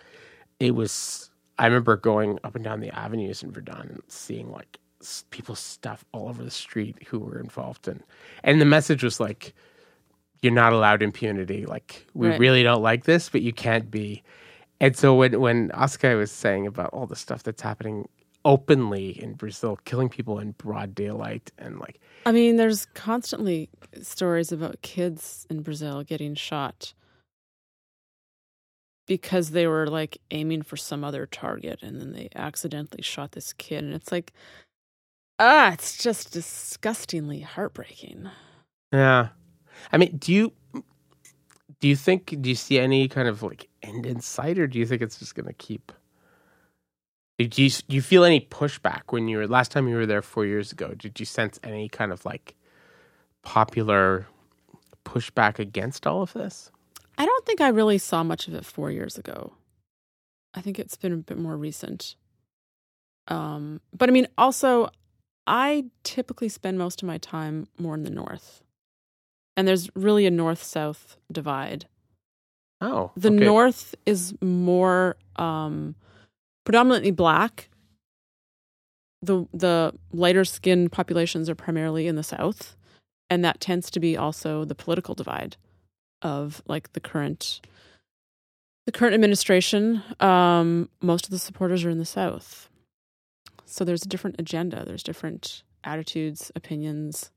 it 0.58 0.74
was. 0.74 1.30
I 1.58 1.66
remember 1.66 1.96
going 1.96 2.38
up 2.42 2.54
and 2.54 2.64
down 2.64 2.80
the 2.80 2.90
avenues 2.98 3.42
in 3.42 3.52
Verdun 3.52 3.88
and 3.90 4.02
seeing 4.08 4.50
like 4.50 4.78
people's 5.30 5.60
stuff 5.60 6.04
all 6.12 6.28
over 6.28 6.42
the 6.42 6.50
street 6.50 6.96
who 7.08 7.18
were 7.18 7.40
involved, 7.40 7.88
in 7.88 8.02
and 8.44 8.60
the 8.60 8.64
message 8.66 9.02
was 9.04 9.20
like, 9.20 9.54
"You're 10.42 10.52
not 10.52 10.72
allowed 10.72 11.02
impunity. 11.02 11.66
Like 11.66 12.06
we 12.14 12.28
Right. 12.28 12.40
really 12.40 12.62
don't 12.62 12.82
like 12.82 13.04
this, 13.04 13.28
but 13.28 13.42
you 13.42 13.52
can't 13.52 13.90
be." 13.90 14.22
And 14.80 14.96
so 14.96 15.14
when 15.14 15.40
when 15.40 15.70
Oscar 15.72 16.16
was 16.16 16.30
saying 16.30 16.66
about 16.66 16.90
all 16.92 17.06
the 17.06 17.16
stuff 17.16 17.42
that's 17.42 17.62
happening 17.62 18.08
openly 18.44 19.10
in 19.22 19.34
Brazil, 19.34 19.78
killing 19.84 20.08
people 20.08 20.38
in 20.38 20.52
broad 20.52 20.94
daylight, 20.94 21.50
and 21.58 21.78
like 21.78 22.00
I 22.26 22.32
mean, 22.32 22.56
there's 22.56 22.86
constantly 22.94 23.70
stories 24.02 24.52
about 24.52 24.82
kids 24.82 25.46
in 25.50 25.62
Brazil 25.62 26.02
getting 26.04 26.34
shot 26.34 26.92
because 29.06 29.50
they 29.50 29.66
were 29.66 29.86
like 29.88 30.18
aiming 30.30 30.62
for 30.62 30.76
some 30.76 31.02
other 31.02 31.26
target 31.26 31.80
and 31.82 32.00
then 32.00 32.12
they 32.12 32.28
accidentally 32.36 33.02
shot 33.02 33.32
this 33.32 33.52
kid. 33.54 33.82
And 33.84 33.94
it's 33.94 34.12
like, 34.12 34.32
ah, 35.40 35.72
it's 35.72 35.96
just 35.96 36.32
disgustingly 36.32 37.40
heartbreaking. 37.40 38.30
Yeah. 38.92 39.28
I 39.90 39.96
mean, 39.96 40.18
do 40.18 40.32
you 40.32 40.52
do 41.80 41.88
you 41.88 41.96
think 41.96 42.36
do 42.40 42.48
you 42.48 42.54
see 42.54 42.78
any 42.78 43.08
kind 43.08 43.26
of 43.26 43.42
like 43.42 43.68
end 43.82 44.06
in 44.06 44.20
sight, 44.20 44.58
or 44.58 44.66
do 44.66 44.78
you 44.78 44.86
think 44.86 45.02
it's 45.02 45.18
just 45.18 45.34
going 45.34 45.46
to 45.46 45.54
keep? 45.54 45.90
Do 47.38 47.62
you 47.62 47.70
do 47.70 47.96
you 47.96 48.02
feel 48.02 48.24
any 48.24 48.42
pushback 48.42 49.02
when 49.08 49.26
you 49.26 49.38
were 49.38 49.48
last 49.48 49.72
time 49.72 49.88
you 49.88 49.96
were 49.96 50.06
there 50.06 50.22
four 50.22 50.44
years 50.44 50.70
ago? 50.70 50.92
Did 50.94 51.18
you 51.18 51.26
sense 51.26 51.58
any 51.64 51.88
kind 51.88 52.12
of 52.12 52.24
like 52.26 52.54
popular 53.42 54.26
pushback 55.06 55.58
against 55.58 56.06
all 56.06 56.22
of 56.22 56.34
this? 56.34 56.70
I 57.16 57.24
don't 57.24 57.46
think 57.46 57.60
I 57.60 57.68
really 57.68 57.98
saw 57.98 58.22
much 58.22 58.46
of 58.46 58.54
it 58.54 58.64
four 58.64 58.90
years 58.90 59.16
ago. 59.16 59.54
I 60.52 60.60
think 60.60 60.78
it's 60.78 60.96
been 60.96 61.12
a 61.12 61.16
bit 61.16 61.38
more 61.38 61.56
recent. 61.56 62.16
Um, 63.28 63.80
but 63.96 64.08
I 64.08 64.12
mean, 64.12 64.26
also, 64.36 64.90
I 65.50 65.86
typically 66.04 66.48
spend 66.48 66.78
most 66.78 67.02
of 67.02 67.08
my 67.08 67.18
time 67.18 67.66
more 67.76 67.94
in 67.94 68.04
the 68.04 68.10
north. 68.10 68.62
And 69.56 69.66
there's 69.66 69.90
really 69.96 70.24
a 70.24 70.30
north 70.30 70.62
south 70.62 71.16
divide. 71.30 71.86
Oh, 72.80 73.10
The 73.16 73.28
okay. 73.28 73.44
north 73.44 73.96
is 74.06 74.32
more 74.40 75.16
um, 75.36 75.96
predominantly 76.64 77.10
black. 77.10 77.68
The 79.22 79.46
the 79.52 79.92
lighter 80.12 80.46
skinned 80.46 80.92
populations 80.92 81.50
are 81.50 81.54
primarily 81.54 82.06
in 82.06 82.14
the 82.16 82.22
south, 82.22 82.76
and 83.28 83.44
that 83.44 83.60
tends 83.60 83.90
to 83.90 84.00
be 84.00 84.16
also 84.16 84.64
the 84.64 84.74
political 84.74 85.14
divide 85.14 85.56
of 86.22 86.62
like 86.66 86.92
the 86.94 87.00
current 87.00 87.60
the 88.86 88.92
current 88.92 89.14
administration. 89.14 90.02
Um, 90.20 90.88
most 91.02 91.26
of 91.26 91.32
the 91.32 91.38
supporters 91.38 91.84
are 91.84 91.90
in 91.90 91.98
the 91.98 92.06
south, 92.06 92.69
so 93.70 93.84
there's 93.84 94.04
a 94.04 94.08
different 94.08 94.36
agenda. 94.38 94.84
There's 94.84 95.02
different 95.02 95.62
attitudes, 95.84 96.50
opinions. 96.56 97.30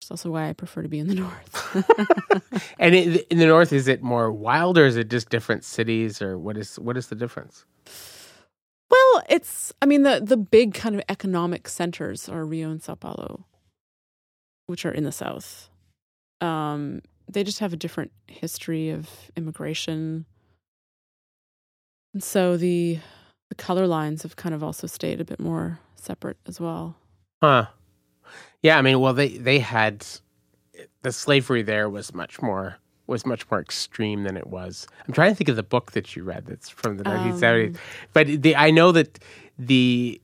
It's 0.00 0.10
also 0.10 0.30
why 0.30 0.48
I 0.48 0.52
prefer 0.52 0.82
to 0.82 0.88
be 0.88 0.98
in 0.98 1.08
the 1.08 1.14
north. 1.26 2.62
And 2.78 2.94
in, 2.94 3.16
in 3.30 3.38
the 3.38 3.46
north, 3.46 3.72
is 3.72 3.88
it 3.88 4.02
more 4.02 4.30
wild, 4.30 4.78
or 4.78 4.86
is 4.86 4.96
it 4.96 5.10
just 5.10 5.30
different 5.30 5.64
cities, 5.64 6.22
or 6.22 6.38
what 6.38 6.56
is 6.56 6.78
what 6.78 6.96
is 6.96 7.08
the 7.08 7.16
difference? 7.16 7.64
Well, 8.88 9.22
it's 9.28 9.72
I 9.82 9.86
mean 9.86 10.04
the 10.04 10.20
the 10.24 10.36
big 10.36 10.74
kind 10.74 10.94
of 10.94 11.02
economic 11.08 11.68
centers 11.68 12.28
are 12.28 12.44
Rio 12.44 12.70
and 12.70 12.82
Sao 12.82 12.94
Paulo, 12.94 13.46
which 14.66 14.86
are 14.86 14.92
in 14.92 15.02
the 15.04 15.12
south. 15.12 15.68
Um, 16.40 17.02
they 17.28 17.42
just 17.42 17.58
have 17.58 17.72
a 17.72 17.76
different 17.76 18.12
history 18.28 18.90
of 18.90 19.10
immigration, 19.36 20.24
and 22.14 22.22
so 22.22 22.56
the 22.56 23.00
the 23.48 23.54
color 23.54 23.86
lines 23.86 24.22
have 24.22 24.36
kind 24.36 24.54
of 24.54 24.62
also 24.62 24.86
stayed 24.86 25.20
a 25.20 25.24
bit 25.24 25.40
more 25.40 25.78
separate 25.96 26.36
as 26.46 26.60
well. 26.60 26.96
Huh? 27.42 27.66
Yeah, 28.62 28.78
I 28.78 28.82
mean, 28.82 29.00
well, 29.00 29.14
they 29.14 29.28
they 29.38 29.58
had 29.60 30.06
the 31.02 31.12
slavery 31.12 31.62
there 31.62 31.88
was 31.88 32.14
much 32.14 32.42
more 32.42 32.78
was 33.06 33.24
much 33.24 33.50
more 33.50 33.60
extreme 33.60 34.24
than 34.24 34.36
it 34.36 34.46
was. 34.48 34.86
I'm 35.06 35.14
trying 35.14 35.30
to 35.30 35.34
think 35.34 35.48
of 35.48 35.56
the 35.56 35.62
book 35.62 35.92
that 35.92 36.14
you 36.14 36.22
read 36.22 36.44
that's 36.46 36.68
from 36.68 36.98
the 36.98 37.04
1970s, 37.04 37.68
Um, 37.68 37.80
but 38.12 38.26
the 38.42 38.54
I 38.56 38.70
know 38.70 38.92
that 38.92 39.18
the 39.58 40.20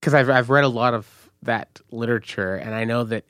because 0.00 0.14
I've 0.14 0.30
I've 0.30 0.50
read 0.50 0.64
a 0.64 0.68
lot 0.68 0.94
of 0.94 1.30
that 1.42 1.80
literature, 1.90 2.54
and 2.54 2.74
I 2.74 2.84
know 2.84 3.04
that 3.04 3.24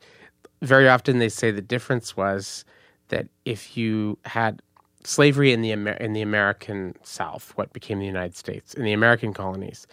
very 0.63 0.89
often 0.89 1.19
they 1.19 1.29
say 1.29 1.51
the 1.51 1.63
difference 1.63 2.17
was 2.17 2.65
that 3.09 3.29
if 3.45 3.77
you 3.77 4.19
had 4.25 4.61
slavery 5.05 5.53
in 5.53 5.63
the 5.63 5.73
Amer- 5.73 5.93
in 5.93 6.13
the 6.13 6.23
American 6.23 6.95
South, 7.03 7.53
what 7.57 7.73
became 7.73 7.99
the 7.99 8.07
United 8.07 8.37
States, 8.37 8.75
in 8.75 8.85
the 8.85 8.93
American 8.93 9.33
colonies, 9.33 9.87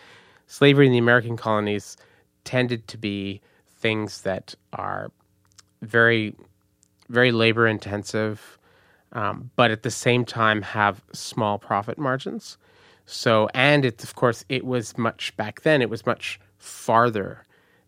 slavery 0.48 0.86
in 0.86 0.92
the 0.92 0.98
American 0.98 1.38
colonies 1.38 1.98
tended 2.44 2.88
to 2.88 2.98
be 2.98 3.42
things 3.70 4.22
that 4.22 4.56
are 4.74 5.12
very 5.82 6.36
very 7.10 7.32
labor 7.32 7.68
intensive, 7.68 8.58
um, 9.14 9.50
but 9.56 9.72
at 9.72 9.84
the 9.84 9.92
same 9.92 10.26
time 10.26 10.62
have 10.62 11.02
small 11.14 11.58
profit 11.58 11.98
margins. 11.98 12.58
So, 13.06 13.48
and 13.54 13.86
it 13.86 14.04
of 14.04 14.16
course 14.16 14.44
it 14.50 14.66
was 14.66 14.98
much 14.98 15.36
back 15.38 15.62
then. 15.62 15.82
It 15.82 15.90
was 15.90 16.06
much 16.06 16.40
farther 16.58 17.46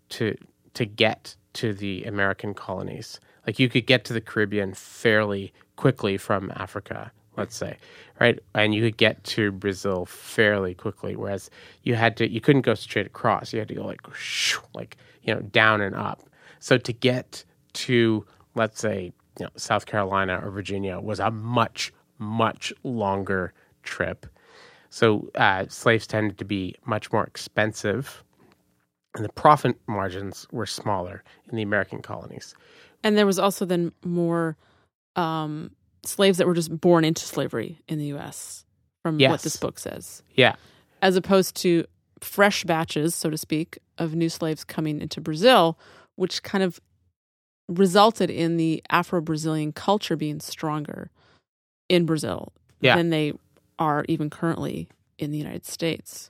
to 0.09 0.35
to 0.75 0.85
get 0.85 1.35
to 1.53 1.73
the 1.73 2.05
American 2.05 2.53
colonies. 2.53 3.19
Like 3.45 3.59
you 3.59 3.69
could 3.69 3.85
get 3.85 4.05
to 4.05 4.13
the 4.13 4.21
Caribbean 4.21 4.73
fairly 4.73 5.51
quickly 5.79 6.17
from 6.17 6.51
Africa, 6.57 7.09
let's 7.37 7.55
say, 7.55 7.77
right? 8.19 8.37
And 8.53 8.75
you 8.75 8.81
could 8.81 8.97
get 8.97 9.23
to 9.35 9.49
Brazil 9.53 10.05
fairly 10.05 10.73
quickly, 10.73 11.15
whereas 11.15 11.49
you 11.83 11.95
had 11.95 12.17
to 12.17 12.29
you 12.29 12.41
couldn't 12.41 12.63
go 12.63 12.73
straight 12.73 13.05
across. 13.05 13.53
You 13.53 13.59
had 13.59 13.69
to 13.69 13.75
go 13.75 13.85
like 13.85 14.01
shoo, 14.13 14.59
like 14.73 14.97
you 15.23 15.33
know 15.33 15.39
down 15.39 15.79
and 15.79 15.95
up. 15.95 16.21
So 16.59 16.77
to 16.77 16.91
get 16.91 17.45
to 17.85 18.25
let's 18.55 18.81
say 18.81 19.13
you 19.39 19.45
know 19.45 19.51
South 19.55 19.85
Carolina 19.85 20.41
or 20.43 20.51
Virginia 20.51 20.99
was 20.99 21.21
a 21.21 21.31
much 21.31 21.93
much 22.17 22.73
longer 22.83 23.53
trip. 23.83 24.25
So 24.89 25.29
uh, 25.35 25.65
slaves 25.69 26.07
tended 26.07 26.39
to 26.39 26.45
be 26.45 26.75
much 26.83 27.09
more 27.13 27.23
expensive, 27.23 28.21
and 29.15 29.23
the 29.23 29.31
profit 29.31 29.77
margins 29.87 30.45
were 30.51 30.65
smaller 30.65 31.23
in 31.49 31.55
the 31.55 31.63
American 31.63 32.01
colonies. 32.01 32.53
And 33.01 33.17
there 33.17 33.25
was 33.25 33.39
also 33.39 33.63
then 33.63 33.93
more 34.03 34.57
um, 35.19 35.71
slaves 36.03 36.37
that 36.37 36.47
were 36.47 36.53
just 36.53 36.75
born 36.79 37.03
into 37.05 37.23
slavery 37.25 37.79
in 37.87 37.99
the 37.99 38.05
U.S. 38.07 38.65
From 39.03 39.17
what 39.19 39.41
this 39.41 39.55
book 39.57 39.79
says. 39.79 40.23
Yeah, 40.35 40.55
as 41.01 41.15
opposed 41.15 41.55
to 41.57 41.85
fresh 42.21 42.63
batches, 42.65 43.15
so 43.15 43.29
to 43.29 43.37
speak, 43.37 43.79
of 43.97 44.13
new 44.15 44.29
slaves 44.29 44.63
coming 44.63 45.01
into 45.01 45.21
Brazil, 45.21 45.77
which 46.15 46.43
kind 46.43 46.63
of 46.63 46.79
resulted 47.69 48.29
in 48.29 48.57
the 48.57 48.83
Afro 48.89 49.21
Brazilian 49.21 49.71
culture 49.71 50.15
being 50.15 50.39
stronger 50.39 51.11
in 51.87 52.05
Brazil 52.05 52.51
Yeah. 52.81 52.95
than 52.95 53.09
they 53.09 53.33
are 53.77 54.03
even 54.07 54.29
currently 54.29 54.89
in 55.17 55.31
the 55.31 55.37
United 55.37 55.65
States. 55.65 56.29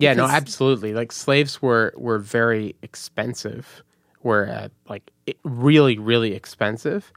yeah, 0.00 0.14
no, 0.14 0.26
absolutely. 0.26 0.94
Like 0.94 1.12
slaves 1.12 1.60
were 1.60 1.92
were 1.96 2.18
very 2.18 2.74
expensive, 2.82 3.82
were 4.22 4.48
uh, 4.48 4.68
like 4.88 5.10
really 5.44 5.98
really 5.98 6.34
expensive, 6.34 7.12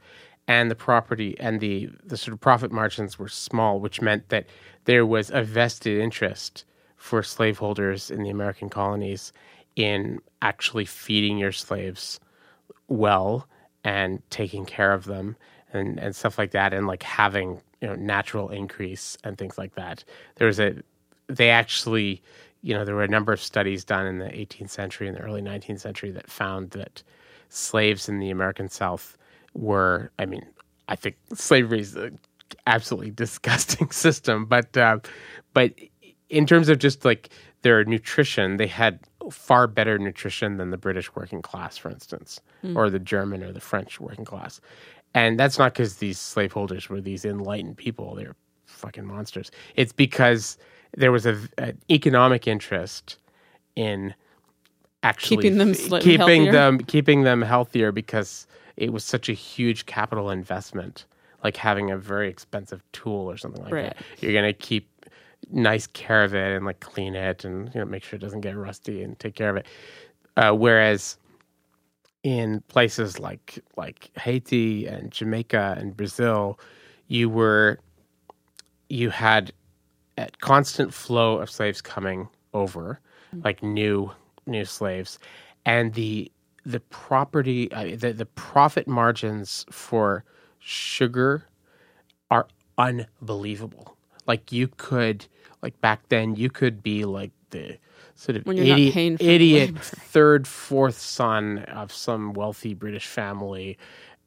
and 0.48 0.70
the 0.70 0.74
property 0.74 1.36
and 1.38 1.60
the 1.60 1.90
the 2.04 2.16
sort 2.16 2.32
of 2.32 2.40
profit 2.40 2.72
margins 2.72 3.18
were 3.18 3.28
small, 3.28 3.80
which 3.80 4.00
meant 4.00 4.28
that 4.30 4.46
there 4.84 5.06
was 5.06 5.30
a 5.30 5.42
vested 5.42 6.00
interest 6.00 6.64
for 6.96 7.22
slaveholders 7.22 8.10
in 8.10 8.22
the 8.22 8.30
American 8.30 8.68
colonies 8.68 9.32
in 9.76 10.20
actually 10.42 10.84
feeding 10.84 11.38
your 11.38 11.52
slaves 11.52 12.20
well 12.88 13.48
and 13.84 14.22
taking 14.30 14.64
care 14.64 14.92
of 14.92 15.04
them 15.04 15.36
and, 15.72 15.98
and 15.98 16.14
stuff 16.14 16.38
like 16.38 16.50
that 16.52 16.72
and 16.72 16.86
like 16.86 17.02
having 17.02 17.60
you 17.80 17.88
know 17.88 17.94
natural 17.94 18.48
increase 18.50 19.16
and 19.24 19.38
things 19.38 19.58
like 19.58 19.74
that. 19.74 20.04
There 20.36 20.46
was 20.46 20.60
a 20.60 20.76
they 21.28 21.50
actually 21.50 22.22
you 22.62 22.74
know 22.74 22.84
there 22.84 22.94
were 22.94 23.04
a 23.04 23.08
number 23.08 23.32
of 23.32 23.40
studies 23.40 23.84
done 23.84 24.06
in 24.06 24.18
the 24.18 24.26
18th 24.26 24.70
century 24.70 25.08
and 25.08 25.16
the 25.16 25.20
early 25.20 25.42
19th 25.42 25.80
century 25.80 26.10
that 26.12 26.30
found 26.30 26.70
that 26.70 27.02
slaves 27.48 28.08
in 28.08 28.18
the 28.18 28.30
american 28.30 28.68
south 28.68 29.18
were 29.54 30.10
i 30.18 30.26
mean 30.26 30.44
i 30.88 30.96
think 30.96 31.16
slavery 31.34 31.80
is 31.80 31.96
an 31.96 32.18
absolutely 32.66 33.10
disgusting 33.24 33.90
system 33.90 34.44
but 34.44 34.76
uh, 34.76 34.98
but 35.54 35.72
in 36.28 36.46
terms 36.46 36.68
of 36.68 36.78
just 36.78 37.04
like 37.04 37.28
their 37.62 37.84
nutrition 37.84 38.56
they 38.56 38.66
had 38.66 38.98
far 39.30 39.66
better 39.66 39.98
nutrition 39.98 40.56
than 40.56 40.70
the 40.70 40.76
british 40.76 41.14
working 41.14 41.42
class 41.42 41.76
for 41.76 41.90
instance 41.90 42.40
or 42.76 42.90
the 42.90 42.98
german 42.98 43.42
or 43.42 43.52
the 43.52 43.60
french 43.60 44.00
working 44.00 44.24
class. 44.24 44.60
And 45.14 45.38
that's 45.38 45.58
not 45.58 45.74
because 45.74 45.96
these 45.96 46.18
slaveholders 46.18 46.88
were 46.88 47.00
these 47.00 47.24
enlightened 47.24 47.76
people 47.76 48.14
they're 48.14 48.36
fucking 48.66 49.04
monsters. 49.04 49.50
It's 49.76 49.92
because 49.92 50.56
there 50.96 51.12
was 51.12 51.26
a, 51.26 51.38
an 51.58 51.78
economic 51.90 52.46
interest 52.46 53.18
in 53.76 54.14
actually 55.02 55.42
Keeping 55.42 55.58
them 55.58 55.74
keeping 55.74 56.18
healthier? 56.18 56.52
them 56.52 56.78
keeping 56.78 57.22
them 57.24 57.42
healthier 57.42 57.92
because 57.92 58.46
it 58.76 58.92
was 58.92 59.04
such 59.04 59.28
a 59.28 59.32
huge 59.32 59.86
capital 59.86 60.30
investment 60.30 61.04
like 61.44 61.56
having 61.56 61.90
a 61.90 61.96
very 61.98 62.28
expensive 62.28 62.82
tool 62.92 63.30
or 63.30 63.36
something 63.36 63.62
like 63.64 63.72
Right. 63.72 63.84
that 63.84 63.96
you're 64.20 64.32
going 64.32 64.44
to 64.44 64.52
keep 64.52 64.88
nice 65.50 65.86
care 65.88 66.22
of 66.22 66.34
it 66.34 66.56
and 66.56 66.64
like 66.64 66.80
clean 66.80 67.14
it 67.14 67.44
and 67.44 67.68
you 67.74 67.80
know 67.80 67.84
make 67.84 68.04
sure 68.04 68.16
it 68.16 68.20
doesn't 68.20 68.42
get 68.42 68.56
rusty 68.56 69.02
and 69.02 69.18
take 69.18 69.34
care 69.34 69.50
of 69.50 69.56
it. 69.56 69.66
Uh, 70.36 70.52
whereas 70.52 71.18
in 72.22 72.60
places 72.68 73.18
like 73.18 73.58
like 73.76 74.10
Haiti 74.16 74.86
and 74.86 75.10
Jamaica 75.10 75.74
and 75.78 75.96
Brazil, 75.96 76.58
you 77.08 77.28
were 77.28 77.80
you 78.88 79.10
had 79.10 79.52
a 80.18 80.28
constant 80.40 80.92
flow 80.94 81.38
of 81.38 81.50
slaves 81.50 81.80
coming 81.80 82.28
over, 82.54 83.00
like 83.42 83.62
new 83.62 84.10
new 84.46 84.64
slaves, 84.64 85.18
and 85.66 85.94
the 85.94 86.30
the 86.64 86.80
property 86.80 87.70
uh, 87.72 87.96
the 87.96 88.12
the 88.12 88.26
profit 88.26 88.86
margins 88.86 89.66
for 89.70 90.24
sugar 90.58 91.44
are 92.30 92.46
unbelievable. 92.78 93.96
Like 94.26 94.52
you 94.52 94.68
could 94.68 95.26
like 95.62 95.80
back 95.80 96.08
then 96.08 96.36
you 96.36 96.50
could 96.50 96.82
be 96.82 97.04
like 97.04 97.32
the 97.50 97.78
sort 98.14 98.36
of 98.36 98.46
When 98.46 98.56
you're 98.56 98.66
not 98.66 98.78
idiot, 98.78 98.94
paying 98.94 99.18
for 99.18 99.34
the 99.34 99.34
idiot 99.34 99.78
third, 99.78 100.46
fourth 100.46 100.98
son 100.98 101.60
of 101.60 101.92
some 101.92 102.32
wealthy 102.32 102.74
British 102.74 103.06
family, 103.06 103.78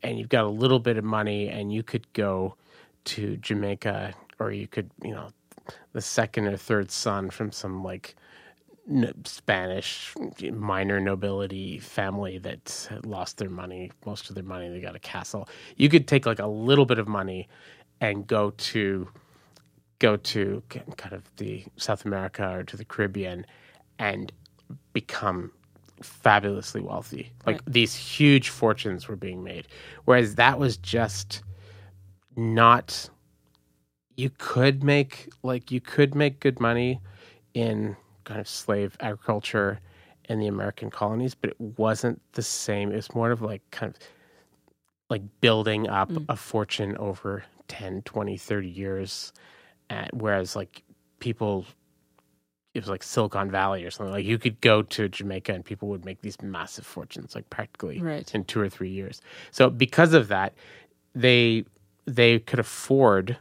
and 0.04 0.18
you've 0.20 0.30
got 0.30 0.44
a 0.46 0.50
little 0.50 0.80
bit 0.80 0.98
of 0.98 1.04
money, 1.04 1.48
and 1.50 1.72
you 1.74 1.84
could 1.84 2.12
go 2.14 2.56
to 3.06 3.38
Jamaica, 3.38 4.14
or 4.40 4.52
you 4.52 4.68
could, 4.68 4.90
you 5.04 5.12
know, 5.12 5.30
the 5.94 6.02
second 6.02 6.48
or 6.48 6.58
third 6.58 6.92
son 6.92 7.30
from 7.30 7.52
some 7.52 7.84
like 7.84 8.16
Spanish 9.26 10.14
minor 10.54 11.00
nobility 11.00 11.80
family 11.80 12.38
that 12.40 12.88
lost 13.04 13.38
their 13.38 13.50
money, 13.50 13.92
most 14.06 14.30
of 14.30 14.36
their 14.36 14.44
money. 14.44 14.70
They 14.70 14.80
got 14.80 14.96
a 14.96 15.00
castle. 15.00 15.50
You 15.76 15.90
could 15.90 16.08
take 16.08 16.26
like 16.26 16.40
a 16.40 16.48
little 16.48 16.86
bit 16.86 17.00
of 17.00 17.08
money 17.08 17.48
and 18.00 18.28
go 18.28 18.52
to 18.52 19.10
go 20.00 20.18
to 20.18 20.62
kind 20.70 21.14
of 21.14 21.24
the 21.38 21.66
South 21.78 22.06
America 22.06 22.48
or 22.58 22.64
to 22.64 22.78
the 22.78 22.86
Caribbean 22.86 23.46
and 23.98 24.32
become 24.94 25.52
fabulously 26.04 26.82
wealthy. 26.82 27.32
Like 27.46 27.56
Right. 27.56 27.74
these 27.74 27.96
huge 27.96 28.50
fortunes 28.50 29.08
were 29.08 29.16
being 29.16 29.44
made. 29.44 29.68
Whereas 30.04 30.36
that 30.36 30.60
was 30.60 30.78
just 30.78 31.42
not 32.36 33.10
you 34.18 34.30
could 34.30 34.84
make 34.84 35.30
like 35.44 35.72
you 35.72 35.82
could 35.82 36.14
make 36.16 36.40
good 36.40 36.60
money 36.60 37.02
in 37.54 37.96
kind 38.26 38.40
of 38.40 38.48
slave 38.48 38.98
agriculture 39.00 39.80
in 40.28 40.40
the 40.40 40.48
American 40.48 40.90
colonies, 40.90 41.36
but 41.36 41.52
it 41.52 41.62
wasn't 41.78 42.22
the 42.34 42.42
same. 42.42 42.92
It 42.92 42.96
was 42.96 43.14
more 43.16 43.32
of 43.32 43.42
like 43.42 43.62
kind 43.72 43.94
of 43.94 44.00
like 45.10 45.22
building 45.40 45.88
up 45.88 46.10
mm. 46.10 46.26
a 46.28 46.36
fortune 46.36 46.98
over 46.98 47.44
10, 47.68 48.02
20, 48.02 48.38
30 48.38 48.68
years. 48.68 49.34
And 49.90 50.10
whereas 50.14 50.56
like 50.56 50.84
people 51.20 51.66
it 52.76 52.82
was 52.84 52.90
like 52.90 53.04
Silicon 53.04 53.50
Valley 53.50 53.86
or 53.86 53.90
something. 53.90 54.12
Like 54.12 54.26
you 54.26 54.38
could 54.38 54.60
go 54.60 54.82
to 54.82 55.08
Jamaica 55.08 55.54
and 55.54 55.64
people 55.64 55.88
would 55.88 56.04
make 56.04 56.22
these 56.22 56.42
massive 56.42 56.86
fortunes, 56.86 57.34
like 57.34 57.50
practically 57.50 58.02
Right. 58.02 58.36
in 58.36 58.44
two 58.44 58.60
or 58.60 58.68
three 58.70 58.90
years. 58.90 59.22
So 59.52 59.70
because 59.70 60.14
of 60.14 60.28
that, 60.28 60.54
they 61.14 61.66
they 62.06 62.40
could 62.40 62.60
afford 62.60 63.38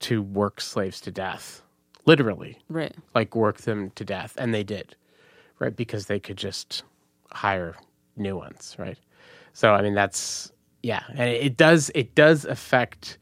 to 0.00 0.22
work 0.22 0.60
slaves 0.60 1.00
to 1.00 1.10
death, 1.10 1.62
literally, 2.10 2.58
Right. 2.68 2.94
like 3.14 3.34
work 3.36 3.58
them 3.62 3.90
to 3.94 4.04
death, 4.04 4.34
and 4.38 4.52
they 4.52 4.64
did, 4.64 4.96
right? 5.58 5.74
Because 5.74 6.06
they 6.06 6.20
could 6.20 6.36
just 6.36 6.82
hire 7.32 7.76
new 8.16 8.36
ones, 8.36 8.76
right? 8.78 8.98
So 9.52 9.74
I 9.74 9.82
mean, 9.82 9.94
that's 9.94 10.52
yeah, 10.82 11.02
and 11.10 11.28
it 11.30 11.56
does 11.56 11.90
it 11.94 12.14
does 12.14 12.44
affect 12.44 13.18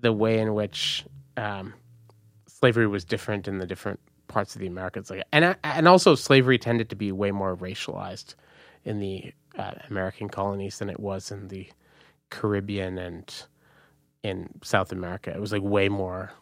the 0.00 0.12
way 0.12 0.38
in 0.38 0.54
which 0.54 1.04
um, 1.36 1.74
slavery 2.46 2.86
was 2.86 3.04
different 3.04 3.46
in 3.48 3.58
the 3.58 3.66
different 3.66 4.00
parts 4.28 4.54
of 4.54 4.60
the 4.60 4.66
Americas. 4.66 5.10
Like, 5.10 5.22
and 5.32 5.56
and 5.64 5.88
also 5.88 6.14
slavery 6.14 6.58
tended 6.58 6.88
to 6.90 6.96
be 6.96 7.12
way 7.12 7.30
more 7.30 7.56
racialized 7.56 8.34
in 8.84 8.98
the 8.98 9.32
uh, 9.58 9.72
American 9.90 10.28
colonies 10.28 10.78
than 10.78 10.88
it 10.90 10.98
was 11.00 11.30
in 11.30 11.48
the 11.48 11.66
Caribbean 12.30 12.98
and 12.98 13.46
in 14.22 14.48
South 14.62 14.92
America. 14.92 15.30
It 15.34 15.40
was 15.40 15.52
like 15.52 15.62
way 15.62 15.88
more. 15.88 16.32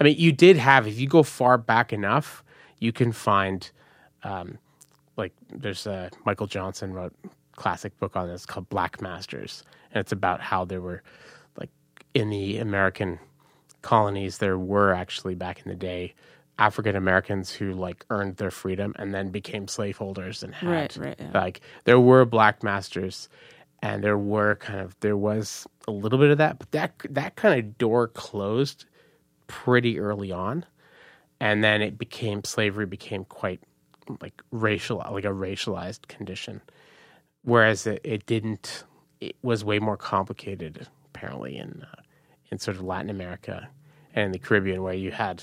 I 0.00 0.04
mean, 0.04 0.16
you 0.18 0.32
did 0.32 0.56
have 0.56 0.86
if 0.86 0.98
you 0.98 1.06
go 1.06 1.22
far 1.22 1.58
back 1.58 1.92
enough, 1.92 2.42
you 2.78 2.92
can 2.92 3.12
find 3.12 3.70
um, 4.22 4.58
like 5.16 5.32
there's 5.52 5.86
a 5.86 6.10
Michael 6.24 6.46
Johnson 6.46 6.92
wrote 6.92 7.12
a 7.24 7.28
classic 7.56 7.98
book 7.98 8.16
on 8.16 8.26
this 8.26 8.46
called 8.46 8.68
Black 8.70 9.00
Masters, 9.02 9.62
and 9.92 10.00
it's 10.00 10.12
about 10.12 10.40
how 10.40 10.64
there 10.64 10.80
were 10.80 11.02
like 11.58 11.70
in 12.14 12.30
the 12.30 12.58
American 12.58 13.18
colonies 13.82 14.38
there 14.38 14.58
were 14.58 14.92
actually 14.92 15.34
back 15.34 15.60
in 15.64 15.68
the 15.68 15.76
day 15.76 16.14
African 16.58 16.94
Americans 16.94 17.50
who 17.50 17.72
like 17.72 18.04
earned 18.10 18.36
their 18.36 18.50
freedom 18.50 18.94
and 18.98 19.14
then 19.14 19.30
became 19.30 19.66
slaveholders 19.66 20.42
and 20.42 20.54
had 20.54 20.70
Right, 20.70 20.96
right, 20.96 21.16
yeah. 21.18 21.30
like 21.32 21.60
there 21.84 21.98
were 21.98 22.24
black 22.26 22.62
masters 22.62 23.28
and 23.82 24.04
there 24.04 24.18
were 24.18 24.56
kind 24.56 24.80
of 24.80 24.94
there 25.00 25.16
was 25.16 25.66
a 25.88 25.90
little 25.90 26.18
bit 26.18 26.30
of 26.30 26.38
that 26.38 26.58
but 26.58 26.70
that 26.72 26.92
that 27.08 27.36
kind 27.36 27.58
of 27.58 27.78
door 27.78 28.08
closed 28.08 28.84
pretty 29.50 29.98
early 29.98 30.30
on 30.30 30.64
and 31.40 31.64
then 31.64 31.82
it 31.82 31.98
became 31.98 32.44
slavery 32.44 32.86
became 32.86 33.24
quite 33.24 33.60
like 34.20 34.40
racial 34.52 34.98
like 35.10 35.24
a 35.24 35.28
racialized 35.28 36.06
condition 36.08 36.60
whereas 37.42 37.86
it, 37.86 38.00
it 38.04 38.26
didn't 38.26 38.84
it 39.20 39.34
was 39.42 39.64
way 39.64 39.80
more 39.80 39.96
complicated 39.96 40.86
apparently 41.06 41.56
in 41.56 41.84
uh, 41.92 42.00
in 42.50 42.58
sort 42.58 42.76
of 42.76 42.82
Latin 42.82 43.10
America 43.10 43.68
and 44.14 44.26
in 44.26 44.32
the 44.32 44.38
Caribbean 44.38 44.82
where 44.82 44.94
you 44.94 45.10
had 45.10 45.42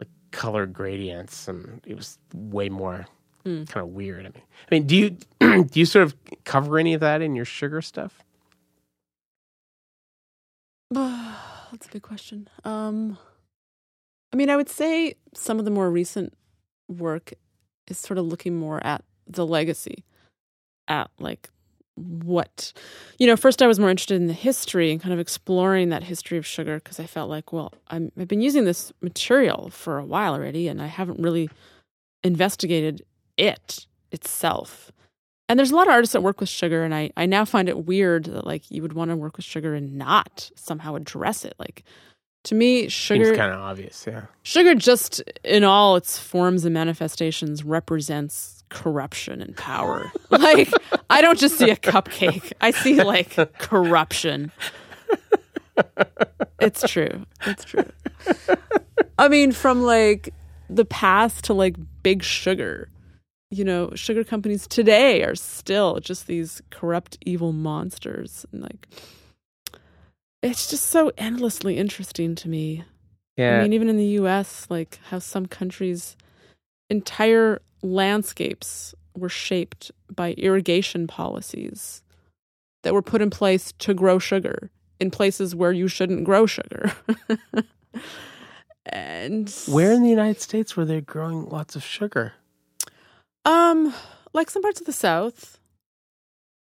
like 0.00 0.08
color 0.30 0.66
gradients 0.66 1.48
and 1.48 1.80
it 1.86 1.96
was 1.96 2.18
way 2.34 2.68
more 2.68 3.06
kind 3.66 3.76
of 3.76 3.88
weird. 3.88 4.26
I 4.26 4.28
mean, 4.28 4.42
I 4.70 4.74
mean, 4.74 4.86
do 4.86 4.96
you 4.96 5.10
do 5.64 5.80
you 5.80 5.86
sort 5.86 6.04
of 6.04 6.16
cover 6.44 6.78
any 6.78 6.94
of 6.94 7.00
that 7.00 7.22
in 7.22 7.34
your 7.34 7.44
sugar 7.44 7.82
stuff? 7.82 8.22
That's 11.70 11.86
a 11.86 11.90
big 11.90 12.02
question. 12.02 12.48
Um, 12.64 13.18
I 14.32 14.36
mean, 14.36 14.50
I 14.50 14.56
would 14.56 14.68
say 14.68 15.14
some 15.34 15.58
of 15.58 15.64
the 15.64 15.70
more 15.70 15.90
recent 15.90 16.34
work 16.88 17.32
is 17.86 17.98
sort 17.98 18.18
of 18.18 18.26
looking 18.26 18.56
more 18.56 18.84
at 18.84 19.04
the 19.26 19.46
legacy, 19.46 20.04
at 20.86 21.10
like 21.18 21.50
what, 21.94 22.72
you 23.18 23.26
know, 23.26 23.36
first 23.36 23.60
I 23.62 23.66
was 23.66 23.78
more 23.78 23.90
interested 23.90 24.16
in 24.16 24.26
the 24.26 24.32
history 24.32 24.92
and 24.92 25.00
kind 25.00 25.12
of 25.12 25.18
exploring 25.18 25.88
that 25.88 26.04
history 26.04 26.38
of 26.38 26.46
sugar 26.46 26.76
because 26.76 27.00
I 27.00 27.06
felt 27.06 27.28
like, 27.28 27.52
well, 27.52 27.72
I'm, 27.88 28.12
I've 28.18 28.28
been 28.28 28.40
using 28.40 28.64
this 28.64 28.92
material 29.00 29.70
for 29.70 29.98
a 29.98 30.04
while 30.04 30.34
already 30.34 30.68
and 30.68 30.80
I 30.80 30.86
haven't 30.86 31.20
really 31.20 31.50
investigated 32.22 33.02
it 33.36 33.86
itself. 34.12 34.92
And 35.48 35.58
there's 35.58 35.70
a 35.70 35.76
lot 35.76 35.86
of 35.86 35.92
artists 35.92 36.12
that 36.12 36.22
work 36.22 36.40
with 36.40 36.48
sugar, 36.48 36.84
and 36.84 36.94
I, 36.94 37.10
I 37.16 37.24
now 37.24 37.44
find 37.44 37.68
it 37.68 37.86
weird 37.86 38.24
that 38.24 38.46
like 38.46 38.70
you 38.70 38.82
would 38.82 38.92
want 38.92 39.10
to 39.10 39.16
work 39.16 39.36
with 39.36 39.46
sugar 39.46 39.74
and 39.74 39.96
not 39.96 40.50
somehow 40.56 40.94
address 40.94 41.44
it. 41.44 41.54
Like 41.58 41.84
to 42.44 42.54
me, 42.54 42.88
sugar 42.88 43.34
kind 43.34 43.52
of 43.52 43.60
obvious, 43.60 44.04
yeah. 44.06 44.22
sugar 44.42 44.74
just 44.74 45.22
in 45.44 45.64
all 45.64 45.96
its 45.96 46.18
forms 46.18 46.64
and 46.64 46.74
manifestations 46.74 47.64
represents 47.64 48.62
corruption 48.68 49.40
and 49.40 49.56
power. 49.56 50.12
like 50.30 50.70
I 51.10 51.22
don't 51.22 51.38
just 51.38 51.56
see 51.56 51.70
a 51.70 51.76
cupcake. 51.76 52.52
I 52.60 52.70
see 52.70 53.02
like 53.02 53.36
corruption. 53.58 54.52
It's 56.60 56.82
true. 56.88 57.24
It's 57.46 57.64
true. 57.64 57.90
I 59.18 59.28
mean 59.28 59.52
from 59.52 59.82
like 59.82 60.34
the 60.68 60.84
past 60.84 61.44
to 61.44 61.54
like 61.54 61.76
big 62.02 62.22
sugar. 62.22 62.88
You 63.50 63.64
know, 63.64 63.90
sugar 63.94 64.24
companies 64.24 64.66
today 64.66 65.22
are 65.22 65.34
still 65.34 66.00
just 66.00 66.26
these 66.26 66.60
corrupt 66.70 67.16
evil 67.24 67.52
monsters 67.52 68.44
and 68.52 68.62
like 68.62 68.86
it's 70.42 70.70
just 70.70 70.86
so 70.86 71.10
endlessly 71.18 71.76
interesting 71.76 72.34
to 72.36 72.48
me. 72.48 72.84
Yeah. 73.36 73.58
I 73.58 73.62
mean, 73.62 73.72
even 73.72 73.88
in 73.88 73.96
the 73.96 74.18
US, 74.20 74.66
like 74.68 74.98
how 75.08 75.18
some 75.18 75.46
countries' 75.46 76.16
entire 76.90 77.60
landscapes 77.82 78.94
were 79.16 79.28
shaped 79.28 79.90
by 80.14 80.32
irrigation 80.32 81.06
policies 81.06 82.02
that 82.82 82.94
were 82.94 83.02
put 83.02 83.20
in 83.20 83.30
place 83.30 83.72
to 83.78 83.94
grow 83.94 84.18
sugar 84.18 84.70
in 85.00 85.10
places 85.10 85.54
where 85.54 85.72
you 85.72 85.88
shouldn't 85.88 86.24
grow 86.24 86.46
sugar. 86.46 86.92
and 88.86 89.50
where 89.68 89.92
in 89.92 90.02
the 90.02 90.10
United 90.10 90.40
States 90.40 90.76
were 90.76 90.84
they 90.84 91.00
growing 91.00 91.48
lots 91.48 91.76
of 91.76 91.82
sugar? 91.82 92.34
Um 93.48 93.94
like 94.32 94.50
some 94.50 94.62
parts 94.62 94.80
of 94.80 94.86
the 94.86 94.92
south. 94.92 95.58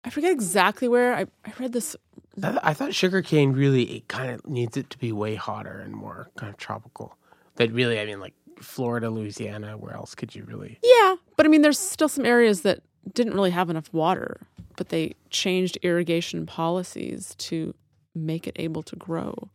I 0.05 0.11
forget 0.11 0.31
exactly 0.31 0.87
where. 0.87 1.15
I, 1.15 1.27
I 1.45 1.53
read 1.59 1.73
this 1.73 1.97
I, 2.43 2.59
I 2.63 2.75
thought 2.75 2.95
sugarcane 2.95 3.53
really 3.53 3.85
it 3.85 4.09
kind 4.09 4.31
of 4.31 4.47
needs 4.47 4.77
it 4.77 4.91
to 4.91 4.99
be 4.99 5.13
way 5.13 5.35
hotter 5.35 5.79
and 5.79 5.95
more 5.95 6.29
kind 6.37 6.51
of 6.51 6.59
tropical. 6.59 7.17
That 7.57 7.73
really, 7.73 7.99
I 7.99 8.05
mean, 8.05 8.21
like 8.21 8.35
Florida, 8.61 9.11
Louisiana. 9.11 9.77
Where 9.79 9.95
else 9.95 10.15
could 10.15 10.35
you 10.35 10.45
really? 10.45 10.79
Yeah, 10.83 11.17
but 11.37 11.47
I 11.47 11.49
mean, 11.49 11.63
there's 11.63 11.79
still 11.79 12.09
some 12.09 12.27
areas 12.27 12.63
that 12.63 12.81
didn't 13.15 13.35
really 13.35 13.51
have 13.51 13.71
enough 13.71 13.93
water, 13.93 14.41
but 14.77 14.91
they 14.91 15.15
changed 15.31 15.79
irrigation 15.83 16.45
policies 16.47 17.35
to 17.39 17.75
make 18.15 18.47
it 18.47 18.57
able 18.57 18.83
to 18.83 18.97
grow. 18.97 19.51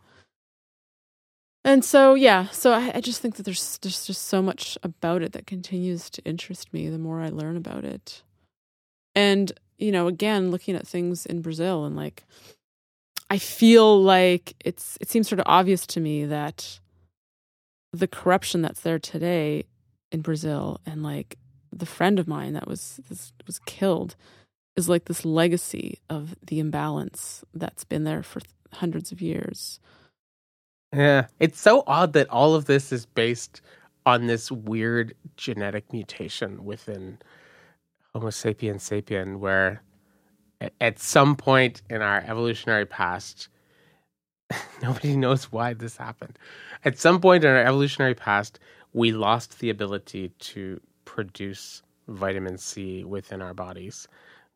And 1.64 1.86
so, 1.86 2.16
yeah, 2.16 2.48
so 2.48 2.74
I, 2.74 2.92
I 2.96 3.02
just 3.02 3.22
think 3.22 3.36
that 3.36 3.44
there's 3.44 3.78
there's 3.82 4.06
just 4.06 4.28
so 4.28 4.42
much 4.42 4.78
about 4.82 5.22
it 5.22 5.34
that 5.34 5.46
continues 5.46 6.10
to 6.12 6.24
interest 6.24 6.74
me 6.74 6.90
the 6.90 6.98
more 6.98 7.22
I 7.22 7.30
learn 7.30 7.56
about 7.56 7.86
it. 7.86 8.24
And 9.14 9.52
you 9.78 9.92
know, 9.92 10.08
again, 10.08 10.52
looking 10.52 10.76
at 10.76 10.88
things 10.88 11.26
in 11.26 11.42
Brazil 11.42 11.86
and 11.86 11.96
like, 11.96 12.24
I 13.30 13.38
feel 13.38 14.02
like 14.02 14.56
it's 14.64 14.98
it 15.02 15.10
seems 15.10 15.28
sort 15.28 15.40
of 15.40 15.46
obvious 15.48 15.86
to 15.88 16.00
me 16.00 16.26
that 16.26 16.80
the 17.94 18.08
corruption 18.08 18.62
that's 18.62 18.82
there 18.82 19.00
today 19.00 19.66
in 20.12 20.22
Brazil 20.22 20.80
and 20.86 21.04
like 21.04 21.38
the 21.72 21.86
friend 21.86 22.20
of 22.20 22.28
mine 22.28 22.54
that 22.54 22.68
was 22.68 23.00
this, 23.10 23.34
was 23.48 23.60
killed 23.60 24.16
is 24.76 24.90
like 24.90 25.06
this 25.06 25.26
legacy 25.26 26.00
of 26.10 26.36
the 26.46 26.60
imbalance 26.60 27.44
that's 27.54 27.84
been 27.84 28.04
there 28.04 28.24
for 28.24 28.42
hundreds 28.74 29.12
of 29.12 29.22
years. 29.22 29.80
Yeah, 30.94 31.28
it's 31.40 31.60
so 31.60 31.84
odd 31.88 32.14
that 32.14 32.30
all 32.30 32.56
of 32.56 32.66
this 32.66 32.92
is 32.92 33.06
based 33.06 33.62
on 34.06 34.28
this 34.28 34.52
weird 34.52 35.16
genetic 35.38 35.92
mutation 35.94 36.66
within 36.66 37.20
Homo 38.14 38.30
sapiens 38.30 38.90
sapien, 38.90 39.40
where 39.40 39.84
at 40.82 41.00
some 41.00 41.36
point 41.36 41.82
in 41.90 42.02
our 42.02 42.20
evolutionary 42.28 42.86
past, 42.86 43.50
nobody 44.84 45.16
knows 45.16 45.52
why 45.52 45.74
this 45.74 45.98
happened. 45.98 46.38
At 46.86 47.00
some 47.00 47.22
point 47.22 47.46
in 47.46 47.52
our 47.52 47.64
evolutionary 47.64 48.16
past, 48.16 48.60
we 48.94 49.14
lost 49.14 49.60
the 49.60 49.70
ability 49.70 50.30
to 50.40 50.82
produce 51.06 51.84
vitamin 52.10 52.58
C 52.58 53.06
within 53.06 53.42
our 53.42 53.54
bodies. 53.54 54.08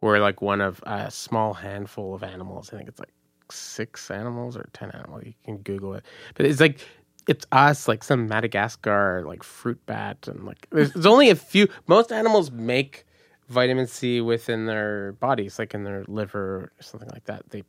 We're 0.01 0.19
like 0.19 0.41
one 0.41 0.61
of 0.61 0.83
a 0.85 1.09
small 1.11 1.53
handful 1.53 2.13
of 2.13 2.23
animals. 2.23 2.71
I 2.73 2.77
think 2.77 2.89
it's 2.89 2.99
like 2.99 3.13
six 3.51 4.09
animals 4.11 4.55
or 4.57 4.69
ten 4.73 4.91
animals. 4.91 5.23
You 5.25 5.33
can 5.43 5.57
Google 5.57 5.93
it, 5.95 6.03
but 6.35 6.45
it's 6.45 6.59
like 6.59 6.79
it's 7.27 7.45
us, 7.51 7.87
like 7.87 8.03
some 8.03 8.27
Madagascar, 8.27 9.23
like 9.25 9.43
fruit 9.43 9.83
bat, 9.85 10.27
and 10.27 10.45
like 10.45 10.67
there's, 10.71 10.93
there's 10.93 11.05
only 11.05 11.29
a 11.29 11.35
few. 11.35 11.67
Most 11.87 12.11
animals 12.11 12.51
make 12.51 13.05
vitamin 13.49 13.87
C 13.87 14.21
within 14.21 14.65
their 14.65 15.13
bodies, 15.13 15.59
like 15.59 15.73
in 15.73 15.83
their 15.83 16.03
liver 16.07 16.55
or 16.55 16.71
something 16.81 17.09
like 17.09 17.25
that. 17.25 17.49
They 17.49 17.63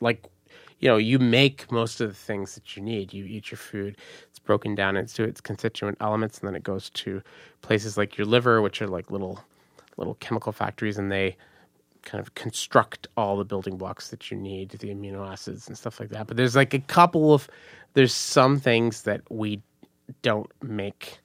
like 0.00 0.24
you 0.80 0.88
know, 0.88 0.96
you 0.96 1.18
make 1.18 1.70
most 1.72 2.00
of 2.00 2.08
the 2.08 2.14
things 2.14 2.54
that 2.54 2.76
you 2.76 2.82
need. 2.82 3.12
You 3.12 3.24
eat 3.24 3.50
your 3.50 3.58
food, 3.58 3.96
it's 4.28 4.38
broken 4.38 4.74
down 4.74 4.96
into 4.96 5.24
its 5.24 5.40
constituent 5.40 5.98
elements, 6.00 6.38
and 6.38 6.48
then 6.48 6.54
it 6.54 6.62
goes 6.62 6.90
to 6.90 7.22
places 7.62 7.96
like 7.96 8.16
your 8.16 8.26
liver, 8.26 8.62
which 8.62 8.80
are 8.80 8.86
like 8.86 9.10
little 9.10 9.40
little 9.96 10.14
chemical 10.14 10.52
factories, 10.52 10.98
and 10.98 11.10
they 11.10 11.36
kind 12.02 12.20
of 12.20 12.34
construct 12.34 13.08
all 13.16 13.36
the 13.36 13.44
building 13.44 13.76
blocks 13.76 14.08
that 14.08 14.30
you 14.30 14.36
need, 14.36 14.70
the 14.70 14.88
amino 14.88 15.26
acids 15.30 15.68
and 15.68 15.76
stuff 15.76 16.00
like 16.00 16.10
that. 16.10 16.26
But 16.26 16.36
there's 16.36 16.56
like 16.56 16.74
a 16.74 16.78
couple 16.78 17.34
of 17.34 17.48
there's 17.94 18.14
some 18.14 18.58
things 18.58 19.02
that 19.02 19.22
we 19.30 19.62
don't 20.22 20.50
make 20.62 21.18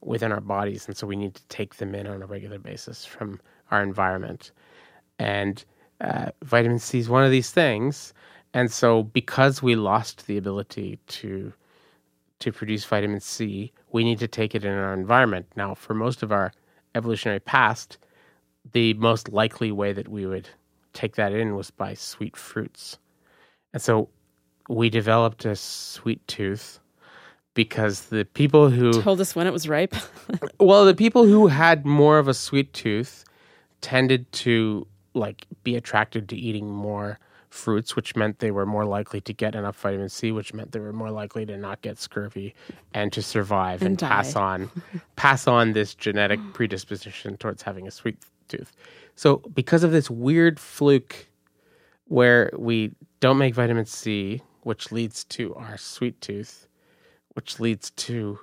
within 0.00 0.32
our 0.32 0.40
bodies, 0.40 0.86
and 0.86 0.96
so 0.96 1.06
we 1.06 1.16
need 1.16 1.34
to 1.34 1.42
take 1.48 1.76
them 1.76 1.94
in 1.94 2.06
on 2.06 2.22
a 2.22 2.26
regular 2.26 2.58
basis 2.58 3.04
from 3.04 3.40
our 3.70 3.82
environment. 3.82 4.52
And 5.18 5.64
uh, 6.00 6.30
vitamin 6.42 6.78
C 6.78 6.98
is 6.98 7.08
one 7.08 7.24
of 7.24 7.30
these 7.30 7.50
things. 7.50 8.12
And 8.52 8.70
so, 8.70 9.02
because 9.02 9.62
we 9.62 9.74
lost 9.74 10.26
the 10.26 10.36
ability 10.36 10.98
to 11.08 11.52
to 12.40 12.52
produce 12.52 12.84
vitamin 12.84 13.20
C, 13.20 13.72
we 13.92 14.04
need 14.04 14.18
to 14.18 14.28
take 14.28 14.54
it 14.54 14.64
in 14.64 14.72
our 14.72 14.92
environment. 14.92 15.46
Now, 15.56 15.74
for 15.74 15.94
most 15.94 16.22
of 16.22 16.30
our 16.30 16.52
evolutionary 16.94 17.40
past, 17.40 17.96
the 18.72 18.94
most 18.94 19.32
likely 19.32 19.70
way 19.72 19.92
that 19.92 20.08
we 20.08 20.26
would 20.26 20.48
take 20.92 21.16
that 21.16 21.32
in 21.32 21.54
was 21.54 21.70
by 21.70 21.94
sweet 21.94 22.36
fruits. 22.36 22.98
And 23.72 23.82
so 23.82 24.08
we 24.68 24.88
developed 24.88 25.44
a 25.44 25.56
sweet 25.56 26.26
tooth 26.26 26.80
because 27.54 28.06
the 28.06 28.24
people 28.24 28.70
who 28.70 29.02
Told 29.02 29.20
us 29.20 29.34
when 29.36 29.46
it 29.46 29.52
was 29.52 29.68
ripe. 29.68 29.94
well, 30.60 30.84
the 30.84 30.94
people 30.94 31.24
who 31.24 31.46
had 31.46 31.86
more 31.86 32.18
of 32.18 32.28
a 32.28 32.34
sweet 32.34 32.72
tooth 32.72 33.24
tended 33.80 34.30
to 34.32 34.86
like 35.14 35.46
be 35.62 35.76
attracted 35.76 36.28
to 36.28 36.36
eating 36.36 36.68
more 36.68 37.18
fruits, 37.50 37.94
which 37.94 38.16
meant 38.16 38.40
they 38.40 38.50
were 38.50 38.66
more 38.66 38.84
likely 38.84 39.20
to 39.20 39.32
get 39.32 39.54
enough 39.54 39.78
vitamin 39.78 40.08
C, 40.08 40.32
which 40.32 40.52
meant 40.52 40.72
they 40.72 40.80
were 40.80 40.92
more 40.92 41.12
likely 41.12 41.46
to 41.46 41.56
not 41.56 41.80
get 41.82 41.98
scurvy 41.98 42.52
and 42.92 43.12
to 43.12 43.22
survive 43.22 43.80
and, 43.82 43.90
And 43.90 43.98
pass 43.98 44.34
on 44.34 44.70
pass 45.16 45.46
on 45.46 45.72
this 45.72 45.94
genetic 45.94 46.40
predisposition 46.52 47.36
towards 47.36 47.62
having 47.62 47.86
a 47.86 47.92
sweet 47.92 48.18
So 49.14 49.36
because 49.54 49.84
of 49.84 49.92
this 49.92 50.10
weird 50.10 50.58
fluke 50.58 51.26
where 52.06 52.50
we 52.56 52.92
don't 53.20 53.38
make 53.38 53.54
vitamin 53.54 53.86
C, 53.86 54.42
which 54.62 54.92
leads 54.92 55.24
to 55.24 55.54
our 55.54 55.76
sweet 55.76 56.20
tooth, 56.20 56.66
which 57.34 57.60
leads 57.60 57.90
to 57.90 58.38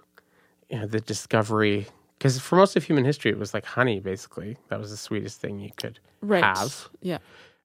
you 0.69 0.79
know 0.79 0.87
the 0.87 1.01
discovery 1.01 1.87
because 2.17 2.39
for 2.39 2.55
most 2.55 2.75
of 2.77 2.83
human 2.83 3.03
history 3.03 3.29
it 3.31 3.37
was 3.37 3.53
like 3.53 3.65
honey 3.65 3.99
basically 3.99 4.55
that 4.69 4.79
was 4.79 4.89
the 4.89 4.97
sweetest 4.97 5.41
thing 5.41 5.59
you 5.59 5.69
could 5.75 5.99
right. 6.21 6.43
have 6.43 6.87
Yeah. 7.01 7.17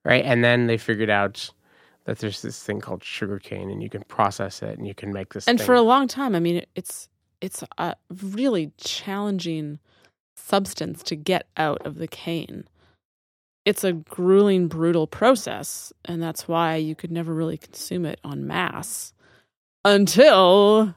right 0.05 0.25
and 0.25 0.43
then 0.43 0.67
they 0.67 0.77
figured 0.77 1.11
out 1.11 1.51
that 2.07 2.19
there's 2.19 2.43
this 2.43 2.63
thing 2.63 2.81
called 2.81 3.05
sugarcane 3.05 3.71
and 3.71 3.83
you 3.83 3.91
can 3.91 4.03
process 4.05 4.63
it 4.63 4.79
and 4.79 4.87
you 4.87 4.95
can 4.95 5.13
make 5.13 5.35
this 5.35 5.47
And 5.47 5.59
thing. 5.59 5.67
for 5.67 5.75
a 5.75 5.83
long 5.83 6.09
time, 6.09 6.35
I 6.35 6.41
mean, 6.41 6.65
it's 6.75 7.09
it's 7.41 7.63
a 7.79 7.95
really 8.33 8.73
challenging 8.79 9.79
substance 10.37 11.03
to 11.05 11.17
get 11.17 11.47
out 11.57 11.85
of 11.87 11.97
the 11.97 12.09
cane. 12.09 12.67
It's 13.65 13.83
a 13.83 13.93
grueling, 13.93 14.69
brutal 14.69 15.07
process, 15.07 15.93
and 16.05 16.23
that's 16.23 16.47
why 16.47 16.77
you 16.77 16.95
could 16.95 17.11
never 17.11 17.35
really 17.35 17.57
consume 17.57 18.07
it 18.07 18.21
en 18.25 18.47
masse 18.47 19.13
until 19.85 20.95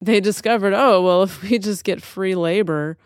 they 0.00 0.20
discovered, 0.20 0.74
oh, 0.74 1.02
well, 1.02 1.22
if 1.22 1.42
we 1.42 1.58
just 1.58 1.84
get 1.84 2.02
free 2.02 2.34
labor 2.34 2.98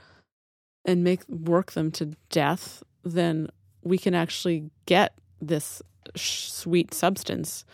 and 0.85 1.05
make 1.05 1.29
work 1.29 1.73
them 1.73 1.91
to 1.93 2.17
death, 2.31 2.83
then 3.05 3.49
we 3.83 3.99
can 3.99 4.15
actually 4.15 4.71
get 4.87 5.13
this 5.41 5.83
sweet 6.17 6.93
substance 6.93 7.65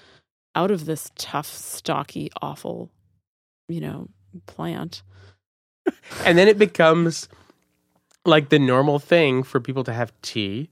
out 0.55 0.71
of 0.71 0.87
this 0.87 1.11
tough, 1.17 1.47
stocky, 1.47 2.31
awful, 2.43 2.91
you 3.69 3.81
know, 3.81 4.09
plant. 4.47 5.03
and 6.25 6.37
then 6.39 6.49
it 6.49 6.59
becomes 6.59 7.29
like 8.25 8.49
the 8.49 8.59
normal 8.59 8.99
thing 8.99 9.43
for 9.43 9.61
people 9.61 9.85
to 9.85 9.93
have 9.93 10.13
tea 10.23 10.71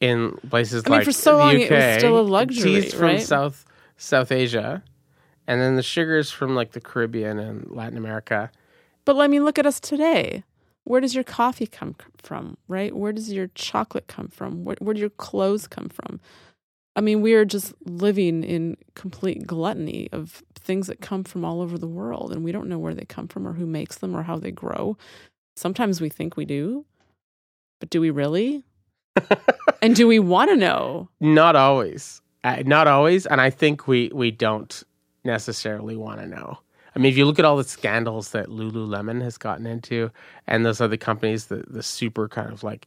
in 0.00 0.32
places 0.50 0.84
I 0.86 0.90
mean, 0.90 0.98
like 0.98 1.04
for 1.06 1.12
so 1.12 1.32
the 1.32 1.38
long, 1.38 1.56
UK. 1.56 1.60
it 1.62 1.70
was 1.70 1.98
still 1.98 2.20
a 2.20 2.22
luxury, 2.22 2.80
Teas 2.80 2.94
from 2.94 3.02
right? 3.02 3.22
South 3.22 3.64
South 3.96 4.32
Asia, 4.32 4.82
and 5.46 5.60
then 5.60 5.76
the 5.76 5.82
sugars 5.82 6.30
from 6.30 6.54
like 6.54 6.72
the 6.72 6.80
Caribbean 6.80 7.38
and 7.38 7.70
Latin 7.70 7.96
America. 7.96 8.50
But 9.04 9.18
I 9.18 9.28
mean, 9.28 9.44
look 9.44 9.58
at 9.58 9.66
us 9.66 9.80
today. 9.80 10.44
Where 10.84 11.00
does 11.00 11.14
your 11.14 11.24
coffee 11.24 11.66
come 11.66 11.96
from, 12.18 12.58
right? 12.68 12.94
Where 12.94 13.12
does 13.12 13.32
your 13.32 13.48
chocolate 13.54 14.06
come 14.06 14.28
from? 14.28 14.64
Where, 14.64 14.76
where 14.80 14.92
do 14.92 15.00
your 15.00 15.10
clothes 15.10 15.66
come 15.66 15.88
from? 15.88 16.20
I 16.96 17.00
mean, 17.00 17.22
we 17.22 17.32
are 17.34 17.44
just 17.44 17.72
living 17.86 18.44
in 18.44 18.76
complete 18.94 19.46
gluttony 19.46 20.08
of 20.12 20.42
things 20.54 20.86
that 20.86 21.00
come 21.00 21.24
from 21.24 21.44
all 21.44 21.60
over 21.60 21.78
the 21.78 21.88
world, 21.88 22.32
and 22.32 22.44
we 22.44 22.52
don't 22.52 22.68
know 22.68 22.78
where 22.78 22.94
they 22.94 23.04
come 23.04 23.28
from 23.28 23.48
or 23.48 23.54
who 23.54 23.66
makes 23.66 23.96
them 23.96 24.14
or 24.14 24.22
how 24.22 24.38
they 24.38 24.50
grow. 24.50 24.96
Sometimes 25.56 26.00
we 26.00 26.08
think 26.08 26.36
we 26.36 26.44
do, 26.44 26.84
but 27.80 27.90
do 27.90 28.00
we 28.00 28.10
really? 28.10 28.64
and 29.82 29.94
do 29.94 30.06
we 30.06 30.18
want 30.18 30.50
to 30.50 30.56
know? 30.56 31.08
Not 31.20 31.56
always. 31.56 32.20
Uh, 32.42 32.62
not 32.66 32.86
always. 32.86 33.26
And 33.26 33.40
I 33.40 33.50
think 33.50 33.86
we, 33.86 34.10
we 34.12 34.30
don't 34.30 34.82
necessarily 35.24 35.96
want 35.96 36.20
to 36.20 36.26
know. 36.26 36.58
I 36.94 36.98
mean, 36.98 37.10
if 37.10 37.18
you 37.18 37.24
look 37.24 37.38
at 37.38 37.44
all 37.44 37.56
the 37.56 37.64
scandals 37.64 38.30
that 38.30 38.48
Lululemon 38.48 39.22
has 39.22 39.36
gotten 39.36 39.66
into 39.66 40.10
and 40.46 40.64
those 40.64 40.80
other 40.80 40.96
companies, 40.96 41.46
the, 41.46 41.64
the 41.66 41.82
super 41.82 42.28
kind 42.28 42.52
of 42.52 42.62
like, 42.62 42.86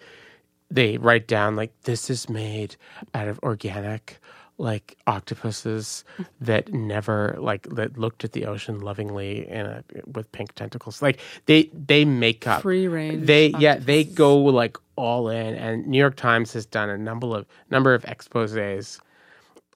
they 0.69 0.97
write 0.97 1.27
down 1.27 1.55
like, 1.55 1.71
this 1.83 2.09
is 2.09 2.29
made 2.29 2.75
out 3.13 3.27
of 3.27 3.39
organic, 3.43 4.19
like 4.59 4.97
octopuses 5.05 6.03
that 6.41 6.73
never 6.73 7.35
like 7.39 7.63
that 7.69 7.97
looked 7.97 8.23
at 8.23 8.31
the 8.31 8.45
ocean 8.45 8.79
lovingly 8.79 9.47
in 9.47 9.65
a, 9.67 9.83
with 10.11 10.31
pink 10.31 10.53
tentacles. 10.55 11.01
Like 11.01 11.19
they 11.45 11.69
they 11.73 12.05
make 12.05 12.47
up 12.47 12.63
Free 12.63 12.87
range. 12.87 13.27
they 13.27 13.49
yeah 13.59 13.75
they 13.77 14.03
go 14.03 14.35
like 14.37 14.77
all 14.95 15.29
in 15.29 15.53
and 15.53 15.85
new 15.85 15.99
york 15.99 16.15
times 16.15 16.53
has 16.53 16.65
done 16.65 16.89
a 16.89 16.97
number 16.97 17.27
of 17.37 17.45
number 17.69 17.93
of 17.93 18.03
exposes 18.05 18.99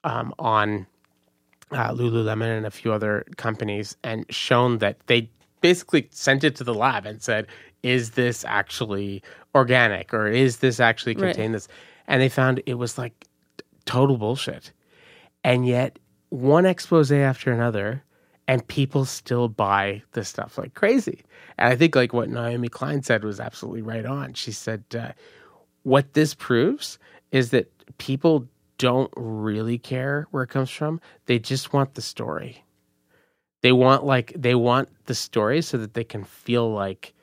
um, 0.03 0.33
on 0.39 0.87
uh, 1.71 1.91
lululemon 1.91 2.57
and 2.57 2.65
a 2.65 2.71
few 2.71 2.91
other 2.91 3.23
companies 3.37 3.95
and 4.03 4.25
shown 4.33 4.79
that 4.79 4.97
they 5.07 5.29
basically 5.61 6.07
sent 6.11 6.43
it 6.43 6.55
to 6.55 6.63
the 6.63 6.73
lab 6.73 7.05
and 7.05 7.21
said 7.21 7.45
is 7.83 8.11
this 8.11 8.43
actually 8.47 9.21
organic 9.53 10.11
or 10.13 10.27
is 10.27 10.57
this 10.57 10.79
actually 10.79 11.13
Right. 11.15 11.33
contain 11.35 11.51
this 11.51 11.67
and 12.07 12.19
they 12.21 12.29
found 12.29 12.61
it 12.65 12.73
was 12.75 12.97
like 12.97 13.27
total 13.85 14.17
bullshit. 14.17 14.71
And 15.43 15.65
yet 15.67 15.99
one 16.29 16.65
expose 16.65 17.11
after 17.11 17.51
another 17.51 18.03
and 18.47 18.65
people 18.67 19.05
still 19.05 19.47
buy 19.47 20.01
this 20.13 20.29
stuff 20.29 20.57
like 20.57 20.73
crazy. 20.73 21.23
And 21.57 21.71
i 21.71 21.75
think 21.75 21.95
like 21.95 22.13
what 22.13 22.29
naomi 22.29 22.69
klein 22.69 23.03
said 23.03 23.23
was 23.23 23.39
absolutely 23.39 23.81
right 23.81 24.05
on. 24.05 24.33
She 24.33 24.51
said 24.51 24.83
uh, 24.97 25.11
what 25.83 26.13
this 26.13 26.33
proves 26.33 26.99
is 27.31 27.51
that 27.51 27.71
people 27.97 28.47
don't 28.77 29.11
really 29.15 29.77
care 29.77 30.27
where 30.31 30.43
it 30.43 30.47
comes 30.49 30.69
from. 30.69 30.99
They 31.27 31.37
just 31.37 31.71
want 31.71 31.93
the 31.93 32.01
story. 32.01 32.63
They 33.61 33.71
want 33.71 34.03
like 34.03 34.33
they 34.35 34.55
want 34.55 34.89
the 35.05 35.15
story 35.15 35.61
so 35.61 35.77
that 35.77 35.93
they 35.93 36.03
can 36.03 36.23
feel 36.23 36.71
like 36.71 37.13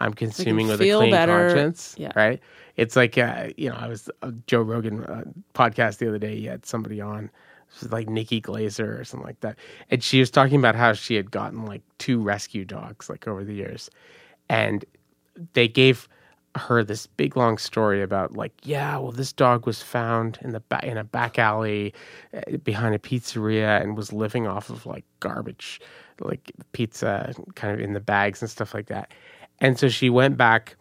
i'm 0.00 0.12
consuming 0.12 0.68
with 0.68 0.80
a 0.80 0.90
clean 0.90 1.10
better. 1.10 1.48
conscience 1.48 1.94
Yeah. 1.98 2.12
right 2.14 2.40
it's 2.76 2.96
like 2.96 3.18
uh, 3.18 3.48
you 3.56 3.68
know 3.68 3.76
i 3.76 3.86
was 3.86 4.10
uh, 4.22 4.30
joe 4.46 4.60
rogan 4.60 5.04
uh, 5.04 5.24
podcast 5.54 5.98
the 5.98 6.08
other 6.08 6.18
day 6.18 6.36
he 6.36 6.46
had 6.46 6.64
somebody 6.64 7.00
on 7.00 7.30
was 7.80 7.92
like 7.92 8.08
Nikki 8.08 8.40
Glazer 8.40 9.00
or 9.00 9.04
something 9.04 9.26
like 9.26 9.40
that. 9.40 9.56
And 9.90 10.02
she 10.02 10.20
was 10.20 10.30
talking 10.30 10.58
about 10.58 10.74
how 10.74 10.92
she 10.92 11.14
had 11.14 11.30
gotten 11.30 11.64
like 11.64 11.82
two 11.98 12.20
rescue 12.20 12.64
dogs 12.64 13.08
like 13.08 13.26
over 13.26 13.44
the 13.44 13.54
years. 13.54 13.90
And 14.48 14.84
they 15.52 15.68
gave 15.68 16.08
her 16.54 16.82
this 16.82 17.06
big 17.06 17.36
long 17.36 17.58
story 17.58 18.02
about 18.02 18.32
like, 18.32 18.52
yeah, 18.62 18.96
well 18.96 19.12
this 19.12 19.32
dog 19.32 19.66
was 19.66 19.82
found 19.82 20.38
in 20.42 20.52
the 20.52 20.62
ba- 20.68 20.84
in 20.86 20.96
a 20.96 21.04
back 21.04 21.38
alley 21.38 21.92
uh, 22.34 22.56
behind 22.58 22.94
a 22.94 22.98
pizzeria 22.98 23.80
and 23.82 23.96
was 23.96 24.12
living 24.12 24.46
off 24.46 24.70
of 24.70 24.86
like 24.86 25.04
garbage, 25.20 25.80
like 26.20 26.52
pizza 26.72 27.34
kind 27.54 27.74
of 27.74 27.80
in 27.80 27.92
the 27.92 28.00
bags 28.00 28.40
and 28.40 28.50
stuff 28.50 28.72
like 28.72 28.86
that. 28.86 29.12
And 29.60 29.78
so 29.78 29.88
she 29.88 30.08
went 30.08 30.36
back 30.36 30.76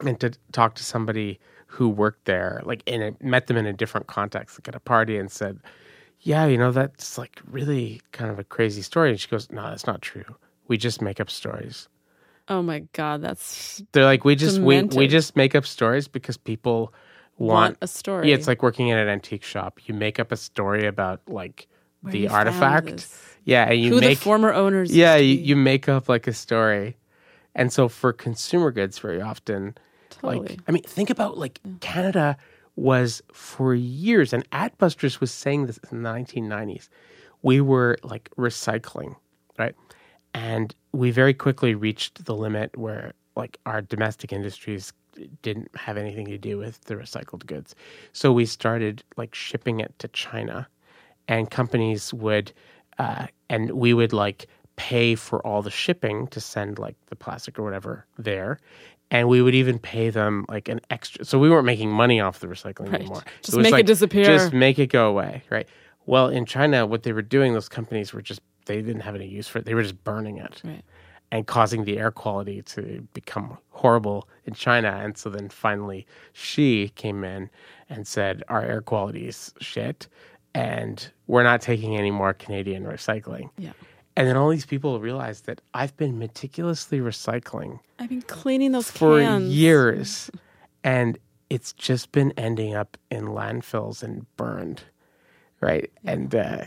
and 0.00 0.18
to 0.20 0.30
talk 0.52 0.74
to 0.76 0.84
somebody 0.84 1.38
who 1.66 1.88
worked 1.88 2.24
there, 2.24 2.62
like 2.64 2.82
in 2.86 3.02
a, 3.02 3.12
met 3.20 3.46
them 3.46 3.56
in 3.56 3.66
a 3.66 3.72
different 3.72 4.06
context, 4.06 4.58
like 4.58 4.68
at 4.68 4.74
a 4.74 4.80
party, 4.80 5.18
and 5.18 5.30
said, 5.30 5.58
"Yeah, 6.20 6.46
you 6.46 6.56
know 6.58 6.72
that's 6.72 7.18
like 7.18 7.40
really 7.50 8.00
kind 8.12 8.30
of 8.30 8.38
a 8.38 8.44
crazy 8.44 8.82
story." 8.82 9.10
And 9.10 9.20
she 9.20 9.28
goes, 9.28 9.50
"No, 9.50 9.62
that's 9.62 9.86
not 9.86 10.02
true. 10.02 10.24
We 10.68 10.76
just 10.76 11.02
make 11.02 11.20
up 11.20 11.30
stories." 11.30 11.88
Oh 12.48 12.62
my 12.62 12.84
God, 12.92 13.22
that's 13.22 13.82
They're 13.92 14.04
like, 14.04 14.24
"We 14.24 14.36
just 14.36 14.60
we, 14.60 14.82
we 14.82 15.08
just 15.08 15.34
make 15.36 15.54
up 15.54 15.66
stories 15.66 16.08
because 16.08 16.36
people 16.36 16.94
want, 17.38 17.52
want." 17.52 17.78
a 17.80 17.88
story. 17.88 18.28
yeah, 18.28 18.36
it's 18.36 18.46
like 18.46 18.62
working 18.62 18.88
in 18.88 18.98
an 18.98 19.08
antique 19.08 19.42
shop. 19.42 19.80
You 19.86 19.94
make 19.94 20.20
up 20.20 20.30
a 20.30 20.36
story 20.36 20.86
about 20.86 21.20
like 21.26 21.66
Where 22.02 22.12
the 22.12 22.28
artifact. 22.28 23.08
Yeah, 23.44 23.70
and 23.70 23.80
you 23.80 23.90
Who 23.90 24.00
make 24.00 24.18
the 24.18 24.24
former 24.24 24.52
owners? 24.52 24.94
yeah 24.94 25.16
you, 25.16 25.34
you 25.36 25.56
make 25.56 25.88
up 25.88 26.08
like 26.08 26.26
a 26.26 26.32
story. 26.32 26.96
And 27.54 27.72
so 27.72 27.88
for 27.88 28.12
consumer 28.12 28.70
goods, 28.70 28.98
very 28.98 29.20
often 29.22 29.76
Totally. 30.20 30.48
Like, 30.48 30.60
I 30.68 30.72
mean, 30.72 30.82
think 30.82 31.10
about 31.10 31.38
like 31.38 31.60
Canada 31.80 32.36
was 32.76 33.22
for 33.32 33.74
years, 33.74 34.32
and 34.32 34.48
Adbusters 34.50 35.20
was 35.20 35.32
saying 35.32 35.66
this 35.66 35.78
in 35.90 36.02
the 36.02 36.08
1990s. 36.08 36.88
We 37.42 37.60
were 37.60 37.96
like 38.02 38.30
recycling, 38.36 39.16
right? 39.58 39.74
And 40.34 40.74
we 40.92 41.10
very 41.10 41.34
quickly 41.34 41.74
reached 41.74 42.24
the 42.24 42.34
limit 42.34 42.76
where 42.76 43.12
like 43.36 43.58
our 43.66 43.82
domestic 43.82 44.32
industries 44.32 44.92
didn't 45.42 45.74
have 45.76 45.96
anything 45.96 46.26
to 46.26 46.38
do 46.38 46.58
with 46.58 46.80
the 46.84 46.94
recycled 46.94 47.46
goods. 47.46 47.74
So 48.12 48.32
we 48.32 48.46
started 48.46 49.02
like 49.16 49.34
shipping 49.34 49.80
it 49.80 49.98
to 50.00 50.08
China, 50.08 50.68
and 51.28 51.50
companies 51.50 52.12
would, 52.12 52.52
uh, 52.98 53.26
and 53.48 53.70
we 53.70 53.94
would 53.94 54.12
like 54.12 54.46
pay 54.76 55.14
for 55.14 55.44
all 55.46 55.62
the 55.62 55.70
shipping 55.70 56.26
to 56.28 56.40
send 56.40 56.78
like 56.78 56.96
the 57.06 57.16
plastic 57.16 57.58
or 57.58 57.62
whatever 57.62 58.06
there. 58.18 58.58
And 59.10 59.28
we 59.28 59.40
would 59.40 59.54
even 59.54 59.78
pay 59.78 60.10
them 60.10 60.44
like 60.48 60.68
an 60.68 60.80
extra. 60.90 61.24
So 61.24 61.38
we 61.38 61.48
weren't 61.48 61.64
making 61.66 61.90
money 61.90 62.20
off 62.20 62.40
the 62.40 62.48
recycling 62.48 62.90
Right. 62.90 63.00
anymore. 63.02 63.22
Just 63.42 63.56
was 63.56 63.70
make 63.70 63.80
it 63.80 63.86
disappear. 63.86 64.24
Just 64.24 64.52
make 64.52 64.78
it 64.80 64.88
go 64.88 65.08
away, 65.08 65.42
right? 65.50 65.68
Well, 66.06 66.28
in 66.28 66.44
China, 66.44 66.86
what 66.86 67.02
they 67.04 67.12
were 67.12 67.22
doing, 67.22 67.52
those 67.52 67.68
companies 67.68 68.12
were 68.12 68.22
just 68.22 68.40
they 68.66 68.82
didn't 68.82 69.02
have 69.02 69.14
any 69.14 69.28
use 69.28 69.46
for 69.46 69.60
it. 69.60 69.64
They 69.64 69.74
were 69.74 69.82
just 69.82 70.02
burning 70.02 70.38
it 70.38 70.60
Right. 70.64 70.82
and 71.30 71.46
causing 71.46 71.84
the 71.84 71.98
air 71.98 72.10
quality 72.10 72.62
to 72.62 73.06
become 73.12 73.58
horrible 73.70 74.28
in 74.44 74.54
China. 74.54 74.88
And 75.02 75.16
so 75.16 75.30
then 75.30 75.48
finally, 75.48 76.04
Xi 76.32 76.88
came 76.96 77.22
in 77.22 77.48
and 77.88 78.08
said, 78.08 78.42
Our 78.48 78.62
air 78.62 78.80
quality 78.80 79.28
is 79.28 79.54
shit, 79.60 80.08
and 80.52 81.08
we're 81.28 81.44
not 81.44 81.60
taking 81.60 81.96
any 81.96 82.10
more 82.10 82.34
Canadian 82.34 82.84
recycling. 82.84 83.50
Yeah. 83.56 83.70
And 84.16 84.26
then 84.26 84.36
all 84.36 84.48
these 84.48 84.64
people 84.66 84.98
realize 84.98 85.42
that 85.42 85.60
I've 85.74 85.94
been 85.96 86.18
meticulously 86.18 87.00
recycling 87.00 87.80
I've 87.98 88.08
been 88.08 88.22
cleaning 88.22 88.72
those 88.72 88.90
for 88.90 89.20
cans. 89.20 89.52
years, 89.52 90.30
and 90.84 91.18
it's 91.50 91.72
just 91.72 92.12
been 92.12 92.32
ending 92.36 92.74
up 92.74 92.96
in 93.10 93.26
landfills 93.26 94.02
and 94.02 94.26
burned, 94.36 94.82
right? 95.60 95.90
And 96.04 96.34
uh, 96.34 96.64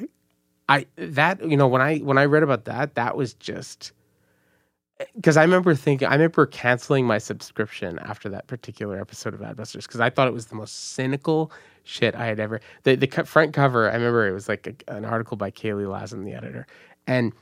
I 0.68 0.86
that 0.96 1.48
you 1.48 1.58
know 1.58 1.68
when 1.68 1.82
I 1.82 2.00
when 2.00 2.18
I 2.18 2.26
read 2.26 2.44
about 2.44 2.66
that, 2.66 2.96
that 2.96 3.16
was 3.16 3.34
just 3.36 3.92
because 5.16 5.38
I 5.38 5.44
remember 5.44 5.76
thinking 5.76 6.08
I 6.08 6.14
remember 6.14 6.46
canceling 6.46 7.06
my 7.06 7.18
subscription 7.18 8.00
after 8.00 8.30
that 8.30 8.48
particular 8.48 9.00
episode 9.00 9.34
of 9.34 9.42
Adbusters 9.42 9.84
because 9.84 10.00
I 10.00 10.10
thought 10.10 10.28
it 10.28 10.34
was 10.34 10.48
the 10.48 10.56
most 10.56 10.94
cynical 10.94 11.52
shit 11.84 12.16
I 12.16 12.26
had 12.26 12.40
ever. 12.40 12.62
The 12.84 12.96
the 12.96 13.08
front 13.08 13.54
cover, 13.54 13.90
I 13.90 13.94
remember 13.94 14.28
it 14.28 14.34
was 14.34 14.48
like 14.48 14.84
a, 14.88 14.96
an 14.96 15.06
article 15.06 15.38
by 15.38 15.52
Kalle 15.52 15.78
Lasn, 15.88 16.24
the 16.24 16.34
editor, 16.34 16.68
and 17.08 17.34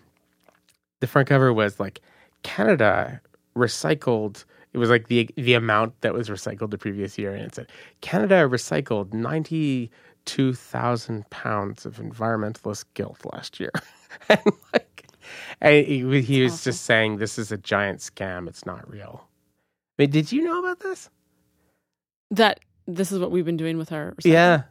the 1.00 1.08
front 1.08 1.28
cover 1.28 1.54
was 1.54 1.80
like 1.80 2.02
Canada 2.44 3.22
recycled. 3.56 4.46
It 4.74 4.78
was 4.78 4.90
like 4.90 5.08
the 5.08 5.30
the 5.36 5.54
amount 5.54 6.00
that 6.02 6.14
was 6.14 6.30
recycled 6.30 6.72
the 6.72 6.78
previous 6.78 7.18
year, 7.18 7.34
and 7.34 7.44
it 7.44 7.56
said 7.56 7.72
Canada 8.02 8.48
recycled 8.48 9.14
ninety 9.14 9.92
two 10.26 10.54
thousand 10.54 11.30
pounds 11.30 11.86
of 11.86 11.98
environmentalist 11.98 12.86
guilt 12.94 13.22
last 13.34 13.60
year, 13.60 13.72
and 14.30 14.42
like, 14.74 15.08
and 15.62 15.86
he, 15.86 16.22
he 16.22 16.42
was 16.42 16.54
awful. 16.54 16.72
just 16.72 16.86
saying 16.86 17.18
this 17.18 17.38
is 17.38 17.52
a 17.52 17.58
giant 17.58 18.00
scam. 18.00 18.48
It's 18.48 18.66
not 18.66 18.90
real. 18.90 19.28
I 19.98 20.04
mean, 20.04 20.12
did 20.12 20.32
you 20.32 20.44
know 20.44 20.60
about 20.60 20.80
this? 20.80 21.10
That 22.30 22.60
this 22.88 23.12
is 23.12 23.20
what 23.20 23.32
we've 23.32 23.46
been 23.46 23.58
doing 23.58 23.78
with 23.78 23.92
our. 23.92 24.14
recycling. 24.14 24.32
Yeah. 24.32 24.62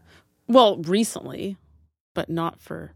Well, 0.48 0.78
recently, 0.78 1.56
but 2.14 2.28
not 2.28 2.60
for. 2.60 2.92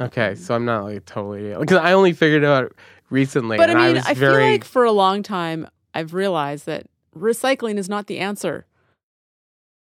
Okay, 0.00 0.34
so 0.34 0.54
I'm 0.54 0.64
not 0.64 0.84
like 0.84 1.04
totally 1.04 1.54
because 1.54 1.76
I 1.78 1.92
only 1.92 2.12
figured 2.12 2.42
it 2.42 2.46
out 2.46 2.72
recently. 3.10 3.56
But 3.58 3.70
I 3.70 3.74
mean, 3.74 3.94
was 3.96 4.06
I, 4.06 4.14
very, 4.14 4.42
feel 4.42 4.50
like 4.52 4.64
for 4.64 4.84
a 4.84 4.92
long 4.92 5.22
time 5.22 5.68
I've 5.94 6.14
realized 6.14 6.66
that 6.66 6.86
recycling 7.16 7.76
is 7.76 7.88
not 7.88 8.06
the 8.06 8.18
answer. 8.18 8.66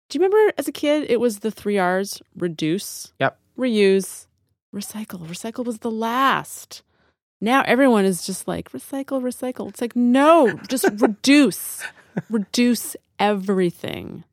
Do 0.08 0.18
you 0.18 0.24
remember 0.24 0.54
as 0.56 0.68
a 0.68 0.72
kid 0.72 1.10
it 1.10 1.20
was 1.20 1.40
the 1.40 1.50
three 1.50 1.78
R's: 1.78 2.22
reduce, 2.36 3.12
Yep. 3.20 3.38
reuse, 3.58 4.26
recycle. 4.74 5.20
Recycle 5.26 5.64
was 5.64 5.78
the 5.78 5.90
last. 5.90 6.82
Now 7.40 7.62
everyone 7.66 8.06
is 8.06 8.24
just 8.24 8.48
like 8.48 8.72
recycle, 8.72 9.20
recycle. 9.20 9.68
It's 9.68 9.80
like 9.82 9.94
no, 9.94 10.58
just 10.68 10.88
reduce, 10.98 11.82
reduce 12.30 12.96
everything. 13.18 14.24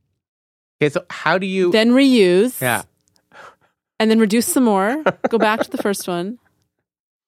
Okay. 0.83 0.89
So 0.89 1.05
how 1.09 1.37
do 1.37 1.45
you? 1.45 1.71
Then 1.71 1.91
reuse. 1.91 2.59
yeah. 2.61 2.83
and 3.99 4.11
then 4.11 4.19
reduce 4.19 4.47
some 4.47 4.63
more, 4.63 5.03
go 5.29 5.37
back 5.37 5.61
to 5.61 5.69
the 5.69 5.77
first 5.77 6.07
one. 6.07 6.39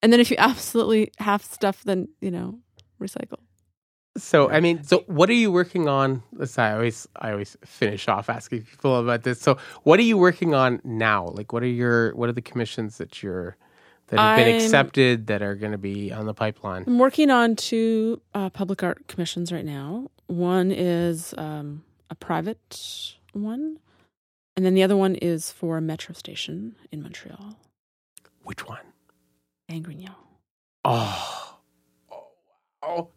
And 0.02 0.11
then 0.11 0.19
if 0.19 0.30
you 0.30 0.38
absolutely 0.40 1.11
have 1.18 1.44
stuff, 1.44 1.84
then, 1.84 2.10
you 2.22 2.32
know, 2.32 2.60
recycle. 3.02 3.40
So 4.18 4.49
I 4.49 4.61
mean, 4.61 4.84
so 4.84 5.03
what 5.07 5.30
are 5.30 5.34
you 5.34 5.52
working 5.52 5.90
on? 5.90 6.23
Listen, 6.32 6.64
I 6.64 6.73
always 6.73 7.07
I 7.18 7.32
always 7.32 7.57
finish 7.65 8.07
off 8.07 8.30
asking 8.30 8.64
people 8.64 8.98
about 8.98 9.23
this. 9.23 9.41
So 9.41 9.57
what 9.84 9.99
are 9.99 10.03
you 10.03 10.18
working 10.18 10.53
on 10.53 10.80
now? 10.86 11.27
Like, 11.27 11.52
what 11.52 11.64
are 11.64 11.68
your 11.68 12.15
what 12.15 12.30
are 12.30 12.34
the 12.34 12.41
commissions 12.41 12.98
that 12.98 13.22
you're 13.22 13.57
that 14.07 14.19
have 14.19 14.38
been 14.38 14.48
I'm- 14.48 14.56
accepted 14.56 15.27
that 15.27 15.41
are 15.41 15.56
going 15.56 15.73
to 15.73 15.77
be 15.77 16.14
on 16.14 16.26
the 16.27 16.34
pipeline? 16.34 16.86
I'm 16.88 16.98
working 16.98 17.30
on 17.30 17.57
two 17.57 18.22
uh, 18.34 18.49
public 18.49 18.84
art 18.84 19.06
commissions 19.07 19.52
right 19.52 19.65
now. 19.65 20.10
One 20.27 20.72
is 20.72 21.34
um, 21.38 21.84
a 22.10 22.15
private 22.15 23.15
one, 23.40 23.80
and 24.56 24.66
then 24.66 24.74
the 24.74 24.84
other 24.84 24.98
one 24.98 25.16
is 25.16 25.52
for 25.52 25.78
a 25.78 25.82
metro 25.82 26.14
station 26.14 26.76
in 26.91 27.02
Montreal, 27.02 27.57
Which 28.44 28.68
one? 28.68 28.80
Angrignon. 29.70 30.16
Oh, 30.84 31.57
oh, 32.12 32.28
wow. 32.84 33.07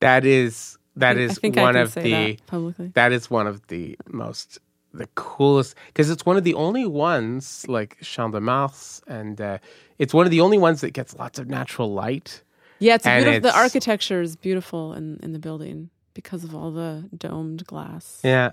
that 0.00 0.24
is 0.24 0.78
that 0.96 1.16
I- 1.16 1.20
is 1.20 1.40
I 1.42 1.48
one 1.48 1.76
of 1.76 1.94
the 1.94 2.10
that 2.36 2.46
publicly. 2.46 2.92
that 2.94 3.12
is 3.12 3.28
one 3.30 3.46
of 3.46 3.66
the 3.66 3.96
most 4.08 4.58
the 4.94 5.08
coolest 5.14 5.74
because 5.88 6.08
it's 6.08 6.24
one 6.24 6.36
of 6.38 6.44
the 6.44 6.54
only 6.54 6.86
ones 6.86 7.66
like 7.68 7.98
Champ 8.00 8.32
de 8.32 8.40
Mars 8.40 9.02
and 9.06 9.38
uh, 9.40 9.58
it's 9.98 10.14
one 10.14 10.24
of 10.26 10.30
the 10.30 10.40
only 10.40 10.56
ones 10.58 10.80
that 10.80 10.92
gets 10.92 11.14
lots 11.16 11.38
of 11.38 11.48
natural 11.48 11.92
light. 11.92 12.42
Yeah, 12.78 12.94
it's 12.94 13.04
beautiful. 13.04 13.40
The 13.40 13.54
architecture 13.56 14.22
is 14.22 14.36
beautiful 14.36 14.94
in, 14.94 15.18
in 15.22 15.32
the 15.32 15.38
building 15.38 15.90
because 16.14 16.44
of 16.44 16.54
all 16.54 16.70
the 16.70 17.08
domed 17.16 17.66
glass. 17.66 18.20
Yeah. 18.24 18.52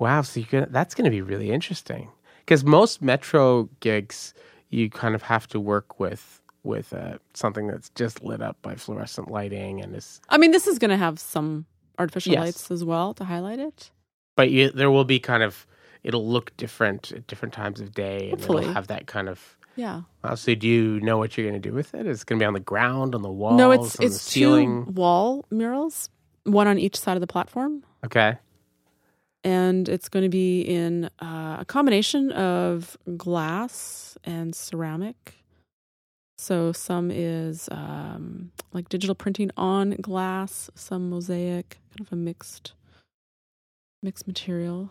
Wow. 0.00 0.22
So 0.22 0.40
you're 0.40 0.48
gonna, 0.50 0.66
that's 0.70 0.94
going 0.96 1.04
to 1.04 1.10
be 1.10 1.22
really 1.22 1.50
interesting 1.52 2.08
because 2.40 2.64
most 2.64 3.00
metro 3.02 3.68
gigs 3.78 4.34
you 4.70 4.90
kind 4.90 5.14
of 5.14 5.22
have 5.22 5.46
to 5.48 5.60
work 5.60 6.00
with 6.00 6.40
with 6.62 6.92
uh, 6.92 7.18
something 7.34 7.66
that's 7.68 7.88
just 7.90 8.22
lit 8.24 8.42
up 8.42 8.56
by 8.62 8.74
fluorescent 8.74 9.30
lighting 9.30 9.80
and 9.80 9.94
is 9.94 10.20
I 10.28 10.36
mean, 10.38 10.50
this 10.50 10.66
is 10.66 10.78
going 10.78 10.90
to 10.90 10.96
have 10.96 11.18
some 11.20 11.66
artificial 11.98 12.32
Yes. 12.32 12.40
lights 12.40 12.70
as 12.70 12.82
well 12.84 13.14
to 13.14 13.24
highlight 13.24 13.58
it. 13.60 13.90
but 14.36 14.50
you, 14.50 14.70
there 14.70 14.90
will 14.90 15.04
be 15.04 15.20
kind 15.20 15.42
of 15.42 15.66
it'll 16.02 16.26
look 16.26 16.56
different 16.56 17.12
at 17.12 17.26
different 17.26 17.52
times 17.54 17.80
of 17.80 17.92
day 17.92 18.30
and 18.30 18.40
it'll 18.42 18.72
have 18.72 18.86
that 18.88 19.06
kind 19.06 19.28
of 19.28 19.56
Yeah. 19.76 20.02
Wow, 20.24 20.34
so 20.34 20.54
do 20.54 20.66
you 20.68 21.00
know 21.00 21.16
what 21.18 21.36
you're 21.36 21.48
going 21.48 21.60
to 21.60 21.68
do 21.68 21.74
with 21.74 21.94
it? 21.94 22.06
Is 22.06 22.22
it 22.22 22.26
going 22.26 22.38
to 22.38 22.42
be 22.42 22.46
on 22.46 22.52
the 22.54 22.60
ground, 22.60 23.14
on 23.14 23.22
the 23.22 23.30
walls, 23.30 23.58
no, 23.58 23.70
it's 23.72 23.96
on 23.96 24.06
it's 24.06 24.14
the 24.24 24.30
ceiling? 24.30 24.84
two 24.86 24.92
wall 24.92 25.44
murals, 25.50 26.10
one 26.44 26.66
on 26.68 26.78
each 26.78 26.96
side 26.98 27.16
of 27.16 27.20
the 27.22 27.26
platform, 27.26 27.82
Okay. 28.04 28.36
And 29.44 29.88
it's 29.88 30.08
going 30.08 30.22
to 30.22 30.28
be 30.28 30.60
in 30.62 31.10
uh, 31.20 31.58
a 31.60 31.64
combination 31.64 32.30
of 32.32 32.96
glass 33.16 34.18
and 34.24 34.54
ceramic. 34.54 35.36
So 36.38 36.72
some 36.72 37.10
is 37.10 37.68
um, 37.70 38.50
like 38.72 38.88
digital 38.88 39.14
printing 39.14 39.50
on 39.56 39.90
glass, 40.00 40.70
some 40.74 41.10
mosaic, 41.10 41.78
kind 41.90 42.00
of 42.06 42.12
a 42.12 42.16
mixed 42.16 42.72
mixed 44.02 44.26
material. 44.26 44.90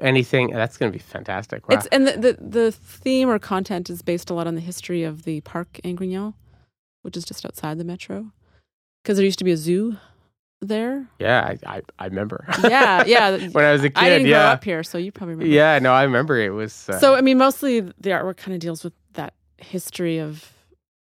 Anything 0.00 0.50
that's 0.50 0.78
going 0.78 0.90
to 0.90 0.96
be 0.96 1.02
fantastic. 1.02 1.68
Wow. 1.68 1.76
It's 1.76 1.86
and 1.88 2.06
the, 2.06 2.12
the 2.12 2.38
the 2.40 2.72
theme 2.72 3.28
or 3.28 3.38
content 3.38 3.90
is 3.90 4.00
based 4.00 4.30
a 4.30 4.34
lot 4.34 4.46
on 4.46 4.54
the 4.54 4.62
history 4.62 5.02
of 5.02 5.24
the 5.24 5.42
Parc 5.42 5.74
Angrignon, 5.84 6.32
which 7.02 7.18
is 7.18 7.24
just 7.24 7.44
outside 7.44 7.76
the 7.76 7.84
metro, 7.84 8.32
because 9.02 9.18
there 9.18 9.26
used 9.26 9.38
to 9.40 9.44
be 9.44 9.52
a 9.52 9.58
zoo 9.58 9.98
there. 10.68 11.06
yeah, 11.18 11.54
I, 11.66 11.76
I 11.76 11.82
I 11.98 12.04
remember. 12.06 12.44
Yeah, 12.62 13.04
yeah. 13.06 13.36
when 13.52 13.64
I 13.64 13.72
was 13.72 13.82
a 13.84 13.90
kid, 13.90 13.98
I 13.98 14.08
didn't 14.08 14.26
yeah. 14.28 14.42
grow 14.44 14.52
up 14.52 14.64
here, 14.64 14.82
so 14.82 14.98
you 14.98 15.12
probably 15.12 15.34
remember. 15.34 15.54
Yeah, 15.54 15.78
no, 15.78 15.92
I 15.92 16.02
remember 16.04 16.36
it 16.38 16.50
was. 16.50 16.88
Uh, 16.88 16.98
So 16.98 17.14
I 17.14 17.20
mean, 17.20 17.38
mostly 17.38 17.80
the 17.80 18.10
artwork 18.10 18.36
kind 18.36 18.54
of 18.54 18.60
deals 18.60 18.82
with 18.84 18.92
that 19.14 19.34
history 19.58 20.18
of 20.18 20.50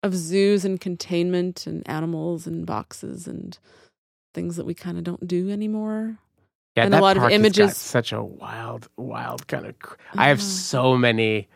of 0.03 0.15
zoos 0.15 0.65
and 0.65 0.81
containment 0.81 1.67
and 1.67 1.87
animals 1.89 2.47
and 2.47 2.65
boxes 2.67 3.27
and 3.27 3.59
things 4.33 4.57
that 4.57 4.65
we 4.65 4.73
kind 4.75 4.97
of 4.97 5.05
don't 5.05 5.27
do 5.27 5.51
anymore. 5.51 6.17
yeah, 6.77 6.85
and 6.85 6.95
a 6.95 7.01
lot 7.01 7.17
of 7.17 7.21
park 7.23 7.33
has 7.33 7.39
got 7.41 7.45
images- 7.47 7.77
such 7.77 8.13
a 8.13 8.23
wild, 8.23 8.89
wild 8.97 9.47
kind 9.49 9.67
of. 9.67 9.79
Cr- 9.79 9.97
I 10.17 10.29
have 10.29 10.41
so 10.41 10.97
many 10.97 11.49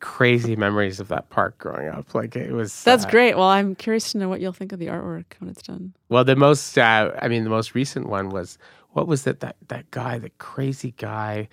crazy 0.00 0.56
memories 0.56 1.00
of 1.00 1.08
that 1.08 1.30
park 1.30 1.58
growing 1.58 1.88
up. 1.88 2.14
Like 2.14 2.36
it 2.36 2.52
was. 2.52 2.84
That's 2.84 3.04
uh, 3.04 3.10
great. 3.10 3.36
Well, 3.36 3.48
I'm 3.48 3.74
curious 3.74 4.12
to 4.12 4.18
know 4.18 4.28
what 4.28 4.40
you'll 4.40 4.52
think 4.52 4.72
of 4.72 4.78
the 4.78 4.88
artwork 4.88 5.24
when 5.38 5.50
it's 5.50 5.62
done. 5.62 5.94
Well, 6.08 6.24
the 6.24 6.36
most, 6.36 6.76
uh, 6.78 7.12
I 7.20 7.28
mean, 7.28 7.44
the 7.44 7.50
most 7.50 7.74
recent 7.74 8.08
one 8.08 8.30
was 8.30 8.58
what 8.90 9.06
was 9.06 9.26
it? 9.26 9.40
That 9.40 9.56
that 9.68 9.90
guy, 9.90 10.18
the 10.18 10.30
crazy 10.38 10.94
guy, 10.96 11.48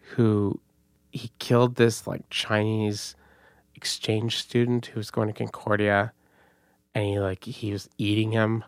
who 0.00 0.60
he 1.12 1.30
killed 1.38 1.76
this 1.76 2.06
like 2.06 2.22
Chinese 2.30 3.14
exchange 3.74 4.36
student 4.38 4.86
who 4.86 4.98
was 4.98 5.10
going 5.10 5.28
to 5.28 5.34
Concordia, 5.34 6.12
and 6.94 7.04
he 7.04 7.18
like 7.18 7.44
he 7.44 7.72
was 7.72 7.88
eating 7.98 8.32
him. 8.32 8.64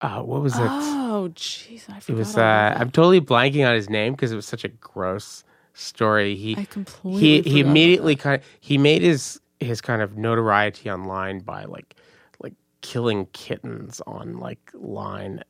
uh, 0.00 0.20
what 0.22 0.42
was 0.42 0.56
it? 0.58 0.66
Oh, 0.66 1.30
jeez, 1.34 1.88
I 1.88 2.00
forgot. 2.00 2.08
it 2.08 2.14
was. 2.14 2.36
Uh. 2.36 2.74
I'm 2.76 2.90
totally 2.90 3.20
blanking 3.20 3.66
on 3.66 3.74
his 3.74 3.88
name 3.88 4.14
because 4.14 4.32
it 4.32 4.36
was 4.36 4.46
such 4.46 4.64
a 4.64 4.68
gross 4.68 5.44
story. 5.74 6.34
He 6.36 6.56
I 6.56 6.64
completely. 6.64 7.20
he 7.20 7.42
he 7.42 7.60
immediately 7.60 8.16
kind 8.16 8.36
of 8.40 8.48
he 8.60 8.78
made 8.78 9.02
his 9.02 9.40
his 9.60 9.80
kind 9.80 10.00
of 10.00 10.16
notoriety 10.16 10.90
online 10.90 11.40
by 11.40 11.64
like 11.64 11.96
like 12.40 12.54
killing 12.80 13.26
kittens 13.32 14.00
on 14.06 14.38
like 14.38 14.70
line 14.74 15.42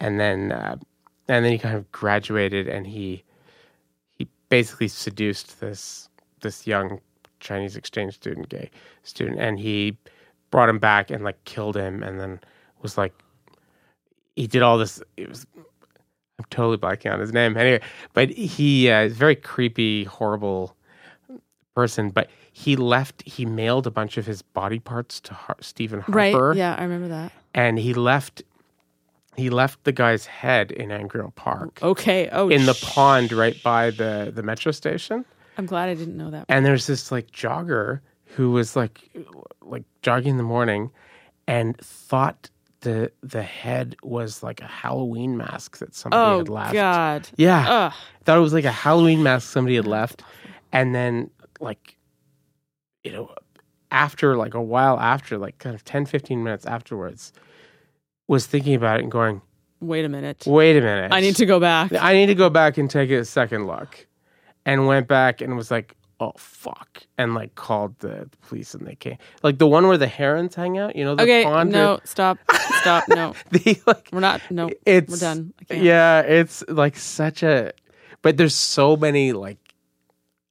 and 0.00 0.20
then 0.20 0.52
uh, 0.52 0.76
and 1.28 1.44
then 1.44 1.52
he 1.52 1.58
kind 1.58 1.76
of 1.76 1.90
graduated 1.90 2.68
and 2.68 2.86
he 2.86 3.24
he 4.10 4.28
basically 4.48 4.88
seduced 4.88 5.60
this 5.60 6.08
this 6.40 6.66
young 6.66 7.00
Chinese 7.40 7.76
exchange 7.76 8.14
student 8.14 8.48
gay 8.48 8.70
student 9.02 9.40
and 9.40 9.58
he 9.58 9.96
brought 10.50 10.68
him 10.68 10.78
back 10.78 11.10
and 11.10 11.24
like 11.24 11.42
killed 11.44 11.76
him 11.76 12.02
and 12.02 12.20
then 12.20 12.38
was 12.82 12.98
like 12.98 13.14
he 14.36 14.46
did 14.46 14.62
all 14.62 14.78
this 14.78 15.02
it 15.16 15.28
was 15.28 15.46
I'm 16.38 16.44
totally 16.50 16.78
blanking 16.78 17.12
on 17.12 17.20
his 17.20 17.32
name 17.32 17.56
anyway 17.56 17.80
but 18.14 18.30
he 18.30 18.90
uh, 18.90 19.02
is 19.02 19.12
a 19.12 19.16
very 19.16 19.36
creepy 19.36 20.04
horrible 20.04 20.74
person 21.74 22.10
but 22.10 22.28
he 22.52 22.76
left 22.76 23.22
he 23.26 23.44
mailed 23.46 23.86
a 23.86 23.90
bunch 23.90 24.16
of 24.16 24.26
his 24.26 24.42
body 24.42 24.78
parts 24.78 25.20
to 25.20 25.34
Har- 25.34 25.56
Stephen 25.60 26.00
Harper 26.00 26.48
Right. 26.50 26.56
Yeah, 26.56 26.74
I 26.78 26.82
remember 26.82 27.08
that. 27.08 27.32
and 27.54 27.78
he 27.78 27.94
left 27.94 28.42
he 29.36 29.48
left 29.50 29.84
the 29.84 29.92
guy's 29.92 30.26
head 30.26 30.70
in 30.70 30.90
Angrignon 30.90 31.34
Park 31.34 31.82
Okay. 31.82 32.28
Oh, 32.32 32.48
in 32.50 32.66
the 32.66 32.74
sh- 32.74 32.82
pond 32.82 33.32
right 33.32 33.60
by 33.62 33.90
the 33.90 34.32
the 34.34 34.42
metro 34.42 34.72
station 34.72 35.24
I'm 35.58 35.66
glad 35.66 35.88
I 35.90 35.94
didn't 35.94 36.16
know 36.16 36.30
that. 36.30 36.46
and 36.48 36.64
there's 36.64 36.86
this 36.86 37.12
like 37.12 37.30
jogger 37.30 38.00
who 38.36 38.50
was 38.50 38.74
like 38.74 39.00
like 39.60 39.84
jogging 40.02 40.30
in 40.32 40.36
the 40.38 40.42
morning 40.42 40.90
and 41.46 41.76
thought 41.78 42.48
the 42.82 43.10
the 43.22 43.42
head 43.42 43.96
was 44.02 44.42
like 44.42 44.60
a 44.60 44.66
Halloween 44.66 45.36
mask 45.36 45.78
that 45.78 45.94
somebody 45.94 46.22
Oh 46.22 46.38
had 46.38 46.48
left. 46.48 46.72
God. 46.74 47.28
Yeah. 47.36 47.66
Ugh. 47.68 47.92
Thought 48.24 48.38
it 48.38 48.42
was 48.42 48.52
like 48.52 48.64
a 48.64 48.72
Halloween 48.72 49.22
mask 49.22 49.50
somebody 49.50 49.76
had 49.76 49.86
left. 49.86 50.22
And 50.72 50.94
then 50.94 51.30
like 51.60 51.96
you 53.04 53.12
know 53.12 53.34
after 53.90 54.36
like 54.36 54.54
a 54.54 54.62
while 54.62 54.98
after 54.98 55.38
like 55.38 55.58
kind 55.58 55.74
of 55.74 55.84
10 55.84 56.06
15 56.06 56.42
minutes 56.42 56.66
afterwards 56.66 57.32
was 58.28 58.46
thinking 58.46 58.74
about 58.74 58.98
it 59.00 59.02
and 59.02 59.12
going, 59.12 59.42
Wait 59.80 60.04
a 60.04 60.08
minute. 60.08 60.44
"Wait 60.46 60.76
a 60.76 60.80
minute. 60.80 61.12
I 61.12 61.20
need 61.20 61.34
to 61.36 61.46
go 61.46 61.58
back. 61.58 61.92
I 61.92 62.12
need 62.12 62.26
to 62.26 62.36
go 62.36 62.48
back 62.48 62.78
and 62.78 62.88
take 62.88 63.10
a 63.10 63.24
second 63.24 63.66
look. 63.66 64.06
And 64.64 64.86
went 64.86 65.08
back 65.08 65.40
and 65.40 65.56
was 65.56 65.72
like, 65.72 65.96
oh 66.22 66.32
fuck. 66.36 67.02
And 67.18 67.34
like 67.34 67.54
called 67.56 67.98
the 67.98 68.28
police 68.46 68.74
and 68.74 68.86
they 68.86 68.94
came. 68.94 69.18
Like 69.42 69.58
the 69.58 69.66
one 69.66 69.86
where 69.88 69.98
the 69.98 70.06
herons 70.06 70.54
hang 70.54 70.78
out, 70.78 70.94
you 70.96 71.04
know, 71.04 71.14
the 71.16 71.22
Okay. 71.24 71.42
pond. 71.44 71.72
No. 71.72 71.98
Stop. 72.04 72.38
Stop. 72.80 73.04
No. 73.08 73.34
the 73.50 73.80
like 73.86 74.08
We're 74.12 74.20
not. 74.20 74.40
No. 74.50 74.70
it's 74.86 75.10
we're 75.10 75.16
done. 75.18 75.52
Yeah, 75.70 76.20
it's 76.20 76.62
like 76.68 76.96
such 76.96 77.42
a 77.42 77.72
but 78.22 78.36
there's 78.36 78.54
so 78.54 78.96
many 78.96 79.32
like 79.32 79.58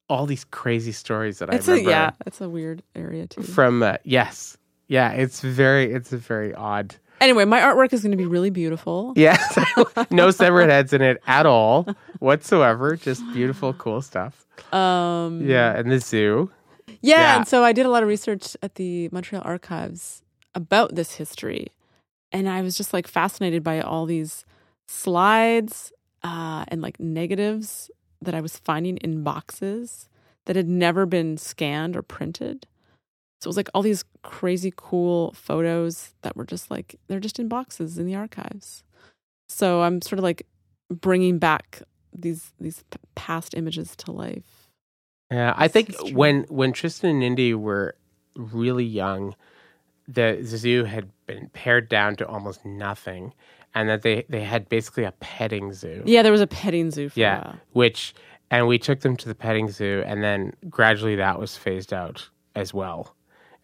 all 0.10 0.26
these 0.26 0.44
crazy 0.44 0.92
stories 0.92 1.40
that 1.40 1.54
It's 1.54 1.70
I 1.70 1.72
a 1.72 1.76
remember 1.76 1.92
yeah. 1.92 2.12
It's 2.26 2.42
a 2.42 2.50
weird 2.50 2.84
area 2.96 3.28
too. 3.28 3.44
from 3.44 3.82
uh, 3.82 3.96
yes. 4.04 4.58
Yeah, 4.88 5.12
it's 5.14 5.40
very 5.40 5.94
it's 5.94 6.12
a 6.12 6.18
very 6.18 6.54
odd. 6.54 6.96
Anyway, 7.22 7.46
my 7.46 7.60
artwork 7.62 7.94
is 7.94 8.02
going 8.02 8.12
to 8.12 8.18
be 8.18 8.26
really 8.26 8.50
beautiful. 8.50 9.14
Yes. 9.16 9.58
no 10.12 10.32
severed 10.32 10.70
heads 10.70 10.92
in 10.92 11.02
it 11.02 11.22
at 11.28 11.46
all 11.46 11.88
whatsoever. 12.20 12.96
Just 12.98 13.24
beautiful, 13.32 13.74
cool 13.74 14.02
stuff. 14.02 14.46
Um, 14.74 15.48
Yeah, 15.48 15.78
and 15.78 15.90
the 15.92 16.00
zoo. 16.00 16.52
yeah, 16.88 17.20
Yeah. 17.20 17.36
and 17.38 17.48
so 17.48 17.64
I 17.64 17.72
did 17.74 17.86
a 17.86 17.90
lot 17.90 18.04
of 18.04 18.10
research 18.10 18.58
at 18.62 18.76
the 18.76 19.08
Montreal 19.12 19.44
Archives 19.46 20.24
about 20.56 20.96
this 20.96 21.14
history, 21.16 21.68
and 22.32 22.50
I 22.50 22.62
was 22.62 22.76
just 22.76 22.92
like 22.92 23.08
fascinated 23.08 23.64
by 23.64 23.80
all 23.82 24.06
these 24.06 24.44
slides 24.88 25.94
uh, 26.24 26.66
and 26.68 26.82
like 26.82 27.00
negatives 27.00 27.90
that 28.22 28.36
I 28.36 28.42
was 28.42 28.58
finding 28.58 28.98
in 28.98 29.24
boxes 29.24 30.10
that 30.46 30.56
had 30.56 30.68
never 30.68 31.06
been 31.06 31.38
scanned 31.38 31.96
or 31.96 32.02
printed. 32.02 32.68
So 33.42 33.48
it 33.48 33.50
was 33.50 33.58
like 33.58 33.70
all 33.74 33.82
these 33.82 34.06
crazy 34.22 34.72
cool 34.76 35.34
photos 35.34 36.14
that 36.22 36.36
were 36.36 36.46
just 36.46 36.70
like 36.70 37.00
they're 37.08 37.20
just 37.20 37.40
in 37.40 37.48
boxes 37.48 37.98
in 37.98 38.06
the 38.06 38.16
archives. 38.16 38.84
So 39.50 39.82
I'm 39.82 40.02
sort 40.02 40.20
of 40.20 40.24
like 40.24 40.46
bringing 40.90 41.40
back 41.40 41.82
these 42.14 42.54
these 42.60 42.84
past 43.16 43.56
images 43.56 43.96
to 43.98 44.12
life. 44.12 44.70
Yeah, 45.32 45.54
I 45.58 45.68
think 45.68 45.96
when 46.12 46.44
when 46.50 46.72
Tristan 46.72 47.10
and 47.10 47.24
Indy 47.24 47.54
were 47.54 47.96
really 48.36 48.86
young, 48.86 49.36
the 50.08 50.40
zoo 50.44 50.84
had 50.84 51.10
been 51.26 51.50
pared 51.50 51.90
down 51.90 52.18
to 52.18 52.28
almost 52.28 52.64
nothing, 52.64 53.34
and 53.74 53.90
that 53.90 54.04
they 54.04 54.26
they 54.30 54.44
had 54.44 54.70
basically 54.70 55.04
a 55.04 55.14
petting 55.14 55.74
zoo. 55.74 56.04
Yeah, 56.06 56.22
there 56.22 56.32
was 56.32 56.42
a 56.42 56.48
petting 56.48 56.92
zoo 56.92 57.10
for 57.10 57.20
Yeah, 57.20 57.54
which 57.72 58.14
and 58.52 58.68
we 58.68 58.78
took 58.78 59.00
them 59.00 59.18
to 59.18 59.28
the 59.28 59.36
petting 59.36 59.72
zoo, 59.72 60.04
and 60.06 60.22
then 60.22 60.54
gradually 60.70 61.16
that 61.16 61.40
was 61.40 61.58
phased 61.58 61.94
out 61.94 62.30
as 62.56 62.74
well, 62.74 63.16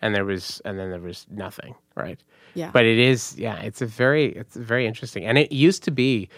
and 0.02 0.14
there 0.16 0.26
was 0.26 0.62
and 0.66 0.78
then 0.80 0.90
there 0.92 1.00
was 1.02 1.26
nothing, 1.30 1.76
right? 1.96 2.20
Yeah. 2.54 2.72
But 2.72 2.86
it 2.86 2.98
is, 2.98 3.38
yeah, 3.38 3.60
it's 3.62 3.82
a 3.82 3.86
very 3.86 4.28
it's 4.34 4.56
very 4.56 4.86
interesting, 4.88 5.26
and 5.26 5.38
it 5.38 5.52
used 5.52 5.84
to 5.84 5.92
be 5.92 6.30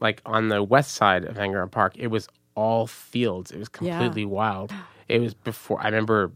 like 0.00 0.22
on 0.26 0.48
the 0.48 0.62
west 0.62 0.92
side 0.94 1.24
of 1.24 1.36
Angrignon 1.36 1.70
Park, 1.70 1.94
it 1.96 2.08
was 2.08 2.28
all 2.54 2.86
fields. 2.86 3.50
It 3.52 3.58
was 3.58 3.68
Yeah. 3.80 3.98
completely 3.98 4.24
wild. 4.24 4.72
It 5.08 5.20
was 5.20 5.34
before 5.34 5.80
I 5.80 5.86
remember, 5.86 6.32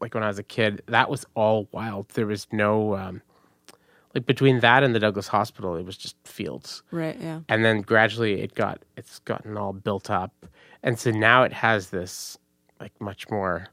like 0.00 0.14
when 0.14 0.22
I 0.22 0.28
was 0.28 0.38
a 0.38 0.42
kid, 0.42 0.82
that 0.86 1.08
was 1.08 1.24
all 1.34 1.68
wild. 1.72 2.08
There 2.10 2.26
was 2.26 2.46
no. 2.52 2.94
Um, 2.96 3.22
like 4.14 4.26
between 4.26 4.60
that 4.60 4.82
and 4.82 4.94
the 4.94 4.98
Douglas 5.00 5.28
Hospital, 5.28 5.74
it 5.76 5.86
was 5.86 5.96
just 5.96 6.16
fields 6.24 6.82
Right, 6.90 7.16
yeah. 7.18 7.40
and 7.48 7.64
then 7.64 7.80
gradually 7.80 8.42
it 8.42 8.54
got 8.54 8.82
it's 8.96 9.20
gotten 9.20 9.56
all 9.56 9.72
built 9.72 10.10
up 10.10 10.34
and 10.82 10.98
so 10.98 11.10
now 11.12 11.44
it 11.44 11.52
has 11.54 11.88
this 11.88 12.36
like 12.78 12.92
much 13.00 13.30
more 13.30 13.68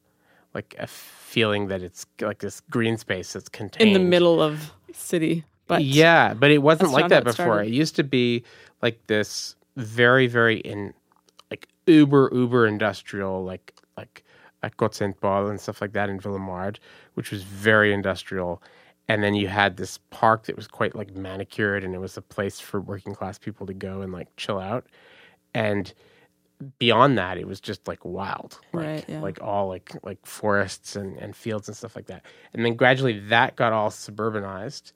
like 0.54 0.76
a 0.80 0.88
feeling 0.88 1.68
that 1.68 1.82
it's 1.82 2.06
like 2.22 2.40
this 2.40 2.62
green 2.70 2.98
space 2.98 3.34
that's 3.34 3.50
contained 3.50 3.90
In 3.90 3.94
the 3.94 4.08
middle 4.08 4.42
of 4.42 4.72
city. 4.94 5.46
But 5.68 5.84
yeah 5.84 6.34
but 6.34 6.50
it 6.52 6.60
wasn't 6.60 6.92
like 6.92 7.10
that 7.10 7.22
it 7.22 7.26
before 7.26 7.46
started. 7.46 7.68
it 7.70 7.74
used 7.74 7.96
to 7.98 8.04
be 8.04 8.44
like 8.82 9.06
this 9.08 9.56
very 9.76 10.26
very 10.26 10.60
in 10.60 10.94
like 11.52 11.68
uber 11.86 12.30
uber 12.34 12.66
industrial 12.66 13.44
like 13.44 13.76
like 13.96 14.24
at 14.64 14.76
Paul 15.22 15.48
and 15.48 15.60
stuff 15.60 15.82
like 15.82 15.94
that 15.94 16.10
in 16.10 16.20
Ville-Émard, 16.20 16.78
which 17.14 17.32
was 17.32 17.44
very 17.44 17.94
industrial. 17.94 18.62
And 19.08 19.24
then 19.24 19.34
you 19.34 19.48
had 19.48 19.78
this 19.78 20.00
park 20.10 20.46
that 20.46 20.56
was 20.56 20.68
quite 20.68 20.96
like 20.96 21.16
manicured 21.16 21.84
and 21.84 21.96
it 21.96 22.00
was 22.00 22.18
a 22.18 22.22
place 22.22 22.60
for 22.60 22.80
working 22.80 23.16
class 23.16 23.40
people 23.40 23.66
to 23.66 23.74
go 23.74 24.02
and 24.02 24.12
like 24.12 24.28
chill 24.38 24.60
out. 24.60 24.86
And 25.54 25.92
beyond 26.78 27.18
that, 27.18 27.38
it 27.38 27.48
was 27.48 27.60
just 27.60 27.88
like 27.88 28.04
wild. 28.04 28.60
Like, 28.74 28.86
Right, 28.86 29.06
yeah. 29.08 29.22
like 29.22 29.42
all 29.42 29.68
like 29.68 29.92
like 30.04 30.26
forests 30.26 30.96
and, 30.96 31.18
and 31.18 31.36
fields 31.36 31.68
and 31.68 31.76
stuff 31.76 31.96
like 31.96 32.08
that. 32.08 32.26
And 32.54 32.66
then 32.66 32.76
gradually 32.76 33.20
that 33.20 33.56
got 33.56 33.74
all 33.74 33.90
suburbanized. 33.90 34.92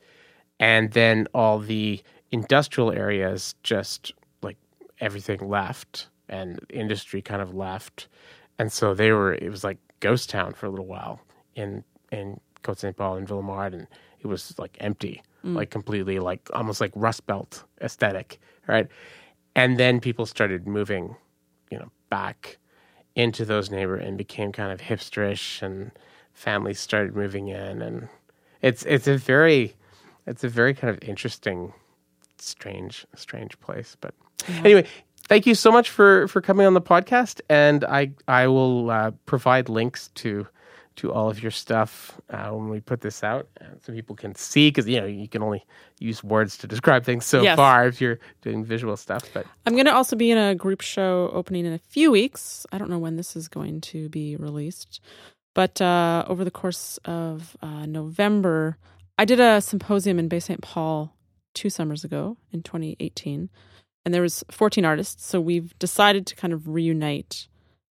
And 0.60 0.92
then 0.92 1.28
all 1.34 1.60
the 1.60 2.02
industrial 2.32 2.92
areas 2.92 3.56
just 3.64 4.12
like 4.42 4.58
everything 5.00 5.48
left 5.48 6.08
and 6.30 6.60
industry 6.70 7.22
kind 7.22 7.42
of 7.42 7.54
left. 7.54 8.08
And 8.60 8.72
so 8.72 8.94
they 8.94 9.12
were 9.12 9.34
it 9.34 9.50
was 9.50 9.64
like 9.64 9.78
ghost 10.00 10.30
town 10.30 10.54
for 10.54 10.66
a 10.66 10.70
little 10.70 10.86
while 10.86 11.22
in 11.56 11.84
in 12.12 12.40
Côte 12.64 12.80
Saint 12.80 12.96
Paul 12.96 13.16
and 13.16 13.28
Ville-Émard 13.28 13.74
and 13.74 13.88
it 14.22 14.28
was 14.28 14.58
like 14.58 14.78
empty, 14.80 15.22
mm. 15.44 15.56
like 15.56 15.70
completely 15.70 16.20
like 16.20 16.50
almost 16.54 16.80
like 16.82 16.92
Rust 16.96 17.26
Belt 17.28 17.64
aesthetic, 17.82 18.40
right? 18.68 18.88
And 19.56 19.78
then 19.78 20.00
people 20.00 20.26
started 20.26 20.66
moving, 20.68 21.16
you 21.74 21.80
know, 21.80 21.92
back 22.10 22.60
into 23.16 23.46
those 23.46 23.72
neighbor 23.72 23.96
and 23.96 24.16
became 24.18 24.52
kind 24.52 24.72
of 24.72 24.80
hipsterish 24.80 25.62
and 25.64 25.92
families 26.34 26.80
started 26.80 27.16
moving 27.16 27.48
in. 27.48 27.82
And 27.82 28.08
it's 28.62 28.84
it's 28.84 29.08
a 29.08 29.18
very 29.18 29.76
it's 30.28 30.44
a 30.44 30.50
very 30.50 30.76
kind 30.76 30.90
of 30.92 31.02
interesting 31.08 31.74
strange 32.38 33.06
strange 33.16 33.60
place. 33.60 33.98
But 34.00 34.14
anyway 34.64 34.86
thank 35.28 35.46
you 35.46 35.56
so 35.56 35.72
much 35.72 35.90
for 35.90 36.28
for 36.28 36.42
coming 36.42 36.68
on 36.68 36.74
the 36.74 36.82
podcast. 36.82 37.42
And 37.50 37.84
i 37.86 38.12
i 38.28 38.48
will 38.48 38.90
uh, 38.90 39.12
provide 39.26 39.70
links 39.70 40.10
to 40.16 40.48
to 40.98 41.12
all 41.12 41.30
of 41.30 41.42
your 41.42 41.52
stuff 41.52 42.20
uh, 42.30 42.50
when 42.50 42.70
we 42.70 42.80
put 42.80 43.02
this 43.02 43.24
out 43.24 43.48
uh, 43.62 43.66
so 43.82 43.94
people 43.94 44.16
can 44.16 44.34
see 44.36 44.70
because 44.70 44.88
you 44.88 45.00
know 45.00 45.06
you 45.08 45.28
can 45.28 45.42
only 45.44 45.64
use 46.00 46.24
words 46.24 46.58
to 46.58 46.68
describe 46.68 47.04
things 47.06 47.26
so 47.26 47.42
Yes. 47.42 47.56
far 47.56 47.88
if 47.88 48.00
you're 48.02 48.20
doing 48.42 48.64
visual 48.66 48.96
stuff 48.98 49.24
but 49.34 49.46
I'm 49.66 49.74
going 49.74 49.86
to 49.86 49.94
also 49.94 50.16
be 50.16 50.32
in 50.32 50.38
a 50.38 50.56
group 50.56 50.82
show 50.82 51.30
opening 51.34 51.66
in 51.66 51.74
a 51.74 51.80
few 51.80 52.12
weeks. 52.12 52.66
I 52.72 52.78
don't 52.78 52.90
know 52.90 53.00
when 53.00 53.16
this 53.16 53.36
is 53.36 53.48
going 53.48 53.82
to 53.82 54.10
be 54.10 54.36
released, 54.36 55.00
but 55.56 55.80
uh, 55.82 56.26
over 56.28 56.44
the 56.44 56.52
course 56.52 56.98
of 57.06 57.56
uh, 57.62 57.86
November, 57.86 58.78
I 59.18 59.26
did 59.26 59.40
a 59.40 59.62
symposium 59.62 60.18
in 60.20 60.28
Baie-Saint-Paul 60.28 61.16
two 61.54 61.70
summers 61.70 62.04
ago 62.04 62.38
in 62.52 62.64
2018, 62.64 63.50
and 64.06 64.14
there 64.14 64.24
was 64.24 64.44
14 64.52 64.84
artists. 64.86 65.26
So 65.26 65.40
we've 65.40 65.78
decided 65.78 66.26
to 66.28 66.36
kind 66.36 66.52
of 66.54 66.68
reunite 66.68 67.48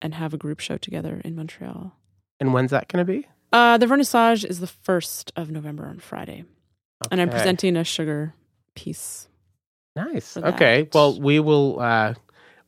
and 0.01 0.13
have 0.13 0.31
a 0.33 0.37
group 0.37 0.59
show 0.59 0.77
together 0.77 1.19
in 1.25 1.35
Montreal. 1.35 1.96
And 2.39 2.53
when's 2.53 2.71
that 2.71 2.87
going 2.87 3.05
to 3.05 3.11
be 3.11 3.27
Uh, 3.51 3.77
the 3.77 3.85
vernissage 3.85 4.45
is 4.45 4.59
the 4.59 4.67
first 4.67 5.31
of 5.35 5.49
November 5.51 5.85
on 5.85 5.99
Friday, 5.99 6.43
and 7.11 7.21
I'm 7.21 7.29
presenting 7.29 7.75
a 7.77 7.83
sugar 7.83 8.33
piece 8.75 9.27
Nice. 9.97 10.37
Okay. 10.37 10.87
Well, 10.93 11.19
we 11.19 11.39
will 11.39 11.79
uh, 11.79 12.13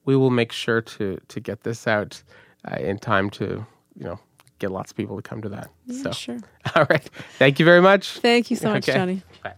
we 0.06 0.16
will 0.16 0.32
make 0.32 0.52
sure 0.52 0.82
to 0.82 1.20
to 1.28 1.40
get 1.40 1.62
this 1.62 1.88
out 1.88 2.22
uh, 2.70 2.78
in 2.78 2.98
time 2.98 3.30
to 3.32 3.66
you 3.96 4.04
know 4.04 4.20
get 4.58 4.72
lots 4.72 4.92
of 4.92 4.98
people 4.98 5.16
to 5.16 5.22
come 5.22 5.42
to 5.44 5.50
that. 5.50 5.70
Yeah, 5.86 6.04
so, 6.04 6.12
sure. 6.12 6.40
all 6.76 6.88
right. 6.90 7.08
Thank 7.38 7.60
you 7.60 7.66
very 7.66 7.82
much. 7.82 8.18
Thank 8.20 8.50
you 8.50 8.58
so 8.58 8.70
much, 8.74 8.90
Okay. 8.90 8.98
Johnny. 8.98 9.22
Bye. 9.44 9.54